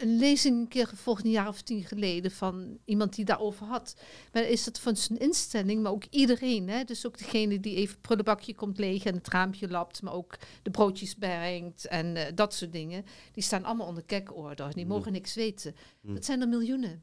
een 0.00 0.16
lezing 0.16 0.60
een 0.60 0.68
keer 0.68 0.86
gevolgd, 0.86 1.24
een 1.24 1.30
jaar 1.30 1.48
of 1.48 1.62
tien 1.62 1.84
geleden, 1.84 2.30
van 2.30 2.78
iemand 2.84 3.14
die 3.14 3.24
daarover 3.24 3.66
had. 3.66 3.96
Maar 4.32 4.42
is 4.42 4.64
dat 4.64 4.80
van 4.80 4.96
zijn 4.96 5.18
instelling, 5.18 5.82
maar 5.82 5.92
ook 5.92 6.04
iedereen. 6.10 6.68
Hè? 6.68 6.84
Dus 6.84 7.06
ook 7.06 7.18
degene 7.18 7.60
die 7.60 7.76
even 7.76 7.92
het 7.92 8.00
prullenbakje 8.00 8.54
komt 8.54 8.78
leeg 8.78 9.04
en 9.04 9.14
het 9.14 9.28
raampje 9.28 9.68
lapt, 9.68 10.02
maar 10.02 10.12
ook 10.12 10.38
de 10.62 10.70
broodjes 10.70 11.14
brengt 11.14 11.86
en 11.86 12.16
eh, 12.16 12.32
dat 12.34 12.54
soort 12.54 12.72
dingen. 12.72 13.04
Die 13.32 13.42
staan 13.42 13.64
allemaal 13.64 13.86
onder 13.86 14.04
kekorder. 14.04 14.74
Die 14.74 14.86
mogen 14.86 15.12
niks 15.12 15.34
weten. 15.34 15.74
Dat 16.02 16.24
zijn 16.24 16.40
er 16.40 16.48
miljoenen. 16.48 17.02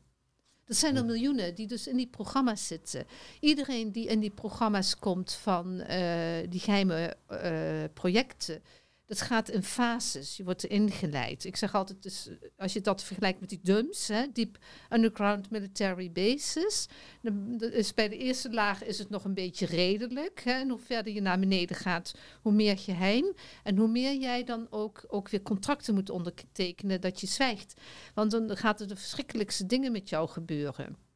Dat 0.68 0.78
zijn 0.78 0.96
er 0.96 1.06
miljoenen 1.06 1.56
die 1.56 1.68
dus 1.68 1.88
in 1.88 1.98
die 1.98 2.08
programma's 2.08 2.68
zitten. 2.68 3.06
Iedereen 3.40 3.92
die 3.92 4.08
in 4.08 4.20
die 4.20 4.30
programma's 4.30 5.00
komt 5.00 5.34
van 5.34 5.80
eh, 5.80 6.50
die 6.50 6.60
geheime 6.60 7.16
eh, 7.28 7.84
projecten, 7.94 8.62
dat 9.08 9.22
gaat 9.22 9.50
in 9.50 9.64
fases. 9.64 10.38
Je 10.38 10.44
wordt 10.44 10.64
erin 10.64 10.92
geleid. 10.92 11.46
Ik 11.46 11.56
zeg 11.56 11.76
altijd, 11.76 12.04
dus, 12.04 12.30
als 12.58 12.74
je 12.74 12.82
dat 12.82 13.04
vergelijkt 13.04 13.40
met 13.40 13.50
die 13.50 13.60
DUMS, 13.64 14.08
hè, 14.08 14.26
Deep 14.34 14.58
Underground 14.90 15.50
Military 15.50 16.12
Bases, 16.12 16.88
dan 17.22 17.62
is 17.62 17.94
bij 17.94 18.10
de 18.10 18.18
eerste 18.18 18.52
laag 18.52 18.84
is 18.84 19.00
het 19.00 19.10
nog 19.10 19.24
een 19.24 19.34
beetje 19.34 19.66
redelijk. 19.66 20.42
Hè, 20.44 20.52
en 20.52 20.70
hoe 20.70 20.80
verder 20.80 21.14
je 21.14 21.22
naar 21.22 21.40
beneden 21.40 21.76
gaat, 21.76 22.14
hoe 22.42 22.52
meer 22.52 22.78
geheim. 22.78 23.34
En 23.64 23.78
hoe 23.78 23.88
meer 23.88 24.16
jij 24.16 24.44
dan 24.44 24.68
ook, 24.70 25.04
ook 25.08 25.30
weer 25.30 25.42
contracten 25.42 25.94
moet 25.94 26.10
ondertekenen 26.10 27.02
dat 27.02 27.22
je 27.22 27.28
zwijgt. 27.28 27.74
Want 28.14 28.32
dan 28.32 28.58
gaat 28.58 28.82
er 28.82 28.88
de 28.88 28.96
verschrikkelijkste 28.96 29.66
dingen 29.66 29.92
met 29.92 30.10
jou 30.10 30.30
gebeuren. 30.30 31.07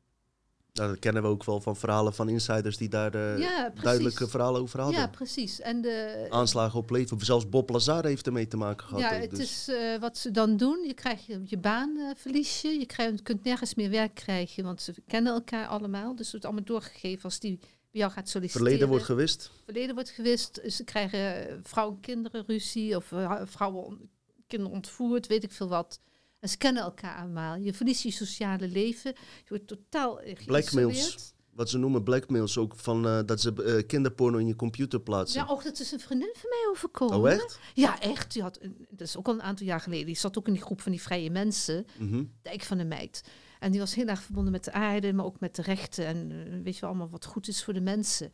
Nou, 0.74 0.89
dat 0.89 0.99
kennen 0.99 1.22
we 1.22 1.28
ook 1.28 1.43
wel 1.43 1.61
van 1.61 1.76
verhalen 1.76 2.13
van 2.13 2.30
insiders 2.30 2.78
die 2.78 2.89
daar 2.89 3.15
eh, 3.15 3.39
ja, 3.39 3.74
duidelijke 3.82 4.28
verhalen 4.28 4.61
over 4.61 4.80
hadden. 4.80 4.99
Ja, 4.99 5.07
precies. 5.07 5.59
En 5.59 5.82
de, 5.82 6.28
Aanslagen 6.30 6.80
op 6.80 6.89
leven. 6.89 7.26
Zelfs 7.26 7.49
Bob 7.49 7.69
Lazar 7.69 8.05
heeft 8.05 8.26
ermee 8.26 8.47
te 8.47 8.57
maken 8.57 8.88
gehad. 8.88 9.01
ja, 9.01 9.15
ook, 9.15 9.22
het 9.22 9.30
dus. 9.30 9.39
is 9.39 9.67
eh, 9.67 9.99
wat 9.99 10.17
ze 10.17 10.32
dan 10.32 10.57
doen. 10.57 10.84
Je 10.88 10.93
krijgt 10.93 11.26
je, 11.26 11.41
je 11.45 11.57
baan 11.57 11.97
eh, 11.97 12.09
verlies 12.15 12.61
je. 12.61 12.67
Je 12.80 12.86
krijgt, 12.86 13.22
kunt 13.22 13.43
nergens 13.43 13.76
meer 13.76 13.89
werk 13.89 14.15
krijgen, 14.15 14.63
want 14.63 14.82
ze 14.82 14.93
kennen 15.07 15.34
elkaar 15.34 15.67
allemaal. 15.67 16.15
Dus 16.15 16.22
het 16.24 16.32
wordt 16.32 16.45
allemaal 16.45 16.63
doorgegeven 16.63 17.24
als 17.24 17.39
die 17.39 17.57
bij 17.59 18.01
jou 18.01 18.11
gaat 18.11 18.30
solliciteren. 18.30 18.67
Verleden 18.67 18.89
wordt 18.89 19.05
gewist. 19.05 19.51
verleden 19.63 19.95
wordt 19.95 20.09
gewist. 20.09 20.61
Ze 20.67 20.84
krijgen 20.84 21.59
vrouwen 21.63 21.95
en 21.95 22.01
kinderen 22.01 22.43
ruzie 22.47 22.95
of 22.95 23.13
vrouwen 23.43 24.09
kinderen 24.47 24.76
ontvoerd, 24.76 25.28
weet 25.28 25.43
ik 25.43 25.51
veel 25.51 25.67
wat. 25.67 25.99
En 26.42 26.50
ze 26.50 26.58
kennen 26.58 26.84
elkaar 26.84 27.18
allemaal. 27.18 27.56
Je 27.56 27.74
verliest 27.74 28.04
je 28.04 28.12
sociale 28.12 28.68
leven. 28.68 29.14
Je 29.16 29.50
wordt 29.50 29.68
totaal 29.68 30.22
Blackmails. 30.46 31.34
Wat 31.52 31.70
ze 31.70 31.78
noemen 31.78 32.04
blackmails. 32.04 32.58
Ook 32.58 32.76
van 32.76 33.08
eh, 33.08 33.20
dat 33.26 33.42
ze 33.42 33.64
eh, 33.64 33.88
kinderporno 33.88 34.38
in 34.38 34.48
je 34.48 34.56
computer 34.56 35.02
plaatsen. 35.02 35.42
Ja, 35.42 35.48
ook 35.50 35.64
dat 35.64 35.80
is 35.80 35.92
een 35.92 36.00
vriendin 36.00 36.34
van 36.34 36.50
mij 36.50 36.68
overkomen. 36.70 37.20
oh, 37.20 37.32
echt? 37.32 37.60
Ja, 37.74 38.00
echt. 38.00 38.34
Die 38.34 38.42
had, 38.42 38.60
dat 38.89 39.08
is 39.08 39.18
ook 39.18 39.28
al 39.28 39.34
een 39.34 39.42
aantal 39.42 39.66
jaar 39.66 39.80
geleden. 39.80 40.06
Die 40.06 40.18
zat 40.18 40.38
ook 40.38 40.48
in 40.48 40.54
die 40.54 40.62
groep 40.62 40.82
van 40.82 40.92
die 40.92 41.02
vrije 41.02 41.30
mensen. 41.30 41.86
Mhm. 41.98 42.24
Dijk 42.42 42.64
van 42.64 42.78
de 42.78 42.86
meid. 42.86 43.24
En 43.60 43.72
die 43.72 43.80
was 43.80 43.96
heel 43.96 44.08
erg 44.08 44.22
verbonden 44.22 44.52
met 44.52 44.64
de 44.64 44.72
aarde, 44.72 45.14
maar 45.14 45.26
ook 45.26 45.39
met 45.39 45.56
de 45.56 45.62
rechten. 45.62 46.06
En 46.06 46.32
eh, 46.32 46.64
weet 46.64 46.76
je 46.76 46.82
wel, 46.82 46.89
allemaal 46.89 47.10
wat 47.10 47.26
goed 47.26 47.48
is 47.48 47.64
voor 47.64 47.74
de 47.74 47.82
mensen. 47.82 48.32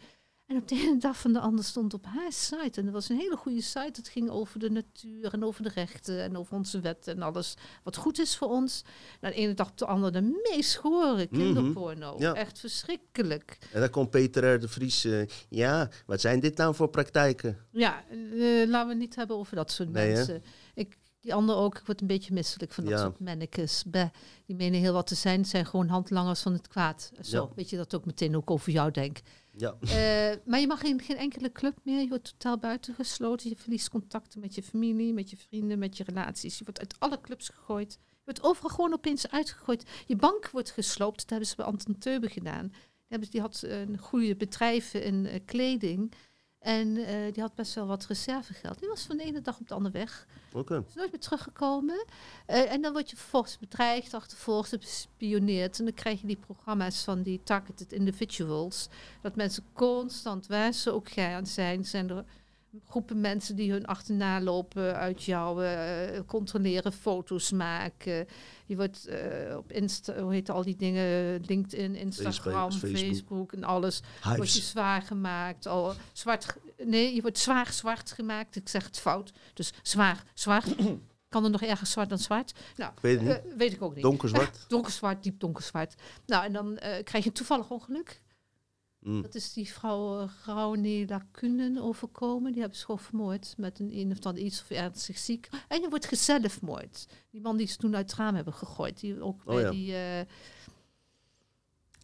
En 0.47 0.57
op 0.57 0.67
de 0.67 0.75
ene 0.75 0.97
dag 0.97 1.19
van 1.19 1.33
de 1.33 1.39
ander 1.39 1.65
stond 1.65 1.93
op 1.93 2.05
haar 2.05 2.31
site. 2.31 2.79
En 2.79 2.83
dat 2.85 2.93
was 2.93 3.09
een 3.09 3.17
hele 3.17 3.35
goede 3.35 3.61
site. 3.61 3.91
Het 3.93 4.07
ging 4.07 4.29
over 4.29 4.59
de 4.59 4.69
natuur 4.69 5.33
en 5.33 5.43
over 5.43 5.63
de 5.63 5.69
rechten 5.69 6.23
en 6.23 6.37
over 6.37 6.55
onze 6.55 6.79
wetten 6.79 7.15
en 7.15 7.21
alles 7.21 7.53
wat 7.83 7.95
goed 7.95 8.19
is 8.19 8.37
voor 8.37 8.47
ons. 8.49 8.83
En 9.19 9.29
de 9.31 9.35
ene 9.35 9.53
dag 9.53 9.69
op 9.69 9.77
de 9.77 9.85
andere 9.85 10.11
de 10.11 10.49
meest 10.53 10.75
gore 10.75 11.27
kinderporno. 11.27 12.13
Mhm. 12.13 12.21
Ja. 12.21 12.33
Echt 12.33 12.59
verschrikkelijk. 12.59 13.57
En 13.73 13.79
dan 13.79 13.89
komt 13.89 14.09
Peter 14.09 14.53
R. 14.53 14.59
de 14.59 14.67
Vries. 14.67 15.03
eh, 15.05 15.25
ja, 15.49 15.89
wat 16.05 16.21
zijn 16.21 16.39
dit 16.39 16.57
nou 16.57 16.75
voor 16.75 16.89
praktijken? 16.89 17.57
Ja, 17.71 18.03
eh, 18.09 18.17
laten 18.67 18.71
we 18.87 18.89
het 18.93 18.97
niet 18.97 19.15
hebben 19.15 19.35
over 19.37 19.55
dat 19.55 19.71
soort 19.71 19.89
Nee, 19.91 20.07
hè? 20.09 20.13
mensen. 20.15 20.43
Ik 20.73 20.97
Die 21.21 21.33
andere 21.35 21.57
ook, 21.59 21.77
ik 21.77 21.85
word 21.85 22.01
een 22.01 22.07
beetje 22.07 22.33
misselijk 22.33 22.71
van 22.71 22.83
dat 22.83 22.93
Ja. 22.93 22.99
soort 22.99 23.19
mannekes. 23.19 23.83
Die 24.45 24.55
menen 24.55 24.79
heel 24.79 24.93
wat 24.93 25.07
te 25.07 25.15
zijn, 25.15 25.45
zijn 25.45 25.65
gewoon 25.65 25.87
handlangers 25.87 26.41
van 26.41 26.53
het 26.53 26.67
kwaad. 26.67 27.11
Zo, 27.21 27.41
Ja. 27.41 27.49
weet 27.55 27.69
je 27.69 27.77
dat 27.77 27.95
ook 27.95 28.05
meteen 28.05 28.35
ook 28.35 28.51
over 28.51 28.71
jou 28.71 28.91
denk. 28.91 29.17
Ja, 29.57 29.77
Eh, 29.81 30.35
maar 30.45 30.59
je 30.59 30.67
mag 30.67 30.83
in 30.83 31.01
geen 31.01 31.17
enkele 31.17 31.51
club 31.51 31.77
meer. 31.83 32.01
Je 32.01 32.07
wordt 32.07 32.29
totaal 32.29 32.57
buitengesloten. 32.57 33.49
Je 33.49 33.55
verliest 33.55 33.89
contacten 33.89 34.39
met 34.39 34.55
je 34.55 34.63
familie, 34.63 35.13
met 35.13 35.29
je 35.29 35.37
vrienden, 35.37 35.79
met 35.79 35.97
je 35.97 36.03
relaties. 36.03 36.57
Je 36.57 36.63
wordt 36.63 36.79
uit 36.79 36.95
alle 36.99 37.21
clubs 37.21 37.49
gegooid. 37.49 37.97
Je 38.09 38.23
wordt 38.23 38.43
overal 38.43 38.69
gewoon 38.69 38.93
opeens 38.93 39.29
uitgegooid. 39.29 39.89
Je 40.05 40.15
bank 40.15 40.49
wordt 40.49 40.71
gesloopt. 40.71 41.19
Dat 41.19 41.29
hebben 41.29 41.47
ze 41.47 41.55
bij 41.55 41.65
Anton 41.65 41.97
Teube 41.97 42.29
gedaan. 42.29 42.73
Die, 43.29 43.41
had 43.41 43.63
eh, 43.63 43.79
een 43.79 43.97
goede 43.97 44.35
bedrijven 44.35 45.03
in 45.03 45.25
eh, 45.25 45.39
kleding. 45.45 46.13
En 46.59 46.97
eh, 46.97 47.33
die 47.33 47.41
had 47.41 47.55
best 47.55 47.73
wel 47.73 47.87
wat 47.87 48.05
reservegeld. 48.05 48.79
Die 48.79 48.89
was 48.89 49.05
van 49.05 49.17
de 49.17 49.23
ene 49.23 49.41
dag 49.41 49.59
op 49.59 49.67
de 49.67 49.73
andere 49.73 49.93
weg. 49.93 50.27
oké. 50.53 50.83
Is 50.87 50.93
nooit 50.93 51.11
meer 51.11 51.21
teruggekomen. 51.21 52.05
Eh, 52.45 52.71
en 52.71 52.81
dan 52.81 52.93
word 52.93 53.09
je 53.09 53.15
vervolgens 53.15 53.57
bedreigd, 53.57 54.13
achtervolgd, 54.13 54.79
bespioneerd. 54.79 55.79
En 55.79 55.85
dan 55.85 55.93
krijg 55.93 56.21
je 56.21 56.27
die 56.27 56.37
programma's 56.45 57.03
van 57.03 57.21
die 57.21 57.41
targeted 57.43 57.93
individuals. 57.93 58.87
Dat 59.21 59.35
mensen 59.35 59.63
constant, 59.73 60.47
waar 60.47 60.73
ze 60.73 60.91
ook 60.91 61.09
gaan 61.09 61.45
zijn, 61.45 61.85
zijn 61.85 62.09
er 62.09 62.25
groepen 62.85 63.21
mensen 63.21 63.55
die 63.55 63.71
hun 63.71 63.85
achterna 63.85 64.41
lopen, 64.41 64.95
uit 64.95 65.23
jou 65.23 65.65
eh, 65.65 66.19
controleren, 66.25 66.93
foto's 66.93 67.51
maken. 67.51 68.27
Je 68.65 68.75
wordt 68.75 69.05
eh, 69.07 69.57
op 69.57 69.71
Insta, 69.71 70.21
hoe 70.21 70.33
heet 70.33 70.49
al 70.49 70.63
die 70.63 70.75
dingen, 70.75 71.41
LinkedIn, 71.45 71.95
Instagram, 71.95 72.71
Facebook. 72.71 72.97
Facebook. 72.97 73.53
en 73.53 73.63
alles. 73.63 74.01
Word 74.23 74.35
je 74.35 74.41
Hives. 74.41 74.69
zwaar 74.69 75.01
gemaakt, 75.01 75.67
al 75.67 75.93
zwart, 76.13 76.55
nee, 76.83 77.15
je 77.15 77.21
wordt 77.21 77.37
zwaar 77.37 77.73
zwart 77.73 78.11
gemaakt. 78.11 78.55
Ik 78.55 78.69
zeg 78.69 78.85
het 78.85 78.99
fout. 78.99 79.31
Dus 79.53 79.73
zwaar, 79.81 80.23
zwart. 80.33 80.75
kan 81.29 81.43
er 81.43 81.49
nog 81.49 81.61
ergens 81.61 81.91
zwart 81.91 82.09
dan 82.09 82.19
zwart? 82.19 82.53
Nou, 82.75 82.91
Ik 82.91 83.01
weet 83.01 83.21
eh, 83.21 83.35
weet 83.57 83.73
ik 83.73 83.81
ook 83.81 83.93
niet. 83.93 84.03
Donkerzwart. 84.03 84.65
Donkerzwart, 84.67 85.23
diep 85.23 85.39
donkerzwart. 85.39 85.95
Nou, 86.25 86.45
en 86.45 86.53
dan 86.53 86.79
krijg 87.03 87.23
je 87.23 87.29
een 87.29 87.35
toevallig 87.35 87.69
ongeluk. 87.69 88.21
Mm. 88.99 89.21
Dat 89.21 89.35
is 89.35 89.53
die 89.53 89.67
vrouw 89.67 90.21
uh, 90.21 90.29
Rauni 90.45 91.07
Lacunen 91.07 91.77
overkomen. 91.77 92.51
Die 92.51 92.61
hebben 92.61 92.79
ze 92.79 92.85
gewoon 92.85 92.99
vermoord 92.99 93.53
met 93.57 93.79
een 93.79 93.97
een 93.97 94.11
of 94.11 94.25
ander 94.25 94.43
iets 94.43 94.61
of 94.61 94.69
ernstig 94.69 95.17
ziek. 95.17 95.49
En 95.67 95.81
je 95.81 95.89
wordt 95.89 96.05
gezelfmoord. 96.05 97.07
Die 97.29 97.41
man 97.41 97.57
die 97.57 97.67
ze 97.67 97.77
toen 97.77 97.95
uit 97.95 98.09
het 98.09 98.19
raam 98.19 98.35
hebben 98.35 98.53
gegooid. 98.53 98.99
Die 98.99 99.21
ook 99.21 99.41
Oh 99.45 99.45
bij 99.45 99.61
ja. 99.61 99.69
die... 99.69 99.95
eh, 99.95 100.25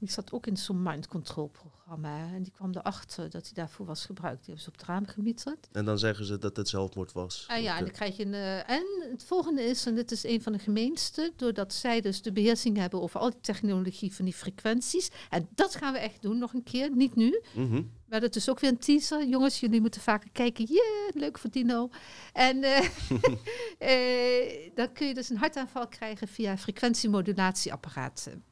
die 0.03 0.13
zat 0.13 0.31
ook 0.31 0.47
in 0.47 0.57
zo'n 0.57 0.83
mind 0.83 1.07
control 1.07 1.47
programma. 1.47 2.27
En 2.33 2.43
die 2.43 2.51
kwam 2.51 2.71
erachter 2.73 3.29
dat 3.29 3.43
hij 3.43 3.51
daarvoor 3.53 3.85
was 3.85 4.05
gebruikt. 4.05 4.37
Die 4.37 4.45
hebben 4.45 4.63
ze 4.63 4.69
op 4.69 4.77
het 4.77 4.85
raam 4.87 5.05
gemieterd. 5.05 5.67
En 5.71 5.85
dan 5.85 5.99
zeggen 5.99 6.25
ze 6.25 6.37
dat 6.37 6.57
het 6.57 6.69
zelfmoord 6.69 7.11
was. 7.11 7.45
Ah 7.47 7.61
ja, 7.61 7.77
en 7.77 7.83
dan 7.83 7.93
krijg 7.93 8.17
je 8.17 8.25
een. 8.25 8.33
eh, 8.33 8.69
en 8.69 8.85
het 9.11 9.23
volgende 9.23 9.63
is, 9.63 9.85
en 9.85 9.95
dit 9.95 10.11
is 10.11 10.23
een 10.23 10.41
van 10.41 10.51
de 10.51 10.59
gemeenste, 10.59 11.31
doordat 11.35 11.73
zij 11.73 12.01
dus 12.01 12.21
de 12.21 12.31
beheersing 12.31 12.77
hebben 12.77 13.01
over 13.01 13.19
al 13.19 13.29
die 13.29 13.39
technologie 13.39 14.13
van 14.13 14.25
die 14.25 14.33
frequenties. 14.33 15.09
En 15.29 15.47
dat 15.55 15.75
gaan 15.75 15.93
we 15.93 15.99
echt 15.99 16.21
doen 16.21 16.37
nog 16.37 16.53
een 16.53 16.63
keer, 16.63 16.95
niet 16.95 17.15
nu. 17.15 17.41
Mhm. 17.53 17.81
Maar 18.05 18.19
dat 18.19 18.35
is 18.35 18.49
ook 18.49 18.59
weer 18.59 18.69
een 18.69 18.77
teaser. 18.77 19.27
Jongens, 19.27 19.59
jullie 19.59 19.81
moeten 19.81 20.01
vaker 20.01 20.29
kijken. 20.31 20.65
Yeah, 20.65 21.15
leuk 21.15 21.37
voor 21.37 21.49
Dino. 21.49 21.89
En 22.33 22.63
eh, 22.63 22.79
eh, 23.89 24.71
dan 24.75 24.93
kun 24.93 25.07
je 25.07 25.13
dus 25.13 25.29
een 25.29 25.37
hartaanval 25.37 25.87
krijgen 25.87 26.27
via 26.27 26.57
frequentiemodulatieapparaten. 26.57 28.43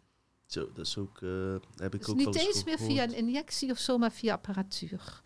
Zo, 0.52 0.72
dat 0.74 0.86
is 0.86 0.97
ook, 0.97 1.22
eh, 1.22 1.56
heb 1.76 1.93
ik 1.93 1.99
Dus 1.99 2.10
ook 2.10 2.16
niet 2.16 2.36
eens 2.36 2.45
eens 2.45 2.64
meer 2.64 2.78
gehoord. 2.78 2.93
via 2.93 3.04
een 3.04 3.14
injectie 3.14 3.72
of 3.72 3.78
zo, 3.78 3.97
maar 3.97 4.12
via 4.12 4.34
apparatuur. 4.34 5.22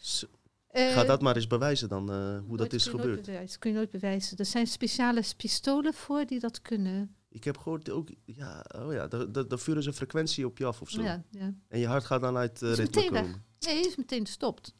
Zo, 0.00 0.26
Eh, 0.66 0.92
Ga 0.92 1.04
dat 1.04 1.22
maar 1.22 1.36
eens 1.36 1.46
bewijzen 1.46 1.88
dan, 1.88 2.10
eh, 2.12 2.38
hoe 2.46 2.56
dat 2.56 2.72
is 2.72 2.86
gebeurd. 2.86 3.22
bewijzen, 3.26 3.58
kun 3.58 3.70
je 3.70 3.76
nooit 3.76 3.90
bewijzen. 3.90 4.36
Er 4.38 4.44
zijn 4.46 4.66
speciale 4.66 5.22
pistolen 5.36 5.94
voor 5.94 6.24
die 6.26 6.40
dat 6.40 6.62
kunnen. 6.62 7.16
Ik 7.28 7.44
heb 7.44 7.58
gehoord 7.58 7.90
ook, 7.90 8.08
ja, 8.24 8.64
oh 8.78 8.92
ja, 8.92 9.06
daar 9.06 9.58
vuren 9.58 9.82
ze 9.82 9.88
een 9.88 9.94
frequentie 9.94 10.46
op 10.46 10.58
je 10.58 10.64
af 10.64 10.80
of 10.80 10.90
zo. 10.90 11.02
Ja, 11.02 11.22
ja. 11.30 11.54
En 11.68 11.78
je 11.78 11.86
hart 11.86 12.04
gaat 12.04 12.20
dan 12.20 12.36
uit 12.36 12.62
uh, 12.62 12.70
Is 12.70 12.76
ritme 12.76 12.94
meteen 13.00 13.12
weg. 13.12 13.22
komen. 13.22 13.44
Nee, 13.58 13.80
is 13.86 13.96
meteen 13.96 14.24
gestopt. 14.26 14.74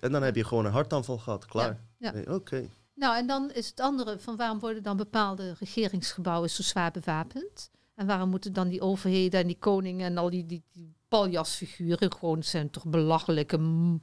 En 0.00 0.12
dan 0.12 0.22
heb 0.22 0.36
je 0.36 0.44
gewoon 0.44 0.64
een 0.64 0.72
hartaanval 0.72 1.18
gehad, 1.18 1.44
klaar. 1.46 1.80
Ja. 1.98 2.12
Nee, 2.12 2.34
Oké. 2.34 2.68
Nou, 2.94 3.16
en 3.16 3.26
dan 3.26 3.50
is 3.52 3.68
het 3.68 3.80
andere 3.80 4.18
van 4.18 4.36
waarom 4.36 4.58
worden 4.58 4.82
dan 4.82 4.96
bepaalde 4.96 5.54
regeringsgebouwen 5.58 6.50
zo 6.50 6.62
zwaar 6.62 6.90
bewapend? 6.90 7.70
En 8.02 8.08
waarom 8.08 8.30
moeten 8.30 8.52
dan 8.52 8.68
die 8.68 8.80
overheden 8.80 9.40
en 9.40 9.46
die 9.46 9.58
koningen 9.58 10.06
en 10.06 10.18
al 10.18 10.30
die, 10.30 10.46
die, 10.46 10.62
die 10.72 10.94
paljasfiguren 11.08 12.12
gewoon 12.12 12.42
zijn 12.42 12.70
toch 12.70 12.86
belachelijke, 12.86 13.58
mm, 13.58 14.00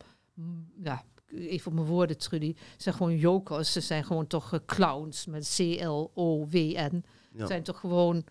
ja, 0.82 1.04
even 1.32 1.68
op 1.68 1.74
mijn 1.74 1.88
woorden 1.88 2.18
Trudy, 2.18 2.56
zijn 2.78 2.96
gewoon 2.96 3.18
jokers. 3.18 3.72
Ze 3.72 3.82
zijn 3.82 4.04
gewoon 4.04 4.28
toch 4.28 4.54
eh, 4.54 4.60
clowns 4.66 5.26
met 5.26 5.54
C-L-O-W-N. 5.56 7.04
Ja. 7.34 7.46
zijn 7.48 7.64
toch 7.64 7.80
gewoon 7.80 8.24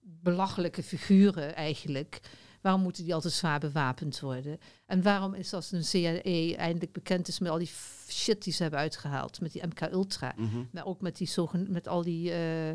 belachelijke 0.00 0.82
figuren 0.82 1.54
eigenlijk. 1.54 2.20
Waarom 2.60 2.82
moeten 2.82 3.04
die 3.04 3.14
altijd 3.14 3.32
zwaar 3.32 3.60
bewapend 3.60 4.20
worden? 4.20 4.58
En 4.86 5.02
waarom 5.02 5.34
is 5.34 5.52
als 5.52 5.72
een 5.72 5.84
CIA 5.84 6.56
eindelijk 6.56 6.92
bekend 6.92 7.28
is 7.28 7.38
met 7.38 7.50
al 7.50 7.58
die 7.58 7.70
shit 8.08 8.42
die 8.44 8.52
ze 8.52 8.62
hebben 8.62 8.80
uitgehaald, 8.80 9.40
met 9.40 9.52
die 9.52 9.66
MK 9.66 9.80
Ultra, 9.80 10.34
Mhm. 10.36 10.64
maar 10.72 10.86
ook 10.86 11.00
met 11.00 11.16
die 11.16 11.26
zogen 11.28 11.66
met 11.72 11.88
al 11.88 12.02
die 12.02 12.32
eh, 12.32 12.72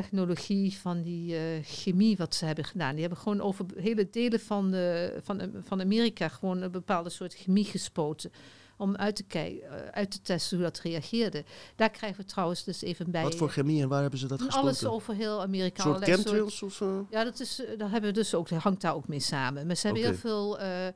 technologie 0.00 0.78
van 0.78 1.02
die 1.02 1.36
eh, 1.36 1.42
chemie 1.64 2.16
wat 2.16 2.34
ze 2.34 2.44
hebben 2.44 2.64
gedaan. 2.64 2.92
Die 2.92 3.00
hebben 3.00 3.18
gewoon 3.18 3.40
over 3.40 3.64
hele 3.76 4.10
delen 4.10 4.40
van, 4.40 4.70
de, 4.70 5.18
van, 5.22 5.50
van 5.64 5.80
Amerika 5.80 6.28
gewoon 6.28 6.62
een 6.62 6.70
bepaalde 6.70 7.10
soort 7.10 7.34
chemie 7.34 7.64
gespoten. 7.64 8.30
Om 8.78 8.96
uit 8.96 9.16
te, 9.16 9.22
kijken, 9.22 9.70
eh, 9.70 9.88
uit 9.90 10.10
te 10.10 10.20
testen 10.20 10.56
hoe 10.56 10.66
dat 10.66 10.80
reageerde. 10.80 11.44
Daar 11.76 11.90
krijgen 11.90 12.20
we 12.20 12.26
trouwens 12.26 12.64
dus 12.64 12.82
even 12.82 13.10
bij. 13.10 13.22
Wat 13.22 13.34
voor 13.34 13.50
chemie 13.50 13.82
en 13.82 13.88
waar 13.88 14.00
hebben 14.00 14.18
ze 14.18 14.26
dat 14.26 14.38
gesproken? 14.40 14.68
Alles 14.68 14.84
over 14.84 15.14
heel 15.14 15.42
Amerika. 15.42 15.82
Soort 15.82 16.04
chemtrails 16.04 16.62
of... 16.62 16.80
eh? 16.80 16.98
ja, 17.10 17.24
dat, 17.24 17.40
is, 17.40 17.64
eh, 17.64 17.78
dat 17.78 17.90
hebben 17.90 18.10
we 18.10 18.16
dus 18.16 18.34
ook, 18.34 18.48
dat 18.48 18.62
hangt 18.62 18.80
daar 18.80 18.94
ook 18.94 19.08
mee 19.08 19.20
samen. 19.20 19.66
Maar 19.66 19.76
ze 19.76 19.86
hebben 19.86 20.04
heel 20.04 20.14
veel, 20.14 20.58
eh, 20.58 20.86
eh, 20.86 20.92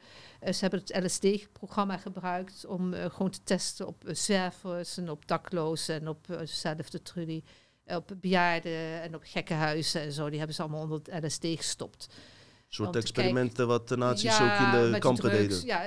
ze 0.52 0.58
hebben 0.60 0.80
het 0.84 1.04
LSD-programma 1.04 1.96
gebruikt 1.96 2.66
om 2.66 2.92
eh, 2.94 3.10
gewoon 3.10 3.30
te 3.30 3.42
testen 3.44 3.86
op 3.86 4.04
eh, 4.04 4.14
zwervers 4.14 4.96
en 4.96 5.10
op 5.10 5.26
daklozen 5.26 5.94
en 6.00 6.08
op 6.08 6.30
eh, 6.30 6.38
zelfde 6.44 7.02
Trudy, 7.02 7.42
eh, 7.44 7.50
op 7.96 8.12
bejaarden 8.20 9.02
en 9.02 9.14
op 9.14 9.22
gekkenhuizen 9.24 10.00
en 10.00 10.12
zo. 10.12 10.28
Die 10.28 10.38
hebben 10.38 10.56
ze 10.56 10.62
allemaal 10.62 10.80
onder 10.82 11.00
het 11.04 11.24
LSD 11.24 11.46
gestopt. 11.56 12.06
Een 12.10 12.76
soort 12.76 12.96
experimenten 12.96 13.66
wat 13.66 13.88
de 13.88 13.96
nazi's 13.96 14.38
Ja, 14.38 14.74
ook 14.74 14.84
in 14.86 14.92
de 14.92 14.98
kampen 14.98 15.30
drugs. 15.30 15.60
deden. 15.62 15.66
Ja, 15.66 15.86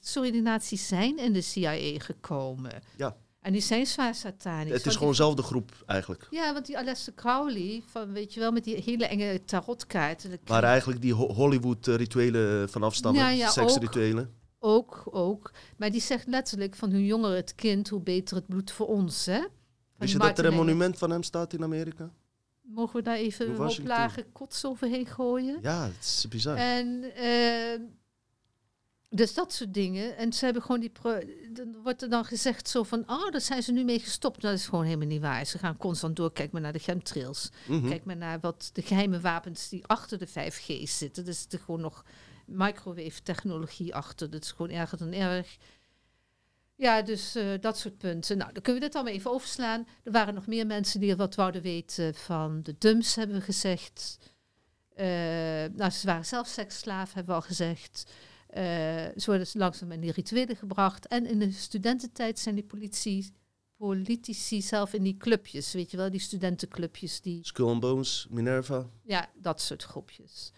sorry, 0.00 0.30
die 0.30 0.42
nazi's 0.42 0.88
zijn 0.88 1.18
in 1.18 1.32
de 1.32 1.40
CIA 1.40 1.98
gekomen. 1.98 2.72
Ja. 2.96 3.16
En 3.40 3.52
die 3.52 3.60
zijn 3.60 3.86
zwaar 3.86 4.14
satanisch. 4.14 4.72
Het 4.72 4.86
is 4.86 4.94
gewoon 4.94 5.08
dezelfde 5.10 5.42
groep 5.42 5.70
eigenlijk. 5.86 6.26
Ja, 6.30 6.52
want 6.52 6.66
die 6.66 6.78
Aleister 6.78 7.14
Crowley, 7.14 7.82
van, 7.86 8.12
weet 8.12 8.34
je 8.34 8.40
wel, 8.40 8.52
met 8.52 8.64
die 8.64 8.82
hele 8.84 9.06
enge 9.06 9.44
tarotkaarten. 9.44 10.38
Waar 10.44 10.62
eigenlijk 10.64 11.00
die 11.02 11.12
Ho- 11.14 11.32
Hollywood-rituelen 11.32 12.68
van 12.68 12.82
afstammen. 12.82 13.22
Ja, 13.22 13.28
ja, 13.30 13.50
Seksrituelen. 13.50 14.34
Ook, 14.58 15.02
ook. 15.10 15.50
Maar 15.76 15.90
die 15.90 16.00
zegt 16.00 16.26
letterlijk 16.26 16.74
van 16.74 16.90
hoe 16.92 17.04
jonger 17.06 17.34
het 17.34 17.54
kind, 17.54 17.88
hoe 17.88 18.00
beter 18.00 18.36
het 18.36 18.46
bloed 18.46 18.70
voor 18.72 18.86
ons. 18.86 19.26
Hè? 19.26 19.40
Wist 20.04 20.22
je 20.22 20.28
dat 20.28 20.38
er 20.38 20.44
een 20.44 20.54
monument 20.54 20.98
van 20.98 21.10
hem 21.10 21.22
staat 21.22 21.52
in 21.52 21.62
Amerika? 21.62 22.10
Mogen 22.62 22.96
we 22.96 23.02
daar 23.02 23.16
even 23.16 23.50
een 23.50 23.68
oplage 23.68 24.26
kots 24.32 24.64
overheen 24.64 25.06
gooien? 25.06 25.58
Ja, 25.62 25.84
het 25.84 26.04
is 26.04 26.26
bizar. 26.28 26.56
En 26.56 27.14
eh, 27.14 27.80
dus 29.14 29.34
dat 29.34 29.52
soort 29.52 29.74
dingen. 29.74 30.16
En 30.16 30.32
ze 30.32 30.44
hebben 30.44 30.62
gewoon 30.62 30.80
die. 30.80 30.92
Dan 31.52 31.76
wordt 31.82 32.02
er 32.02 32.10
dan 32.10 32.24
gezegd 32.24 32.68
zo 32.68 32.82
van. 32.82 33.04
Oh, 33.06 33.30
daar 33.30 33.40
zijn 33.40 33.62
ze 33.62 33.72
nu 33.72 33.84
mee 33.84 33.98
gestopt. 33.98 34.42
Nou, 34.42 34.54
dat 34.54 34.62
is 34.62 34.68
gewoon 34.68 34.84
helemaal 34.84 35.06
niet 35.06 35.20
waar. 35.20 35.46
Ze 35.46 35.58
gaan 35.58 35.76
constant 35.76 36.16
door. 36.16 36.32
Kijk 36.32 36.52
maar 36.52 36.60
naar 36.60 36.72
de 36.72 36.78
chemtrails. 36.78 37.50
Mhm. 37.66 37.88
Kijk 37.88 38.04
maar 38.04 38.16
naar 38.16 38.40
wat 38.40 38.70
de 38.72 38.82
geheime 38.82 39.20
wapens 39.20 39.68
die 39.68 39.86
achter 39.86 40.18
de 40.18 40.28
5G 40.28 40.88
zitten. 40.88 41.24
Dus 41.24 41.46
er 41.50 41.58
gewoon 41.58 41.80
nog 41.80 42.04
microwave 42.46 43.22
technologie 43.22 43.94
achter. 43.94 44.30
Dat 44.30 44.42
is 44.42 44.52
gewoon 44.52 44.70
erger 44.70 44.98
dan 44.98 45.12
erg. 45.12 45.56
Ja, 46.76 47.02
dus 47.02 47.34
eh, 47.34 47.46
dat 47.60 47.78
soort 47.78 47.98
punten. 47.98 48.36
Nou, 48.38 48.52
dan 48.52 48.62
kunnen 48.62 48.80
we 48.80 48.86
dit 48.86 48.96
allemaal 48.96 49.14
even 49.14 49.30
overslaan. 49.30 49.86
Er 50.02 50.12
waren 50.12 50.34
nog 50.34 50.46
meer 50.46 50.66
mensen 50.66 51.00
die 51.00 51.10
er 51.10 51.16
wat 51.16 51.34
wouden 51.34 51.62
weten 51.62 52.14
van 52.14 52.62
de 52.62 52.74
DUMS, 52.78 53.14
hebben 53.14 53.36
we 53.36 53.42
gezegd. 53.42 54.18
Eh, 54.94 55.06
nou, 55.72 55.90
ze 55.90 56.06
waren 56.06 56.24
zelf 56.24 56.46
seksslaaf, 56.46 57.12
hebben 57.12 57.34
we 57.34 57.40
al 57.40 57.46
gezegd. 57.46 58.12
Eh, 58.46 58.62
ze 59.16 59.22
worden 59.24 59.46
langzaam 59.52 59.92
in 59.92 60.00
die 60.00 60.12
rituelen 60.12 60.56
gebracht. 60.56 61.06
En 61.06 61.26
in 61.26 61.38
de 61.38 61.52
studententijd 61.52 62.38
zijn 62.38 62.54
die 62.54 62.64
politie, 62.64 63.32
politici 63.76 64.62
zelf 64.62 64.92
in 64.92 65.02
die 65.02 65.16
clubjes, 65.16 65.72
weet 65.72 65.90
je 65.90 65.96
wel, 65.96 66.10
die 66.10 66.20
studentenclubjes, 66.20 67.20
die 67.20 67.44
Skull 67.44 67.68
and 67.68 67.80
Bones, 67.80 68.26
Minerva. 68.30 68.90
ja, 69.02 69.30
dat 69.34 69.60
soort 69.60 69.82
groepjes. 69.82 70.52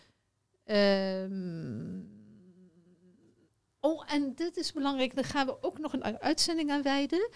Ehm, 0.65 2.01
oh, 3.87 4.03
en 4.07 4.33
dit 4.35 4.57
is 4.57 4.73
belangrijk. 4.73 5.15
Daar 5.15 5.25
gaan 5.25 5.47
we 5.47 5.63
ook 5.63 5.79
nog 5.79 5.93
een 5.93 6.21
uitzending 6.21 6.71
aan 6.71 6.83
wijden. 6.83 7.29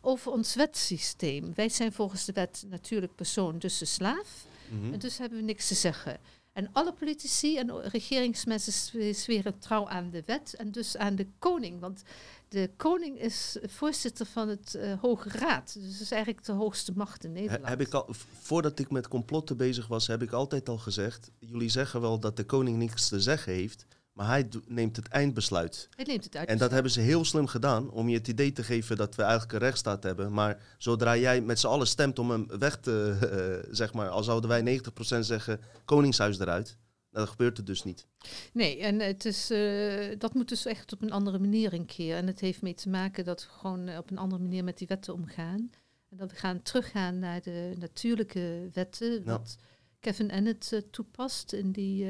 Over 0.00 0.32
ons 0.32 0.54
wetsysteem. 0.54 1.52
Wij 1.54 1.68
zijn 1.68 1.92
volgens 1.92 2.24
de 2.24 2.32
wet 2.32 2.64
natuurlijk 2.68 3.14
persoon, 3.14 3.58
dus 3.58 3.78
de 3.78 3.84
slaaf. 3.84 4.46
Mhm. 4.70 4.92
En 4.92 4.98
dus 4.98 5.18
hebben 5.18 5.38
we 5.38 5.44
niks 5.44 5.68
te 5.68 5.74
zeggen. 5.74 6.18
En 6.52 6.68
alle 6.72 6.92
politici 6.92 7.58
en 7.58 7.80
regeringsmensen 7.80 8.72
zwe- 8.72 9.12
zweren 9.12 9.58
trouw 9.58 9.88
aan 9.88 10.10
de 10.10 10.22
wet 10.26 10.54
en 10.54 10.70
dus 10.70 10.96
aan 10.96 11.16
de 11.16 11.26
koning. 11.38 11.80
Want 11.80 12.02
de 12.48 12.70
koning 12.76 13.20
is 13.20 13.56
voorzitter 13.62 14.26
van 14.26 14.48
het 14.48 14.74
uh, 14.76 15.00
Hoge 15.00 15.28
Raad. 15.28 15.76
Dus 15.80 16.00
is 16.00 16.10
eigenlijk 16.10 16.44
de 16.44 16.52
hoogste 16.52 16.92
macht 16.94 17.24
in 17.24 17.32
Nederland. 17.32 17.68
heb 17.68 17.80
ik 17.80 17.94
al, 17.94 18.06
voordat 18.40 18.78
ik 18.78 18.90
met 18.90 19.08
complotten 19.08 19.56
bezig 19.56 19.86
was, 19.86 20.06
heb 20.06 20.22
ik 20.22 20.32
altijd 20.32 20.68
al 20.68 20.78
gezegd... 20.78 21.30
jullie 21.38 21.68
zeggen 21.68 22.00
wel 22.00 22.18
dat 22.18 22.36
de 22.36 22.44
koning 22.44 22.76
niks 22.76 23.08
te 23.08 23.20
zeggen 23.20 23.52
heeft... 23.52 23.86
maar 24.14 24.26
hij 24.26 24.48
neemt 24.66 24.96
het 24.96 25.08
eindbesluit. 25.08 25.88
Hij 25.96 26.04
neemt 26.04 26.24
het 26.24 26.34
En 26.34 26.58
dat 26.58 26.70
hebben 26.70 26.90
ze 26.90 27.00
heel 27.00 27.24
slim 27.24 27.46
gedaan... 27.46 27.90
om 27.90 28.08
je 28.08 28.16
het 28.16 28.28
idee 28.28 28.52
te 28.52 28.64
geven 28.64 28.96
dat 28.96 29.14
we 29.14 29.22
eigenlijk 29.22 29.52
een 29.52 29.58
rechtsstaat 29.58 30.02
hebben. 30.02 30.32
Maar 30.32 30.62
zodra 30.78 31.16
jij 31.16 31.40
met 31.40 31.60
z'n 31.60 31.66
allen 31.66 31.86
stemt 31.86 32.18
om 32.18 32.30
hem 32.30 32.46
weg 32.58 32.76
te... 32.76 33.62
Uh, 33.64 33.68
zeg 33.80 33.92
maar, 33.92 34.08
al 34.08 34.22
zouden 34.22 34.50
wij 34.50 34.80
90% 35.16 35.18
zeggen... 35.18 35.60
koningshuis 35.84 36.38
eruit... 36.38 36.76
Dat 37.10 37.28
gebeurt 37.28 37.58
er 37.58 37.64
dus 37.64 37.84
niet. 37.84 38.06
Nee, 38.52 38.78
en 38.78 39.00
het 39.00 39.24
is, 39.24 39.50
uh, 39.50 40.18
dat 40.18 40.34
moet 40.34 40.48
dus 40.48 40.66
echt 40.66 40.92
op 40.92 41.02
een 41.02 41.12
andere 41.12 41.38
manier 41.38 41.72
een 41.72 41.86
keer. 41.86 42.16
En 42.16 42.26
het 42.26 42.40
heeft 42.40 42.62
mee 42.62 42.74
te 42.74 42.88
maken 42.88 43.24
dat 43.24 43.42
we 43.42 43.48
gewoon 43.48 43.88
eh, 43.88 43.98
op 43.98 44.10
een 44.10 44.18
andere 44.18 44.42
manier 44.42 44.64
met 44.64 44.78
die 44.78 44.86
wetten 44.86 45.14
omgaan. 45.14 45.70
En 46.10 46.16
dat 46.16 46.30
we 46.30 46.36
gaan 46.36 46.62
teruggaan 46.62 47.18
naar 47.18 47.42
de 47.42 47.74
natuurlijke 47.78 48.68
wetten. 48.72 49.24
Wat 49.24 49.56
Kevin 50.00 50.30
Annett 50.30 50.72
uh, 50.72 50.80
toepast 50.90 51.52
in 51.52 51.72
die 51.72 52.06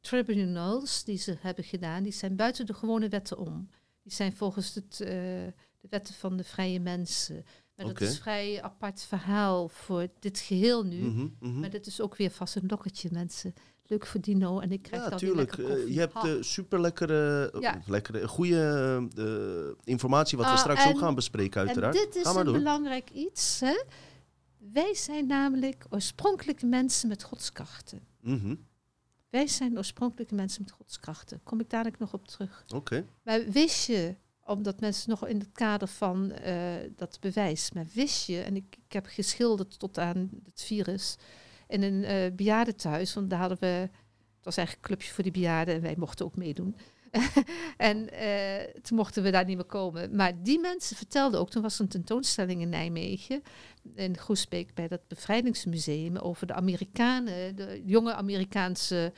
tribunals 0.00 1.04
die 1.04 1.18
ze 1.18 1.36
hebben 1.40 1.64
gedaan. 1.64 2.02
Die 2.02 2.12
zijn 2.12 2.36
buiten 2.36 2.66
de 2.66 2.74
gewone 2.74 3.08
wetten 3.08 3.38
om. 3.38 3.68
Die 4.02 4.12
zijn 4.12 4.36
volgens 4.36 4.74
het, 4.74 4.96
de 4.96 5.88
wetten 5.90 6.14
van 6.14 6.36
de 6.36 6.44
vrije 6.44 6.80
mensen. 6.80 7.44
Maar 7.76 7.86
dat 7.86 8.00
is 8.00 8.08
een 8.08 8.22
vrij 8.22 8.62
apart 8.62 9.02
verhaal 9.02 9.68
voor 9.68 10.06
dit 10.18 10.38
geheel 10.38 10.84
nu. 10.84 11.02
Mhm, 11.02 11.28
mhm. 11.40 11.60
Maar 11.60 11.70
dit 11.70 11.86
is 11.86 12.00
ook 12.00 12.16
weer 12.16 12.30
vast 12.30 12.56
een 12.56 12.66
lokketje, 12.66 13.08
mensen 13.12 13.54
leuk 13.90 14.06
voor 14.06 14.20
Dino 14.20 14.60
en 14.60 14.72
ik 14.72 14.82
krijg 14.82 15.02
ja, 15.02 15.08
dan 15.08 15.18
tuurlijk. 15.18 15.56
Uh, 15.56 15.88
je 15.88 15.98
hebt 15.98 16.24
uh, 16.24 16.32
super 16.40 16.80
lekkere, 16.80 17.52
ja. 17.60 17.82
lekkere 17.86 18.28
goede 18.28 19.08
informatie 19.84 20.38
wat 20.38 20.46
we 20.46 20.52
ah, 20.52 20.58
straks 20.58 20.86
ook 20.86 20.98
gaan 20.98 21.14
bespreken 21.14 21.60
uiteraard. 21.60 21.96
En 21.96 22.02
dit 22.04 22.16
is 22.16 22.34
een 22.34 22.52
belangrijk 22.52 23.10
iets. 23.10 23.60
Hè? 23.60 23.82
Wij 24.72 24.94
zijn 24.94 25.26
namelijk 25.26 25.86
oorspronkelijke 25.88 26.66
mensen 26.66 27.08
met 27.08 27.22
godskrachten. 27.22 28.00
Mm 28.20 28.68
Wij 29.30 29.46
zijn 29.46 29.76
oorspronkelijke 29.76 30.34
mensen 30.34 30.62
met 30.62 30.70
godskrachten. 30.70 31.40
Kom 31.42 31.60
ik 31.60 31.70
dadelijk 31.70 31.98
nog 31.98 32.12
op 32.12 32.28
terug. 32.28 32.64
Oké. 32.74 33.06
Maar 33.22 33.44
wist 33.44 33.86
je, 33.86 34.14
omdat 34.44 34.80
mensen 34.80 35.10
nog 35.10 35.26
in 35.26 35.38
het 35.38 35.52
kader 35.52 35.88
van 35.88 36.32
dat 36.96 37.18
bewijs, 37.20 37.72
maar 37.72 37.86
wist 37.94 38.26
je, 38.26 38.40
en 38.40 38.56
ik, 38.56 38.76
ik 38.86 38.92
heb 38.92 39.06
geschilderd 39.06 39.78
tot 39.78 39.98
aan 39.98 40.30
het 40.44 40.62
virus 40.62 41.16
in 41.70 41.82
een 41.82 42.02
uh, 42.02 42.36
bejaardentehuis. 42.36 43.14
Want 43.14 43.30
daar 43.30 43.38
hadden 43.38 43.58
we, 43.60 43.66
het 43.66 44.44
was 44.44 44.56
eigenlijk 44.56 44.88
een 44.88 44.94
clubje 44.94 45.14
voor 45.14 45.22
die 45.22 45.32
bejaarden 45.32 45.74
en 45.74 45.80
wij 45.80 45.94
mochten 45.98 46.24
ook 46.24 46.36
meedoen. 46.36 46.76
en 47.76 47.96
uh, 47.96 48.80
toen 48.82 48.96
mochten 48.96 49.22
we 49.22 49.30
daar 49.30 49.44
niet 49.44 49.56
meer 49.56 49.64
komen. 49.64 50.16
Maar 50.16 50.42
die 50.42 50.60
mensen 50.60 50.96
vertelden 50.96 51.40
ook, 51.40 51.50
toen 51.50 51.62
was 51.62 51.74
er 51.74 51.80
een 51.80 51.88
tentoonstelling 51.88 52.60
in 52.60 52.68
Nijmegen, 52.68 53.42
in 53.94 54.16
Groesbeek 54.18 54.74
bij 54.74 54.88
dat 54.88 55.08
bevrijdingsmuseum, 55.08 56.16
over 56.16 56.46
de 56.46 56.54
Amerikanen, 56.54 57.56
de 57.56 57.82
jonge 57.84 58.14
Amerikaanse 58.14 59.12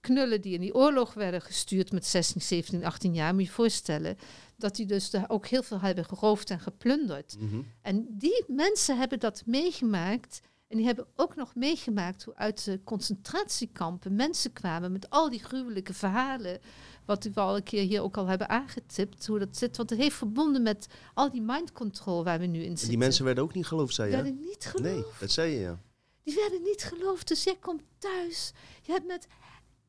knullen 0.00 0.40
die 0.40 0.54
in 0.54 0.60
die 0.60 0.74
oorlog 0.74 1.14
werden 1.14 1.42
gestuurd 1.42 1.92
met 1.92 2.06
16, 2.06 2.40
17, 2.40 2.84
18 2.84 3.14
jaar. 3.14 3.32
Moet 3.32 3.42
je 3.42 3.48
je 3.48 3.54
voorstellen 3.54 4.16
dat 4.56 4.76
die 4.76 4.86
dus 4.86 5.10
daar 5.10 5.24
ook 5.28 5.46
heel 5.46 5.62
veel 5.62 5.80
hebben 5.80 6.04
geroofd 6.04 6.50
en 6.50 6.60
geplunderd. 6.60 7.36
Mhm. 7.38 7.60
En 7.82 8.06
die 8.10 8.44
mensen 8.46 8.98
hebben 8.98 9.20
dat 9.20 9.42
meegemaakt 9.46 10.40
en 10.68 10.76
die 10.76 10.86
hebben 10.86 11.06
ook 11.16 11.36
nog 11.36 11.54
meegemaakt 11.54 12.24
hoe 12.24 12.36
uit 12.36 12.64
de 12.64 12.80
concentratiekampen 12.84 14.14
mensen 14.14 14.52
kwamen 14.52 14.92
met 14.92 15.10
al 15.10 15.30
die 15.30 15.44
gruwelijke 15.44 15.94
verhalen. 15.94 16.58
Wat 17.06 17.24
we 17.24 17.40
al 17.40 17.56
een 17.56 17.62
keer 17.62 17.82
hier 17.82 18.02
ook 18.02 18.16
al 18.16 18.26
hebben 18.26 18.48
aangetipt, 18.48 19.26
hoe 19.26 19.38
dat 19.38 19.56
zit. 19.56 19.76
Want 19.76 19.90
het 19.90 19.98
heeft 19.98 20.16
verbonden 20.16 20.62
met 20.62 20.86
al 21.14 21.30
die 21.30 21.42
mind 21.42 21.72
control 21.72 22.24
waar 22.24 22.38
we 22.38 22.46
nu 22.46 22.58
in 22.58 22.68
zitten. 22.68 22.84
En 22.84 22.90
die 22.90 22.98
mensen 22.98 23.24
werden 23.24 23.44
ook 23.44 23.54
niet 23.54 23.66
geloofd, 23.66 23.94
zei 23.94 24.10
je? 24.10 24.14
Die 24.14 24.24
werden 24.24 24.44
niet 24.44 24.64
geloofd. 24.64 24.94
Nee, 24.94 25.04
dat 25.20 25.30
zei 25.30 25.52
je, 25.52 25.60
ja. 25.60 25.78
Die 26.22 26.34
werden 26.34 26.62
niet 26.62 26.82
geloofd. 26.82 27.28
Dus 27.28 27.44
jij 27.44 27.56
komt 27.60 27.82
thuis. 27.98 28.52
Je 28.82 28.92
hebt 28.92 29.06
met 29.06 29.26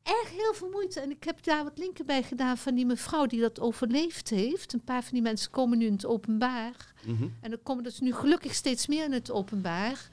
erg 0.02 0.30
heel 0.30 0.54
veel 0.54 0.68
moeite. 0.68 1.00
En 1.00 1.10
ik 1.10 1.24
heb 1.24 1.44
daar 1.44 1.64
wat 1.64 1.78
linken 1.78 2.06
bij 2.06 2.22
gedaan 2.22 2.58
van 2.58 2.74
die 2.74 2.86
mevrouw 2.86 3.26
die 3.26 3.40
dat 3.40 3.60
overleefd 3.60 4.28
heeft. 4.28 4.72
Een 4.72 4.84
paar 4.84 5.02
van 5.02 5.12
die 5.12 5.22
mensen 5.22 5.50
komen 5.50 5.78
nu 5.78 5.86
in 5.86 5.92
het 5.92 6.06
openbaar. 6.06 6.92
Mhm. 7.04 7.28
En 7.40 7.52
er 7.52 7.58
komen 7.58 7.84
dus 7.84 8.00
nu 8.00 8.14
gelukkig 8.14 8.54
steeds 8.54 8.86
meer 8.86 9.04
in 9.04 9.12
het 9.12 9.30
openbaar. 9.30 10.08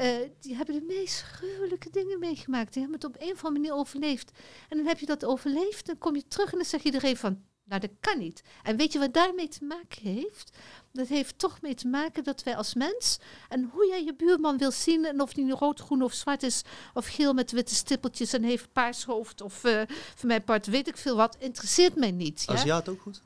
Uh, 0.00 0.28
die 0.40 0.54
hebben 0.56 0.74
de 0.74 0.84
meest 0.94 1.22
gruwelijke 1.22 1.90
dingen 1.90 2.18
meegemaakt. 2.18 2.72
Die 2.72 2.82
hebben 2.82 3.00
het 3.00 3.08
op 3.08 3.22
een 3.22 3.32
of 3.32 3.44
andere 3.44 3.62
manier 3.62 3.80
overleefd. 3.80 4.30
En 4.68 4.76
dan 4.76 4.86
heb 4.86 4.98
je 4.98 5.06
dat 5.06 5.24
overleefd, 5.24 5.86
dan 5.86 5.98
kom 5.98 6.14
je 6.14 6.28
terug 6.28 6.52
en 6.52 6.58
dan 6.58 6.66
zegt 6.66 6.84
iedereen 6.84 7.16
van, 7.16 7.42
nou 7.64 7.80
dat 7.80 7.90
kan 8.00 8.18
niet. 8.18 8.42
En 8.62 8.76
weet 8.76 8.92
je 8.92 8.98
wat 8.98 9.14
daarmee 9.14 9.48
te 9.48 9.64
maken 9.64 10.02
heeft? 10.02 10.56
Dat 10.92 11.06
heeft 11.06 11.38
toch 11.38 11.60
mee 11.60 11.74
te 11.74 11.88
maken 11.88 12.24
dat 12.24 12.42
wij 12.42 12.56
als 12.56 12.74
mens, 12.74 13.18
en 13.48 13.70
hoe 13.72 13.86
jij 13.86 14.04
je 14.04 14.14
buurman 14.14 14.58
wil 14.58 14.70
zien, 14.70 15.04
en 15.04 15.20
of 15.20 15.32
die 15.32 15.44
nu 15.44 15.52
rood, 15.52 15.80
groen 15.80 16.02
of 16.02 16.12
zwart 16.12 16.42
is, 16.42 16.62
of 16.94 17.06
geel 17.06 17.32
met 17.32 17.50
witte 17.50 17.74
stippeltjes 17.74 18.32
en 18.32 18.42
heeft 18.42 18.72
paars 18.72 19.04
hoofd, 19.04 19.40
of 19.40 19.64
uh, 19.64 19.82
voor 20.14 20.28
mijn 20.28 20.44
part 20.44 20.66
weet 20.66 20.88
ik 20.88 20.96
veel 20.96 21.16
wat, 21.16 21.36
interesseert 21.38 21.96
mij 21.96 22.10
niet. 22.10 22.42
Ja? 22.46 22.52
Aziat 22.52 22.88
ook 22.88 23.00
goed? 23.00 23.22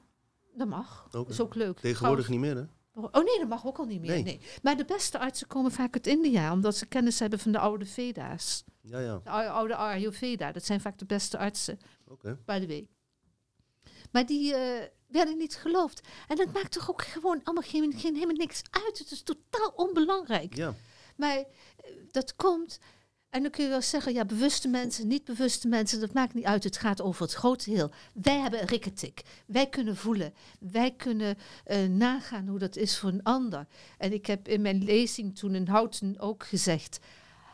Dat 0.54 0.68
mag. 0.68 1.06
Dat 1.10 1.28
is 1.28 1.40
ook 1.40 1.54
leuk. 1.54 1.78
Tegenwoordig 1.78 2.28
niet 2.28 2.40
meer, 2.40 2.56
hè? 2.56 2.64
Oh 2.94 3.24
nee, 3.24 3.38
dat 3.38 3.48
mag 3.48 3.66
ook 3.66 3.78
al 3.78 3.84
niet 3.84 4.00
meer. 4.00 4.22
Nee. 4.22 4.40
Maar 4.62 4.76
de 4.76 4.84
beste 4.84 5.18
artsen 5.18 5.46
komen 5.46 5.72
vaak 5.72 5.94
uit 5.94 6.06
India, 6.06 6.52
omdat 6.52 6.76
ze 6.76 6.86
kennis 6.86 7.18
hebben 7.18 7.38
van 7.38 7.52
de 7.52 7.58
oude 7.58 7.86
Veda's. 7.86 8.64
Ja, 8.80 8.98
ja. 8.98 9.20
De 9.24 9.30
oude 9.30 9.74
Ayurveda, 9.74 10.52
dat 10.52 10.64
zijn 10.64 10.80
vaak 10.80 10.98
de 10.98 11.04
beste 11.04 11.38
artsen. 11.38 11.78
Oké. 12.06 12.38
By 12.44 12.60
the 12.60 12.66
way. 12.66 12.88
Maar 14.12 14.26
die 14.26 14.52
uh, 14.52 14.58
werden 15.06 15.36
niet 15.36 15.56
geloofd. 15.56 16.08
En 16.28 16.36
dat 16.36 16.52
maakt 16.52 16.72
toch 16.72 16.90
ook 16.90 17.02
gewoon 17.02 17.40
allemaal 17.44 17.68
geen, 17.68 17.92
geen, 17.92 18.14
helemaal 18.14 18.36
niks 18.36 18.62
uit. 18.70 18.98
Het 18.98 19.10
is 19.10 19.22
totaal 19.22 19.72
onbelangrijk. 19.74 20.54
Ja. 20.54 20.74
Maar 21.16 21.36
uh, 21.38 21.44
dat 22.10 22.36
komt 22.36 22.78
en 23.30 23.42
dan 23.42 23.50
kun 23.50 23.64
je 23.64 23.70
wel 23.70 23.82
zeggen, 23.82 24.12
ja, 24.12 24.24
bewuste 24.24 24.68
mensen, 24.68 25.06
niet 25.06 25.24
bewuste 25.24 25.68
mensen, 25.68 26.00
dat 26.00 26.12
maakt 26.12 26.34
niet 26.34 26.44
uit. 26.44 26.64
Het 26.64 26.76
gaat 26.76 27.02
over 27.02 27.22
het 27.22 27.32
grote 27.32 27.70
heel. 27.70 27.90
Wij 28.14 28.38
hebben 28.38 28.66
rikketik. 28.66 29.22
Wij 29.46 29.68
kunnen 29.68 29.96
voelen. 29.96 30.34
Wij 30.58 30.90
kunnen 30.90 31.36
uh, 31.66 31.88
nagaan 31.88 32.46
hoe 32.46 32.58
dat 32.58 32.76
is 32.76 32.98
voor 32.98 33.08
een 33.08 33.22
ander. 33.22 33.66
En 33.98 34.12
ik 34.12 34.26
heb 34.26 34.48
in 34.48 34.60
mijn 34.60 34.84
lezing 34.84 35.38
toen 35.38 35.54
in 35.54 35.66
Houten 35.66 36.18
ook 36.18 36.44
gezegd, 36.44 36.98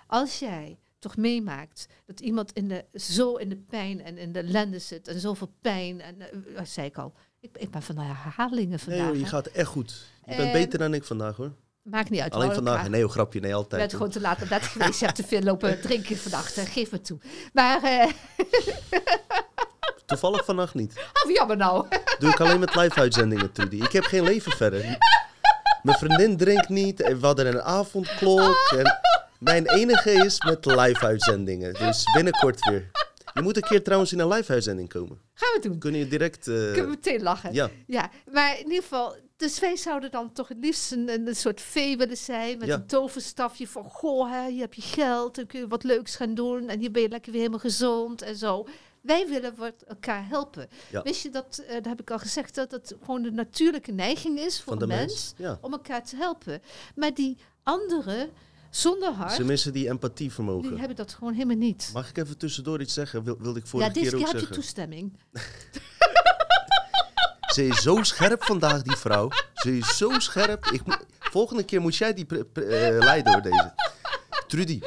als 0.06 0.38
jij 0.38 0.78
toch 0.98 1.16
meemaakt 1.16 1.86
dat 2.06 2.20
iemand 2.20 2.52
in 2.52 2.68
de, 2.68 2.84
zo 2.94 3.34
in 3.34 3.48
de 3.48 3.56
pijn 3.56 4.02
en 4.02 4.18
in 4.18 4.32
de 4.32 4.38
ellende 4.38 4.78
zit 4.78 5.08
en 5.08 5.20
zoveel 5.20 5.52
pijn, 5.60 6.00
en 6.00 6.16
uh, 6.18 6.60
zei 6.64 6.86
ik 6.86 6.98
al, 6.98 7.12
ik, 7.40 7.56
ik 7.58 7.70
ben 7.70 7.82
van 7.82 7.94
de 7.94 8.00
herhalingen 8.00 8.78
vandaag. 8.78 9.10
Nee, 9.10 9.18
je 9.18 9.26
gaat 9.26 9.46
echt 9.46 9.68
goed. 9.68 10.06
Je 10.26 10.36
bent 10.36 10.52
beter 10.52 10.78
dan 10.78 10.94
ik 10.94 11.04
vandaag 11.04 11.36
hoor. 11.36 11.52
Maakt 11.90 12.10
niet 12.10 12.20
uit. 12.20 12.32
Alleen 12.32 12.54
vandaag. 12.54 12.88
Nee, 12.88 13.08
grapje. 13.08 13.40
Nee, 13.40 13.54
altijd. 13.54 13.82
Ik 13.82 13.88
ben 13.88 13.96
gewoon 13.96 14.12
te 14.12 14.20
laat 14.20 14.42
op 14.42 14.48
bed 14.48 14.62
geweest. 14.62 14.98
Je 14.98 15.04
hebt 15.04 15.16
te 15.16 15.24
veel 15.26 15.42
lopen 15.42 15.80
drinken 15.86 16.16
vannacht. 16.16 16.60
Geef 16.60 16.90
me 16.90 17.00
toe. 17.00 17.18
Maar... 17.52 17.84
Uh... 17.84 18.06
Toevallig 20.06 20.44
vannacht 20.44 20.74
niet. 20.74 20.92
Oh, 21.24 21.32
jammer 21.32 21.56
nou. 21.56 21.86
Doe 22.18 22.30
ik 22.30 22.40
alleen 22.40 22.60
met 22.60 22.74
live-uitzendingen, 22.74 23.52
Trudy. 23.52 23.76
Ik 23.76 23.92
heb 23.92 24.04
geen 24.04 24.22
leven 24.22 24.52
verder. 24.52 24.98
Mijn 25.82 25.98
vriendin 25.98 26.36
drinkt 26.36 26.68
niet. 26.68 27.00
En 27.00 27.20
we 27.20 27.26
hadden 27.26 27.46
een 27.46 27.62
avondklok. 27.62 28.72
En 28.76 29.00
mijn 29.38 29.66
enige 29.66 30.10
is 30.10 30.40
met 30.44 30.64
live-uitzendingen. 30.64 31.74
Dus 31.74 32.04
binnenkort 32.14 32.68
weer. 32.68 32.90
Je 33.34 33.42
moet 33.42 33.56
een 33.56 33.62
keer 33.62 33.82
trouwens 33.82 34.12
in 34.12 34.18
een 34.18 34.28
live-uitzending 34.28 34.88
komen. 34.88 35.20
Gaan 35.34 35.60
we 35.60 35.68
doen. 35.68 35.78
Kun 35.78 35.94
je 35.94 36.08
direct... 36.08 36.46
Uh... 36.46 36.54
Kunnen 36.54 36.82
we 36.82 36.88
meteen 36.88 37.22
lachen. 37.22 37.52
Ja. 37.52 37.70
ja. 37.86 38.10
Maar 38.32 38.58
in 38.58 38.64
ieder 38.64 38.82
geval, 38.82 39.16
dus 39.36 39.58
wij 39.58 39.76
zouden 39.76 40.10
dan 40.10 40.32
toch 40.32 40.48
het 40.48 40.58
liefst 40.60 40.92
een, 40.92 41.08
een 41.26 41.36
soort 41.36 41.60
fee 41.60 41.96
willen 41.96 42.16
zijn. 42.16 42.58
Met 42.58 42.68
een 42.68 42.86
toverstafje 42.86 43.68
van, 43.68 43.84
goh, 43.84 44.30
hè, 44.30 44.50
hier 44.50 44.60
heb 44.60 44.74
je 44.74 44.82
geld. 44.82 45.34
Dan 45.34 45.46
kun 45.46 45.60
je 45.60 45.68
wat 45.68 45.84
leuks 45.84 46.16
gaan 46.16 46.34
doen. 46.34 46.68
En 46.68 46.78
hier 46.78 46.90
ben 46.90 47.02
je 47.02 47.08
lekker 47.08 47.32
weer 47.32 47.40
helemaal 47.40 47.60
gezond 47.60 48.22
en 48.22 48.36
zo. 48.36 48.66
Wij 49.00 49.26
willen 49.28 49.54
elkaar 49.86 50.28
helpen. 50.28 50.68
Ja. 50.90 51.02
Wist 51.02 51.22
je 51.22 51.30
dat, 51.30 51.62
uh, 51.68 51.74
dat 51.74 51.84
heb 51.84 52.00
ik 52.00 52.10
al 52.10 52.18
gezegd, 52.18 52.54
dat 52.54 52.70
het 52.70 52.94
gewoon 53.00 53.22
de 53.22 53.30
natuurlijke 53.30 53.92
neiging 53.92 54.38
is 54.38 54.60
voor 54.60 54.78
de 54.78 54.86
mens, 54.86 55.34
om 55.60 55.72
elkaar 55.72 56.04
te 56.04 56.16
helpen. 56.16 56.62
Maar 56.94 57.14
die 57.14 57.36
anderen 57.62 58.30
zonder 58.70 59.12
hart. 59.12 59.32
Ze 59.32 59.44
missen 59.44 59.72
die 59.72 59.88
empathievermogen. 59.88 60.68
Die 60.68 60.78
hebben 60.78 60.96
dat 60.96 61.12
gewoon 61.12 61.32
helemaal 61.32 61.56
niet. 61.56 61.90
Mag 61.92 62.08
ik 62.08 62.16
even 62.18 62.38
tussendoor 62.38 62.80
iets 62.80 62.94
zeggen? 62.94 63.24
Wil, 63.24 63.38
wilde 63.38 63.58
ik 63.58 63.66
vorige 63.66 63.88
ja, 63.88 63.94
keer 63.94 64.02
ook 64.02 64.08
zeggen. 64.08 64.26
Ja, 64.26 64.32
deze 64.32 64.38
keer 64.38 64.48
had 64.48 64.56
je 64.56 64.62
toestemming. 64.62 65.12
Ze 67.46 67.66
is 67.66 67.82
zo 67.82 68.02
scherp 68.02 68.44
vandaag, 68.44 68.82
die 68.82 68.96
vrouw. 68.96 69.28
Ze 69.54 69.76
is 69.76 69.96
zo 69.96 70.18
scherp. 70.18 70.66
Ik, 70.66 70.82
volgende 71.18 71.64
keer 71.64 71.80
moet 71.80 71.96
jij 71.96 72.14
die 72.14 72.26
uh, 72.28 72.44
leiden 72.98 73.32
door 73.32 73.42
deze. 73.42 73.74
Trudy. 74.46 74.80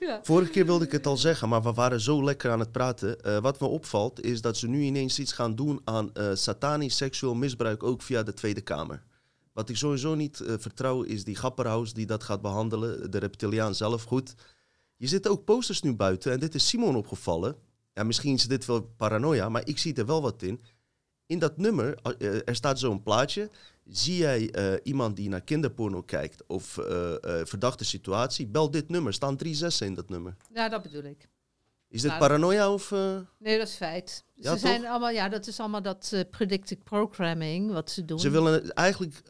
Ja. 0.00 0.20
Vorige 0.22 0.50
keer 0.50 0.66
wilde 0.66 0.84
ik 0.84 0.92
het 0.92 1.06
al 1.06 1.16
zeggen, 1.16 1.48
maar 1.48 1.62
we 1.62 1.72
waren 1.72 2.00
zo 2.00 2.24
lekker 2.24 2.50
aan 2.50 2.60
het 2.60 2.72
praten. 2.72 3.16
Uh, 3.26 3.38
wat 3.38 3.60
me 3.60 3.66
opvalt 3.66 4.24
is 4.24 4.40
dat 4.40 4.56
ze 4.56 4.68
nu 4.68 4.82
ineens 4.82 5.18
iets 5.18 5.32
gaan 5.32 5.54
doen 5.54 5.80
aan 5.84 6.10
uh, 6.14 6.30
satanisch 6.34 6.96
seksueel 6.96 7.34
misbruik, 7.34 7.82
ook 7.82 8.02
via 8.02 8.22
de 8.22 8.34
Tweede 8.34 8.60
Kamer. 8.60 9.02
Wat 9.52 9.68
ik 9.68 9.76
sowieso 9.76 10.14
niet 10.14 10.40
uh, 10.40 10.54
vertrouw 10.58 11.02
is 11.02 11.24
die 11.24 11.36
Gapperhaus 11.36 11.92
die 11.92 12.06
dat 12.06 12.24
gaat 12.24 12.40
behandelen, 12.40 13.10
de 13.10 13.18
reptiliaan 13.18 13.74
zelf 13.74 14.02
goed. 14.02 14.34
Je 14.96 15.06
zit 15.06 15.28
ook 15.28 15.44
posters 15.44 15.82
nu 15.82 15.94
buiten 15.94 16.32
en 16.32 16.40
dit 16.40 16.54
is 16.54 16.68
Simon 16.68 16.96
opgevallen. 16.96 17.56
Ja, 17.94 18.02
misschien 18.02 18.34
is 18.34 18.48
dit 18.48 18.64
wel 18.64 18.80
paranoia, 18.96 19.48
maar 19.48 19.66
ik 19.66 19.78
zie 19.78 19.94
er 19.94 20.06
wel 20.06 20.22
wat 20.22 20.42
in 20.42 20.62
in 21.26 21.38
dat 21.38 21.56
nummer, 21.56 21.98
uh, 22.18 22.34
er 22.44 22.54
staat 22.54 22.78
zo'n 22.78 23.02
plaatje. 23.02 23.50
Zie 23.84 24.16
jij 24.16 24.54
uh, 24.58 24.78
iemand 24.82 25.16
die 25.16 25.28
naar 25.28 25.40
kinderporno 25.40 26.02
kijkt 26.02 26.46
of 26.46 26.76
uh, 26.76 26.84
verdachte 27.44 27.84
situatie, 27.84 28.46
bel 28.46 28.70
dit 28.70 28.88
nummer. 28.88 29.12
Staan 29.12 29.36
drie 29.36 29.54
zessen 29.54 29.86
in 29.86 29.94
dat 29.94 30.08
nummer. 30.08 30.36
Ja, 30.54 30.68
dat 30.68 30.82
bedoel 30.82 31.02
ik. 31.02 31.28
Is 31.88 32.00
dit 32.02 32.10
nou, 32.10 32.22
paranoia 32.22 32.72
of... 32.72 32.90
Nee, 33.38 33.58
dat 33.58 33.68
is 33.68 33.74
feit. 33.74 34.24
Ja, 34.34 34.52
ze 34.52 34.58
zijn 34.58 34.86
allemaal, 34.86 35.10
ja, 35.10 35.28
dat 35.28 35.46
is 35.46 35.60
allemaal 35.60 35.82
dat 35.82 36.24
predictive 36.30 36.80
programming 36.82 37.72
wat 37.72 37.90
ze 37.90 38.04
doen. 38.04 38.18
Ze 38.18 38.30
willen 38.30 38.72
eigenlijk 38.72 39.22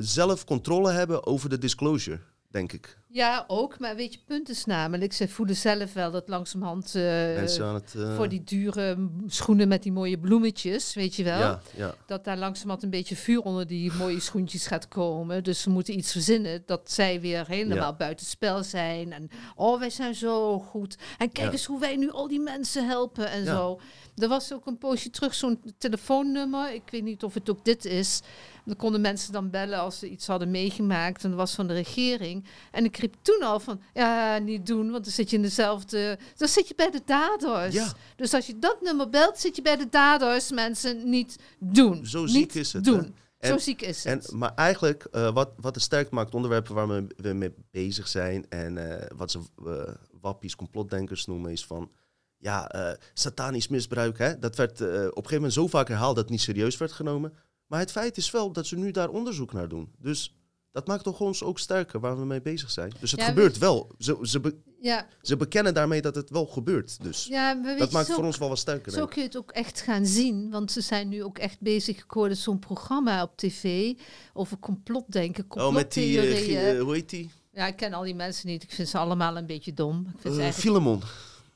zelf 0.00 0.44
controle 0.44 0.90
hebben 0.90 1.26
over 1.26 1.48
de 1.48 1.58
disclosure 1.58 2.20
denk 2.50 2.72
ik. 2.72 2.98
Ja, 3.10 3.44
ook. 3.46 3.78
Maar 3.78 3.96
weet 3.96 4.12
je, 4.12 4.18
punt 4.24 4.48
is 4.48 4.64
namelijk, 4.64 5.12
ze 5.12 5.28
voelen 5.28 5.56
zelf 5.56 5.92
wel 5.92 6.10
dat 6.10 6.28
langzamerhand 6.28 6.94
uh, 6.94 7.02
het, 7.36 7.94
uh... 7.96 8.16
voor 8.16 8.28
die 8.28 8.44
dure 8.44 9.08
schoenen 9.26 9.68
met 9.68 9.82
die 9.82 9.92
mooie 9.92 10.18
bloemetjes, 10.18 10.94
weet 10.94 11.14
je 11.14 11.24
wel, 11.24 11.38
ja, 11.38 11.60
ja. 11.76 11.94
dat 12.06 12.24
daar 12.24 12.36
langzamerhand 12.36 12.82
een 12.82 12.90
beetje 12.90 13.16
vuur 13.16 13.40
onder 13.40 13.66
die 13.66 13.92
mooie 13.92 14.20
schoentjes 14.20 14.66
gaat 14.66 14.88
komen. 14.88 15.44
Dus 15.44 15.60
ze 15.60 15.70
moeten 15.70 15.98
iets 15.98 16.12
verzinnen 16.12 16.62
dat 16.66 16.90
zij 16.90 17.20
weer 17.20 17.46
helemaal 17.46 17.90
ja. 17.90 17.96
buitenspel 17.96 18.64
zijn. 18.64 19.12
En 19.12 19.28
oh, 19.56 19.78
wij 19.78 19.90
zijn 19.90 20.14
zo 20.14 20.58
goed. 20.58 20.98
En 21.18 21.32
kijk 21.32 21.52
eens 21.52 21.64
hoe 21.64 21.80
wij 21.80 21.96
nu 21.96 22.10
al 22.10 22.28
die 22.28 22.40
mensen 22.40 22.86
helpen 22.86 23.30
en 23.30 23.46
zo. 23.46 23.80
Er 24.16 24.28
was 24.28 24.52
ook 24.52 24.66
een 24.66 24.78
poosje 24.78 25.10
terug 25.10 25.34
zo'n 25.34 25.60
telefoonnummer. 25.78 26.72
Ik 26.74 26.90
weet 26.90 27.02
niet 27.02 27.22
of 27.22 27.34
het 27.34 27.50
ook 27.50 27.64
dit 27.64 27.84
is. 27.84 28.20
Dan 28.64 28.76
konden 28.76 29.00
mensen 29.00 29.32
dan 29.32 29.50
bellen 29.50 29.78
als 29.78 29.98
ze 29.98 30.08
iets 30.08 30.26
hadden 30.26 30.50
meegemaakt. 30.50 31.24
En 31.24 31.30
dat 31.30 31.38
was 31.38 31.54
van 31.54 31.66
de 31.66 31.74
regering. 31.74 32.44
En 32.70 32.84
ik 32.84 32.96
riep 33.08 33.22
toen 33.22 33.42
al 33.42 33.60
van, 33.60 33.80
ja, 33.94 34.38
niet 34.38 34.66
doen, 34.66 34.90
want 34.90 35.04
dan 35.04 35.12
zit 35.12 35.30
je 35.30 35.36
in 35.36 35.42
dezelfde... 35.42 36.18
Dan 36.36 36.48
zit 36.48 36.68
je 36.68 36.74
bij 36.74 36.90
de 36.90 37.02
daders. 37.04 37.74
Ja. 37.74 37.92
Dus 38.16 38.34
als 38.34 38.46
je 38.46 38.58
dat 38.58 38.80
nummer 38.80 39.10
belt, 39.10 39.38
zit 39.38 39.56
je 39.56 39.62
bij 39.62 39.76
de 39.76 39.88
daders. 39.88 40.50
Mensen 40.50 41.10
niet 41.10 41.36
doen. 41.58 42.06
Zo 42.06 42.26
ziek 42.26 42.54
is 42.54 42.72
het. 42.72 42.84
Doen. 42.84 43.14
En, 43.38 43.48
Zo 43.48 43.58
ziek 43.58 43.82
is 43.82 44.04
het. 44.04 44.30
En, 44.30 44.38
maar 44.38 44.54
eigenlijk, 44.54 45.06
uh, 45.12 45.32
wat, 45.32 45.50
wat 45.56 45.74
het 45.74 45.84
sterk 45.84 46.10
maakt, 46.10 46.34
onderwerpen 46.34 46.74
waar 46.74 46.88
we, 46.88 47.06
we 47.16 47.32
mee 47.32 47.54
bezig 47.70 48.08
zijn... 48.08 48.46
en 48.48 48.76
uh, 48.76 48.94
wat 49.16 49.30
ze 49.30 49.40
uh, 49.64 49.82
wappies, 50.20 50.56
complotdenkers 50.56 51.26
noemen, 51.26 51.52
is 51.52 51.66
van 51.66 51.90
ja, 52.36 52.70
satanisch 53.14 53.68
misbruik. 53.68 54.18
Hè? 54.18 54.38
Dat 54.38 54.56
werd 54.56 54.80
op 54.80 54.86
een 54.86 55.12
gegeven 55.12 55.34
moment 55.34 55.52
zo 55.52 55.66
vaak 55.66 55.88
herhaald 55.88 56.14
dat 56.14 56.24
het 56.24 56.32
niet 56.32 56.40
serieus 56.40 56.76
werd 56.76 56.92
genomen. 56.92 57.32
Maar 57.66 57.80
het 57.80 57.90
feit 57.90 58.16
is 58.16 58.30
wel 58.30 58.52
dat 58.52 58.66
ze 58.66 58.76
nu 58.76 58.90
daar 58.90 59.08
onderzoek 59.08 59.52
naar 59.52 59.68
doen. 59.68 59.92
Dus 59.98 60.38
dat 60.72 60.86
maakt 60.86 61.04
toch 61.04 61.20
ons 61.20 61.42
ook 61.42 61.58
sterker 61.58 62.00
waar 62.00 62.18
we 62.18 62.24
mee 62.24 62.42
bezig 62.42 62.70
zijn. 62.70 62.92
Dus 63.00 63.10
het 63.10 63.22
gebeurt 63.22 63.58
wel. 63.58 63.90
Ze, 63.98 64.18
ze, 64.22 64.40
be 64.40 64.56
ja. 64.80 65.06
ze 65.22 65.36
bekennen 65.36 65.74
daarmee 65.74 66.02
dat 66.02 66.14
het 66.14 66.30
wel 66.30 66.46
gebeurt. 66.46 67.02
Dus 67.02 67.26
ja, 67.26 67.54
dat 67.76 67.92
maakt 67.92 68.12
voor 68.12 68.24
ons 68.24 68.38
wel 68.38 68.48
wat 68.48 68.58
sterker. 68.58 68.92
Zo 68.92 69.06
kun 69.06 69.20
je 69.20 69.26
het 69.26 69.36
ook 69.36 69.50
echt 69.50 69.80
gaan 69.80 70.06
zien. 70.06 70.50
Want 70.50 70.72
ze 70.72 70.80
zijn 70.80 71.08
nu 71.08 71.24
ook 71.24 71.38
echt 71.38 71.60
bezig 71.60 72.04
geworden. 72.06 72.36
Zo'n 72.36 72.58
programma 72.58 73.22
op 73.22 73.36
tv 73.36 73.94
over 74.32 74.58
complotdenken, 74.58 75.46
complottheorieën. 75.46 76.20
Oh, 76.20 76.32
met 76.32 76.44
die, 76.44 76.74
uh, 76.74 76.80
hoe 76.80 76.94
heet 76.94 77.10
die? 77.10 77.30
Ja, 77.52 77.66
ik 77.66 77.76
ken 77.76 77.92
al 77.92 78.02
die 78.02 78.14
mensen 78.14 78.48
niet. 78.48 78.62
Ik 78.62 78.72
vind 78.72 78.88
ze 78.88 78.98
allemaal 78.98 79.36
een 79.36 79.46
beetje 79.46 79.74
dom. 79.74 80.06
Ik 80.14 80.20
vind 80.20 80.36
uh, 80.36 80.50
Filemon. 80.50 81.02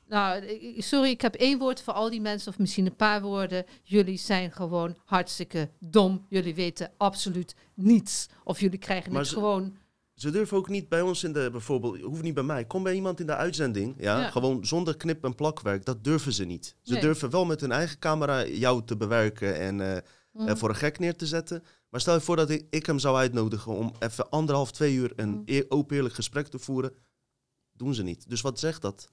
Nou, 0.07 0.43
sorry, 0.77 1.09
ik 1.09 1.21
heb 1.21 1.35
één 1.35 1.59
woord 1.59 1.81
voor 1.81 1.93
al 1.93 2.09
die 2.09 2.21
mensen, 2.21 2.51
of 2.51 2.59
misschien 2.59 2.85
een 2.85 2.95
paar 2.95 3.21
woorden. 3.21 3.65
Jullie 3.83 4.17
zijn 4.17 4.51
gewoon 4.51 4.97
hartstikke 5.05 5.69
dom. 5.79 6.25
Jullie 6.29 6.55
weten 6.55 6.91
absoluut 6.97 7.55
niets. 7.73 8.29
Of 8.43 8.59
jullie 8.59 8.79
krijgen 8.79 9.15
het 9.15 9.27
gewoon. 9.27 9.77
Ze 10.13 10.31
durven 10.31 10.57
ook 10.57 10.69
niet 10.69 10.89
bij 10.89 11.01
ons 11.01 11.23
in 11.23 11.33
de, 11.33 11.49
bijvoorbeeld, 11.51 12.01
hoeft 12.01 12.21
niet 12.21 12.33
bij 12.33 12.43
mij. 12.43 12.65
Kom 12.65 12.83
bij 12.83 12.93
iemand 12.93 13.19
in 13.19 13.25
de 13.25 13.35
uitzending, 13.35 13.95
ja, 13.97 14.29
gewoon 14.29 14.65
zonder 14.65 14.97
knip- 14.97 15.23
en 15.23 15.35
plakwerk. 15.35 15.85
Dat 15.85 16.03
durven 16.03 16.33
ze 16.33 16.45
niet. 16.45 16.75
Ze 16.81 16.99
durven 16.99 17.29
wel 17.29 17.45
met 17.45 17.61
hun 17.61 17.71
eigen 17.71 17.99
camera 17.99 18.45
jou 18.45 18.83
te 18.85 18.97
bewerken 18.97 19.59
en 19.59 19.79
uh, 19.79 19.97
mm. 20.31 20.57
voor 20.57 20.69
een 20.69 20.75
gek 20.75 20.99
neer 20.99 21.15
te 21.15 21.27
zetten. 21.27 21.63
Maar 21.89 22.01
stel 22.01 22.13
je 22.13 22.21
voor 22.21 22.35
dat 22.35 22.49
ik, 22.49 22.65
ik 22.69 22.85
hem 22.85 22.99
zou 22.99 23.17
uitnodigen 23.17 23.71
om 23.71 23.93
even 23.99 24.29
anderhalf, 24.29 24.71
twee 24.71 24.93
uur 24.93 25.13
een 25.15 25.43
mm. 25.45 25.63
open 25.67 25.95
eerlijk 25.95 26.15
gesprek 26.15 26.47
te 26.47 26.59
voeren. 26.59 26.93
Doen 27.71 27.93
ze 27.93 28.03
niet. 28.03 28.29
Dus 28.29 28.41
wat 28.41 28.59
zegt 28.59 28.81
dat? 28.81 29.11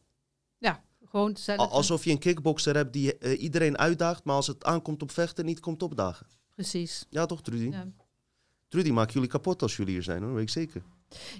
Ja, 0.61 0.82
gewoon 1.04 1.36
Alsof 1.56 2.04
je 2.04 2.11
een 2.11 2.18
kickboxer 2.18 2.76
hebt 2.76 2.92
die 2.92 3.18
uh, 3.18 3.42
iedereen 3.42 3.78
uitdaagt, 3.78 4.24
maar 4.24 4.34
als 4.34 4.46
het 4.46 4.64
aankomt 4.64 5.02
op 5.02 5.11
vechten 5.11 5.44
niet 5.44 5.61
komt 5.61 5.82
opdagen. 5.82 6.26
Precies. 6.54 7.06
Ja, 7.08 7.26
toch, 7.26 7.42
Trudy? 7.42 7.68
Ja. 7.70 7.86
Trudy 8.68 8.90
maakt 8.90 9.12
jullie 9.12 9.28
kapot 9.28 9.62
als 9.62 9.76
jullie 9.76 9.92
hier 9.92 10.02
zijn, 10.02 10.22
hoor. 10.22 10.34
Weet 10.34 10.42
ik 10.42 10.48
zeker. 10.48 10.82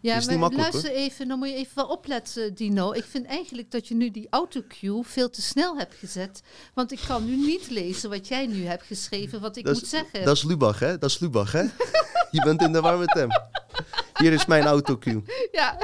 Ja, 0.01 0.17
is 0.17 0.27
maar 0.27 0.53
luister 0.53 0.91
even, 0.91 1.29
dan 1.29 1.39
moet 1.39 1.49
je 1.49 1.55
even 1.55 1.73
wel 1.75 1.87
opletten, 1.87 2.55
Dino. 2.55 2.93
Ik 2.93 3.05
vind 3.05 3.27
eigenlijk 3.27 3.71
dat 3.71 3.89
je 3.89 3.95
nu 3.95 4.11
die 4.11 4.27
autocue 4.31 5.03
veel 5.05 5.31
te 5.31 5.43
snel 5.43 5.79
hebt 5.79 5.95
gezet. 5.95 6.43
Want 6.75 6.93
ik 6.93 7.01
kan 7.07 7.25
nu 7.25 7.37
niet 7.37 7.71
lezen 7.71 8.11
wat 8.11 8.29
jij 8.29 8.47
nu 8.47 8.65
hebt 8.65 8.83
geschreven, 8.83 9.41
wat 9.41 9.57
ik 9.57 9.65
moet 9.65 9.87
zeggen. 9.87 10.25
Dat 10.25 10.37
is 10.37 10.43
Lubach, 10.43 10.79
hè? 10.79 10.99
Dat 10.99 11.11
is 11.11 11.19
Lubach, 11.19 11.53
hè? 11.53 11.63
je 12.37 12.43
bent 12.45 12.63
in 12.63 12.73
de 12.73 12.81
warme 12.81 13.05
tem. 13.05 13.29
Hier 14.15 14.33
is 14.33 14.47
mijn 14.47 14.65
autocue. 14.65 15.23
Ja. 15.53 15.79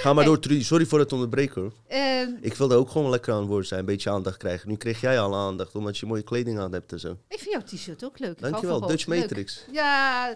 Ga 0.00 0.12
maar 0.12 0.24
door, 0.24 0.38
Trudy. 0.38 0.64
Sorry 0.64 0.86
voor 0.86 0.98
het 0.98 1.12
onderbreken. 1.12 1.62
Hoor. 1.62 1.72
Ehm, 1.88 2.30
ik 2.40 2.54
wilde 2.54 2.74
ook 2.74 2.90
gewoon 2.90 3.10
lekker 3.10 3.32
aan 3.32 3.40
het 3.40 3.48
woord 3.48 3.66
zijn. 3.66 3.80
Een 3.80 3.86
beetje 3.86 4.10
aandacht 4.10 4.36
krijgen. 4.36 4.68
Nu 4.68 4.76
kreeg 4.76 5.00
jij 5.00 5.20
al 5.20 5.36
aandacht, 5.36 5.74
omdat 5.74 5.98
je 5.98 6.06
mooie 6.06 6.22
kleding 6.22 6.58
aan 6.58 6.72
hebt 6.72 6.92
en 6.92 7.00
zo. 7.00 7.16
Ik 7.28 7.38
vind 7.38 7.50
jouw 7.50 7.62
t-shirt 7.62 8.04
ook 8.04 8.18
leuk. 8.18 8.40
Dankjewel, 8.40 8.86
Dutch 8.86 9.06
Matrix. 9.06 9.64
Ja, 9.72 10.34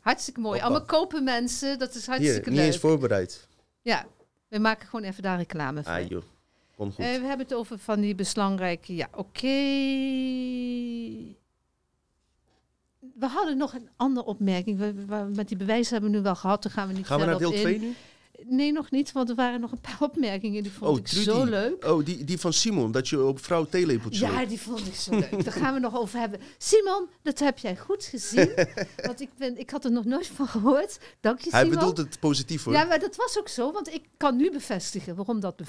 hartstikke 0.00 0.40
mooi. 0.40 0.60
Allemaal 0.60 0.84
kopen 0.84 1.24
mensen, 1.24 1.78
dat 1.78 1.94
is 1.94 2.06
hartstikke 2.06 2.50
Hier, 2.50 2.58
niet 2.58 2.66
eens 2.66 2.78
voorbereid. 2.78 3.48
Ja, 3.82 4.06
we 4.48 4.58
maken 4.58 4.88
gewoon 4.88 5.04
even 5.04 5.22
daar 5.22 5.36
reclame 5.36 5.82
voor. 5.82 5.92
Ah 5.92 6.08
joh, 6.08 6.22
kom 6.76 6.92
goed. 6.92 7.04
Uh, 7.04 7.10
we 7.10 7.26
hebben 7.26 7.46
het 7.46 7.54
over 7.54 7.78
van 7.78 8.00
die 8.00 8.14
belangrijke... 8.14 8.94
Ja, 8.94 9.08
oké 9.12 9.48
we 13.20 13.26
hadden 13.26 13.56
nog 13.56 13.74
een 13.74 13.88
andere 13.96 14.26
opmerking. 14.26 14.78
We, 14.78 14.94
we, 14.94 15.30
met 15.34 15.48
die 15.48 15.56
bewijzen 15.56 15.92
hebben 15.92 16.10
we 16.10 16.16
nu 16.16 16.22
wel 16.22 16.34
gehad. 16.34 16.62
Dan 16.62 16.72
gaan 16.72 16.88
we 16.88 16.94
niet 16.94 17.06
gaan 17.06 17.20
we 17.20 17.26
naar 17.26 17.38
deel 17.38 17.50
2 17.50 17.78
nu? 17.78 17.94
Nee, 18.46 18.72
nog 18.72 18.90
niet, 18.90 19.12
want 19.12 19.28
er 19.28 19.34
waren 19.34 19.60
nog 19.60 19.72
een 19.72 19.80
paar 19.80 19.98
opmerkingen. 20.08 20.62
Die 20.62 20.72
vond 20.72 20.90
oh, 20.90 20.98
ik 20.98 21.08
zo 21.08 21.44
leuk. 21.44 21.84
Oh, 21.84 22.04
die, 22.04 22.24
die 22.24 22.38
van 22.38 22.52
Simon, 22.52 22.92
dat 22.92 23.08
je 23.08 23.24
op 23.24 23.44
vrouw 23.44 23.64
theelepeltje 23.64 24.26
Ja, 24.26 24.44
die 24.44 24.60
vond 24.60 24.86
ik 24.86 24.94
zo 24.94 25.10
leuk. 25.10 25.44
Daar 25.44 25.52
gaan 25.52 25.74
we 25.74 25.80
nog 25.80 25.96
over 25.96 26.18
hebben. 26.18 26.40
Simon, 26.58 27.08
dat 27.22 27.38
heb 27.38 27.58
jij 27.58 27.76
goed 27.76 28.04
gezien. 28.04 28.52
want 29.06 29.20
ik, 29.20 29.28
ben, 29.36 29.58
ik 29.58 29.70
had 29.70 29.84
er 29.84 29.92
nog 29.92 30.04
nooit 30.04 30.26
van 30.26 30.46
gehoord. 30.46 30.98
Dank 31.20 31.40
je, 31.40 31.50
Hij 31.50 31.68
bedoelt 31.68 31.96
het 31.96 32.20
positief 32.20 32.64
hoor. 32.64 32.72
Ja, 32.72 32.84
maar 32.84 33.00
dat 33.00 33.16
was 33.16 33.38
ook 33.38 33.48
zo, 33.48 33.72
want 33.72 33.92
ik 33.92 34.08
kan 34.16 34.36
nu 34.36 34.50
bevestigen 34.50 35.14
waarom 35.14 35.40
dat... 35.40 35.62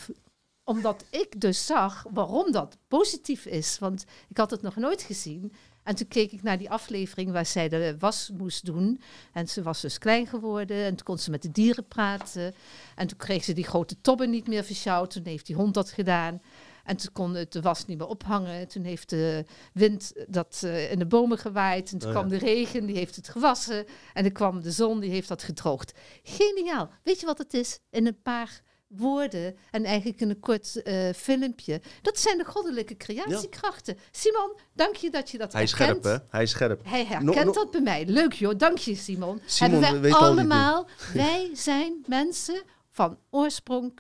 omdat 0.64 1.04
ik 1.10 1.42
dus 1.42 1.66
zag 1.66 2.06
waarom 2.10 2.52
dat 2.52 2.78
positief 2.88 3.46
is. 3.46 3.80
Want 3.80 4.06
ik 4.30 4.38
had 4.38 4.52
het 4.52 4.62
nog 4.62 4.76
nooit 4.76 5.02
gezien. 5.02 5.54
En 5.92 5.98
toen 5.98 6.08
keek 6.08 6.32
ik 6.32 6.44
naar 6.44 6.58
die 6.58 6.70
aflevering 6.70 7.32
waar 7.32 7.46
zij 7.46 7.70
de 7.70 7.96
was 8.00 8.32
moest 8.38 8.66
doen. 8.66 9.02
En 9.34 9.48
ze 9.48 9.62
was 9.62 9.82
dus 9.82 9.98
klein 9.98 10.28
geworden. 10.28 10.78
En 10.78 10.96
toen 10.96 11.06
kon 11.06 11.18
ze 11.18 11.32
met 11.32 11.42
de 11.42 11.52
dieren 11.52 11.88
praten. 11.88 12.54
En 12.96 13.08
toen 13.08 13.18
kreeg 13.18 13.44
ze 13.44 13.54
die 13.54 13.64
grote 13.64 14.02
tobben 14.02 14.30
niet 14.30 14.48
meer 14.48 14.64
versjouwd. 14.64 15.12
Toen 15.12 15.26
heeft 15.26 15.46
die 15.46 15.56
hond 15.56 15.74
dat 15.74 15.92
gedaan. 15.92 16.42
En 16.84 16.98
toen 16.98 17.12
kon 17.12 17.36
het 17.36 17.52
de 17.52 17.62
was 17.62 17.86
niet 17.86 17.98
meer 17.98 18.08
ophangen. 18.08 18.68
Toen 18.68 18.84
heeft 18.84 19.10
de 19.10 19.46
wind 19.74 20.14
dat 20.28 20.62
uh, 20.66 20.92
in 20.92 21.00
de 21.00 21.06
bomen 21.06 21.38
gewaaid. 21.38 21.92
En 21.92 21.98
toen 21.98 22.10
oh 22.10 22.16
kwam 22.16 22.30
de 22.30 22.38
regen, 22.38 22.86
die 22.86 22.96
heeft 22.96 23.16
het 23.16 23.30
gewassen. 23.30 23.86
En 24.14 24.24
dan 24.24 24.32
kwam 24.32 24.62
de 24.62 24.72
zon, 24.72 25.00
die 25.00 25.12
heeft 25.12 25.28
dat 25.28 25.44
gedroogd. 25.44 25.94
Geniaal. 26.24 26.90
Weet 27.04 27.20
je 27.20 27.26
wat 27.26 27.38
het 27.38 27.54
is? 27.54 27.80
In 27.90 28.08
een 28.08 28.22
paar 28.22 28.62
woorden 28.96 29.56
en 29.72 29.84
eigenlijk 29.84 30.22
in 30.22 30.30
een 30.30 30.40
kort 30.40 30.82
uh, 30.84 31.10
filmpje. 31.16 31.82
Dat 32.02 32.20
zijn 32.20 32.38
de 32.38 32.46
goddelijke 32.46 32.98
creatiekrachten. 32.98 33.98
Simon, 34.12 34.56
dank 34.74 34.96
je 34.96 35.10
dat 35.10 35.30
je 35.30 35.38
dat 35.38 35.54
Hij 35.54 35.64
is 35.64 35.70
scherp, 35.70 36.04
hè? 36.04 36.18
Hij 36.30 36.44
is 36.44 36.50
scherp. 36.50 36.82
Hij 36.84 37.06
herkent 37.06 37.54
dat 37.54 37.72
bij 37.72 37.82
mij. 37.82 38.06
Leuk, 38.06 38.34
joh. 38.34 38.58
Dank 38.58 38.78
je, 38.78 38.96
Simon. 38.96 39.42
Simon 39.46 39.84
Hebben 39.84 40.02
wij 40.02 40.12
allemaal... 40.12 40.88
wij 41.14 41.50
zijn 41.54 42.04
mensen 42.08 42.62
van 42.90 43.18
oorsprong 43.30 43.98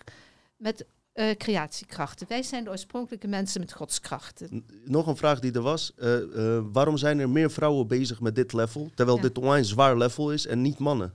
met 0.57 0.85
uh, 1.13 1.31
creatiekrachten. 1.31 2.27
Wij 2.27 2.43
zijn 2.43 2.63
de 2.63 2.69
oorspronkelijke 2.69 3.27
mensen 3.27 3.59
met 3.59 3.73
godskrachten. 3.73 4.65
Nog 4.85 5.07
een 5.07 5.17
vraag 5.17 5.39
die 5.39 5.51
er 5.51 5.61
was. 5.61 5.91
Uh, 5.97 6.59
waarom 6.71 6.97
zijn 6.97 7.19
er 7.19 7.29
meer 7.29 7.51
vrouwen 7.51 7.87
bezig 7.87 8.21
met 8.21 8.35
dit 8.35 8.53
level, 8.53 8.91
terwijl 8.95 9.19
dit 9.19 9.37
online 9.37 9.63
zwaar 9.63 9.97
level 9.97 10.31
is 10.31 10.45
en 10.47 10.61
niet 10.61 10.77
mannen? 10.77 11.13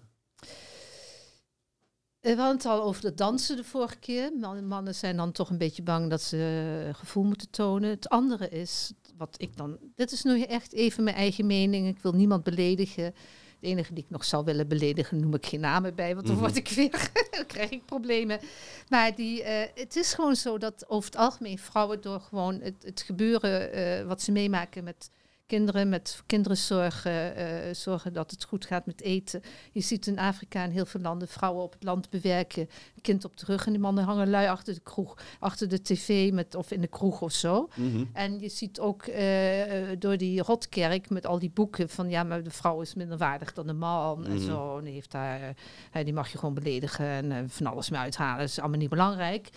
We 2.27 2.35
hadden 2.35 2.57
het 2.57 2.67
al 2.67 2.83
over 2.83 3.05
het 3.05 3.17
dansen 3.17 3.57
de 3.57 3.65
vorige 3.65 3.97
keer. 3.97 4.33
Mannen 4.63 4.95
zijn 4.95 5.17
dan 5.17 5.33
toch 5.33 5.51
een 5.51 5.59
beetje 5.59 5.83
bang 5.83 6.11
dat 6.11 6.23
ze 6.23 6.85
eh, 6.89 6.95
gevoel 6.95 7.25
moeten 7.25 7.51
tonen. 7.51 7.91
Het 7.91 8.09
andere 8.09 8.49
is, 8.49 8.93
wat 9.17 9.35
ik 9.37 9.57
dan... 9.57 9.79
Dit 9.95 10.13
is 10.13 10.23
nu 10.23 10.43
echt 10.43 10.73
even 10.73 11.05
mijn 11.05 11.17
eigen 11.17 11.47
mening. 11.47 11.89
Ik 11.89 11.99
wil 11.99 12.13
niemand 12.13 12.43
beledigen. 12.43 13.15
De 13.61 13.67
enige 13.67 13.93
die 13.93 14.05
ik 14.05 14.11
nog 14.11 14.25
zou 14.25 14.45
willen 14.45 14.69
beledigen, 14.69 15.21
noem 15.21 15.35
ik 15.35 15.47
geen 15.47 15.61
namen 15.61 15.95
bij, 15.95 16.15
want 16.15 16.27
dan 16.27 16.35
mhm. 16.35 16.45
word 16.45 16.57
ik 16.57 16.69
weer, 16.69 17.11
dan 17.37 17.47
krijg 17.47 17.71
ik 17.71 17.85
problemen. 17.85 18.41
Maar 18.89 19.15
die, 19.15 19.41
uh, 19.41 19.47
het 19.75 19.97
is 19.97 20.15
gewoon 20.15 20.37
zo 20.37 20.59
dat 20.59 20.89
over 20.89 21.11
het 21.11 21.19
algemeen 21.21 21.59
vrouwen 21.59 22.01
door 22.01 22.21
gewoon 22.21 22.61
het, 22.61 22.83
het 22.83 23.03
gebeuren 23.03 23.79
uh, 23.79 24.07
wat 24.07 24.23
ze 24.23 24.33
meemaken 24.33 24.85
met 24.85 25.11
kinderen, 25.47 25.89
met 25.89 26.23
kinderen 26.27 26.57
zorgen, 26.57 27.37
eh, 27.37 27.75
zorgen 27.75 28.13
dat 28.13 28.31
het 28.31 28.45
goed 28.45 28.67
gaat 28.67 28.87
met 28.87 29.01
eten. 29.01 29.43
Je 29.73 29.81
ziet 29.81 30.07
in 30.07 30.19
Afrika 30.19 30.65
in 30.65 30.71
heel 30.71 30.87
veel 30.87 31.01
landen 31.01 31.29
vrouwen 31.29 31.63
op 31.63 31.73
het 31.73 31.83
land 31.85 32.11
bewerken, 32.11 32.69
kind 33.03 33.25
op 33.25 33.37
de 33.37 33.45
rug 33.47 33.67
en 33.67 33.73
die 33.73 33.81
mannen 33.81 34.05
hangen 34.05 34.31
lui 34.31 34.49
achter 34.49 34.75
de 34.75 34.81
kroeg, 34.81 35.19
achter 35.39 35.69
de 35.69 35.83
tv 35.83 36.33
met, 36.33 36.55
of 36.55 36.71
in 36.71 36.81
de 36.81 36.87
kroeg 36.87 37.21
of 37.23 37.33
zo. 37.33 37.69
Mhm. 37.75 38.05
En 38.13 38.41
je 38.41 38.49
ziet 38.49 38.81
ook 38.81 39.03
eh, 39.03 39.91
eh, 39.91 39.97
door 39.99 40.17
die 40.17 40.43
rotkerk 40.43 41.11
met 41.11 41.27
al 41.27 41.39
die 41.39 41.51
boeken 41.51 41.89
van 41.89 42.09
ja, 42.11 42.23
maar 42.23 42.43
de 42.43 42.51
vrouw 42.51 42.81
is 42.81 42.95
minder 42.95 43.19
waardig 43.19 43.53
dan 43.53 43.67
de 43.67 43.73
man 43.73 44.27
en 44.27 44.35
Mhm. 44.35 44.45
zo. 44.45 44.79
En 44.79 44.85
die, 44.85 44.93
heeft 44.93 45.11
daar, 45.11 45.55
die 46.05 46.13
mag 46.13 46.33
je 46.33 46.39
gewoon 46.39 46.55
beledigen 46.55 47.07
en 47.33 47.51
van 47.51 47.67
alles 47.67 47.91
mee 47.91 48.01
uithalen. 48.01 48.39
Dat 48.39 48.49
is 48.49 48.59
allemaal 48.59 48.79
niet 48.79 48.89
belangrijk. 48.89 49.49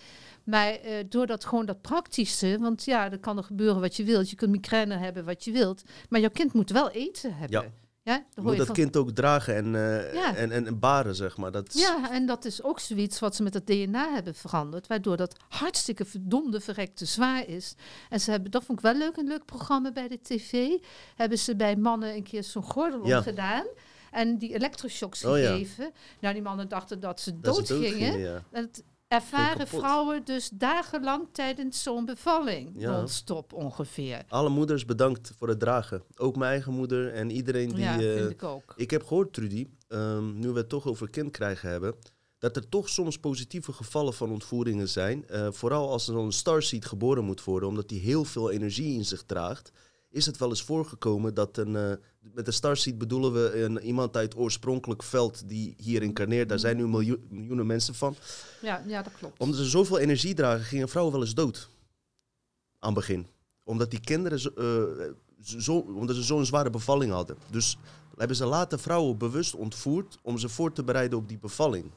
Maar 0.50 0.72
eh, 0.74 0.94
door 1.10 1.26
dat 1.28 1.46
gewoon 1.46 1.66
dat 1.66 1.82
praktische, 1.82 2.58
want 2.60 2.84
ja, 2.86 3.12
er 3.12 3.20
kan 3.20 3.38
er 3.38 3.44
gebeuren 3.44 3.82
wat 3.82 3.96
je 3.96 4.04
wilt. 4.04 4.30
Je 4.30 4.36
kunt 4.36 4.52
migraine 4.52 4.96
hebben 4.98 5.26
wat 5.26 5.44
je 5.44 5.52
wilt, 5.52 5.84
maar 6.10 6.20
jouw 6.20 6.30
kind 6.30 6.54
moet 6.54 6.70
wel 6.72 6.90
eten 6.90 7.36
hebben. 7.36 7.62
Ja. 7.62 7.72
Ja, 8.04 8.26
Je 8.36 8.42
moet 8.42 8.52
je 8.52 8.58
dat 8.58 8.66
van- 8.66 8.76
kind 8.76 8.98
ook 8.98 9.12
dragen 9.12 9.56
en, 9.56 9.76
eh, 9.76 10.14
Ja. 10.14 10.36
en, 10.36 10.52
en, 10.52 10.68
en 10.68 10.80
baren, 10.80 11.16
zeg 11.16 11.38
maar. 11.38 11.52
Dat 11.52 11.74
is- 11.74 11.82
Ja, 11.82 12.12
en 12.12 12.26
dat 12.26 12.46
is 12.46 12.64
ook 12.64 12.80
zoiets 12.80 13.20
wat 13.20 13.36
ze 13.36 13.44
met 13.44 13.54
het 13.54 13.68
DNA 13.68 14.14
hebben 14.14 14.36
veranderd, 14.36 14.88
waardoor 14.88 15.18
dat 15.18 15.36
hartstikke 15.50 16.06
verdomde 16.06 16.60
verrekte 16.60 17.06
zwaar 17.06 17.48
is. 17.48 17.76
En 18.10 18.20
ze 18.20 18.32
hebben, 18.32 18.52
dat 18.52 18.64
vond 18.64 18.78
ik 18.78 18.84
wel 18.84 18.94
leuk, 18.96 19.18
een 19.18 19.28
leuk 19.28 19.46
programma 19.46 19.92
bij 19.92 20.08
de 20.08 20.20
tv, 20.22 20.68
hebben 21.16 21.38
ze 21.38 21.56
bij 21.56 21.76
mannen 21.76 22.16
een 22.16 22.24
keer 22.24 22.44
zo'n 22.44 22.64
gordel 22.64 23.08
Ja. 23.08 23.18
om 23.18 23.24
gedaan 23.24 23.66
en 24.12 24.38
die 24.38 24.54
elektroshocks 24.54 25.26
Oh 25.26 25.38
ja. 25.40 25.52
gegeven. 25.52 25.92
Nou, 26.20 26.34
die 26.34 26.44
mannen 26.44 26.68
dachten 26.70 27.00
dat 27.00 27.20
ze 27.20 27.30
ze 27.30 27.40
dood 27.40 27.68
gingen. 27.68 27.82
doodgingen, 27.82 28.20
ja. 28.20 28.44
En 28.52 28.64
het 28.64 28.84
ervaren 29.10 29.68
vrouwen 29.68 30.26
dus 30.26 30.50
dagenlang 30.54 31.28
tijdens 31.32 31.84
zo'n 31.84 32.06
bevalling, 32.06 32.72
Ja. 32.76 32.92
non-stop 32.92 33.54
ongeveer. 33.54 34.24
Alle 34.28 34.50
moeders 34.50 34.86
bedankt 34.86 35.32
voor 35.38 35.48
het 35.48 35.60
dragen. 35.60 36.04
Ook 36.16 36.36
mijn 36.36 36.52
eigen 36.52 36.74
moeder 36.74 37.14
en 37.14 37.30
iedereen 37.32 37.70
die... 37.70 37.80
ja, 37.80 38.00
eh, 38.00 38.14
vind 38.14 38.30
ik 38.30 38.44
ook. 38.44 38.74
Ik 38.76 38.92
heb 38.92 39.04
gehoord, 39.06 39.34
Trudy, 39.34 39.68
ehm, 39.88 40.40
nu 40.40 40.50
we 40.52 40.58
het 40.58 40.70
toch 40.70 40.88
over 40.88 41.10
kind 41.10 41.32
krijgen 41.32 41.70
hebben, 41.70 41.96
dat 42.38 42.56
er 42.56 42.70
toch 42.70 42.90
soms 42.90 43.20
positieve 43.20 43.74
gevallen 43.74 44.14
van 44.14 44.32
ontvoeringen 44.32 44.90
zijn. 44.90 45.28
Eh, 45.28 45.48
vooral 45.52 45.90
als 45.90 46.08
er 46.08 46.14
zo'n 46.14 46.32
starseed 46.32 46.86
geboren 46.86 47.24
moet 47.24 47.44
worden, 47.44 47.70
omdat 47.70 47.90
die 47.90 48.00
heel 48.00 48.26
veel 48.26 48.52
energie 48.52 48.98
in 48.98 49.06
zich 49.06 49.24
draagt. 49.24 49.72
Is 50.12 50.26
het 50.26 50.38
wel 50.38 50.50
eens 50.50 50.62
voorgekomen 50.64 51.34
dat 51.34 51.58
een, 51.58 51.76
eh, 51.76 51.92
met 52.34 52.48
een 52.48 52.54
starseed 52.54 52.98
bedoelen 52.98 53.34
we 53.34 53.62
een, 53.64 53.80
iemand 53.80 54.16
uit 54.16 54.36
oorspronkelijk 54.38 55.04
veld 55.04 55.50
die 55.50 55.74
hier 55.78 56.04
incarneert. 56.04 56.50
Daar 56.50 56.60
zijn 56.60 56.78
nu 56.78 56.88
miljoen- 56.88 57.26
miljoenen 57.30 57.66
mensen 57.66 57.96
van. 57.96 58.16
Ja, 58.62 58.84
ja, 58.88 59.02
dat 59.02 59.14
klopt. 59.18 59.40
Omdat 59.40 59.58
ze 59.58 59.66
zoveel 59.70 60.00
energie 60.00 60.34
dragen, 60.34 60.66
gingen 60.66 60.90
vrouwen 60.90 61.14
wel 61.16 61.24
eens 61.24 61.34
dood. 61.34 61.70
Aan 62.80 62.90
het 62.90 63.00
begin. 63.00 63.28
Omdat 63.64 63.92
die 63.92 64.00
kinderen 64.00 64.40
eh, 64.56 65.06
zo, 65.60 65.78
omdat 65.78 66.16
ze 66.16 66.24
zo'n 66.24 66.46
zware 66.46 66.70
bevalling 66.70 67.12
hadden. 67.12 67.38
Dus 67.52 67.78
hebben 68.18 68.38
ze 68.38 68.46
later 68.46 68.80
vrouwen 68.80 69.18
bewust 69.18 69.56
ontvoerd 69.56 70.18
om 70.22 70.38
ze 70.38 70.50
voor 70.50 70.72
te 70.74 70.84
bereiden 70.84 71.18
op 71.18 71.28
die 71.28 71.38
bevalling. 71.40 71.92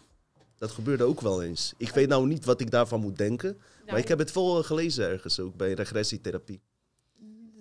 Dat 0.57 0.71
gebeurde 0.71 1.05
ook 1.05 1.21
wel 1.21 1.43
eens. 1.43 1.75
Ik 1.77 1.91
weet 1.91 2.09
nou 2.09 2.27
niet 2.27 2.45
wat 2.45 2.61
ik 2.61 2.71
daarvan 2.71 3.01
moet 3.01 3.17
denken. 3.19 3.57
Maar 3.57 3.87
Nou, 3.87 3.99
ik 3.99 4.09
heb 4.09 4.19
het 4.19 4.31
vol 4.31 4.63
gelezen 4.63 5.09
ergens 5.09 5.41
ook 5.41 5.57
bij 5.57 5.73
regressietherapie. 5.73 6.61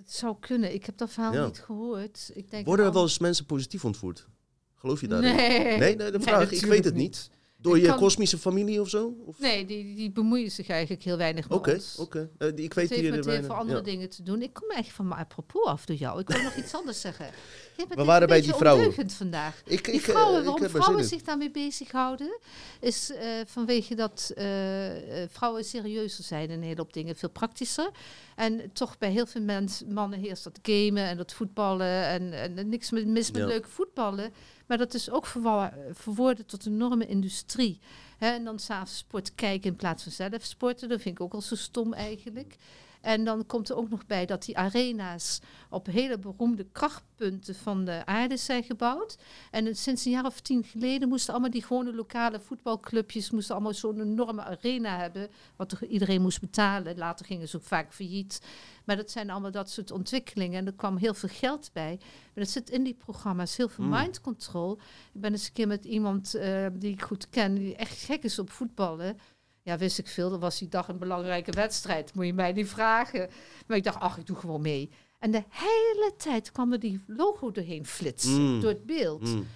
Het 0.03 0.13
zou 0.13 0.35
kunnen. 0.39 0.73
Ik 0.73 0.85
heb 0.85 0.97
dat 0.97 1.11
verhaal 1.11 1.33
Ja. 1.33 1.45
niet 1.45 1.59
gehoord. 1.59 2.31
Ik 2.33 2.51
denk 2.51 2.65
Worden 2.65 2.85
er 2.85 2.93
wel 2.93 3.01
eens 3.01 3.19
mensen 3.19 3.45
positief 3.45 3.85
ontvoerd? 3.85 4.27
Geloof 4.75 5.01
je 5.01 5.07
daarin? 5.07 5.35
Nee. 5.35 5.77
Nee, 5.77 5.95
nee, 5.95 6.11
de 6.11 6.19
vraag, 6.19 6.51
ik 6.51 6.65
weet 6.65 6.85
het 6.85 6.95
niet. 6.95 7.29
Door 7.61 7.79
je 7.79 7.85
kan- 7.87 7.97
kosmische 7.97 8.37
familie 8.37 8.81
of 8.81 8.89
zo? 8.89 9.13
Of- 9.25 9.39
Nee, 9.39 9.65
die, 9.65 9.95
die 9.95 10.11
bemoeien 10.11 10.51
zich 10.51 10.67
eigenlijk 10.69 11.03
heel 11.03 11.17
weinig 11.17 11.49
met 11.49 11.57
Oké, 11.57 11.73
ons. 11.73 11.95
oké. 11.99 12.29
Eh, 12.37 12.47
die- 12.55 12.65
ik 12.65 12.73
weet 12.73 12.89
heeft 12.89 13.01
hier 13.01 13.11
met 13.15 13.25
heel 13.25 13.43
veel 13.43 13.55
andere 13.55 13.77
ja. 13.77 13.83
dingen 13.83 14.09
te 14.09 14.23
doen. 14.23 14.41
Ik 14.41 14.53
kom 14.53 14.69
eigenlijk 14.69 14.95
van 14.95 15.07
mijn 15.07 15.19
apropos 15.21 15.65
af 15.65 15.85
door 15.85 15.95
jou. 15.95 16.19
Ik 16.19 16.27
wil 16.27 16.41
nog 16.41 16.55
iets 16.55 16.73
anders 16.73 17.01
zeggen. 17.01 17.29
We 17.95 18.03
waren 18.03 18.27
bij 18.27 18.41
die 18.41 18.53
vrouwen. 18.53 19.09
vandaag. 19.09 19.61
Ik, 19.65 19.85
Die 19.85 19.93
ik, 19.93 20.01
eh, 20.01 20.09
vrouwen, 20.09 20.39
ik 20.39 20.45
waarom 20.45 20.69
vrouwen 20.69 21.03
zich 21.05 21.21
daarmee 21.21 21.51
bezighouden, 21.51 22.39
is 22.79 23.11
eh, 23.11 23.27
vanwege 23.45 23.95
dat 23.95 24.31
vrouwen 25.29 25.63
serieuzer 25.65 26.23
zijn 26.23 26.43
in 26.49 26.51
een 26.57 26.63
hele 26.63 26.77
hoop 26.79 26.93
dingen, 26.93 27.15
veel 27.15 27.29
praktischer. 27.29 27.89
En 28.35 28.69
toch 28.73 28.97
bij 28.97 29.11
heel 29.11 29.25
veel 29.25 29.41
mens, 29.41 29.83
mannen 29.87 30.19
heerst 30.19 30.43
dat 30.43 30.59
gamen 30.61 31.03
en 31.03 31.17
dat 31.17 31.33
voetballen 31.33 32.05
en, 32.05 32.33
en 32.33 32.69
niks 32.69 32.91
met- 32.91 33.07
mis 33.07 33.31
met 33.31 33.41
Ja. 33.41 33.47
leuk 33.47 33.65
voetballen. 33.67 34.33
Maar 34.71 34.79
dat 34.79 34.93
is 34.93 35.09
ook 35.09 35.25
verworden 35.91 36.45
tot 36.45 36.65
een 36.65 36.73
enorme 36.73 37.07
industrie. 37.07 37.79
En 38.17 38.43
dan 38.43 38.59
s'avonds 38.59 38.97
sport 38.97 39.35
kijken 39.35 39.69
in 39.69 39.75
plaats 39.75 40.03
van 40.03 40.11
zelf 40.11 40.43
sporten. 40.43 40.89
Dat 40.89 41.01
vind 41.01 41.15
ik 41.15 41.21
ook 41.21 41.33
al 41.33 41.41
zo 41.41 41.55
stom 41.55 41.93
eigenlijk. 41.93 42.57
En 43.01 43.23
dan 43.23 43.45
komt 43.45 43.69
er 43.69 43.75
ook 43.75 43.89
nog 43.89 44.05
bij 44.05 44.25
dat 44.25 44.45
die 44.45 44.57
arena's 44.57 45.39
op 45.69 45.85
hele 45.85 46.19
beroemde 46.19 46.63
krachtpunten 46.71 47.55
van 47.55 47.85
de 47.85 48.05
aarde 48.05 48.37
zijn 48.37 48.63
gebouwd. 48.63 49.17
En 49.51 49.75
sinds 49.75 50.05
een 50.05 50.11
jaar 50.11 50.25
of 50.25 50.39
tien 50.39 50.63
geleden 50.63 51.09
moesten 51.09 51.33
allemaal 51.33 51.51
die 51.51 51.63
gewone 51.63 51.93
lokale 51.93 52.39
voetbalclubjes 52.39 53.31
moesten 53.31 53.55
allemaal 53.55 53.73
zo'n 53.73 54.01
enorme 54.01 54.43
arena 54.43 54.97
hebben, 54.97 55.29
wat 55.55 55.71
er 55.71 55.85
iedereen 55.85 56.21
moest 56.21 56.39
betalen. 56.39 56.97
Later 56.97 57.25
gingen 57.25 57.47
ze 57.47 57.57
ook 57.57 57.63
vaak 57.63 57.93
failliet. 57.93 58.41
Maar 58.85 58.95
dat 58.95 59.11
zijn 59.11 59.29
allemaal 59.29 59.51
dat 59.51 59.69
soort 59.69 59.91
ontwikkelingen. 59.91 60.59
En 60.59 60.65
er 60.65 60.73
kwam 60.73 60.97
heel 60.97 61.13
veel 61.13 61.29
geld 61.29 61.69
bij. 61.73 61.97
Maar 61.99 62.43
dat 62.43 62.49
zit 62.49 62.69
in 62.69 62.83
die 62.83 62.93
programma's, 62.93 63.57
heel 63.57 63.69
veel 63.69 63.83
Mm. 63.83 63.89
mind 63.89 64.21
control. 64.21 64.79
Ik 65.13 65.21
ben 65.21 65.31
eens 65.31 65.45
een 65.47 65.53
keer 65.53 65.67
met 65.67 65.85
iemand 65.85 66.35
eh, 66.35 66.65
die 66.73 66.91
ik 66.91 67.01
goed 67.01 67.29
ken, 67.29 67.55
die 67.55 67.75
echt 67.75 67.97
gek 68.03 68.23
is 68.23 68.39
op 68.39 68.49
voetballen. 68.49 69.17
Ja, 69.71 69.77
wist 69.77 69.97
ik 69.97 70.07
veel. 70.07 70.29
Dat 70.29 70.39
was 70.39 70.57
die 70.59 70.67
dag 70.67 70.87
een 70.87 70.97
belangrijke 70.97 71.51
wedstrijd. 71.51 72.13
Moet 72.13 72.25
je 72.25 72.33
mij 72.33 72.51
niet 72.51 72.67
vragen. 72.69 73.29
Maar 73.67 73.77
ik 73.77 73.83
dacht, 73.83 73.99
ach, 73.99 74.17
ik 74.17 74.25
doe 74.25 74.35
gewoon 74.35 74.61
mee. 74.61 74.89
En 75.19 75.31
de 75.31 75.43
hele 75.49 76.13
tijd 76.17 76.51
kwam 76.51 76.71
er 76.71 76.79
die 76.79 77.03
logo 77.07 77.51
doorheen 77.51 77.85
flitsen, 77.85 78.41
Mm. 78.41 78.61
door 78.61 78.69
het 78.69 78.85
beeld. 78.85 79.21
Mm. 79.21 79.47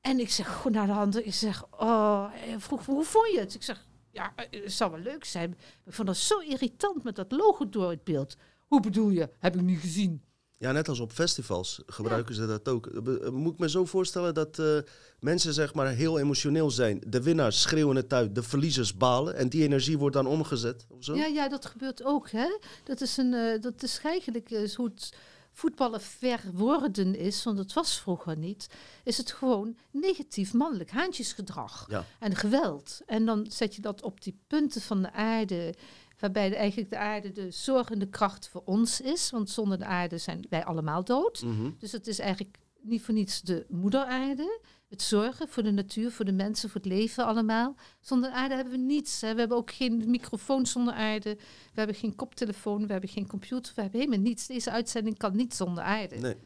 En 0.00 0.20
ik 0.20 0.30
zeg 0.30 0.56
gewoon 0.56 0.72
naar 0.72 0.86
de 0.86 0.92
hand, 0.92 1.26
ik 1.26 1.34
zeg, 1.34 1.64
oh, 1.70 2.26
hij 2.32 2.58
vroeg, 2.60 2.86
hoe 2.86 3.04
vond 3.04 3.32
je 3.32 3.38
het? 3.38 3.54
Ik 3.54 3.62
zeg, 3.62 3.86
ja, 4.10 4.32
eh, 4.36 4.62
het 4.62 4.72
zou 4.72 4.90
wel 4.90 5.00
leuk 5.00 5.24
zijn. 5.24 5.58
Ik 5.84 5.92
vond 5.92 6.08
dat 6.08 6.16
zo 6.16 6.38
irritant 6.38 7.02
met 7.04 7.16
dat 7.16 7.32
logo 7.32 7.68
door 7.68 7.90
het 7.90 8.04
beeld. 8.04 8.36
Hoe 8.66 8.80
bedoel 8.80 9.10
je? 9.10 9.30
Heb 9.38 9.54
ik 9.54 9.60
niet 9.60 9.80
gezien. 9.80 10.22
Ja, 10.60 10.72
net 10.72 10.88
als 10.88 11.00
op 11.00 11.12
festivals 11.12 11.82
gebruiken 11.86 12.34
ze 12.34 12.46
dat 12.46 12.68
ook. 12.68 13.02
Be- 13.04 13.20
eh, 13.20 13.30
Moet 13.30 13.52
ik 13.52 13.58
me 13.58 13.68
zo 13.68 13.84
voorstellen 13.84 14.34
dat 14.34 14.58
eh, 14.58 14.78
mensen 15.20 15.52
zeg 15.54 15.74
maar 15.74 15.86
heel 15.88 16.18
emotioneel 16.18 16.70
zijn. 16.70 17.00
De 17.06 17.22
winnaars 17.22 17.60
schreeuwen 17.60 17.96
het 17.96 18.12
uit, 18.12 18.34
de 18.34 18.42
verliezers 18.42 18.96
balen. 18.96 19.34
En 19.36 19.48
die 19.48 19.62
energie 19.62 19.98
wordt 19.98 20.14
dan 20.16 20.26
omgezet 20.26 20.86
of 20.88 21.04
zo? 21.04 21.14
Ja, 21.14 21.26
ja, 21.26 21.48
dat 21.48 21.66
gebeurt 21.66 22.04
ook. 22.04 22.30
Hè? 22.30 22.58
Dat, 22.84 23.00
is 23.00 23.16
een, 23.16 23.34
eh, 23.34 23.60
dat 23.62 23.82
is 23.82 24.00
eigenlijk 24.04 24.50
eh, 24.50 24.70
hoe 24.74 24.86
het 24.94 25.12
voetballen 25.52 26.00
verworden 26.00 27.14
is, 27.16 27.44
want 27.44 27.58
het 27.58 27.72
was 27.72 28.00
vroeger 28.00 28.36
niet. 28.36 28.66
Is 29.04 29.16
het 29.16 29.32
gewoon 29.32 29.76
negatief 29.90 30.52
mannelijk 30.52 30.90
haantjesgedrag 30.90 31.86
Ja. 31.88 32.04
en 32.18 32.34
geweld. 32.36 33.00
En 33.06 33.24
dan 33.26 33.46
zet 33.50 33.74
je 33.74 33.80
dat 33.82 34.02
op 34.02 34.22
die 34.22 34.38
punten 34.46 34.80
van 34.80 35.02
de 35.02 35.12
aarde, 35.12 35.74
waarbij 36.18 36.48
de, 36.48 36.56
eigenlijk 36.56 36.90
de 36.90 36.98
aarde 36.98 37.32
de 37.32 37.50
zorgende 37.50 38.08
kracht 38.08 38.48
voor 38.48 38.62
ons 38.64 39.00
is. 39.00 39.30
Want 39.30 39.50
zonder 39.50 39.78
de 39.78 39.84
aarde 39.84 40.18
zijn 40.18 40.46
wij 40.48 40.64
allemaal 40.64 41.04
dood. 41.04 41.42
Mhm. 41.42 41.70
Dus 41.78 41.92
het 41.92 42.06
is 42.06 42.18
eigenlijk 42.18 42.58
niet 42.80 43.02
voor 43.02 43.14
niets 43.14 43.40
de 43.40 43.66
moeder 43.68 44.04
aarde. 44.04 44.60
Het 44.88 45.02
zorgen 45.02 45.48
voor 45.48 45.62
de 45.62 45.70
natuur, 45.70 46.10
voor 46.10 46.24
de 46.24 46.32
mensen, 46.32 46.70
voor 46.70 46.80
het 46.80 46.90
leven 46.90 47.26
allemaal. 47.26 47.74
Zonder 48.00 48.30
aarde 48.30 48.54
hebben 48.54 48.72
we 48.72 48.78
niets. 48.78 49.20
Hè. 49.20 49.32
We 49.32 49.38
hebben 49.38 49.56
ook 49.56 49.70
geen 49.70 50.04
microfoon 50.06 50.66
zonder 50.66 50.94
aarde. 50.94 51.34
We 51.34 51.74
hebben 51.74 51.96
geen 51.96 52.16
koptelefoon, 52.16 52.86
we 52.86 52.92
hebben 52.92 53.10
geen 53.10 53.26
computer. 53.26 53.72
We 53.74 53.80
hebben 53.80 54.00
helemaal 54.00 54.22
niets. 54.24 54.46
Deze 54.46 54.70
uitzending 54.70 55.18
kan 55.18 55.36
niet 55.36 55.54
zonder 55.54 55.84
aarde. 55.84 56.16
Nee. 56.16 56.36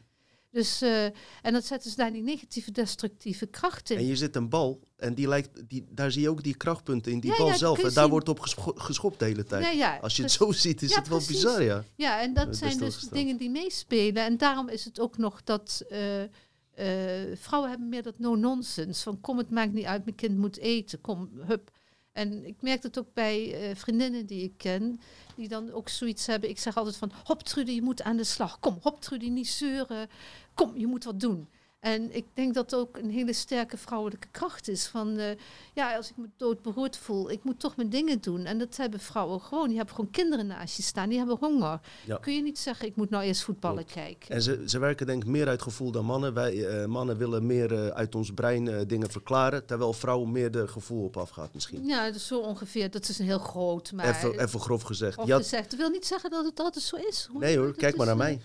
Dus, 0.53 0.81
eh, 0.81 1.05
en 1.41 1.53
dat 1.53 1.65
zetten 1.65 1.89
ze 1.89 1.95
daar 1.97 2.11
die 2.11 2.21
negatieve, 2.23 2.71
destructieve 2.71 3.45
kracht 3.45 3.89
in. 3.89 3.97
En 3.97 4.05
je 4.05 4.15
zit 4.15 4.35
een 4.35 4.49
bal 4.49 4.79
en 4.97 5.13
die 5.13 5.27
lijkt, 5.27 5.69
die, 5.69 5.85
daar 5.89 6.11
zie 6.11 6.21
je 6.21 6.29
ook 6.29 6.43
die 6.43 6.57
krachtpunten 6.57 7.11
in 7.11 7.19
die 7.19 7.31
Ja, 7.31 7.37
bal 7.37 7.47
ja, 7.47 7.55
zelf. 7.57 7.77
En 7.77 7.83
daar 7.83 7.93
zien. 7.93 8.09
wordt 8.09 8.29
op 8.29 8.39
gescho- 8.39 8.73
geschopt 8.75 9.19
de 9.19 9.25
hele 9.25 9.43
tijd. 9.43 9.63
ja, 9.65 9.71
ja, 9.71 9.97
Als 10.01 10.15
je 10.15 10.21
het 10.21 10.31
zo 10.31 10.51
ziet, 10.51 10.81
is 10.81 10.95
het 10.95 11.07
wel 11.07 11.17
precies. 11.17 11.43
bizar, 11.43 11.63
ja. 11.63 11.83
Ja, 11.95 12.21
en 12.21 12.33
dat 12.33 12.45
bij 12.45 12.53
zijn 12.53 12.77
dus 12.77 12.99
dingen 12.99 13.37
die 13.37 13.49
meespelen. 13.49 14.23
En 14.23 14.37
daarom 14.37 14.69
is 14.69 14.85
het 14.85 14.99
ook 14.99 15.17
nog 15.17 15.43
dat 15.43 15.83
eh, 15.89 16.21
eh, 16.23 17.37
vrouwen 17.37 17.69
hebben 17.69 17.89
meer 17.89 18.03
dat 18.03 18.19
no-nonsense. 18.19 19.03
Van 19.03 19.21
kom, 19.21 19.37
het 19.37 19.49
maakt 19.49 19.73
niet 19.73 19.85
uit, 19.85 20.03
mijn 20.03 20.15
kind 20.15 20.37
moet 20.37 20.57
eten. 20.57 21.01
Kom, 21.01 21.29
hup. 21.45 21.71
En 22.11 22.45
ik 22.45 22.61
merk 22.61 22.81
dat 22.81 22.99
ook 22.99 23.13
bij 23.13 23.53
eh, 23.69 23.75
vriendinnen 23.75 24.25
die 24.25 24.43
ik 24.43 24.57
ken, 24.57 24.99
die 25.35 25.47
dan 25.47 25.71
ook 25.71 25.89
zoiets 25.89 26.25
hebben. 26.25 26.49
Ik 26.49 26.59
zeg 26.59 26.77
altijd 26.77 26.95
van, 26.95 27.11
hop 27.23 27.43
Trudy, 27.43 27.71
je 27.71 27.81
moet 27.81 28.01
aan 28.01 28.17
de 28.17 28.23
slag. 28.23 28.59
Kom, 28.59 28.77
hop 28.81 29.01
Trudy, 29.01 29.29
niet 29.29 29.47
zeuren. 29.47 30.07
Kom, 30.53 30.77
je 30.77 30.87
moet 30.87 31.03
wat 31.03 31.19
doen. 31.19 31.47
En 31.83 32.15
ik 32.15 32.25
denk 32.33 32.53
dat 32.53 32.75
ook 32.75 32.97
een 32.97 33.09
hele 33.09 33.33
sterke 33.33 33.77
vrouwelijke 33.77 34.27
kracht 34.31 34.67
is. 34.67 34.87
Van 34.87 35.17
eh, 35.17 35.37
ja, 35.73 35.95
als 35.95 36.09
ik 36.09 36.17
me 36.17 36.25
doodberoerd 36.37 36.97
voel, 36.97 37.31
ik 37.31 37.43
moet 37.43 37.59
toch 37.59 37.75
mijn 37.75 37.89
dingen 37.89 38.21
doen. 38.21 38.45
En 38.45 38.57
dat 38.57 38.77
hebben 38.77 38.99
vrouwen 38.99 39.41
gewoon. 39.41 39.67
Die 39.67 39.77
hebben 39.77 39.95
gewoon 39.95 40.11
kinderen 40.11 40.47
naast 40.47 40.77
je 40.77 40.83
staan, 40.83 41.09
die 41.09 41.17
hebben 41.17 41.37
honger. 41.39 41.79
Ja. 42.05 42.17
Kun 42.17 42.33
je 42.35 42.41
niet 42.41 42.59
zeggen, 42.59 42.87
ik 42.87 42.95
moet 42.95 43.09
nou 43.09 43.23
eerst 43.23 43.43
voetballen 43.43 43.85
kijken. 43.85 44.35
En 44.35 44.41
ze, 44.41 44.63
ze 44.65 44.79
werken 44.79 45.05
denk 45.05 45.23
ik 45.23 45.29
meer 45.29 45.47
uit 45.47 45.61
gevoel 45.61 45.91
dan 45.91 46.05
mannen. 46.05 46.33
Wij 46.33 46.67
eh, 46.67 46.85
mannen 46.85 47.17
willen 47.17 47.45
meer 47.45 47.73
eh, 47.73 47.87
uit 47.87 48.15
ons 48.15 48.31
brein 48.33 48.87
dingen 48.87 49.11
verklaren. 49.11 49.65
Terwijl 49.65 49.93
vrouwen 49.93 50.31
meer 50.31 50.51
de 50.51 50.67
gevoel 50.67 51.03
op 51.03 51.17
afgaat 51.17 51.53
misschien. 51.53 51.85
Ja, 51.85 52.05
dat 52.05 52.15
is 52.15 52.27
zo 52.27 52.39
ongeveer. 52.39 52.91
Dat 52.91 53.09
is 53.09 53.19
een 53.19 53.25
heel 53.25 53.39
groot, 53.39 53.91
maar... 53.91 54.05
Even, 54.09 54.39
even 54.39 54.59
grof 54.59 54.81
gezegd. 54.81 55.17
of 55.17 55.25
Je 55.25 55.31
had- 55.31 55.41
gezegd, 55.41 55.69
dat 55.69 55.79
wil 55.79 55.89
niet 55.89 56.05
zeggen 56.05 56.29
dat 56.29 56.45
het 56.45 56.59
altijd 56.59 56.83
zo 56.85 56.95
is. 56.95 57.29
Nee 57.33 57.57
hoor, 57.57 57.75
kijk 57.75 57.95
maar 57.95 58.05
naar 58.05 58.17
mij. 58.17 58.41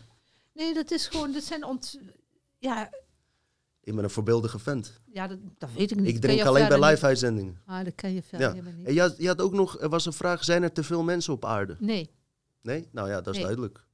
Nee, 0.59 0.74
dat 0.74 0.90
is 0.90 1.06
gewoon, 1.06 1.32
dat 1.32 1.43
zijn 1.43 1.64
ont... 1.64 1.98
Ja, 2.59 2.90
Ik 3.80 3.94
ben 3.94 4.05
een 4.05 4.10
voorbeeldige 4.10 4.59
vent. 4.59 5.01
ja 5.12 5.26
dat, 5.26 5.39
dat 5.59 5.72
weet 5.72 5.90
ik 5.90 5.97
niet. 6.01 6.14
Ik 6.14 6.20
drink 6.20 6.43
alleen 6.43 6.68
bij 6.68 6.80
live 6.90 7.06
uitzendingen. 7.06 7.60
Ah, 7.66 7.85
dat 7.85 7.94
kan 7.94 8.12
je 8.12 8.22
verder 8.22 8.47
Ja. 8.47 8.52
helemaal 8.52 8.72
niet. 8.72 8.86
En 8.86 8.94
je 8.94 9.01
had, 9.01 9.14
je 9.18 9.26
had 9.26 9.40
ook 9.40 9.52
nog, 9.52 9.80
er 9.80 9.89
was 9.89 10.06
een 10.06 10.12
vraag, 10.12 10.44
zijn 10.44 10.62
er 10.62 10.72
te 10.72 10.82
veel 10.82 11.02
mensen 11.02 11.32
op 11.32 11.44
aarde? 11.44 11.76
Nee. 11.78 12.10
Nee? 12.62 12.89
Nou 12.93 13.09
ja, 13.09 13.16
dat 13.16 13.26
is 13.26 13.32
Nee. 13.35 13.43
duidelijk. 13.43 13.86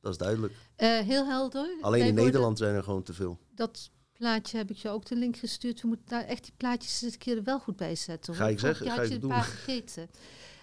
Dat 0.00 0.12
is 0.12 0.18
duidelijk. 0.18 0.52
Eh, 0.76 0.98
heel 0.98 1.26
helder. 1.26 1.76
Alleen 1.80 2.00
Wij 2.00 2.08
in 2.08 2.14
Nederland 2.14 2.58
zijn 2.58 2.74
er 2.74 2.82
gewoon 2.82 3.02
te 3.02 3.12
veel. 3.12 3.38
Dat 3.54 3.90
plaatje 4.12 4.56
heb 4.56 4.70
ik 4.70 4.76
je 4.76 4.88
ook 4.88 5.04
de 5.06 5.16
link 5.16 5.36
gestuurd. 5.36 5.80
We 5.80 5.86
moeten 5.88 6.06
daar 6.08 6.24
echt 6.24 6.42
die 6.44 6.52
plaatjes 6.56 6.98
dit 6.98 7.16
keer 7.16 7.36
er 7.36 7.42
wel 7.42 7.58
goed 7.60 7.76
bij 7.76 7.94
zetten. 7.94 8.34
Ga 8.34 8.48
ik 8.48 8.58
zeggen, 8.58 8.86
ga 8.86 8.94
had 8.94 9.04
ik 9.04 9.12
je 9.12 9.18
doen. 9.18 9.30
een 9.30 9.36
paar 9.36 9.46
vergeten. 9.46 10.08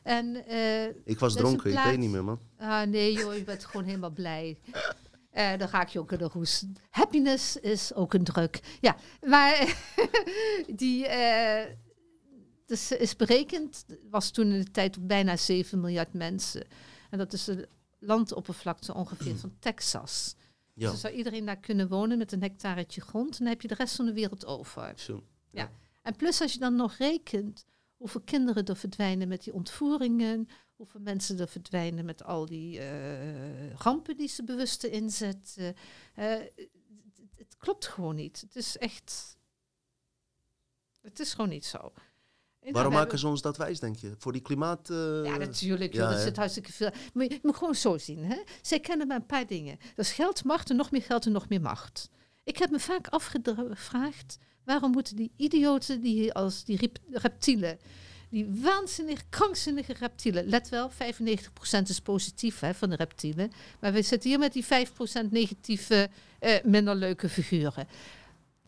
En 0.04 0.46
eh, 0.46 0.86
Ik 0.86 1.20
was 1.20 1.34
een 1.34 1.40
dronken, 1.40 1.72
ik 1.72 1.84
weet 1.84 1.98
niet 1.98 2.10
meer, 2.10 2.24
man. 2.24 2.40
Ah, 2.58 2.88
nee 2.88 3.14
joh, 3.14 3.36
je 3.36 3.44
bent 3.44 3.66
gewoon 3.66 3.86
helemaal 3.86 4.10
blij. 4.10 4.60
Eh, 5.30 5.58
dan 5.58 5.70
ga 5.70 5.82
ik 5.82 5.88
je 5.88 6.00
ook 6.00 6.08
kunnen 6.08 6.30
roesten. 6.30 6.76
Happiness 6.90 7.58
is 7.58 7.94
ook 7.94 8.14
een 8.14 8.24
druk. 8.24 8.78
Ja, 8.82 8.96
maar 9.28 9.76
die 10.76 11.08
eh, 11.08 11.76
dus 12.66 12.92
is 12.92 13.16
berekend, 13.16 13.86
was 14.10 14.32
toen 14.32 14.52
in 14.52 14.60
de 14.60 14.72
tijd 14.72 14.98
op 14.98 15.08
bijna 15.08 15.38
7 15.38 15.80
miljard 15.80 16.14
mensen. 16.14 16.68
En 17.10 17.18
dat 17.18 17.34
is 17.34 17.44
de 17.44 17.68
landoppervlakte 18.00 18.94
ongeveer 18.94 19.36
van 19.36 19.54
Texas. 19.60 20.36
Ja. 20.74 20.92
Dus 20.92 21.00
zou 21.00 21.14
iedereen 21.14 21.46
daar 21.46 21.60
kunnen 21.60 21.88
wonen 21.88 22.18
met 22.18 22.32
een 22.32 22.42
hectaretje 22.42 23.02
grond. 23.02 23.32
En 23.32 23.38
dan 23.38 23.48
heb 23.48 23.62
je 23.62 23.68
de 23.68 23.74
rest 23.74 23.96
van 23.96 24.06
de 24.06 24.14
wereld 24.14 24.46
over. 24.46 24.94
Zo. 24.96 25.24
En 26.02 26.16
plus 26.16 26.42
als 26.42 26.54
je 26.54 26.60
dan 26.60 26.76
nog 26.76 26.96
rekent 26.96 27.66
hoeveel 28.00 28.22
kinderen 28.22 28.66
er 28.66 28.76
verdwijnen 28.76 29.28
met 29.28 29.44
die 29.44 29.54
ontvoeringen, 29.54 30.48
hoeveel 30.76 31.02
mensen 31.02 31.40
er 31.40 31.48
verdwijnen 31.48 32.06
met 32.06 32.24
al 32.24 32.46
die 32.46 32.80
eh, 32.80 33.74
rampen 33.74 34.18
die 34.18 34.28
ze 34.28 34.44
bewust 34.44 34.84
inzetten. 34.84 35.76
Eh, 36.14 36.26
het, 36.26 37.30
het 37.36 37.58
klopt 37.58 37.88
gewoon 37.88 38.16
niet. 38.16 38.42
Het 38.42 38.56
is 38.56 38.78
echt. 38.78 39.38
Het 41.02 41.20
is 41.20 41.34
gewoon 41.34 41.50
niet 41.50 41.66
zo. 41.66 41.92
En 42.60 42.74
Waarom 42.74 42.92
we 42.92 42.98
maken 42.98 43.20
ze 43.20 43.28
ons 43.28 43.42
dat 43.42 43.58
wijs, 43.58 43.80
denk 43.80 43.96
je? 43.96 44.16
Voor 44.18 44.32
die 44.32 44.42
klimaat... 44.42 44.90
eh, 44.90 45.24
ja, 45.24 45.38
natuurlijk. 45.38 45.94
ja, 45.94 46.10
er 46.10 46.18
hè? 46.18 46.22
zit 46.22 46.38
hartstikke 46.38 46.72
veel. 46.72 46.92
Maar 47.14 47.26
je 47.26 47.40
moet 47.42 47.56
gewoon 47.56 47.76
zo 47.76 47.98
zien. 47.98 48.24
Hè? 48.24 48.44
Zij 48.62 48.80
kennen 48.80 49.08
maar 49.08 49.18
een 49.18 49.26
paar 49.26 49.48
dingen. 49.48 49.78
Dat 49.96 50.06
is 50.06 50.12
geld, 50.12 50.44
macht 50.44 50.70
en 50.70 50.76
nog 50.76 50.92
meer 50.92 51.02
geld 51.02 51.26
en 51.26 51.32
nog 51.32 51.50
meer 51.50 51.62
macht. 51.62 52.10
Ik 52.44 52.58
heb 52.58 52.70
me 52.70 52.80
vaak 52.80 53.08
afgevraagd... 53.08 54.38
waarom 54.70 54.92
moeten 54.92 55.16
die 55.16 55.32
idioten, 55.36 56.02
die 56.02 56.34
als 56.34 56.64
die 56.64 56.78
rep- 56.78 57.00
reptielen... 57.12 57.80
die 58.30 58.62
waanzinnig 58.62 59.24
krankzinnige 59.30 59.94
reptielen... 59.94 60.46
let 60.46 60.70
wel, 60.70 60.92
95% 60.92 60.94
is 61.88 62.00
positief 62.02 62.60
hè, 62.60 62.74
van 62.74 62.90
de 62.90 62.96
reptielen... 62.96 63.52
maar 63.80 63.94
we 63.94 64.02
zitten 64.02 64.30
hier 64.30 64.40
met 64.40 64.54
die 64.54 64.66
5% 64.66 64.68
negatieve, 65.30 66.10
eh, 66.40 66.64
minder 66.64 66.96
leuke 66.96 67.30
figuren... 67.30 67.88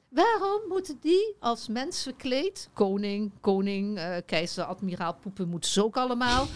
Waarom 0.09 0.61
moeten 0.67 0.97
die 1.01 1.35
als 1.39 1.67
mens 1.67 2.03
verkleed, 2.03 2.69
koning, 2.73 3.31
koning, 3.41 3.97
eh, 3.97 4.15
keizer, 4.25 4.63
admiraal, 4.63 5.13
poepen 5.13 5.49
moeten 5.49 5.71
ze 5.71 5.83
ook 5.83 5.97
allemaal. 5.97 6.47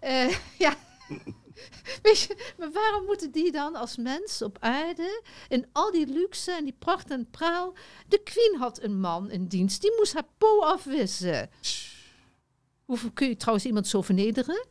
Eh, 0.00 0.36
ja, 0.64 0.76
weet 2.02 2.20
je, 2.20 2.52
maar 2.58 2.72
waarom 2.72 3.04
moeten 3.04 3.30
die 3.30 3.52
dan 3.52 3.74
als 3.74 3.96
mens 3.96 4.42
op 4.42 4.56
aarde 4.60 5.22
in 5.48 5.66
al 5.72 5.90
die 5.90 6.06
luxe 6.06 6.52
en 6.52 6.64
die 6.64 6.76
pracht 6.78 7.10
en 7.10 7.30
praal? 7.30 7.74
De 8.08 8.22
queen 8.22 8.56
had 8.58 8.82
een 8.82 9.00
man 9.00 9.30
in 9.30 9.46
dienst, 9.46 9.80
die 9.80 9.94
moest 9.96 10.12
haar 10.12 10.28
po 10.38 10.60
afwissen. 10.60 11.50
Hoeveel 12.84 13.10
kun 13.10 13.28
je 13.28 13.36
trouwens 13.36 13.66
iemand 13.66 13.86
zo 13.86 14.02
vernederen? 14.02 14.66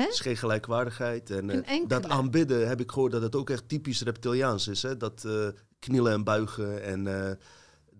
Het 0.00 0.12
is 0.12 0.20
geen 0.20 0.36
gelijkwaardigheid. 0.36 1.30
En 1.30 1.64
eh, 1.64 1.88
dat 1.88 2.06
aanbidden 2.06 2.68
heb 2.68 2.80
ik 2.80 2.90
gehoord 2.90 3.12
dat 3.12 3.22
het 3.22 3.36
ook 3.36 3.50
echt 3.50 3.68
typisch 3.68 4.02
reptiliaans 4.02 4.68
is. 4.68 4.82
Hè? 4.82 4.96
Dat 4.96 5.24
eh, 5.24 5.48
knielen 5.78 6.12
en 6.12 6.24
buigen 6.24 6.82
en 6.82 7.06
eh, 7.06 7.36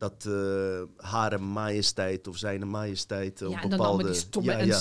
dat 0.09 0.25
eh 0.27 1.07
hare 1.11 1.39
majesteit 1.39 2.27
of 2.29 2.37
zijn 2.37 2.69
majesteit 2.69 3.43
op 3.43 3.51
Ja, 3.51 3.55
en 3.55 3.61
dan 3.61 3.71
bepaalde... 3.71 3.93
allemaal 3.93 4.13
die 4.13 4.21
stomme 4.21 4.51
Ja, 4.53 4.59
en 4.59 4.67
ja. 4.67 4.73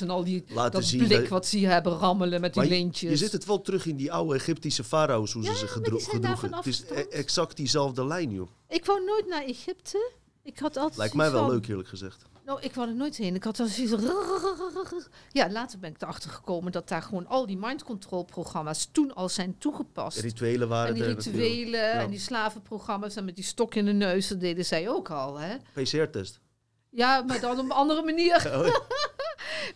en 0.00 0.10
al 0.10 0.24
die 0.24 0.44
Laten 0.48 0.72
dat 0.72 0.84
zien 0.84 1.06
blik 1.06 1.28
wat 1.28 1.46
ze 1.46 1.58
hebben 1.58 1.92
rammelen 1.92 2.40
met 2.40 2.52
die 2.54 2.62
Maar 2.62 2.70
lintjes. 2.70 3.10
je 3.10 3.16
zit 3.16 3.32
het 3.32 3.44
wel 3.44 3.60
terug 3.60 3.86
in 3.86 3.96
die 3.96 4.12
oude 4.12 4.34
Egyptische 4.34 4.84
farao's, 4.84 5.32
hoe 5.32 5.42
Ja, 5.42 5.52
ze 5.52 5.58
zich 5.58 5.72
gedro- 5.72 5.98
gedroegen. 5.98 6.54
Het 6.54 6.66
is 6.66 6.82
e- 6.90 6.94
exact 7.10 7.56
diezelfde 7.56 8.06
lijn, 8.06 8.30
joh. 8.30 8.48
Ik 8.68 8.84
wou 8.84 9.04
nooit 9.04 9.26
naar 9.28 9.42
Egypte. 9.44 10.10
Ik 10.42 10.58
had 10.58 10.76
altijd 10.76 10.96
Lijkt 10.98 11.14
mij 11.14 11.30
wel 11.30 11.40
van- 11.42 11.50
leuk, 11.50 11.68
eerlijk 11.68 11.88
gezegd. 11.88 12.24
Nou, 12.44 12.60
ik 12.60 12.74
wou 12.74 12.88
er 12.88 12.94
nooit 12.94 13.16
heen. 13.16 13.34
Ik 13.34 13.44
had 13.44 13.60
al 13.60 13.66
zoiets 13.66 13.92
Ja, 15.32 15.50
later 15.50 15.78
ben 15.78 15.90
ik 15.90 16.02
erachter 16.02 16.30
gekomen 16.30 16.72
dat 16.72 16.88
daar 16.88 17.02
gewoon 17.02 17.26
al 17.26 17.46
die 17.46 17.56
mind 17.56 17.82
control 17.82 18.24
programma's 18.24 18.88
toen 18.92 19.14
al 19.14 19.28
zijn 19.28 19.58
toegepast. 19.58 20.18
Rituelen 20.18 20.68
waren 20.68 20.88
en 20.88 20.94
die 20.94 21.02
er 21.04 21.08
rituelen 21.14 21.80
Ja. 21.80 21.92
en 21.92 22.10
die 22.10 22.18
slavenprogramma's 22.18 23.16
en 23.16 23.24
met 23.24 23.34
die 23.34 23.44
stok 23.44 23.74
in 23.74 23.84
de 23.84 23.92
neus, 23.92 24.28
dat 24.28 24.40
deden 24.40 24.64
zij 24.64 24.88
ook 24.88 25.10
al, 25.10 25.38
hè? 25.38 25.56
PCR-test. 25.72 26.40
Ja, 26.90 27.22
maar 27.22 27.40
dan 27.40 27.58
op 27.58 27.64
een 27.64 27.70
andere 27.70 28.02
manier. 28.02 28.36
Oh, 28.56 28.66
ja. 28.66 28.80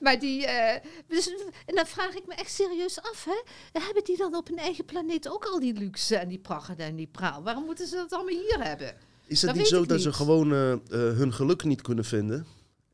Maar 0.00 0.18
die, 0.18 0.46
eh, 0.46 0.82
dus, 1.08 1.28
en 1.66 1.74
dan 1.74 1.86
vraag 1.86 2.14
ik 2.14 2.26
me 2.26 2.34
echt 2.34 2.50
serieus 2.52 3.00
af, 3.02 3.24
hè? 3.24 3.42
Hebben 3.80 4.04
die 4.04 4.16
dan 4.16 4.34
op 4.36 4.48
hun 4.48 4.58
eigen 4.58 4.84
planeet 4.84 5.28
ook 5.28 5.44
al 5.44 5.60
die 5.60 5.72
luxe 5.74 6.16
en 6.16 6.28
die 6.28 6.38
pracht 6.38 6.78
en 6.78 6.96
die 6.96 7.06
praal? 7.06 7.42
Waarom 7.42 7.64
moeten 7.64 7.86
ze 7.86 7.94
dat 7.96 8.12
allemaal 8.12 8.34
hier 8.34 8.58
hebben? 8.64 8.94
Is 9.26 9.42
het 9.42 9.50
Dat 9.50 9.58
niet 9.58 9.68
zo 9.68 9.86
dat 9.86 10.00
ze 10.00 10.12
gewoon 10.12 10.52
eh, 10.52 10.72
eh, 10.72 10.78
hun 10.90 11.32
geluk 11.32 11.64
niet 11.64 11.82
kunnen 11.82 12.04
vinden? 12.04 12.46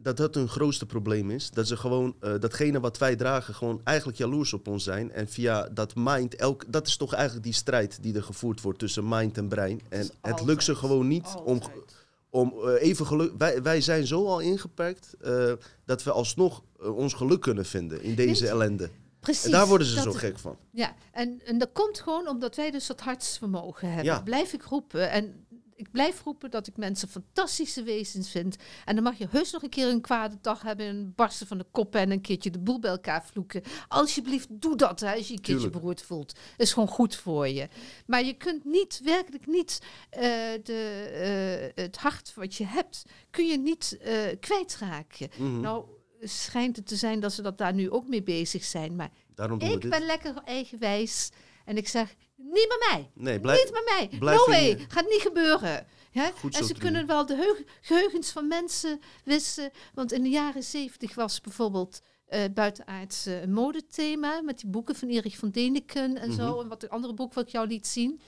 Dat 0.05 0.16
dat 0.16 0.35
hun 0.35 0.48
grootste 0.48 0.86
probleem 0.86 1.31
is. 1.31 1.51
Dat 1.51 1.66
ze 1.66 1.76
gewoon 1.76 2.14
eh, 2.20 2.32
datgene 2.40 2.81
wat 2.81 2.98
wij 2.98 3.16
dragen, 3.16 3.55
gewoon 3.55 3.81
eigenlijk 3.85 4.18
jaloers 4.18 4.52
op 4.52 4.68
ons 4.68 4.85
zijn. 4.85 5.12
En 5.12 5.28
via 5.28 5.68
dat 5.68 5.93
mind, 5.94 6.35
elk, 6.35 6.64
dat 6.68 6.86
is 6.86 6.97
toch 6.97 7.12
eigenlijk 7.12 7.44
die 7.44 7.55
strijd 7.55 8.02
die 8.02 8.14
er 8.14 8.22
gevoerd 8.22 8.60
wordt 8.60 8.78
tussen 8.78 9.09
mind 9.09 9.39
en 9.39 9.48
brein. 9.48 9.81
En 9.89 10.10
het 10.22 10.44
lukt 10.44 10.64
ze 10.64 10.74
gewoon 10.74 11.09
niet 11.09 11.35
om, 11.44 11.60
Altijd. 11.60 11.94
om 12.31 12.55
eh, 12.64 12.82
even 12.82 13.06
geluk. 13.06 13.32
Wij, 13.39 13.62
wij 13.62 13.81
zijn 13.81 14.06
zo 14.06 14.26
al 14.26 14.40
ingeperkt 14.40 15.14
eh, 15.20 15.52
dat 15.85 16.02
we 16.02 16.10
alsnog 16.10 16.62
ons 16.78 17.14
geluk 17.14 17.40
kunnen 17.40 17.64
vinden 17.64 18.02
in 18.02 18.14
deze 18.14 18.48
ellende. 18.48 18.90
Precies. 19.24 19.44
En 19.44 19.51
daar 19.51 19.66
worden 19.66 19.86
ze 19.86 20.01
zo 20.01 20.12
gek 20.12 20.39
van. 20.39 20.56
Ja, 20.70 20.94
en, 21.12 21.40
en 21.44 21.59
dat 21.59 21.68
komt 21.72 22.01
gewoon 22.01 22.28
omdat 22.28 22.56
wij 22.56 22.70
dus 22.70 22.86
dat 22.86 23.01
hartsvermogen 23.01 23.89
hebben. 23.89 24.05
Ja. 24.05 24.20
Blijf 24.20 24.52
ik 24.52 24.62
roepen. 24.62 25.10
En 25.10 25.43
ik 25.85 25.90
blijf 25.90 26.23
roepen 26.23 26.51
dat 26.51 26.66
ik 26.66 26.77
mensen 26.77 27.09
fantastische 27.09 27.82
wezens 27.82 28.31
vind. 28.31 28.56
En 28.85 28.94
dan 28.94 29.05
mag 29.05 29.19
je 29.19 29.27
heus 29.31 29.52
nog 29.52 29.62
een 29.62 29.69
keer 29.69 29.89
een 29.89 30.01
kwade 30.01 30.39
dag 30.40 30.62
hebben, 30.62 30.86
een 30.86 31.12
barsten 31.15 31.47
van 31.47 31.59
de 31.59 31.66
koppen 31.70 32.01
en 32.01 32.11
een 32.11 32.20
keertje 32.20 32.51
de 32.51 32.59
boel 32.59 32.81
bij 32.81 32.90
elkaar 32.90 33.24
vloeken. 33.24 33.62
Alsjeblieft, 33.89 34.47
doe 34.51 34.77
dat 34.77 35.01
hè, 35.01 35.15
als 35.15 35.27
je 35.27 35.27
je 35.27 35.32
een 35.32 35.40
keertje 35.44 35.70
beroerd 35.70 36.02
voelt. 36.02 36.39
is 36.56 36.73
gewoon 36.73 36.89
goed 36.89 37.16
voor 37.16 37.48
je. 37.48 37.69
Maar 38.06 38.24
je 38.24 38.35
kunt 38.35 38.65
niet, 38.65 39.01
werkelijk 39.05 39.47
niet, 39.47 39.78
eh, 40.11 40.23
de, 40.62 41.70
eh, 41.74 41.85
het 41.85 41.97
hart 41.97 42.35
wat 42.35 42.55
je 42.55 42.65
hebt, 42.66 43.02
kun 43.31 43.47
je 43.47 43.59
niet 43.59 43.98
eh, 44.01 44.16
kwijtraken. 44.40 45.28
Mhm. 45.36 45.61
Nou, 45.61 45.85
schijnt 46.20 46.77
het 46.77 46.86
te 46.86 46.97
zijn 46.97 47.20
dat 47.20 47.32
ze 47.32 47.43
dat 47.43 47.59
daar 47.59 47.74
nu 47.74 47.90
ook 47.90 48.09
mee 48.09 48.23
bezig 48.23 48.65
zijn. 48.65 48.97
Maar 48.97 49.11
Daarom 49.35 49.61
ik 49.61 49.90
ben 49.90 50.06
lekker 50.06 50.35
eigenwijs. 50.44 51.31
En 51.65 51.77
ik 51.77 51.89
zeg, 51.89 52.15
niet 52.36 52.69
bij 52.69 52.89
mij. 52.90 53.11
Nee, 53.15 53.40
blijf, 53.40 53.62
Niet 53.65 53.73
bij 53.73 53.82
mij. 54.09 54.19
blijf 54.19 54.39
no 54.39 54.47
way. 54.47 54.69
je- 54.69 54.85
Gaat 54.89 55.09
niet 55.09 55.20
gebeuren. 55.20 55.86
Ja? 56.11 56.32
En 56.51 56.65
ze 56.65 56.74
kunnen 56.74 57.06
wel 57.06 57.27
de 57.27 57.36
heug- 57.36 57.62
geheugens 57.81 58.31
van 58.31 58.48
mensen 58.48 59.01
wissen. 59.24 59.70
Want 59.94 60.12
in 60.12 60.23
de 60.23 60.28
jaren 60.28 60.62
zeventig 60.62 61.15
was 61.15 61.40
bijvoorbeeld 61.40 62.01
eh 62.24 62.44
buitenaards 62.55 63.27
eh, 63.27 63.43
een 63.43 63.52
modethema. 63.52 64.40
Met 64.43 64.59
die 64.61 64.70
boeken 64.70 64.94
van 64.94 65.09
Erich 65.09 65.36
van 65.39 65.51
Deniken 65.51 66.19
en 66.19 66.32
zo. 66.32 66.51
Mhm. 66.51 66.61
En 66.61 66.69
wat 66.69 66.81
de 66.81 66.89
andere 66.90 67.15
boek 67.15 67.35
wat 67.35 67.47
ik 67.47 67.52
jou 67.52 67.66
liet 67.66 67.86
zien. 67.86 68.20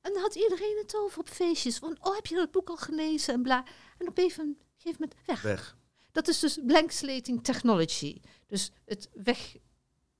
En 0.00 0.12
dan 0.12 0.22
had 0.22 0.34
iedereen 0.34 0.76
het 0.82 0.96
over 0.96 1.18
op 1.18 1.28
feestjes. 1.28 1.78
Van, 1.78 1.96
oh, 2.00 2.14
heb 2.14 2.26
je 2.26 2.34
dat 2.34 2.50
boek 2.50 2.68
al 2.68 2.76
gelezen? 2.76 3.34
En 3.34 3.42
bla. 3.42 3.64
En 3.98 4.08
op 4.08 4.18
een 4.18 4.30
gegeven 4.30 4.56
moment 4.82 5.14
weg. 5.26 5.42
weg. 5.42 5.76
Dat 6.12 6.28
is 6.28 6.38
dus 6.40 6.58
blank 6.66 6.90
slating 6.90 7.44
technology. 7.44 8.20
Dus 8.46 8.70
het 8.84 9.08
weg 9.12 9.56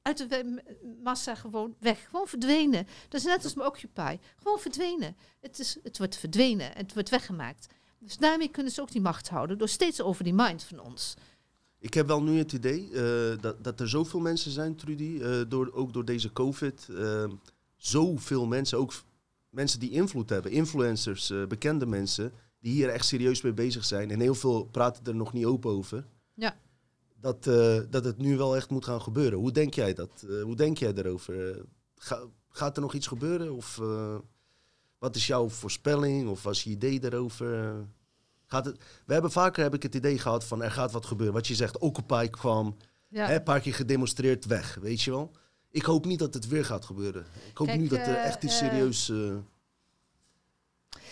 uit 0.04 0.18
de 0.30 0.62
massa 1.02 1.34
gewoon 1.34 1.74
weg, 1.78 2.06
gewoon 2.10 2.26
verdwenen. 2.26 2.86
Dat 3.08 3.20
is 3.20 3.26
net 3.26 3.44
als 3.44 3.54
mijn 3.54 3.68
Occupy, 3.68 4.18
gewoon 4.36 4.58
verdwenen. 4.58 5.16
Het, 5.40 5.58
is, 5.58 5.78
het 5.82 5.98
wordt 5.98 6.16
verdwenen, 6.16 6.70
het 6.74 6.94
wordt 6.94 7.10
weggemaakt. 7.10 7.66
Dus 7.98 8.16
daarmee 8.16 8.48
kunnen 8.48 8.72
ze 8.72 8.80
ook 8.80 8.92
die 8.92 9.00
macht 9.00 9.28
houden 9.28 9.58
door 9.58 9.68
steeds 9.68 10.00
over 10.00 10.24
die 10.24 10.34
mind 10.34 10.62
van 10.62 10.80
ons. 10.80 11.14
Ik 11.78 11.94
heb 11.94 12.06
wel 12.06 12.22
nu 12.22 12.38
het 12.38 12.52
idee 12.52 12.90
eh, 12.92 13.40
dat, 13.40 13.64
dat 13.64 13.80
er 13.80 13.88
zoveel 13.88 14.20
mensen 14.20 14.50
zijn, 14.50 14.76
Trudy, 14.76 15.18
eh, 15.22 15.40
door, 15.48 15.72
ook 15.72 15.92
door 15.92 16.04
deze 16.04 16.32
COVID. 16.32 16.88
eh, 16.88 17.24
zoveel 17.76 18.46
mensen, 18.46 18.78
ook 18.78 18.92
mensen 19.50 19.80
die 19.80 19.90
invloed 19.90 20.30
hebben, 20.30 20.50
influencers, 20.50 21.32
bekende 21.48 21.86
mensen, 21.86 22.32
die 22.60 22.72
hier 22.72 22.88
echt 22.88 23.04
serieus 23.04 23.42
mee 23.42 23.52
bezig 23.52 23.84
zijn. 23.84 24.10
En 24.10 24.20
heel 24.20 24.34
veel 24.34 24.64
praten 24.64 25.04
er 25.04 25.14
nog 25.14 25.32
niet 25.32 25.44
open 25.44 25.70
over. 25.70 26.06
Ja. 26.34 26.56
Dat, 27.24 27.46
eh, 27.46 27.78
dat 27.90 28.04
het 28.04 28.18
nu 28.18 28.36
wel 28.36 28.56
echt 28.56 28.70
moet 28.70 28.84
gaan 28.84 29.00
gebeuren. 29.02 29.38
Hoe 29.38 29.52
denk 29.52 29.74
jij 29.74 29.94
dat? 29.94 30.24
Eh, 30.28 30.42
hoe 30.42 30.56
denk 30.56 30.78
jij 30.78 30.92
daarover? 30.92 31.50
Eh, 31.56 31.62
ga- 31.96 32.24
gaat 32.48 32.76
er 32.76 32.82
nog 32.82 32.94
iets 32.94 33.06
gebeuren? 33.06 33.52
Of 33.54 33.80
wat 34.98 35.16
is 35.16 35.26
jouw 35.26 35.48
voorspelling? 35.48 36.28
Of 36.28 36.42
was 36.42 36.64
je 36.64 36.70
idee 36.70 37.00
daarover? 37.00 37.74
Gaat 38.46 38.64
het, 38.64 38.78
we 39.06 39.12
hebben 39.12 39.30
vaker 39.30 39.62
heb 39.62 39.74
ik 39.74 39.82
het 39.82 39.94
idee 39.94 40.18
gehad 40.18 40.44
van 40.44 40.62
er 40.62 40.70
gaat 40.70 40.92
wat 40.92 41.06
gebeuren. 41.06 41.34
Wat 41.34 41.46
je 41.46 41.54
zegt, 41.54 41.78
Occupy 41.78 42.26
kwam, 42.28 42.76
Ja. 43.08 43.26
hè, 43.26 43.34
een 43.34 43.42
paar 43.42 43.60
keer 43.60 43.74
gedemonstreerd, 43.74 44.44
weg, 44.44 44.74
weet 44.80 45.02
je 45.02 45.10
wel. 45.10 45.30
Ik 45.70 45.82
hoop 45.84 46.04
niet 46.04 46.18
dat 46.18 46.34
het 46.34 46.46
weer 46.48 46.64
gaat 46.64 46.84
gebeuren. 46.84 47.24
Ik 47.50 47.56
hoop 47.56 47.66
Kijk, 47.66 47.80
niet 47.80 47.90
dat 47.90 47.98
er 47.98 48.14
echt 48.16 48.42
iets 48.42 48.56
serieus... 48.58 49.12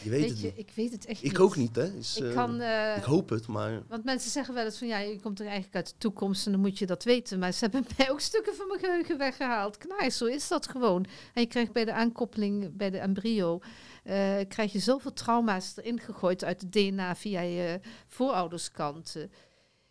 je 0.02 0.10
weet, 0.10 0.20
Weet 0.20 0.30
het 0.30 0.40
je, 0.40 0.46
niet. 0.46 0.58
ik 0.58 0.70
weet 0.74 0.92
het 0.92 1.06
echt 1.06 1.22
Ik 1.24 1.30
niet. 1.30 1.38
ook 1.40 1.56
niet, 1.56 1.76
hè. 1.76 1.92
Is, 1.96 2.16
Ik 2.16 2.24
eh, 2.24 2.34
kan... 2.34 2.60
eh, 2.60 2.96
ik 2.96 3.02
hoop 3.02 3.28
het, 3.28 3.46
maar... 3.46 3.82
Want 3.88 4.04
mensen 4.04 4.30
zeggen 4.30 4.54
wel 4.54 4.64
eens 4.64 4.78
van 4.78 4.86
ja, 4.88 4.98
je 4.98 5.20
komt 5.20 5.38
er 5.40 5.44
eigenlijk 5.46 5.76
uit 5.76 5.86
de 5.88 5.94
toekomst 5.98 6.46
en 6.46 6.52
dan 6.52 6.60
moet 6.60 6.78
je 6.78 6.86
dat 6.86 7.04
weten. 7.04 7.38
Maar 7.38 7.52
ze 7.52 7.58
hebben 7.64 7.86
mij 7.96 8.10
ook 8.10 8.20
stukken 8.20 8.54
van 8.54 8.66
mijn 8.68 8.80
geheugen 8.80 9.18
weggehaald. 9.18 9.76
Knaar, 9.78 10.10
zo 10.10 10.24
is 10.24 10.48
dat 10.48 10.68
gewoon. 10.68 11.04
En 11.34 11.42
je 11.42 11.48
krijgt 11.48 11.72
bij 11.72 11.84
de 11.84 11.92
aankoppeling, 11.92 12.76
bij 12.76 12.90
de 12.90 12.98
embryo, 12.98 13.60
eh, 14.04 14.36
krijg 14.48 14.72
je 14.72 14.78
zoveel 14.78 15.12
trauma's 15.12 15.76
erin 15.76 16.00
gegooid 16.00 16.44
uit 16.44 16.60
het 16.60 16.72
DNA 16.72 17.16
via 17.16 17.40
je 17.40 17.80
voorouderskant. 18.06 19.16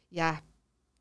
Ja, 0.08 0.42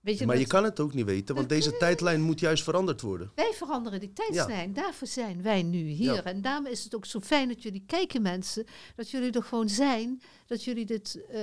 weet 0.01 0.19
je, 0.19 0.27
Maar 0.27 0.39
je 0.39 0.47
kan 0.47 0.65
het 0.65 0.81
ook 0.81 0.95
niet 0.95 1.05
weten, 1.05 1.35
want 1.35 1.49
deze 1.49 1.77
tijdlijn 1.77 2.21
moet 2.21 2.41
juist 2.41 2.63
veranderd 2.63 3.01
worden. 3.01 3.33
wij 3.35 3.53
veranderen 3.55 4.01
die 4.01 4.13
tijdslijn. 4.13 4.73
Daarvoor 4.73 5.07
zijn 5.09 5.43
wij 5.43 5.63
nu 5.63 5.79
hier. 5.79 6.15
Ja. 6.15 6.25
En 6.25 6.43
daarom 6.43 6.67
is 6.67 6.85
het 6.85 6.95
ook 6.95 7.07
zo 7.07 7.21
fijn 7.21 7.49
dat 7.49 7.63
jullie 7.63 7.83
kijken, 7.87 8.23
mensen. 8.23 8.65
Dat 8.97 9.11
jullie 9.11 9.33
er 9.33 9.43
gewoon 9.43 9.69
zijn. 9.69 10.23
Dat 10.47 10.65
jullie 10.65 10.87
dit 10.87 11.21
eh, 11.31 11.41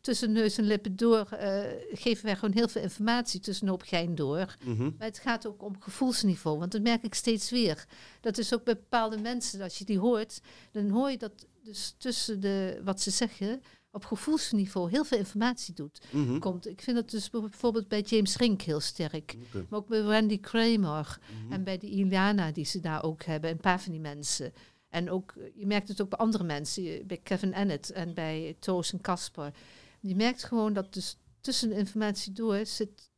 tussen 0.00 0.32
neus 0.32 0.58
en 0.58 0.64
lippen 0.64 0.96
door... 0.96 1.26
eh, 1.30 1.60
geven 1.92 2.24
wij 2.24 2.34
gewoon 2.36 2.54
heel 2.54 2.68
veel 2.68 2.82
informatie 2.82 3.40
tussen 3.40 3.68
hoop 3.68 3.82
gein 3.82 4.14
door. 4.14 4.56
Mhm. 4.64 4.82
Maar 4.82 5.06
het 5.06 5.18
gaat 5.18 5.46
ook 5.46 5.62
om 5.62 5.80
gevoelsniveau. 5.80 6.58
Want 6.58 6.72
dat 6.72 6.82
merk 6.82 7.02
ik 7.02 7.14
steeds 7.14 7.50
weer. 7.50 7.84
Dat 8.20 8.38
is 8.38 8.54
ook 8.54 8.64
bij 8.64 8.74
bepaalde 8.74 9.18
mensen. 9.18 9.62
Als 9.62 9.78
je 9.78 9.84
die 9.84 9.98
hoort, 9.98 10.40
dan 10.70 10.88
hoor 10.88 11.10
je 11.10 11.18
dat 11.18 11.46
dus 11.64 11.94
tussen 11.98 12.40
de, 12.40 12.80
wat 12.84 13.00
ze 13.00 13.10
zeggen... 13.10 13.62
op 13.92 14.04
gevoelsniveau 14.04 14.90
heel 14.90 15.04
veel 15.04 15.18
informatie 15.18 15.74
doet. 15.74 16.00
Mhm. 16.10 16.38
Komt. 16.38 16.66
Ik 16.68 16.80
vind 16.82 16.96
dat 16.96 17.10
dus 17.10 17.30
bijvoorbeeld 17.30 17.88
bij 17.88 18.00
James 18.00 18.36
Rink 18.36 18.62
heel 18.62 18.80
sterk. 18.80 19.36
Maar 19.52 19.78
ook 19.78 19.88
bij 19.88 20.00
Randy 20.00 20.40
Kramer 20.40 21.18
Mhm. 21.44 21.52
en 21.52 21.64
bij 21.64 21.78
die 21.78 21.90
Iliana 21.90 22.52
die 22.52 22.64
ze 22.64 22.80
daar 22.80 23.02
ook 23.02 23.22
hebben. 23.22 23.50
Een 23.50 23.56
paar 23.60 23.80
van 23.80 23.92
die 23.92 24.00
mensen. 24.00 24.52
En 24.88 25.10
ook, 25.10 25.32
eh, 25.36 25.44
je 25.54 25.66
merkt 25.66 25.88
het 25.88 26.02
ook 26.02 26.08
bij 26.08 26.18
andere 26.18 26.44
mensen. 26.44 27.06
Bij 27.06 27.16
Kevin 27.22 27.54
Annett 27.54 27.90
en 27.90 28.14
bij 28.14 28.56
Toos 28.58 28.92
en 28.92 29.00
Casper. 29.00 29.52
Je 30.00 30.16
merkt 30.16 30.44
gewoon 30.44 30.72
dat 30.72 30.92
dus 30.94 31.16
tussen 31.40 31.68
de 31.68 31.76
informatie 31.76 32.32
door 32.32 32.66
zit 32.66 33.10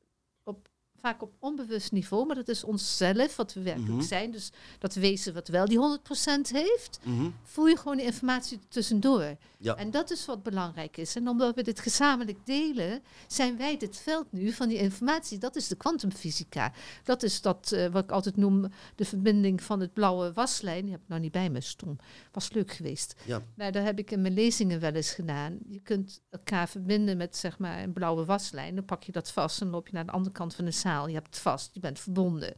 vaak 1.05 1.23
op 1.23 1.33
onbewust 1.39 1.93
niveau. 1.93 2.27
Maar 2.27 2.37
dat 2.37 2.49
is 2.49 2.65
onszelf, 2.65 3.37
wat 3.37 3.53
we 3.55 3.63
werkelijk 3.63 3.93
Mhm. 3.93 4.03
zijn. 4.03 4.31
Dus 4.31 4.51
dat 4.79 4.95
wezen 4.95 5.35
wat 5.35 5.49
wel 5.49 5.67
die 5.67 5.79
100% 5.79 6.51
heeft. 6.53 6.99
Mhm. 7.03 7.31
Voel 7.43 7.67
je 7.67 7.77
gewoon 7.77 7.97
de 7.97 8.03
informatie 8.03 8.59
tussendoor. 8.69 9.37
Ja. 9.59 9.77
En 9.77 9.91
dat 9.91 10.11
is 10.11 10.27
wat 10.27 10.43
belangrijk 10.43 10.97
is. 10.97 11.17
En 11.17 11.29
omdat 11.29 11.55
we 11.55 11.63
dit 11.63 11.81
gezamenlijk 11.81 12.39
delen, 12.47 13.03
zijn 13.27 13.57
wij 13.57 13.77
dit 13.77 13.97
veld 13.97 14.27
nu 14.33 14.53
van 14.53 14.69
die 14.69 14.79
informatie. 14.79 15.39
Dat 15.39 15.57
is 15.57 15.69
de 15.69 15.77
kwantumfysica. 15.77 16.73
Dat 17.05 17.23
is 17.23 17.41
dat 17.41 17.73
eh, 17.73 17.87
wat 17.87 18.03
ik 18.05 18.11
altijd 18.11 18.37
noem 18.37 18.67
de 18.95 19.05
verbinding 19.05 19.63
van 19.63 19.81
het 19.81 19.93
blauwe 19.93 20.33
waslijn. 20.33 20.83
Die 20.83 20.93
heb 20.93 21.01
ik 21.03 21.09
nou 21.09 21.21
niet 21.21 21.33
bij 21.33 21.51
me, 21.51 21.61
stom. 21.61 21.97
Was 22.33 22.53
leuk 22.53 22.73
geweest. 22.73 23.15
Ja. 23.27 23.43
Maar 23.57 23.73
daar 23.73 23.85
heb 23.85 23.99
ik 23.99 24.11
in 24.11 24.21
mijn 24.23 24.35
lezingen 24.35 24.81
wel 24.81 24.93
eens 24.93 25.11
gedaan. 25.11 25.59
Je 25.69 25.81
kunt 25.81 26.21
elkaar 26.31 26.69
verbinden 26.69 27.17
met 27.17 27.37
zeg 27.37 27.59
maar 27.59 27.83
een 27.83 27.93
blauwe 27.93 28.25
waslijn. 28.25 28.75
Dan 28.75 28.85
pak 28.85 29.03
je 29.03 29.13
dat 29.13 29.31
vast 29.31 29.61
en 29.61 29.69
loop 29.71 29.87
je 29.87 29.93
naar 29.95 30.07
de 30.07 30.13
andere 30.13 30.35
kant 30.35 30.55
van 30.55 30.65
de 30.65 30.71
zaal. 30.71 30.93
Je 31.03 31.15
hebt 31.15 31.27
het 31.27 31.39
vast, 31.39 31.75
je 31.75 31.81
bent 31.81 31.99
verbonden. 31.99 32.55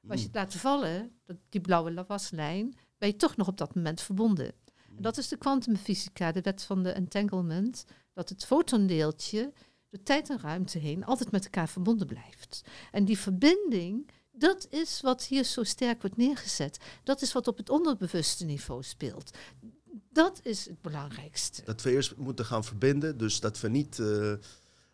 Maar 0.00 0.10
als 0.10 0.20
je 0.20 0.26
het 0.26 0.36
laat 0.36 0.54
vallen, 0.54 1.12
die 1.48 1.60
blauwe 1.60 2.04
waslijn, 2.06 2.74
ben 2.98 3.08
je 3.08 3.16
toch 3.16 3.36
nog 3.36 3.48
op 3.48 3.58
dat 3.58 3.74
moment 3.74 4.00
verbonden. 4.00 4.52
En 4.96 5.02
dat 5.02 5.18
is 5.18 5.28
de 5.28 5.36
kwantumfysica, 5.36 6.32
de 6.32 6.40
wet 6.40 6.62
van 6.62 6.82
de 6.82 6.90
entanglement, 6.90 7.84
dat 8.12 8.28
het 8.28 8.44
fotondeeltje 8.44 9.52
door 9.90 10.02
tijd 10.02 10.30
en 10.30 10.40
ruimte 10.40 10.78
heen 10.78 11.04
altijd 11.04 11.30
met 11.30 11.44
elkaar 11.44 11.68
verbonden 11.68 12.06
blijft. 12.06 12.62
En 12.90 13.04
die 13.04 13.18
verbinding, 13.18 14.10
dat 14.30 14.66
is 14.70 15.00
wat 15.00 15.24
hier 15.24 15.44
zo 15.44 15.62
sterk 15.62 16.00
wordt 16.00 16.16
neergezet. 16.16 16.78
Dat 17.02 17.22
is 17.22 17.32
wat 17.32 17.48
op 17.48 17.56
het 17.56 17.70
onderbewuste 17.70 18.44
niveau 18.44 18.82
speelt. 18.82 19.36
Dat 20.12 20.40
is 20.42 20.64
het 20.64 20.80
belangrijkste. 20.82 21.62
Dat 21.64 21.82
we 21.82 21.90
eerst 21.90 22.16
moeten 22.16 22.44
gaan 22.44 22.64
verbinden. 22.64 23.18
Dus 23.18 23.40
dat 23.40 23.60
we 23.60 23.68
niet 23.68 23.98
eh, 23.98 24.32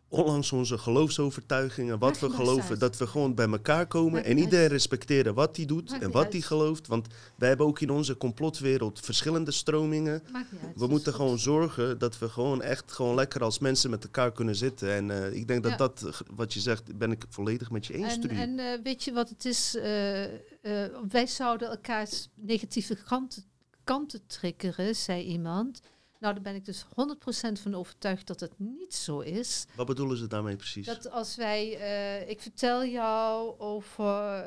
ondanks 0.09 0.53
onze 0.53 0.79
geloofsovertuigingen, 0.79 1.99
wat 1.99 2.19
we 2.19 2.31
geloven, 2.31 2.79
dat 2.79 2.97
we 2.97 3.07
gewoon 3.07 3.35
bij 3.35 3.49
elkaar 3.49 3.87
komen 3.87 4.25
en 4.25 4.39
iedereen 4.39 4.69
respecteren 4.69 5.35
wat 5.35 5.57
hij 5.57 5.67
doet 5.67 5.99
en 6.01 6.11
wat 6.11 6.33
hij 6.33 6.41
gelooft. 6.41 6.87
Want 6.87 7.07
wij 7.37 7.49
hebben 7.49 7.67
ook 7.67 7.81
in 7.81 7.91
onze 7.91 8.17
complotwereld 8.17 9.01
verschillende 9.01 9.51
stromingen. 9.51 10.23
We 10.75 10.87
moeten 10.87 11.15
gewoon 11.15 11.39
zorgen 11.39 11.99
dat 11.99 12.19
we 12.19 12.29
gewoon 12.29 12.63
echt 12.63 12.93
gewoon 12.93 13.15
lekker 13.15 13.43
als 13.43 13.59
mensen 13.59 13.91
met 13.91 14.05
elkaar 14.05 14.33
kunnen 14.33 14.57
zitten. 14.57 14.93
En 14.93 15.11
eh, 15.11 15.33
ik 15.33 15.49
denk 15.49 15.63
dat 15.63 15.73
Ja. 15.73 15.79
dat, 15.79 16.03
eh, 16.03 16.13
wat 16.35 16.53
je 16.53 16.61
zegt, 16.61 16.99
ben 16.99 17.11
ik 17.11 17.25
volledig 17.29 17.71
met 17.71 17.87
je 17.87 17.95
eens. 17.95 18.15
En, 18.15 18.21
Trudy. 18.21 18.35
en 18.35 18.59
eh, 18.59 18.83
weet 18.83 19.05
je 19.05 19.13
wat 19.13 19.29
het 19.29 19.45
is? 19.45 19.79
Wij 21.09 21.27
zouden 21.27 21.71
elkaars 21.71 22.29
negatieve 22.35 22.97
kanten, 23.09 23.43
kanten 23.85 24.21
triggeren, 24.27 24.97
zei 24.97 25.23
iemand. 25.25 25.81
Nou, 26.21 26.35
daar 26.35 26.43
ben 26.43 26.55
ik 26.55 26.65
dus 26.65 26.85
100% 26.85 27.61
van 27.61 27.75
overtuigd 27.75 28.27
dat 28.27 28.41
het 28.41 28.53
niet 28.59 28.95
zo 28.95 29.21
is. 29.21 29.65
Wat 29.75 29.87
bedoelen 29.87 30.17
ze 30.17 30.27
daarmee 30.27 30.57
precies? 30.57 30.87
Dat 30.87 31.11
als 31.11 31.37
wij, 31.37 31.77
eh, 31.79 32.29
ik 32.29 32.41
vertel 32.41 32.85
jou 32.85 33.59
over, 33.59 34.47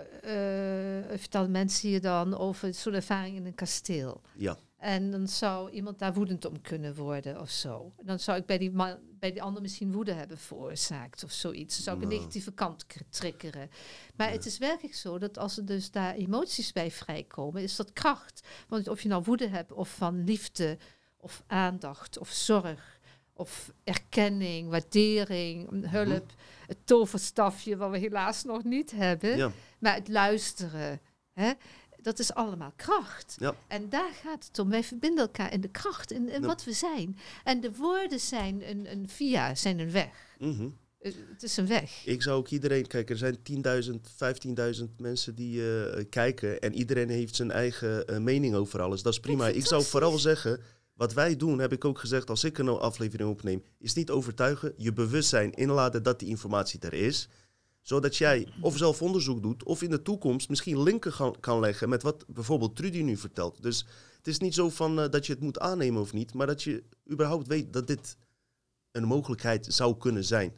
ik 1.13 1.19
vertel 1.19 1.49
mensen 1.49 1.89
hier 1.89 2.01
dan 2.01 2.37
over 2.37 2.73
zo'n 2.73 2.93
ervaring 2.93 3.35
in 3.35 3.45
een 3.45 3.55
kasteel. 3.55 4.21
Ja. 4.35 4.57
En 4.77 5.11
dan 5.11 5.27
zou 5.27 5.69
iemand 5.71 5.99
daar 5.99 6.13
woedend 6.13 6.45
om 6.45 6.61
kunnen 6.61 6.95
worden 6.95 7.41
of 7.41 7.49
zo. 7.49 7.93
En 7.97 8.05
dan 8.05 8.19
zou 8.19 8.37
ik 8.37 8.45
bij 8.45 8.57
die, 8.57 8.71
man, 8.71 8.97
bij 9.19 9.31
die 9.31 9.41
ander 9.41 9.61
misschien 9.61 9.91
woede 9.91 10.13
hebben 10.13 10.37
veroorzaakt 10.37 11.23
of 11.23 11.31
zoiets. 11.31 11.75
Dan 11.75 11.83
zou 11.83 11.95
ik 11.97 12.01
een 12.03 12.07
Nou. 12.09 12.19
negatieve 12.19 12.51
kant 12.51 12.85
triggeren. 13.09 13.69
Maar 14.15 14.27
Ja. 14.27 14.33
het 14.33 14.45
is 14.45 14.57
werkelijk 14.57 14.95
zo 14.95 15.17
dat 15.17 15.37
als 15.37 15.57
er 15.57 15.65
dus 15.65 15.91
daar 15.91 16.13
emoties 16.15 16.71
bij 16.71 16.91
vrijkomen, 16.91 17.61
is 17.63 17.75
dat 17.75 17.93
kracht. 17.93 18.47
Want 18.67 18.87
of 18.87 19.01
je 19.01 19.07
nou 19.09 19.23
woede 19.23 19.47
hebt 19.47 19.71
of 19.71 19.89
van 19.95 20.23
liefde 20.23 20.77
of 21.19 21.43
aandacht 21.47 22.17
of 22.17 22.29
zorg 22.29 22.99
of 23.33 23.71
erkenning, 23.83 24.69
waardering, 24.69 25.89
hulp, 25.89 26.31
het 26.67 26.77
toverstafje 26.83 27.77
wat 27.77 27.91
we 27.91 27.97
helaas 27.97 28.43
nog 28.43 28.63
niet 28.63 28.91
hebben, 28.91 29.37
ja. 29.37 29.51
maar 29.79 29.95
het 29.95 30.07
luisteren. 30.07 31.01
Hè? 31.33 31.51
Dat 32.01 32.19
is 32.19 32.33
allemaal 32.33 32.73
kracht. 32.75 33.35
Ja. 33.39 33.55
En 33.67 33.89
daar 33.89 34.11
gaat 34.23 34.45
het 34.47 34.59
om. 34.59 34.69
Wij 34.69 34.83
verbinden 34.83 35.23
elkaar 35.23 35.53
in 35.53 35.61
de 35.61 35.69
kracht, 35.69 36.11
in, 36.11 36.29
in 36.29 36.41
Ja. 36.41 36.47
wat 36.47 36.63
we 36.63 36.73
zijn. 36.73 37.17
En 37.43 37.61
de 37.61 37.71
woorden 37.75 38.19
zijn 38.19 38.69
een, 38.69 38.91
een 38.91 39.09
via, 39.09 39.55
zijn 39.55 39.79
een 39.79 39.91
weg. 39.91 40.35
Mhm. 40.37 40.69
Eh, 40.99 41.13
Het 41.31 41.43
is 41.43 41.57
een 41.57 41.67
weg. 41.67 42.05
Ik 42.05 42.21
zou 42.21 42.37
ook 42.37 42.47
iedereen, 42.47 42.87
kijk, 42.87 43.09
er 43.09 43.17
zijn 43.17 43.37
10.000, 43.37 43.91
15.000 44.79 44.85
mensen 44.97 45.35
die 45.35 45.79
eh, 45.81 46.05
kijken 46.09 46.59
en 46.59 46.73
iedereen 46.73 47.09
heeft 47.09 47.35
zijn 47.35 47.51
eigen 47.51 48.07
eh, 48.07 48.17
mening 48.17 48.55
over 48.55 48.81
alles. 48.81 49.01
Dat 49.01 49.13
is 49.13 49.19
prima. 49.19 49.47
Ik 49.47 49.65
zou 49.65 49.83
vooral 49.83 50.17
zeggen, 50.17 50.61
wat 50.99 51.13
wij 51.13 51.35
doen, 51.35 51.59
heb 51.59 51.71
ik 51.71 51.85
ook 51.85 51.99
gezegd 51.99 52.29
als 52.29 52.43
ik 52.43 52.57
een 52.57 52.67
aflevering 52.67 53.29
opneem, 53.29 53.63
is 53.77 53.93
niet 53.93 54.09
overtuigen, 54.09 54.73
je 54.77 54.93
bewustzijn 54.93 55.53
inladen 55.53 56.03
dat 56.03 56.19
die 56.19 56.29
informatie 56.29 56.79
er 56.79 56.93
is. 56.93 57.29
Zodat 57.81 58.17
jij 58.17 58.53
of 58.61 58.77
zelf 58.77 59.01
onderzoek 59.01 59.41
doet 59.41 59.63
of 59.63 59.81
in 59.81 59.89
de 59.89 60.01
toekomst 60.01 60.49
misschien 60.49 60.83
linken 60.83 61.39
kan 61.39 61.59
leggen 61.59 61.89
met 61.89 62.03
wat 62.03 62.25
bijvoorbeeld 62.27 62.75
Trudy 62.75 63.01
nu 63.01 63.17
vertelt. 63.17 63.61
Dus 63.61 63.85
het 64.17 64.27
is 64.27 64.37
niet 64.37 64.53
zo 64.53 64.69
van 64.69 64.99
eh, 64.99 65.09
dat 65.09 65.25
je 65.25 65.33
het 65.33 65.41
moet 65.41 65.59
aannemen 65.59 66.01
of 66.01 66.13
niet, 66.13 66.33
maar 66.33 66.47
dat 66.47 66.63
je 66.63 66.83
überhaupt 67.11 67.47
weet 67.47 67.73
dat 67.73 67.87
dit 67.87 68.17
een 68.91 69.03
mogelijkheid 69.03 69.65
zou 69.69 69.97
kunnen 69.97 70.25
zijn. 70.25 70.53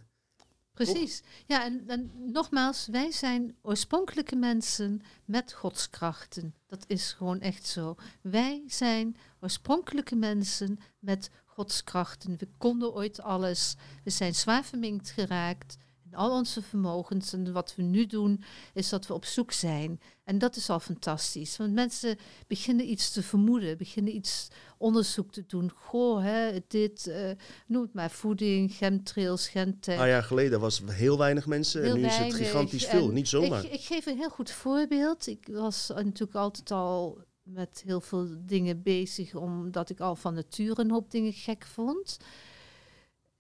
Precies. 0.86 1.22
Ja, 1.46 1.66
en, 1.66 2.12
nogmaals, 2.26 2.88
wij 2.88 3.12
zijn 3.12 3.56
oorspronkelijke 3.62 4.36
mensen 4.36 5.02
met 5.26 5.54
godskrachten. 5.54 6.54
Dat 6.68 6.84
is 6.88 7.12
gewoon 7.12 7.40
echt 7.40 7.68
zo. 7.68 7.96
Wij 8.22 8.64
zijn 8.68 9.18
oorspronkelijke 9.40 10.16
mensen 10.16 10.80
met 11.00 11.30
godskrachten. 11.46 12.36
We 12.38 12.48
konden 12.58 12.94
ooit 12.94 13.22
alles. 13.22 13.76
We 14.04 14.10
zijn 14.10 14.36
zwaar 14.36 14.64
verminkt 14.64 15.10
geraakt 15.10 15.78
al 16.14 16.32
onze 16.32 16.62
vermogens. 16.62 17.34
En 17.34 17.54
wat 17.54 17.76
we 17.76 17.82
nu 17.82 18.06
doen, 18.06 18.44
is 18.74 18.90
dat 18.90 19.08
we 19.08 19.14
op 19.14 19.26
zoek 19.26 19.52
zijn. 19.52 20.00
En 20.24 20.38
dat 20.38 20.56
is 20.56 20.70
al 20.70 20.80
fantastisch. 20.80 21.58
Want 21.58 21.74
mensen 21.74 22.18
beginnen 22.48 22.90
iets 22.90 23.12
te 23.12 23.24
vermoeden, 23.24 23.78
beginnen 23.78 24.16
iets 24.16 24.48
onderzoek 24.78 25.32
te 25.32 25.44
doen. 25.48 25.72
Goh, 25.76 26.24
hè, 26.24 26.60
dit, 26.68 27.08
eh, 27.08 27.32
noem 27.68 27.82
het 27.82 27.94
maar, 27.94 28.12
voeding, 28.12 28.72
chemtrails, 28.74 29.48
gentech. 29.48 29.94
Een 29.94 30.00
paar 30.00 30.10
jaar 30.10 30.24
geleden 30.24 30.60
was 30.60 30.82
er 30.82 30.94
heel 30.94 31.18
weinig 31.18 31.46
mensen 31.46 31.84
en 31.84 31.94
nu 31.94 32.06
is 32.06 32.18
het 32.18 32.34
gigantisch 32.34 32.86
veel. 32.86 33.08
En 33.08 33.14
Niet 33.14 33.28
zomaar. 33.28 33.66
Ik, 33.66 33.72
ik 33.72 33.82
geef 33.82 34.06
een 34.06 34.18
heel 34.18 34.30
goed 34.30 34.52
voorbeeld. 34.52 35.28
Ik 35.28 35.48
was 35.52 35.88
natuurlijk 35.88 36.36
altijd 36.36 36.72
al 36.72 37.24
met 37.44 37.82
heel 37.86 38.02
veel 38.02 38.28
dingen 38.46 38.82
bezig, 38.82 39.36
omdat 39.36 39.90
ik 39.90 40.00
al 40.00 40.16
van 40.16 40.34
nature 40.34 40.82
een 40.82 40.92
hoop 40.92 41.12
dingen 41.12 41.34
gek 41.34 41.66
vond. 41.66 42.18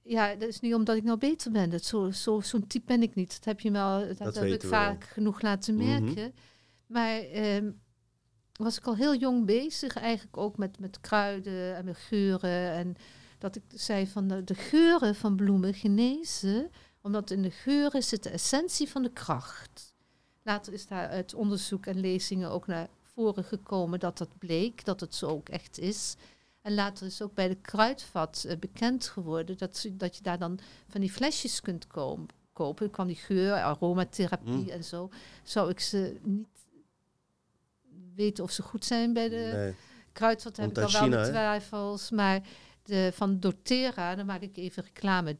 Ja, 0.03 0.35
dat 0.35 0.49
is 0.49 0.59
niet 0.59 0.73
omdat 0.73 0.95
ik 0.95 1.03
nou 1.03 1.17
beter 1.17 1.51
ben. 1.51 1.69
Dat 1.69 1.83
zo, 1.83 2.11
zo, 2.11 2.39
zo'n 2.41 2.67
type 2.67 2.85
ben 2.85 3.01
ik 3.01 3.15
niet. 3.15 3.29
Dat 3.33 3.45
heb 3.45 3.59
je 3.59 3.71
me 3.71 3.79
al, 3.79 3.99
dat, 4.07 4.35
heb 4.35 4.43
ik 4.43 4.61
vaak 4.63 5.03
genoeg 5.03 5.41
laten 5.41 5.75
Mhm. 5.75 5.85
merken. 6.03 6.33
Maar 6.85 7.19
ehm, 7.19 7.71
was 8.53 8.77
ik 8.77 8.85
al 8.87 8.95
heel 8.95 9.15
jong 9.15 9.45
bezig, 9.45 9.95
eigenlijk 9.97 10.37
ook 10.37 10.57
met, 10.57 10.79
met 10.79 10.99
kruiden 11.01 11.75
en 11.75 11.85
met 11.85 11.97
geuren. 11.97 12.71
En 12.71 12.95
dat 13.37 13.55
ik 13.55 13.63
zei 13.67 14.07
van 14.07 14.27
de, 14.27 14.43
de 14.43 14.55
geuren 14.55 15.15
van 15.15 15.35
bloemen 15.35 15.73
genezen, 15.73 16.69
omdat 17.01 17.31
in 17.31 17.41
de 17.41 17.51
geuren 17.51 18.03
zit 18.03 18.23
de 18.23 18.29
essentie 18.29 18.89
van 18.89 19.01
de 19.03 19.11
kracht. 19.11 19.93
Later 20.43 20.73
is 20.73 20.87
daar 20.87 21.07
uit 21.07 21.33
onderzoek 21.33 21.85
en 21.85 21.99
lezingen 21.99 22.49
ook 22.49 22.67
naar 22.67 22.87
voren 23.01 23.43
gekomen 23.43 23.99
dat 23.99 24.17
dat 24.17 24.37
bleek, 24.37 24.85
dat 24.85 24.99
het 24.99 25.15
zo 25.15 25.27
ook 25.27 25.49
echt 25.49 25.79
is. 25.79 26.15
En 26.61 26.73
later 26.73 27.05
is 27.05 27.21
ook 27.21 27.33
bij 27.33 27.47
de 27.47 27.55
kruidvat 27.55 28.45
eh, 28.47 28.57
bekend 28.57 29.07
geworden 29.07 29.57
dat, 29.57 29.85
dat 29.91 30.17
je 30.17 30.23
daar 30.23 30.37
dan 30.39 30.59
van 30.87 31.01
die 31.01 31.11
flesjes 31.11 31.61
kunt 31.61 31.87
kopen. 31.87 32.27
kopen. 32.53 32.83
Dan 32.85 32.93
kwam 32.93 33.07
die 33.07 33.15
geur, 33.15 33.53
aromatherapie 33.53 34.53
Mm. 34.53 34.69
en 34.69 34.83
zo. 34.83 35.09
Zou 35.43 35.69
ik 35.69 35.79
ze 35.79 36.19
niet 36.23 36.47
weten 38.15 38.43
of 38.43 38.51
ze 38.51 38.61
goed 38.61 38.85
zijn 38.85 39.13
bij 39.13 39.29
de 39.29 39.49
Nee. 39.53 39.75
kruidvat, 40.11 40.57
heb 40.57 40.69
ik 40.69 40.77
al 40.77 40.91
wel 40.91 41.01
China, 41.01 41.23
twijfels. 41.23 42.09
Maar 42.09 42.41
de, 42.83 43.11
van 43.13 43.39
doTERRA, 43.39 44.15
dan 44.15 44.25
maak 44.25 44.41
ik 44.41 44.57
even 44.57 44.83
reclame, 44.83 45.37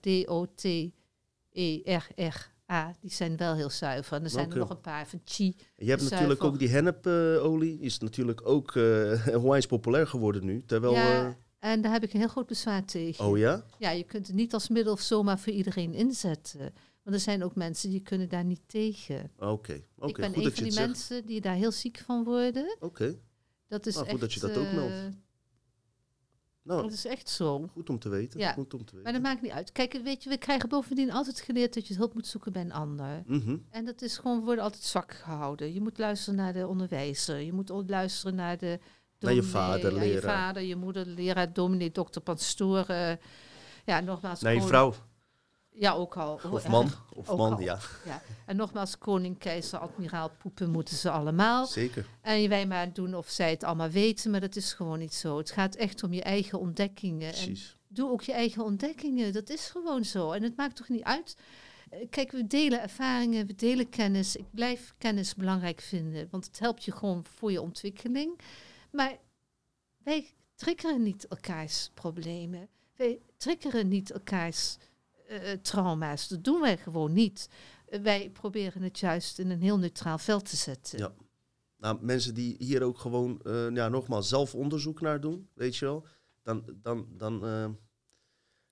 D-O-T-E-R-R-A, 2.72 2.96
die 3.02 3.12
zijn 3.12 3.38
wel 3.38 3.56
heel 3.56 3.70
zuiver. 3.70 4.18
En 4.18 4.24
er 4.24 4.30
zijn 4.30 4.52
er 4.52 4.58
nog 4.58 4.70
een 4.70 4.82
paar 4.82 5.08
van 5.08 5.22
Chi. 5.26 5.56
Je 5.76 5.90
hebt 5.90 6.02
Zuiver. 6.02 6.10
natuurlijk 6.10 6.44
ook 6.44 6.60
die 6.60 6.70
hennepolie, 6.70 7.80
is 7.80 8.00
natuurlijk 8.00 8.42
ook 8.48 8.76
onwijs 9.44 9.66
populair 9.66 10.08
geworden 10.08 10.46
nu. 10.46 10.64
Terwijl, 10.66 10.94
ja, 10.94 11.28
eh, 11.28 11.72
en 11.72 11.82
daar 11.82 11.92
heb 11.92 12.04
ik 12.04 12.14
een 12.14 12.20
heel 12.20 12.30
groot 12.30 12.48
bezwaar 12.48 12.86
tegen. 12.86 13.26
oh 13.26 13.38
ja? 13.38 13.64
Ja, 13.80 13.90
je 13.90 14.04
kunt 14.04 14.28
het 14.28 14.36
niet 14.36 14.54
als 14.54 14.70
middel 14.70 14.98
zomaar 14.98 15.40
voor 15.40 15.54
iedereen 15.54 15.94
inzetten. 15.94 16.74
Want 17.04 17.16
er 17.16 17.22
zijn 17.22 17.44
ook 17.44 17.56
mensen 17.56 17.90
die 17.90 18.02
kunnen 18.02 18.30
daar 18.30 18.46
niet 18.46 18.62
tegen. 18.68 19.32
Oké, 19.38 19.82
oké, 19.98 20.08
ik 20.08 20.16
ben 20.16 20.34
goed 20.34 20.38
een 20.38 20.44
dat 20.44 20.54
van 20.54 20.64
die 20.64 20.72
zegt. 20.72 20.86
mensen 20.88 21.26
die 21.26 21.42
daar 21.42 21.56
heel 21.56 21.72
ziek 21.72 21.98
van 22.06 22.24
worden. 22.24 22.78
Oké, 22.80 23.20
Dat 23.68 23.86
is 23.86 23.94
Nou, 23.94 24.06
goed 24.06 24.14
echt, 24.14 24.22
dat 24.22 24.34
je 24.34 24.40
dat 24.40 24.58
ook 24.58 24.66
eh, 24.66 24.74
meldt. 24.74 25.18
Nou, 26.64 26.82
Dat 26.82 26.92
is 26.92 27.06
echt 27.06 27.30
zo. 27.30 27.68
goed 27.72 27.90
om 27.90 28.00
te 28.00 28.10
weten. 28.10 28.40
Ja. 28.40 28.52
Goed 28.54 28.74
om 28.74 28.86
te 28.86 28.94
Maar 28.96 29.04
weten. 29.04 29.14
dat 29.22 29.32
maakt 29.32 29.42
niet 29.42 29.52
uit. 29.52 29.72
Kijk, 29.72 30.00
weet 30.04 30.24
je, 30.24 30.30
we 30.30 30.38
krijgen 30.38 30.70
bovendien 30.70 31.12
altijd 31.12 31.40
geleerd 31.42 31.74
dat 31.74 31.88
je 31.88 31.96
hulp 31.96 32.14
moet 32.14 32.28
zoeken 32.28 32.52
bij 32.54 32.62
een 32.62 32.72
ander. 32.74 33.24
Mhm. 33.26 33.58
En 33.70 33.86
dat 33.86 34.02
is 34.02 34.18
gewoon, 34.18 34.40
we 34.40 34.46
worden 34.46 34.64
altijd 34.64 34.84
zwak 34.84 35.14
gehouden. 35.14 35.74
Je 35.74 35.82
moet 35.82 35.98
luisteren 35.98 36.36
naar 36.40 36.54
de 36.54 36.68
onderwijzer. 36.68 37.40
Je 37.40 37.54
moet 37.54 37.72
luisteren 37.88 38.36
naar 38.36 38.58
de 38.58 38.80
Naar 39.20 39.34
je 39.34 39.42
dominee, 39.42 39.42
vader, 39.44 39.96
ja, 39.96 40.02
je 40.02 40.14
leraar. 40.14 40.38
vader, 40.38 40.62
je 40.64 40.76
moeder, 40.76 41.04
de 41.06 41.12
leraar, 41.12 41.54
dominee, 41.54 41.92
dokter, 41.92 42.22
pastoor. 42.22 42.86
eh, 42.86 43.12
ja, 43.86 44.00
nogmaals. 44.00 44.42
Naar 44.42 44.54
je 44.54 44.62
vrouw 44.62 44.94
Ja, 45.74 45.94
ook 45.94 46.18
al. 46.18 46.40
of 46.52 46.68
man. 46.68 46.90
Of 47.16 47.30
ook 47.30 47.38
man, 47.38 47.62
ja, 47.62 47.80
Ja. 48.06 48.22
En 48.46 48.56
nogmaals, 48.56 48.98
koning, 48.98 49.38
keizer, 49.38 49.80
admiraal, 49.80 50.30
poepen 50.38 50.70
moeten 50.72 50.96
ze 50.98 51.10
allemaal. 51.12 51.66
zeker. 51.66 52.06
En 52.22 52.50
wij 52.50 52.66
maar 52.68 52.94
doen 52.94 53.16
of 53.16 53.30
zij 53.30 53.50
het 53.50 53.64
allemaal 53.64 53.90
weten, 53.90 54.32
maar 54.32 54.40
dat 54.40 54.56
is 54.56 54.74
gewoon 54.74 55.00
niet 55.00 55.14
zo. 55.14 55.38
Het 55.38 55.52
gaat 55.52 55.76
echt 55.76 56.04
om 56.04 56.14
je 56.14 56.22
eigen 56.24 56.60
ontdekkingen. 56.60 57.28
En 57.28 57.34
Precies. 57.44 57.78
doe 57.88 58.10
ook 58.10 58.22
je 58.22 58.32
eigen 58.34 58.64
ontdekkingen. 58.64 59.34
Dat 59.34 59.50
is 59.50 59.70
gewoon 59.70 60.06
zo. 60.06 60.32
En 60.32 60.44
het 60.44 60.56
maakt 60.58 60.76
toch 60.76 60.90
niet 60.90 61.04
uit. 61.04 61.36
Eh, 61.90 62.00
Kijk, 62.10 62.32
we 62.32 62.48
delen 62.48 62.82
ervaringen, 62.82 63.48
we 63.48 63.56
delen 63.56 63.90
kennis. 63.90 64.36
Ik 64.36 64.46
blijf 64.52 64.94
kennis 64.98 65.36
belangrijk 65.36 65.82
vinden, 65.82 66.28
want 66.32 66.46
het 66.46 66.60
helpt 66.60 66.84
je 66.84 66.92
gewoon 66.92 67.26
voor 67.36 67.52
je 67.52 67.62
ontwikkeling. 67.62 68.40
Maar 68.92 69.18
wij 70.04 70.28
triggeren 70.56 71.04
niet 71.04 71.28
elkaars 71.28 71.90
problemen. 71.94 72.68
Wij 72.96 73.20
triggeren 73.38 73.88
niet 73.88 74.12
elkaars 74.12 74.78
trauma's. 75.62 76.28
Dat 76.28 76.44
doen 76.44 76.62
wij 76.62 76.78
gewoon 76.78 77.14
niet. 77.14 77.50
Eh, 77.86 78.02
wij 78.02 78.30
proberen 78.30 78.82
het 78.82 79.00
juist 79.00 79.40
in 79.40 79.50
een 79.50 79.62
heel 79.62 79.78
neutraal 79.78 80.18
veld 80.18 80.50
te 80.50 80.56
zetten. 80.56 81.00
Ja. 81.00 81.14
Nou, 81.78 81.98
mensen 82.02 82.34
die 82.34 82.56
hier 82.60 82.84
ook 82.84 82.98
gewoon, 82.98 83.40
eh, 83.44 83.70
ja, 83.70 83.90
nogmaals, 83.90 84.30
zelf 84.30 84.56
onderzoek 84.56 85.02
naar 85.02 85.22
doen, 85.22 85.50
weet 85.54 85.76
je 85.76 85.86
wel. 85.86 86.06
Dan, 86.44 86.64
dan, 86.82 87.08
dan, 87.18 87.46
eh, 87.46 87.70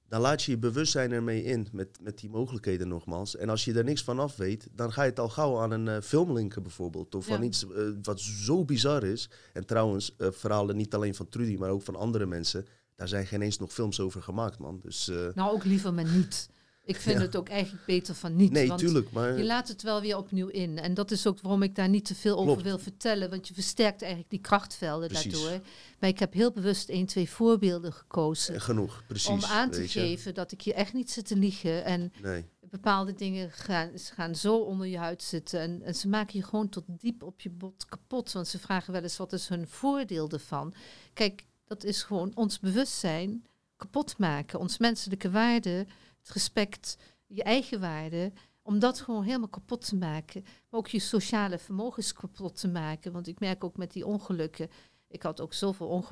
dan 0.08 0.22
laat 0.22 0.44
je 0.44 0.52
je 0.52 0.58
bewustzijn 0.58 1.12
ermee 1.12 1.44
in 1.44 1.68
met, 1.72 1.98
met 2.02 2.20
die 2.20 2.30
mogelijkheden 2.30 2.88
nogmaals. 2.88 3.36
En 3.36 3.50
als 3.50 3.66
je 3.66 3.74
er 3.74 3.84
niks 3.84 4.04
van 4.04 4.20
af 4.20 4.36
weet, 4.36 4.68
dan 4.72 4.92
ga 4.92 5.04
je 5.04 5.10
het 5.10 5.20
al 5.20 5.30
gauw 5.30 5.60
aan 5.60 5.72
een 5.72 5.88
eh, 5.88 6.02
film 6.02 6.34
linken 6.34 6.64
bijvoorbeeld. 6.64 7.16
Of 7.16 7.26
van 7.26 7.38
Ja. 7.40 7.44
iets 7.44 7.66
eh, 7.72 7.84
wat 8.02 8.20
zo 8.20 8.66
bizar 8.66 9.04
is. 9.04 9.30
En 9.54 9.66
trouwens, 9.66 10.16
eh, 10.16 10.28
verhalen 10.32 10.76
niet 10.76 10.94
alleen 10.94 11.16
van 11.16 11.30
Trudy, 11.30 11.56
maar 11.56 11.70
ook 11.70 11.82
van 11.82 11.96
andere 11.96 12.26
mensen. 12.26 12.66
Daar 13.00 13.08
zijn 13.08 13.28
geen 13.28 13.42
eens 13.42 13.58
nog 13.60 13.74
films 13.74 14.00
over 14.00 14.22
gemaakt, 14.22 14.58
man. 14.60 14.80
Dus 14.84 15.08
eh, 15.10 15.28
Nou, 15.34 15.52
ook 15.54 15.64
liever 15.64 15.94
maar 15.94 16.12
niet. 16.12 16.50
Ik 16.84 16.96
vind 16.96 17.16
Ja. 17.18 17.22
het 17.26 17.36
ook 17.36 17.50
eigenlijk 17.50 17.86
beter 17.86 18.16
van 18.16 18.36
niet. 18.36 18.52
nee, 18.52 18.68
want 18.68 18.80
tuurlijk. 18.80 19.12
Maar 19.12 19.38
Je 19.38 19.44
laat 19.46 19.68
het 19.68 19.82
wel 19.82 20.02
weer 20.02 20.18
opnieuw 20.18 20.48
in. 20.48 20.78
En 20.80 20.94
dat 20.94 21.12
is 21.12 21.28
ook 21.28 21.42
waarom 21.42 21.64
ik 21.64 21.76
daar 21.76 21.90
niet 21.90 22.06
te 22.06 22.16
veel 22.16 22.38
over 22.38 22.64
wil 22.64 22.78
vertellen. 22.80 23.30
Want 23.30 23.48
je 23.48 23.54
versterkt 23.54 24.02
eigenlijk 24.02 24.32
die 24.32 24.40
krachtvelden 24.42 25.08
Precies. 25.08 25.32
daardoor. 25.42 25.60
Maar 26.00 26.10
ik 26.10 26.20
heb 26.20 26.34
heel 26.34 26.52
bewust 26.52 26.90
één, 26.90 27.06
twee 27.06 27.30
voorbeelden 27.30 27.94
gekozen. 27.94 28.56
eh, 28.56 28.62
genoeg, 28.62 29.04
precies. 29.08 29.28
om 29.30 29.44
aan 29.44 29.70
te 29.72 29.88
geven 29.88 30.34
dat 30.34 30.52
ik 30.52 30.62
je 30.62 30.74
echt 30.74 30.94
niet 30.94 31.12
zit 31.12 31.26
te 31.28 31.36
liegen. 31.36 31.86
En 31.86 32.14
Nee, 32.22 32.46
bepaalde 32.70 33.14
dingen 33.14 33.52
gaan, 33.52 33.98
ze 33.98 34.14
gaan 34.14 34.36
zo 34.36 34.58
onder 34.58 34.88
je 34.88 34.98
huid 34.98 35.24
zitten. 35.24 35.60
En, 35.60 35.82
en 35.82 35.96
ze 35.96 36.08
maken 36.08 36.40
je 36.40 36.46
gewoon 36.46 36.70
tot 36.70 36.84
diep 36.88 37.24
op 37.24 37.42
je 37.42 37.50
bot 37.50 37.86
kapot. 37.86 38.32
Want 38.32 38.48
ze 38.48 38.60
vragen 38.60 38.94
wel 38.94 39.02
eens 39.02 39.18
wat 39.18 39.34
is 39.34 39.48
hun 39.48 39.68
voordeel 39.68 40.30
ervan. 40.30 40.74
Kijk, 41.14 41.46
dat 41.70 41.84
is 41.84 42.04
gewoon 42.04 42.32
ons 42.36 42.60
bewustzijn 42.60 43.46
kapot 43.76 44.18
maken. 44.18 44.60
Ons 44.60 44.78
menselijke 44.78 45.32
waarde, 45.32 45.86
het 46.20 46.30
respect, 46.30 46.98
je 47.28 47.44
eigen 47.44 47.80
waarde. 47.80 48.32
Om 48.62 48.80
dat 48.80 49.00
gewoon 49.00 49.24
helemaal 49.24 49.48
kapot 49.48 49.86
te 49.86 49.96
maken. 49.96 50.42
Maar 50.44 50.80
ook 50.80 50.88
je 50.88 51.00
sociale 51.00 51.58
vermogens 51.58 52.14
kapot 52.14 52.60
te 52.60 52.68
maken. 52.68 53.12
Want 53.12 53.28
ik 53.28 53.40
merk 53.40 53.64
ook 53.64 53.78
met 53.78 53.92
die 53.92 54.06
ongelukken. 54.06 54.70
Ik 55.08 55.24
had 55.24 55.42
ook 55.42 55.54
zoveel 55.54 56.06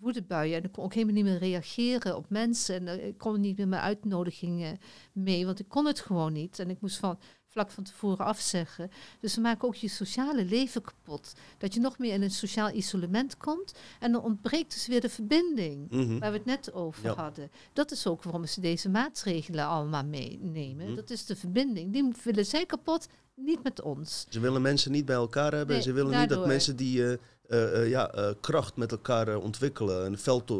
woedebuien. 0.00 0.56
En 0.56 0.64
ik 0.64 0.72
kon 0.72 0.84
ook 0.84 0.94
helemaal 0.94 1.14
niet 1.14 1.24
meer 1.24 1.38
reageren 1.38 2.16
op 2.16 2.30
mensen. 2.30 2.88
En 2.88 3.06
ik 3.06 3.18
kon 3.18 3.40
niet 3.40 3.56
meer 3.56 3.68
mijn 3.68 3.82
uitnodigingen 3.82 4.78
mee. 5.12 5.46
Want 5.46 5.58
ik 5.58 5.68
kon 5.68 5.86
het 5.86 6.00
gewoon 6.00 6.32
niet. 6.32 6.58
En 6.58 6.70
ik 6.70 6.80
moest 6.80 6.96
van, 6.96 7.18
vlak 7.48 7.70
van 7.70 7.84
tevoren 7.84 8.24
afzeggen. 8.24 8.90
Dus 9.20 9.32
ze 9.32 9.40
maken 9.40 9.68
ook 9.68 9.74
je 9.74 9.88
sociale 9.88 10.44
leven 10.44 10.82
kapot. 10.82 11.32
Dat 11.58 11.74
je 11.74 11.80
nog 11.80 11.98
meer 11.98 12.12
in 12.12 12.22
een 12.22 12.30
sociaal 12.30 12.70
isolement 12.70 13.36
komt. 13.36 13.74
En 14.00 14.12
dan 14.12 14.22
ontbreekt 14.22 14.72
dus 14.74 14.86
weer 14.86 15.00
de 15.00 15.08
verbinding. 15.08 15.90
Mhm. 15.90 16.18
Waar 16.18 16.30
we 16.30 16.36
het 16.36 16.46
net 16.46 16.72
over 16.72 17.04
Ja. 17.04 17.14
hadden. 17.14 17.50
Dat 17.72 17.90
is 17.90 18.06
ook 18.06 18.22
waarom 18.22 18.46
ze 18.46 18.60
deze 18.60 18.88
maatregelen 18.88 19.64
allemaal 19.66 20.04
meenemen. 20.04 20.86
Mhm. 20.86 20.94
Dat 20.94 21.10
is 21.10 21.26
de 21.26 21.36
verbinding. 21.36 21.92
Die 21.92 22.12
willen 22.22 22.46
zij 22.46 22.66
kapot, 22.66 23.08
niet 23.34 23.62
met 23.62 23.82
ons. 23.82 24.26
Ze 24.28 24.40
willen 24.40 24.62
mensen 24.62 24.92
niet 24.92 25.04
bij 25.04 25.16
elkaar 25.16 25.52
hebben. 25.52 25.74
Nee, 25.74 25.84
ze 25.84 25.92
willen 25.92 26.20
niet 26.20 26.28
dat 26.28 26.46
mensen 26.46 26.76
die 26.76 27.04
eh, 27.04 27.12
eh, 27.48 27.82
eh, 27.82 27.88
ja, 27.88 28.34
kracht 28.40 28.76
met 28.76 28.92
elkaar 28.92 29.36
ontwikkelen. 29.36 30.06
Een 30.06 30.18
veld, 30.18 30.50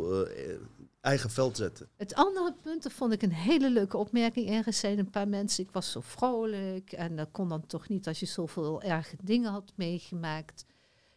eigen 1.09 1.31
veld 1.31 1.57
zetten. 1.57 1.89
Het 1.97 2.15
andere 2.15 2.55
punt, 2.63 2.83
dat 2.83 2.93
vond 2.93 3.13
ik 3.13 3.23
een 3.23 3.33
hele 3.33 3.71
leuke 3.71 3.97
opmerking. 3.97 4.49
Ergens 4.49 4.79
zeiden 4.79 5.05
een 5.05 5.11
paar 5.11 5.29
mensen, 5.29 5.65
ik 5.65 5.71
was 5.71 5.91
zo 5.91 6.01
vrolijk. 6.01 6.93
En 6.93 7.17
dat 7.17 7.29
kon 7.31 7.49
dan 7.49 7.67
toch 7.67 7.89
niet 7.89 8.07
als 8.07 8.21
je 8.21 8.27
zoveel 8.27 8.83
erge 8.83 9.17
dingen 9.23 9.51
had 9.51 9.73
meegemaakt. 9.75 10.65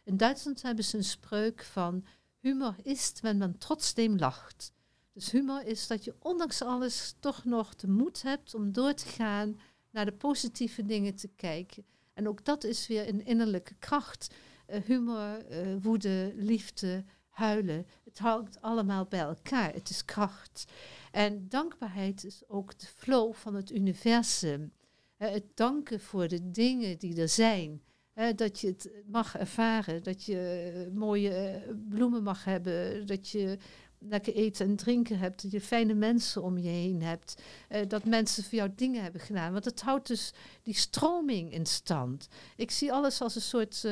In 0.04 0.16
Duitsland 0.16 0.62
hebben 0.62 0.84
ze 0.84 0.96
een 0.96 1.04
spreuk 1.04 1.62
van... 1.62 2.04
Humor 2.38 2.74
is 2.82 3.12
wenn 3.20 3.38
man 3.38 3.58
trotzdem 3.58 4.16
lacht. 4.18 4.72
Dus 5.12 5.30
humor 5.30 5.66
is 5.66 5.86
dat 5.86 6.04
je 6.04 6.14
ondanks 6.18 6.62
alles 6.62 7.14
toch 7.20 7.44
nog 7.44 7.74
de 7.74 7.88
moed 7.88 8.22
hebt 8.22 8.54
om 8.54 8.72
door 8.72 8.94
te 8.94 9.06
gaan... 9.06 9.60
naar 9.90 10.04
de 10.04 10.12
positieve 10.12 10.84
dingen 10.84 11.14
te 11.14 11.28
kijken. 11.28 11.84
En 12.14 12.28
ook 12.28 12.44
dat 12.44 12.64
is 12.64 12.86
weer 12.86 13.08
een 13.08 13.24
innerlijke 13.24 13.74
kracht. 13.74 14.34
Eh, 14.66 14.82
humor, 14.82 15.46
eh, 15.46 15.66
woede, 15.80 16.32
liefde, 16.36 17.04
huilen. 17.28 17.86
Het 18.12 18.20
hangt 18.20 18.60
allemaal 18.60 19.04
bij 19.04 19.20
elkaar. 19.20 19.72
Het 19.72 19.90
is 19.90 20.04
kracht. 20.04 20.64
En 21.10 21.48
dankbaarheid 21.48 22.24
is 22.24 22.42
ook 22.48 22.78
de 22.78 22.86
flow 22.86 23.34
van 23.34 23.54
het 23.54 23.70
universum. 23.70 24.72
Eh, 25.16 25.30
het 25.30 25.44
danken 25.54 26.00
voor 26.00 26.28
de 26.28 26.50
dingen 26.50 26.98
die 26.98 27.20
er 27.20 27.28
zijn. 27.28 27.82
Eh, 28.12 28.26
dat 28.36 28.60
je 28.60 28.66
het 28.66 28.90
mag 29.06 29.36
ervaren. 29.36 30.02
Dat 30.02 30.24
je 30.24 30.72
eh, 30.74 30.94
mooie 30.94 31.62
bloemen 31.88 32.22
mag 32.22 32.44
hebben. 32.44 33.06
Dat 33.06 33.28
je 33.28 33.58
lekker 33.98 34.34
eten 34.34 34.66
en 34.66 34.76
drinken 34.76 35.18
hebt. 35.18 35.42
Dat 35.42 35.50
je 35.50 35.60
fijne 35.60 35.94
mensen 35.94 36.42
om 36.42 36.58
je 36.58 36.68
heen 36.68 37.02
hebt. 37.02 37.42
Dat 37.88 38.04
mensen 38.04 38.44
voor 38.44 38.58
jou 38.58 38.70
dingen 38.76 39.02
hebben 39.02 39.20
gedaan. 39.20 39.52
Want 39.52 39.64
het 39.64 39.80
houdt 39.80 40.06
dus 40.06 40.32
die 40.62 40.74
stroming 40.74 41.52
in 41.52 41.66
stand. 41.66 42.28
Ik 42.56 42.70
zie 42.70 42.92
alles 42.92 43.20
als 43.20 43.34
een 43.34 43.40
soort 43.40 43.84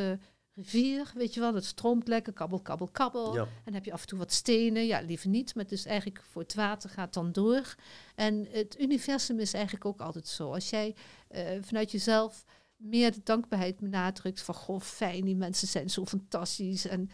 rivier. 0.62 1.12
Weet 1.14 1.34
je 1.34 1.40
wel, 1.40 1.54
het 1.54 1.64
stroomt 1.64 2.08
lekker. 2.08 2.32
Kabbel, 2.32 2.60
kabbel, 2.60 2.88
kabbel. 2.88 3.34
Ja. 3.34 3.42
En 3.42 3.48
dan 3.64 3.74
heb 3.74 3.84
je 3.84 3.92
af 3.92 4.00
en 4.00 4.06
toe 4.06 4.18
wat 4.18 4.32
stenen. 4.32 4.86
Ja, 4.86 5.00
liever 5.00 5.28
niet. 5.28 5.54
Maar 5.54 5.64
het 5.64 5.72
is 5.72 5.86
eigenlijk 5.86 6.22
voor 6.30 6.42
het 6.42 6.54
water 6.54 6.90
gaat 6.90 7.14
dan 7.14 7.32
door. 7.32 7.74
En 8.14 8.46
het 8.50 8.80
universum 8.80 9.38
is 9.38 9.52
eigenlijk 9.52 9.84
ook 9.84 10.00
altijd 10.00 10.28
zo. 10.28 10.52
Als 10.52 10.70
jij 10.70 10.94
eh, 11.28 11.44
vanuit 11.60 11.90
jezelf 11.90 12.44
meer 12.76 13.12
de 13.12 13.20
dankbaarheid 13.24 13.78
benadrukt. 13.78 14.42
Van 14.42 14.54
goh, 14.54 14.80
fijn, 14.80 15.24
die 15.24 15.36
mensen 15.36 15.68
zijn 15.68 15.90
zo 15.90 16.06
fantastisch. 16.06 16.86
En 16.86 17.10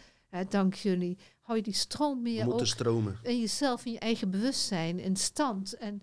dank 0.49 0.75
jullie. 0.75 1.19
Hou 1.41 1.59
je 1.59 1.65
die 1.65 1.75
stroom 1.75 2.23
meer 2.23 2.45
moeten 2.45 2.61
ook 2.61 2.67
stromen. 2.67 3.19
en 3.23 3.41
jezelf 3.41 3.85
en 3.85 3.93
je 3.93 3.99
eigen 3.99 4.31
bewustzijn 4.31 4.99
in 4.99 5.17
stand. 5.17 5.77
En 5.77 6.03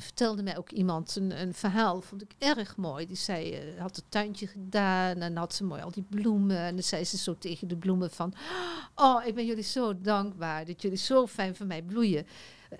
vertelde 0.00 0.42
mij 0.42 0.58
ook 0.58 0.70
iemand 0.70 1.16
een, 1.16 1.40
een 1.40 1.54
verhaal, 1.54 2.00
vond 2.00 2.22
ik 2.22 2.34
erg 2.38 2.76
mooi. 2.76 3.06
Die 3.06 3.16
zei, 3.16 3.52
eh, 3.52 3.80
had 3.80 3.96
het 3.96 4.04
tuintje 4.08 4.46
gedaan 4.46 5.16
en 5.16 5.36
had 5.36 5.54
ze 5.54 5.64
mooi 5.64 5.82
al 5.82 5.90
die 5.90 6.06
bloemen. 6.10 6.58
En 6.58 6.74
dan 6.74 6.82
zei 6.82 7.04
ze 7.04 7.16
zo 7.16 7.38
tegen 7.38 7.68
de 7.68 7.76
bloemen 7.76 8.10
van, 8.10 8.34
oh, 8.94 9.26
ik 9.26 9.34
ben 9.34 9.46
jullie 9.46 9.62
zo 9.62 10.00
dankbaar 10.00 10.64
dat 10.64 10.82
jullie 10.82 10.98
zo 10.98 11.26
fijn 11.26 11.56
voor 11.56 11.66
mij 11.66 11.82
bloeien. 11.82 12.26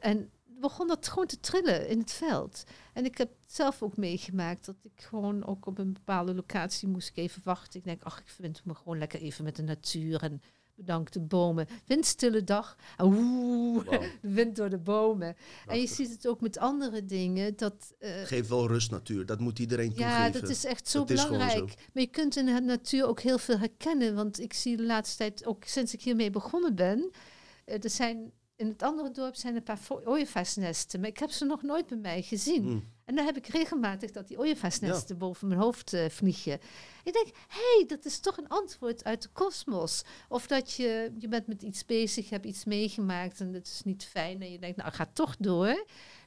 En 0.01 0.31
begon 0.61 0.89
dat 0.89 1.09
gewoon 1.09 1.27
te 1.27 1.41
trillen 1.41 1.89
in 1.89 1.99
het 1.99 2.13
veld. 2.13 2.65
En 2.93 3.05
ik 3.05 3.19
heb 3.19 3.31
zelf 3.47 3.83
ook 3.83 3.97
meegemaakt 3.97 4.67
dat 4.67 4.77
ik 4.83 5.03
gewoon 5.03 5.47
ook 5.47 5.67
op 5.67 5.79
een 5.79 5.93
bepaalde 5.93 6.35
locatie 6.35 6.89
moest 6.89 7.09
ik 7.09 7.17
even 7.17 7.41
wachten. 7.45 7.79
Ik 7.79 7.85
denk, 7.85 8.03
ach, 8.03 8.21
ik 8.21 8.29
vind 8.29 8.65
me 8.65 8.75
gewoon 8.75 8.99
lekker 8.99 9.21
even 9.21 9.45
met 9.45 9.57
de 9.57 9.63
natuur 9.63 10.23
en 10.23 10.43
bedankt 10.77 11.13
de 11.13 11.21
bomen. 11.21 11.67
Windstille 11.87 12.45
dag. 12.45 12.77
Oeh, 13.03 13.85
de 13.91 14.11
wind 14.21 14.57
door 14.57 14.71
de 14.71 14.79
bomen. 14.79 15.37
En 15.67 15.81
je 15.81 15.87
ziet 15.87 16.11
het 16.11 16.27
ook 16.27 16.41
met 16.41 16.59
andere 16.59 17.05
dingen. 17.05 17.57
Dat, 17.57 17.95
uh, 18.01 18.11
Geef 18.25 18.49
wel 18.49 18.67
rust 18.67 18.91
natuur. 18.91 19.27
Dat 19.27 19.41
moet 19.41 19.59
iedereen 19.59 19.93
ja, 19.95 19.95
toegeven. 19.95 20.33
Ja, 20.33 20.41
dat 20.41 20.49
is 20.49 20.65
echt 20.65 20.89
zo 20.89 21.05
belangrijk. 21.05 21.75
Maar 21.93 22.03
je 22.03 22.11
kunt 22.11 22.37
in 22.37 22.47
de 22.47 22.61
natuur 22.61 23.07
ook 23.07 23.21
heel 23.21 23.39
veel 23.39 23.59
herkennen. 23.59 24.15
Want 24.15 24.41
ik 24.41 24.53
zie 24.53 24.77
de 24.77 24.87
laatste 24.87 25.17
tijd, 25.17 25.47
ook 25.47 25.65
sinds 25.65 25.95
ik 25.95 26.03
hiermee 26.03 26.31
begonnen 26.31 26.75
ben... 26.75 27.11
Uh, 27.67 27.85
er 27.85 27.91
zijn 27.91 28.33
in 28.57 28.69
het 28.69 28.83
andere 28.83 29.11
dorp 29.11 29.35
zijn 29.35 29.57
een 29.57 29.63
paar 29.63 29.81
ooievaarsnesten, 30.05 31.01
maar 31.01 31.09
ik 31.09 31.19
heb 31.19 31.31
ze 31.31 31.45
nog 31.45 31.63
nooit 31.63 31.87
bij 31.87 31.99
mij 31.99 32.23
gezien. 32.23 32.65
Mm. 32.65 32.93
En 33.05 33.15
dan 33.15 33.25
heb 33.25 33.37
ik 33.37 33.47
regelmatig 33.47 34.11
dat 34.11 34.29
die 34.29 34.39
ooievaarsnesten 34.39 35.19
boven 35.19 35.49
mijn 35.49 35.61
hoofd 35.61 35.93
uh, 35.93 36.09
vliegen. 36.09 36.61
Ik 37.05 37.13
denk, 37.13 37.27
hé, 37.49 37.77
hey, 37.77 37.85
dat 37.87 38.05
is 38.05 38.19
toch 38.19 38.37
een 38.37 38.49
antwoord 38.49 39.05
uit 39.05 39.23
de 39.23 39.29
kosmos. 39.33 40.03
Of 40.29 40.47
dat 40.47 40.73
je, 40.73 41.13
je 41.19 41.29
bent 41.29 41.47
met 41.47 41.63
iets 41.63 41.85
bezig, 41.85 42.31
hebt 42.31 42.47
iets 42.47 42.65
meegemaakt 42.65 43.41
en 43.41 43.53
het 43.53 43.67
is 43.67 43.83
niet 43.85 44.05
fijn. 44.05 44.43
En 44.43 44.53
je 44.53 44.59
denkt, 44.59 44.77
nou, 44.77 44.93
ga 44.93 45.07
toch 45.13 45.37
door. 45.37 45.85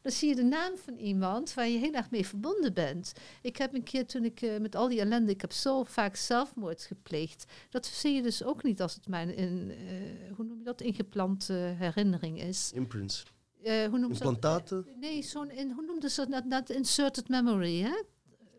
Dan 0.08 0.16
zie 0.16 0.30
je 0.30 0.36
de 0.36 0.44
naam 0.44 0.78
van 0.78 0.96
iemand 0.96 1.54
waar 1.54 1.68
je 1.68 1.78
heel 1.78 1.94
erg 1.94 2.12
mee 2.12 2.28
verbonden 2.28 2.74
bent. 2.74 3.14
Ik 3.42 3.58
heb 3.58 3.74
een 3.74 3.84
keer 3.84 4.06
toen 4.06 4.24
ik 4.24 4.42
uh, 4.42 4.58
met 4.58 4.76
al 4.76 4.88
die 4.88 5.00
ellende, 5.00 5.32
ik 5.32 5.42
heb 5.42 5.52
zo 5.52 5.84
vaak 5.84 6.16
zelfmoord 6.16 6.82
gepleegd. 6.82 7.46
Dat 7.70 7.86
zie 7.86 8.14
je 8.14 8.22
dus 8.22 8.44
ook 8.44 8.64
niet 8.64 8.82
als 8.82 8.94
het 8.94 9.08
mijn, 9.08 9.36
in, 9.36 9.72
uh, 9.72 10.36
hoe 10.36 10.46
noem 10.46 10.58
je 10.58 10.64
dat, 10.64 10.82
ingeplante 10.82 11.54
herinnering 11.54 12.42
is. 12.42 12.72
Imprints. 12.74 13.24
Uh, 13.64 13.74
hoe 13.74 13.90
noemen 13.90 14.10
Implantaten? 14.10 14.86
Dat? 14.86 14.96
Nee, 14.96 15.22
zo'n, 15.22 15.52
in, 15.52 15.72
hoe 15.72 15.86
noemden 15.86 16.12
ze 16.12 16.30
dat? 16.30 16.46
Net 16.46 16.70
inserted 16.70 17.30
memory, 17.30 17.82
hè? 17.82 18.04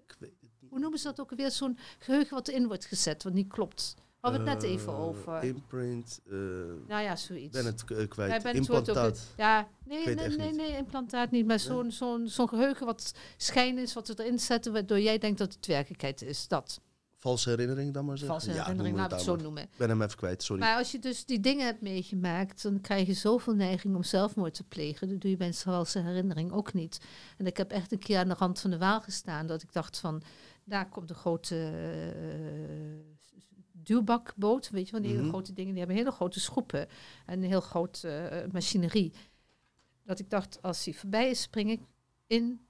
Ik 0.07 0.17
weet 0.19 0.31
het 0.41 0.51
niet. 0.61 0.71
Hoe 0.71 0.79
noemen 0.79 0.99
ze 0.99 1.05
dat 1.05 1.21
ook 1.21 1.31
weer? 1.31 1.51
Zo'n 1.51 1.79
geheugen 1.99 2.35
wat 2.35 2.49
erin 2.49 2.67
wordt 2.67 2.85
gezet, 2.85 3.23
wat 3.23 3.33
niet 3.33 3.49
klopt. 3.49 3.95
Hadden 4.31 4.45
we 4.45 4.51
het 4.51 4.61
net 4.61 4.71
even 4.71 4.93
Uh, 4.93 5.01
over. 5.01 5.43
Imprint. 5.43 6.21
uh, 6.27 6.39
nou 6.89 7.03
ja, 7.03 7.17
zoiets. 7.17 7.53
ben 7.57 7.65
het 7.67 7.85
uh, 7.93 8.09
kwijt. 8.09 8.47
Ook- 8.47 8.53
Implantaat. 8.53 9.21
ja, 9.37 9.69
nee, 9.85 10.15
nee, 10.15 10.29
nee, 10.29 10.53
nee, 10.53 10.77
implantaat 10.77 11.31
niet. 11.31 11.47
Maar 11.47 11.59
zo'n 11.59 11.91
zo'n 11.91 12.29
zo'n 12.29 12.49
geheugen 12.49 12.87
wat 12.87 13.15
schijn 13.37 13.79
is, 13.79 13.95
wat 13.95 14.09
we 14.09 14.15
erin 14.25 14.39
zetten, 14.39 14.73
waardoor 14.73 15.01
jij 15.01 15.19
denkt 15.19 15.39
dat 15.39 15.55
het 15.55 15.67
werkelijkheid 15.67 16.23
is. 16.23 16.49
Dat. 16.49 16.81
Valse 17.21 17.51
herinnering 17.51 17.95
dan 17.95 18.05
maar 18.05 18.19
zeggen. 18.19 18.41
Valse 18.41 18.57
Ja, 18.57 18.63
herinnering, 18.63 18.97
laat 18.97 19.11
het 19.11 19.21
ik 19.21 19.27
daar 19.27 19.35
het 19.35 19.41
zo 19.43 19.47
noemen. 19.47 19.63
Ik 19.63 19.77
ben 19.77 19.89
hem 19.89 20.03
even 20.03 20.17
kwijt, 20.17 20.43
sorry. 20.43 20.63
Maar 20.63 20.77
als 20.77 20.93
je 20.93 20.99
dus 20.99 21.25
die 21.25 21.41
dingen 21.41 21.67
hebt 21.67 21.81
meegemaakt, 21.81 22.63
dan 22.63 22.81
krijg 22.81 23.07
je 23.07 23.13
zoveel 23.15 23.55
neiging 23.55 23.95
om 23.95 24.03
zelfmoord 24.03 24.55
te 24.55 24.65
plegen. 24.65 25.09
Dat 25.09 25.21
doe 25.21 25.31
je 25.31 25.37
bij 25.37 25.47
een 25.47 25.55
valse 25.55 25.99
herinnering 26.01 26.53
ook 26.53 26.73
niet. 26.73 26.99
En 27.37 27.47
ik 27.47 27.57
heb 27.57 27.71
echt 27.71 27.93
een 27.93 27.99
keer 27.99 28.19
aan 28.19 28.29
de 28.29 28.35
rand 28.35 28.61
van 28.61 28.71
de 28.71 28.79
Waal 28.79 29.01
gestaan, 29.01 29.47
dat 29.47 29.63
ik 29.63 29.73
dacht 29.73 29.99
van, 29.99 30.23
daar 30.65 30.89
komt 30.89 31.11
een 31.11 31.17
grote 31.17 31.55
eh, 31.57 33.18
duwbakboot, 33.89 34.71
weet 34.71 34.87
je 34.87 34.93
wel, 34.93 35.01
die 35.01 35.11
hele 35.11 35.23
Mhm. 35.23 35.31
grote 35.31 35.53
dingen, 35.53 35.71
die 35.71 35.79
hebben 35.79 35.97
hele 35.97 36.11
grote 36.11 36.41
schroepen 36.41 36.89
en 37.27 37.43
een 37.43 37.49
heel 37.49 37.61
groot 37.61 38.03
eh, 38.05 38.47
machinerie. 38.53 39.13
Dat 40.05 40.19
ik 40.19 40.31
dacht, 40.31 40.63
als 40.63 40.85
hij 40.85 40.95
voorbij 40.95 41.31
is, 41.31 41.43
spring 41.43 41.71
ik 41.71 41.81
in 42.27 42.61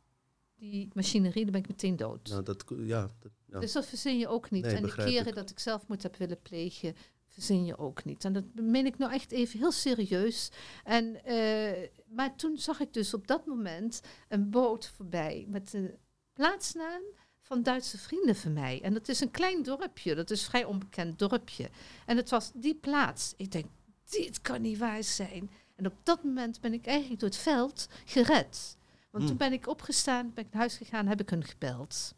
die 0.56 0.88
machinerie, 0.94 1.42
dan 1.42 1.52
ben 1.52 1.60
ik 1.60 1.68
meteen 1.68 1.96
dood. 1.96 2.28
nou, 2.28 2.42
dat, 2.42 2.64
ja, 2.78 3.10
dat, 3.18 3.32
ja. 3.46 3.58
Dus 3.60 3.72
dat 3.72 3.86
verzin 3.86 4.18
je 4.18 4.28
ook 4.28 4.50
niet. 4.50 4.62
Nee, 4.64 4.74
en 4.74 4.80
de 4.80 4.86
begrijp 4.86 5.08
keren 5.08 5.26
ik. 5.28 5.34
dat 5.34 5.50
ik 5.50 5.58
zelfmoord 5.58 6.02
heb 6.02 6.16
willen 6.16 6.42
plegen, 6.42 6.94
verzin 7.26 7.64
je 7.64 7.78
ook 7.78 8.04
niet. 8.04 8.24
En 8.24 8.32
dat 8.32 8.44
meen 8.54 8.86
ik 8.86 8.98
nou 8.98 9.12
echt 9.12 9.30
even 9.32 9.58
heel 9.58 9.72
serieus. 9.72 10.50
En, 10.84 11.24
eh, 11.24 11.88
maar 12.08 12.36
toen 12.36 12.56
zag 12.58 12.80
ik 12.80 12.92
dus 12.92 13.14
op 13.14 13.26
dat 13.26 13.46
moment 13.46 14.00
een 14.28 14.50
boot 14.50 14.86
voorbij 14.86 15.46
met 15.48 15.70
de 15.70 15.94
plaatsnaam 16.32 17.02
van 17.48 17.62
Duitse 17.62 17.98
vrienden 17.98 18.36
van 18.36 18.52
mij. 18.52 18.82
En 18.82 18.92
dat 18.94 19.08
is 19.08 19.20
een 19.20 19.30
klein 19.30 19.62
dorpje, 19.62 20.14
dat 20.14 20.30
is 20.30 20.40
een 20.42 20.48
vrij 20.48 20.64
onbekend 20.64 21.18
dorpje. 21.18 21.70
En 22.06 22.16
het 22.16 22.30
was 22.30 22.50
die 22.54 22.74
plaats. 22.74 23.34
Ik 23.36 23.52
denk, 23.52 23.66
dit 24.08 24.40
kan 24.40 24.60
niet 24.62 24.78
waar 24.78 25.02
zijn. 25.04 25.50
En 25.76 25.86
op 25.86 25.94
dat 26.02 26.24
moment 26.24 26.60
ben 26.60 26.72
ik 26.72 26.86
eigenlijk 26.86 27.20
door 27.20 27.28
het 27.28 27.38
veld 27.38 27.88
gered. 28.04 28.76
Want 29.10 29.24
Hmm. 29.24 29.26
toen 29.26 29.36
ben 29.36 29.52
ik 29.52 29.68
opgestaan, 29.68 30.32
ben 30.34 30.44
ik 30.44 30.50
naar 30.50 30.60
huis 30.60 30.76
gegaan, 30.76 31.06
heb 31.06 31.20
ik 31.20 31.30
hun 31.30 31.44
gebeld. 31.44 32.14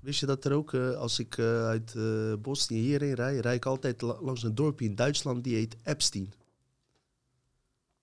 Wist 0.00 0.20
je 0.20 0.26
dat 0.26 0.44
er 0.44 0.52
ook, 0.52 0.74
eh, 0.74 0.94
als 0.96 1.18
ik 1.18 1.38
eh, 1.38 1.64
uit 1.66 1.94
eh 1.94 2.34
Bosnië 2.38 2.78
hierheen 2.80 3.14
rij, 3.14 3.36
rij 3.38 3.54
ik 3.54 3.66
altijd 3.66 4.00
la- 4.00 4.20
langs 4.22 4.42
een 4.42 4.54
dorpje 4.54 4.84
in 4.84 4.94
Duitsland 4.94 5.44
die 5.44 5.54
heet 5.54 5.76
Epstein. 5.82 6.32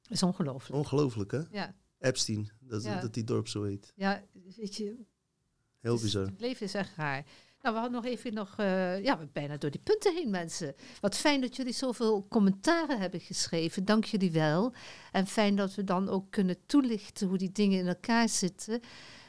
Dat 0.02 0.12
is 0.12 0.24
ongelooflijk. 0.24 0.76
Ongelooflijk, 0.76 1.32
hè? 1.32 1.42
Ja, 1.52 1.76
Epstein, 2.00 2.52
dat, 2.60 2.84
Ja. 2.84 3.00
dat 3.02 3.14
die 3.14 3.24
dorp 3.24 3.48
zo 3.48 3.64
heet. 3.64 3.92
ja, 3.96 4.24
weet 4.56 4.76
je, 4.76 4.96
Heel 5.88 5.96
het 5.96 6.06
is- 6.06 6.12
bizar. 6.14 6.26
Het 6.32 6.42
leven 6.42 6.66
is 6.66 6.74
echt 6.74 6.92
raar. 6.98 7.24
Nou, 7.62 7.76
we 7.76 7.82
hadden 7.82 8.02
nog 8.02 8.06
even 8.12 8.34
nog, 8.34 8.54
eh, 8.58 9.04
ja, 9.04 9.12
we 9.12 9.18
zijn 9.18 9.30
bijna 9.34 9.58
door 9.58 9.72
die 9.72 9.82
punten 9.84 10.16
heen, 10.16 10.30
mensen. 10.30 10.76
Wat 11.02 11.16
fijn 11.18 11.42
dat 11.42 11.56
jullie 11.56 11.74
zoveel 11.74 12.26
commentaren 12.30 13.00
hebben 13.00 13.20
geschreven. 13.20 13.86
Dank 13.86 14.04
jullie 14.06 14.32
wel. 14.32 14.74
En 15.12 15.28
fijn 15.28 15.56
dat 15.56 15.76
we 15.76 15.84
dan 15.84 16.10
ook 16.10 16.32
kunnen 16.32 16.58
toelichten 16.66 17.28
hoe 17.28 17.38
die 17.38 17.52
dingen 17.52 17.80
in 17.80 17.88
elkaar 17.88 18.30
zitten. 18.30 18.80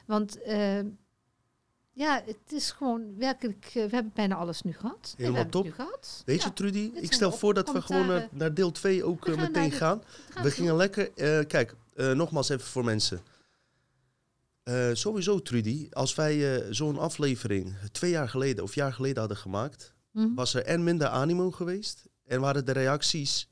Want 0.07 0.43
eh, 0.43 0.79
ja, 1.93 2.23
het 2.27 2.53
is 2.53 2.71
gewoon 2.71 3.17
werkelijk, 3.17 3.65
eh, 3.67 3.73
we 3.73 3.95
hebben 3.95 4.13
bijna 4.15 4.35
alles 4.35 4.63
nu 4.63 4.73
gehad. 4.73 5.01
Nee, 5.03 5.15
Helemaal 5.17 5.35
hebben 5.35 5.51
top. 5.53 5.65
het 5.65 5.79
nu 5.79 5.85
gehad. 5.85 6.23
Weet 6.27 6.41
Ja, 6.43 6.47
je, 6.47 6.53
Trudy, 6.53 6.91
ik 6.95 7.13
stel 7.13 7.33
voor 7.33 7.55
dat 7.55 7.73
we 7.73 7.81
gewoon 7.83 8.01
naar, 8.01 8.09
commentaren. 8.11 8.39
naar 8.39 8.55
deel 8.55 8.71
2 8.71 9.05
ook 9.05 9.27
eh, 9.27 9.33
gaan 9.35 9.43
meteen 9.53 9.71
de- 9.71 9.77
gaan. 9.77 10.03
We 10.43 10.51
gingen 10.51 10.77
lekker. 10.77 11.13
eh, 11.15 11.47
kijk, 11.47 11.75
eh, 11.95 12.11
nogmaals 12.13 12.49
even 12.49 12.67
voor 12.67 12.85
mensen. 12.85 13.21
Eh, 14.69 14.89
sowieso, 14.93 15.43
Trudy, 15.43 15.87
als 15.91 16.15
wij 16.15 16.57
eh, 16.57 16.67
zo'n 16.71 16.99
aflevering 16.99 17.75
twee 17.93 18.11
jaar 18.11 18.29
geleden 18.29 18.65
of 18.65 18.75
jaar 18.75 18.93
geleden 18.93 19.19
hadden 19.19 19.37
gemaakt, 19.37 19.95
Mhm. 20.13 20.35
was 20.35 20.55
er 20.55 20.63
en 20.65 20.85
minder 20.85 21.09
animo 21.09 21.51
geweest 21.51 22.09
en 22.25 22.41
waren 22.41 22.65
de 22.65 22.73
reacties 22.73 23.49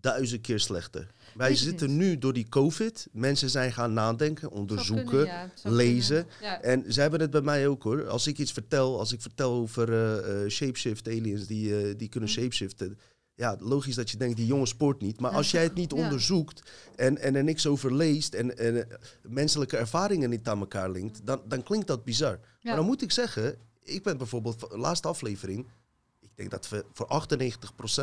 duizend 0.00 0.40
keer 0.40 0.60
slechter. 0.60 1.06
Wij 1.34 1.54
zitten 1.54 1.96
nu 1.96 2.18
door 2.18 2.32
die 2.32 2.48
COVID. 2.48 3.06
Mensen 3.12 3.50
zijn 3.50 3.72
gaan 3.72 3.92
nadenken, 3.92 4.50
onderzoeken. 4.50 5.06
kunnen, 5.06 5.26
ja, 5.26 5.50
lezen. 5.70 6.26
Ja. 6.40 6.62
En 6.62 6.92
ze 6.92 7.00
hebben 7.00 7.20
het 7.20 7.30
bij 7.30 7.40
mij 7.40 7.68
ook 7.68 7.82
hoor. 7.82 8.08
Als 8.08 8.26
ik 8.26 8.38
iets 8.38 8.52
vertel, 8.52 8.98
als 8.98 9.12
ik 9.12 9.20
vertel 9.20 9.52
over 9.52 9.92
eh, 9.92 10.50
shapeshift 10.50 11.08
aliens 11.08 11.46
die, 11.46 11.96
die 11.96 12.08
kunnen 12.08 12.28
Mhm. 12.30 12.38
shapeshiften. 12.38 12.98
Ja, 13.36 13.56
logisch 13.60 13.94
dat 13.94 14.10
je 14.10 14.16
denkt, 14.16 14.36
die 14.36 14.46
jongen 14.46 14.66
sport 14.66 15.00
niet. 15.00 15.20
Maar 15.20 15.30
als 15.30 15.50
jij 15.50 15.62
het 15.62 15.74
niet 15.74 15.90
ja. 15.90 16.02
onderzoekt 16.02 16.62
en, 16.96 17.18
en 17.18 17.34
er 17.34 17.44
niks 17.44 17.66
over 17.66 17.94
leest 17.94 18.34
en, 18.34 18.58
en 18.58 18.90
eh, 18.90 18.96
menselijke 19.22 19.76
ervaringen 19.76 20.30
niet 20.30 20.48
aan 20.48 20.58
elkaar 20.58 20.90
linkt, 20.90 21.20
dan, 21.24 21.40
dan 21.48 21.62
klinkt 21.62 21.86
dat 21.86 22.04
bizar. 22.04 22.38
Ja. 22.40 22.40
Maar 22.62 22.76
dan 22.76 22.84
moet 22.86 23.02
ik 23.02 23.10
zeggen, 23.12 23.56
ik 23.82 24.02
ben 24.02 24.18
bijvoorbeeld, 24.18 24.60
de 24.70 24.78
laatste 24.78 25.08
aflevering, 25.08 25.66
ik 26.20 26.30
denk 26.34 26.50
dat 26.50 26.68
we 26.68 26.84
voor 26.92 27.06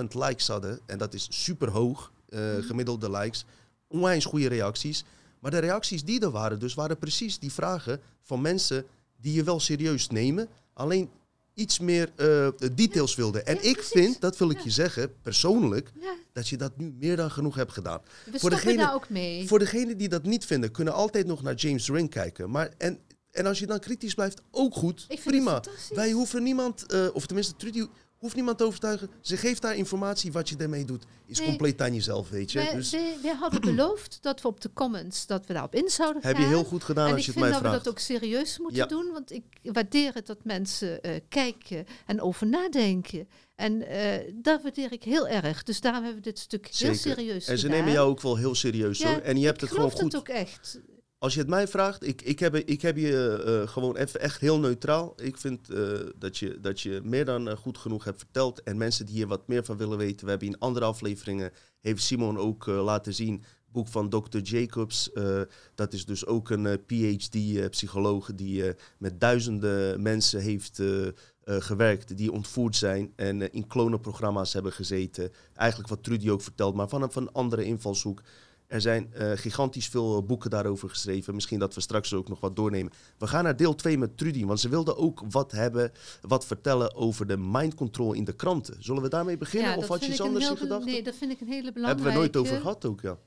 98% 0.04 0.08
likes 0.14 0.48
hadden. 0.48 0.80
En 0.86 0.98
dat 0.98 1.14
is 1.14 1.28
super 1.30 1.70
hoog, 1.70 2.12
eh, 2.30 2.40
Mhm. 2.40 2.62
gemiddelde 2.62 3.10
likes. 3.12 3.46
Onwijs 3.88 4.26
goede 4.26 4.48
reacties. 4.48 5.04
Maar 5.40 5.52
de 5.52 5.60
reacties 5.60 6.04
die 6.06 6.20
er 6.22 6.32
waren, 6.32 6.60
dus 6.60 6.74
waren 6.74 6.98
precies 6.98 7.40
die 7.40 7.52
vragen 7.52 8.02
van 8.22 8.42
mensen 8.42 8.86
die 9.22 9.34
je 9.34 9.44
wel 9.44 9.60
serieus 9.60 10.08
nemen. 10.10 10.48
Alleen 10.74 11.10
iets 11.54 11.80
meer 11.80 12.12
eh, 12.16 12.48
details 12.76 13.16
wilden. 13.16 13.46
En 13.46 13.56
Ja, 13.56 13.62
ik 13.62 13.74
precies. 13.74 13.92
vind, 13.92 14.22
dat 14.22 14.38
wil 14.38 14.50
ik 14.50 14.58
Ja. 14.58 14.64
je 14.64 14.70
zeggen, 14.70 15.14
persoonlijk, 15.22 15.92
dat 16.34 16.48
je 16.48 16.58
dat 16.58 16.78
nu 16.78 16.94
meer 17.00 17.16
dan 17.16 17.32
genoeg 17.32 17.56
hebt 17.56 17.72
gedaan. 17.72 18.02
we 18.32 18.40
Voor 18.40 18.50
degene- 18.50 18.78
daar 18.78 18.94
ook 18.94 19.10
mee. 19.10 19.48
Voor 19.48 19.60
degenen 19.60 19.98
die 19.98 20.10
dat 20.10 20.24
niet 20.24 20.46
vinden, 20.46 20.72
kunnen 20.72 20.94
altijd 20.94 21.26
nog 21.28 21.42
naar 21.44 21.54
James 21.56 21.90
Ring 21.90 22.10
kijken. 22.10 22.50
Maar 22.50 22.70
en, 22.78 23.00
en 23.32 23.46
als 23.46 23.60
je 23.60 23.66
dan 23.66 23.80
kritisch 23.80 24.14
blijft, 24.14 24.42
ook 24.52 24.74
goed. 24.76 25.00
Ik 25.08 25.20
vind 25.22 25.36
prima. 25.36 25.64
Wij 25.94 26.12
hoeven 26.12 26.44
niemand, 26.44 26.86
eh, 26.86 27.08
of 27.14 27.26
tenminste 27.26 27.56
Trudy, 27.56 27.86
hoeft 28.24 28.36
niemand 28.36 28.58
te 28.58 28.64
overtuigen. 28.64 29.10
Ze 29.22 29.38
geeft 29.38 29.62
daar 29.62 29.76
informatie, 29.76 30.32
wat 30.32 30.50
je 30.50 30.56
ermee 30.58 30.86
doet, 30.86 31.04
is 31.26 31.38
Nee. 31.40 31.48
compleet 31.48 31.82
aan 31.82 31.94
jezelf, 31.94 32.30
weet 32.30 32.52
je. 32.52 32.60
Wij, 32.60 32.76
dus 32.76 32.92
wij, 32.92 33.16
wij 33.22 33.34
hadden 33.36 33.62
beloofd 33.76 34.18
dat 34.22 34.42
we 34.42 34.48
op 34.48 34.62
de 34.62 34.70
comments 34.74 35.26
dat 35.26 35.46
we 35.46 35.54
daarop 35.54 35.76
in 35.76 35.90
zouden 35.90 36.22
gaan. 36.22 36.32
heb 36.32 36.42
je 36.42 36.48
heel 36.48 36.64
goed 36.64 36.84
gedaan 36.84 37.08
en 37.08 37.14
als 37.14 37.20
ik 37.20 37.26
je 37.26 37.32
het 37.32 37.40
vind 37.40 37.52
mij 37.52 37.62
dat 37.62 37.70
vraagt. 37.70 37.78
we 37.78 37.84
dat 37.84 37.94
ook 37.94 38.00
serieus 38.22 38.58
moeten 38.60 38.78
Ja. 38.78 38.86
doen, 38.86 39.10
want 39.12 39.32
ik 39.32 39.44
waardeer 39.64 40.14
het 40.14 40.26
dat 40.28 40.44
mensen 40.44 41.02
eh, 41.02 41.20
kijken 41.30 41.86
en 42.06 42.22
over 42.22 42.48
nadenken. 42.48 43.28
En 43.56 43.88
eh 43.88 44.32
dat 44.36 44.62
waardeer 44.62 44.92
ik 44.92 45.04
heel 45.04 45.28
erg. 45.28 45.64
Dus 45.64 45.82
daarom 45.82 46.04
hebben 46.04 46.22
we 46.24 46.30
dit 46.30 46.40
stuk 46.40 46.68
heel 46.68 46.96
serieus 46.96 47.48
En 47.48 47.58
ze 47.58 47.64
gedaan. 47.66 47.78
nemen 47.80 47.94
jou 47.94 48.10
ook 48.10 48.22
wel 48.22 48.36
heel 48.38 48.56
serieus 48.56 48.98
Ja, 49.00 49.08
hoor. 49.08 49.18
En 49.22 49.40
je 49.40 49.46
hebt 49.46 49.62
ik 49.62 49.62
het 49.62 49.70
gewoon 49.78 49.92
geloof 49.92 50.04
goed. 50.04 50.12
dat 50.12 50.20
ook 50.22 50.36
echt. 50.36 50.80
Als 51.24 51.34
je 51.34 51.40
het 51.40 51.50
mij 51.50 51.68
vraagt, 51.68 52.08
ik, 52.08 52.22
ik, 52.22 52.40
heb, 52.40 52.56
ik 52.56 52.82
heb 52.82 52.98
je 52.98 53.44
eh, 53.64 53.68
gewoon 53.72 53.96
even 53.96 54.20
echt 54.20 54.40
heel 54.42 54.60
neutraal. 54.60 55.14
Ik 55.22 55.38
vind 55.38 55.70
eh, 55.70 56.00
dat, 56.18 56.38
je, 56.38 56.60
dat 56.60 56.82
je 56.82 57.02
meer 57.04 57.26
dan 57.26 57.50
eh, 57.50 57.56
goed 57.58 57.78
genoeg 57.78 58.04
hebt 58.04 58.18
verteld. 58.18 58.64
En 58.64 58.78
mensen 58.78 59.06
die 59.06 59.16
hier 59.16 59.28
wat 59.28 59.48
meer 59.48 59.64
van 59.64 59.78
willen 59.78 59.98
weten. 59.98 60.24
We 60.26 60.30
hebben 60.32 60.48
in 60.48 60.60
andere 60.60 60.86
afleveringen, 60.86 61.52
heeft 61.82 62.04
Simon 62.04 62.38
ook 62.38 62.68
eh, 62.68 62.84
laten 62.84 63.14
zien, 63.14 63.44
boek 63.72 63.88
van 63.88 64.10
Dr. 64.10 64.38
Jacobs. 64.40 65.12
eh, 65.12 65.42
dat 65.76 65.94
is 65.94 66.06
dus 66.06 66.26
ook 66.26 66.50
een 66.50 66.86
PhD-psycholoog 66.86 68.34
die 68.36 68.68
eh, 68.68 68.74
met 68.98 69.20
duizenden 69.20 70.02
mensen 70.02 70.42
heeft 70.42 70.80
eh, 70.80 71.08
eh, 71.08 71.12
gewerkt. 71.44 72.18
Die 72.18 72.32
ontvoerd 72.32 72.76
zijn 72.76 73.14
en 73.16 73.42
eh, 73.42 73.48
in 73.52 73.68
klonenprogramma's 73.68 74.54
hebben 74.54 74.72
gezeten. 74.72 75.32
Eigenlijk 75.54 75.90
wat 75.90 76.04
Trudy 76.04 76.30
ook 76.30 76.42
vertelt, 76.42 76.76
maar 76.76 76.90
vanaf 76.90 77.16
een 77.16 77.32
andere 77.32 77.64
invalshoek. 77.66 78.22
Er 78.68 78.82
zijn 78.82 79.14
uh, 79.18 79.32
gigantisch 79.36 79.88
veel 79.88 80.24
boeken 80.24 80.50
daarover 80.50 80.90
geschreven. 80.90 81.36
Misschien 81.36 81.60
dat 81.60 81.76
we 81.76 81.82
straks 81.82 82.14
ook 82.14 82.30
nog 82.30 82.40
wat 82.40 82.56
doornemen. 82.56 82.92
We 83.18 83.28
gaan 83.28 83.44
naar 83.44 83.56
deel 83.56 83.76
2 83.76 83.98
met 83.98 84.18
Trudy, 84.18 84.46
want 84.46 84.60
ze 84.60 84.70
wilde 84.70 84.96
ook 84.96 85.24
wat 85.30 85.52
hebben, 85.52 85.92
wat 86.22 86.46
vertellen 86.46 86.96
over 86.96 87.28
de 87.28 87.38
mind 87.38 87.76
control 87.76 88.14
in 88.14 88.24
de 88.24 88.34
kranten. 88.36 88.84
Zullen 88.84 89.02
we 89.02 89.10
daarmee 89.10 89.38
beginnen? 89.38 89.78
of 89.78 89.88
had 89.88 90.06
je 90.06 90.12
iets 90.12 90.22
anders 90.22 90.50
in 90.50 90.58
gedachten? 90.58 90.92
Nee, 90.92 91.04
dat 91.04 91.16
vind 91.16 91.32
ik 91.32 91.42
een 91.42 91.48
hele 91.48 91.72
belangrijke. 91.72 92.04
Hebben 92.04 92.06
we 92.06 92.20
nooit 92.20 92.38
over 92.38 92.62
gehad 92.62 92.86
ook, 92.86 93.02
ja. 93.02 93.18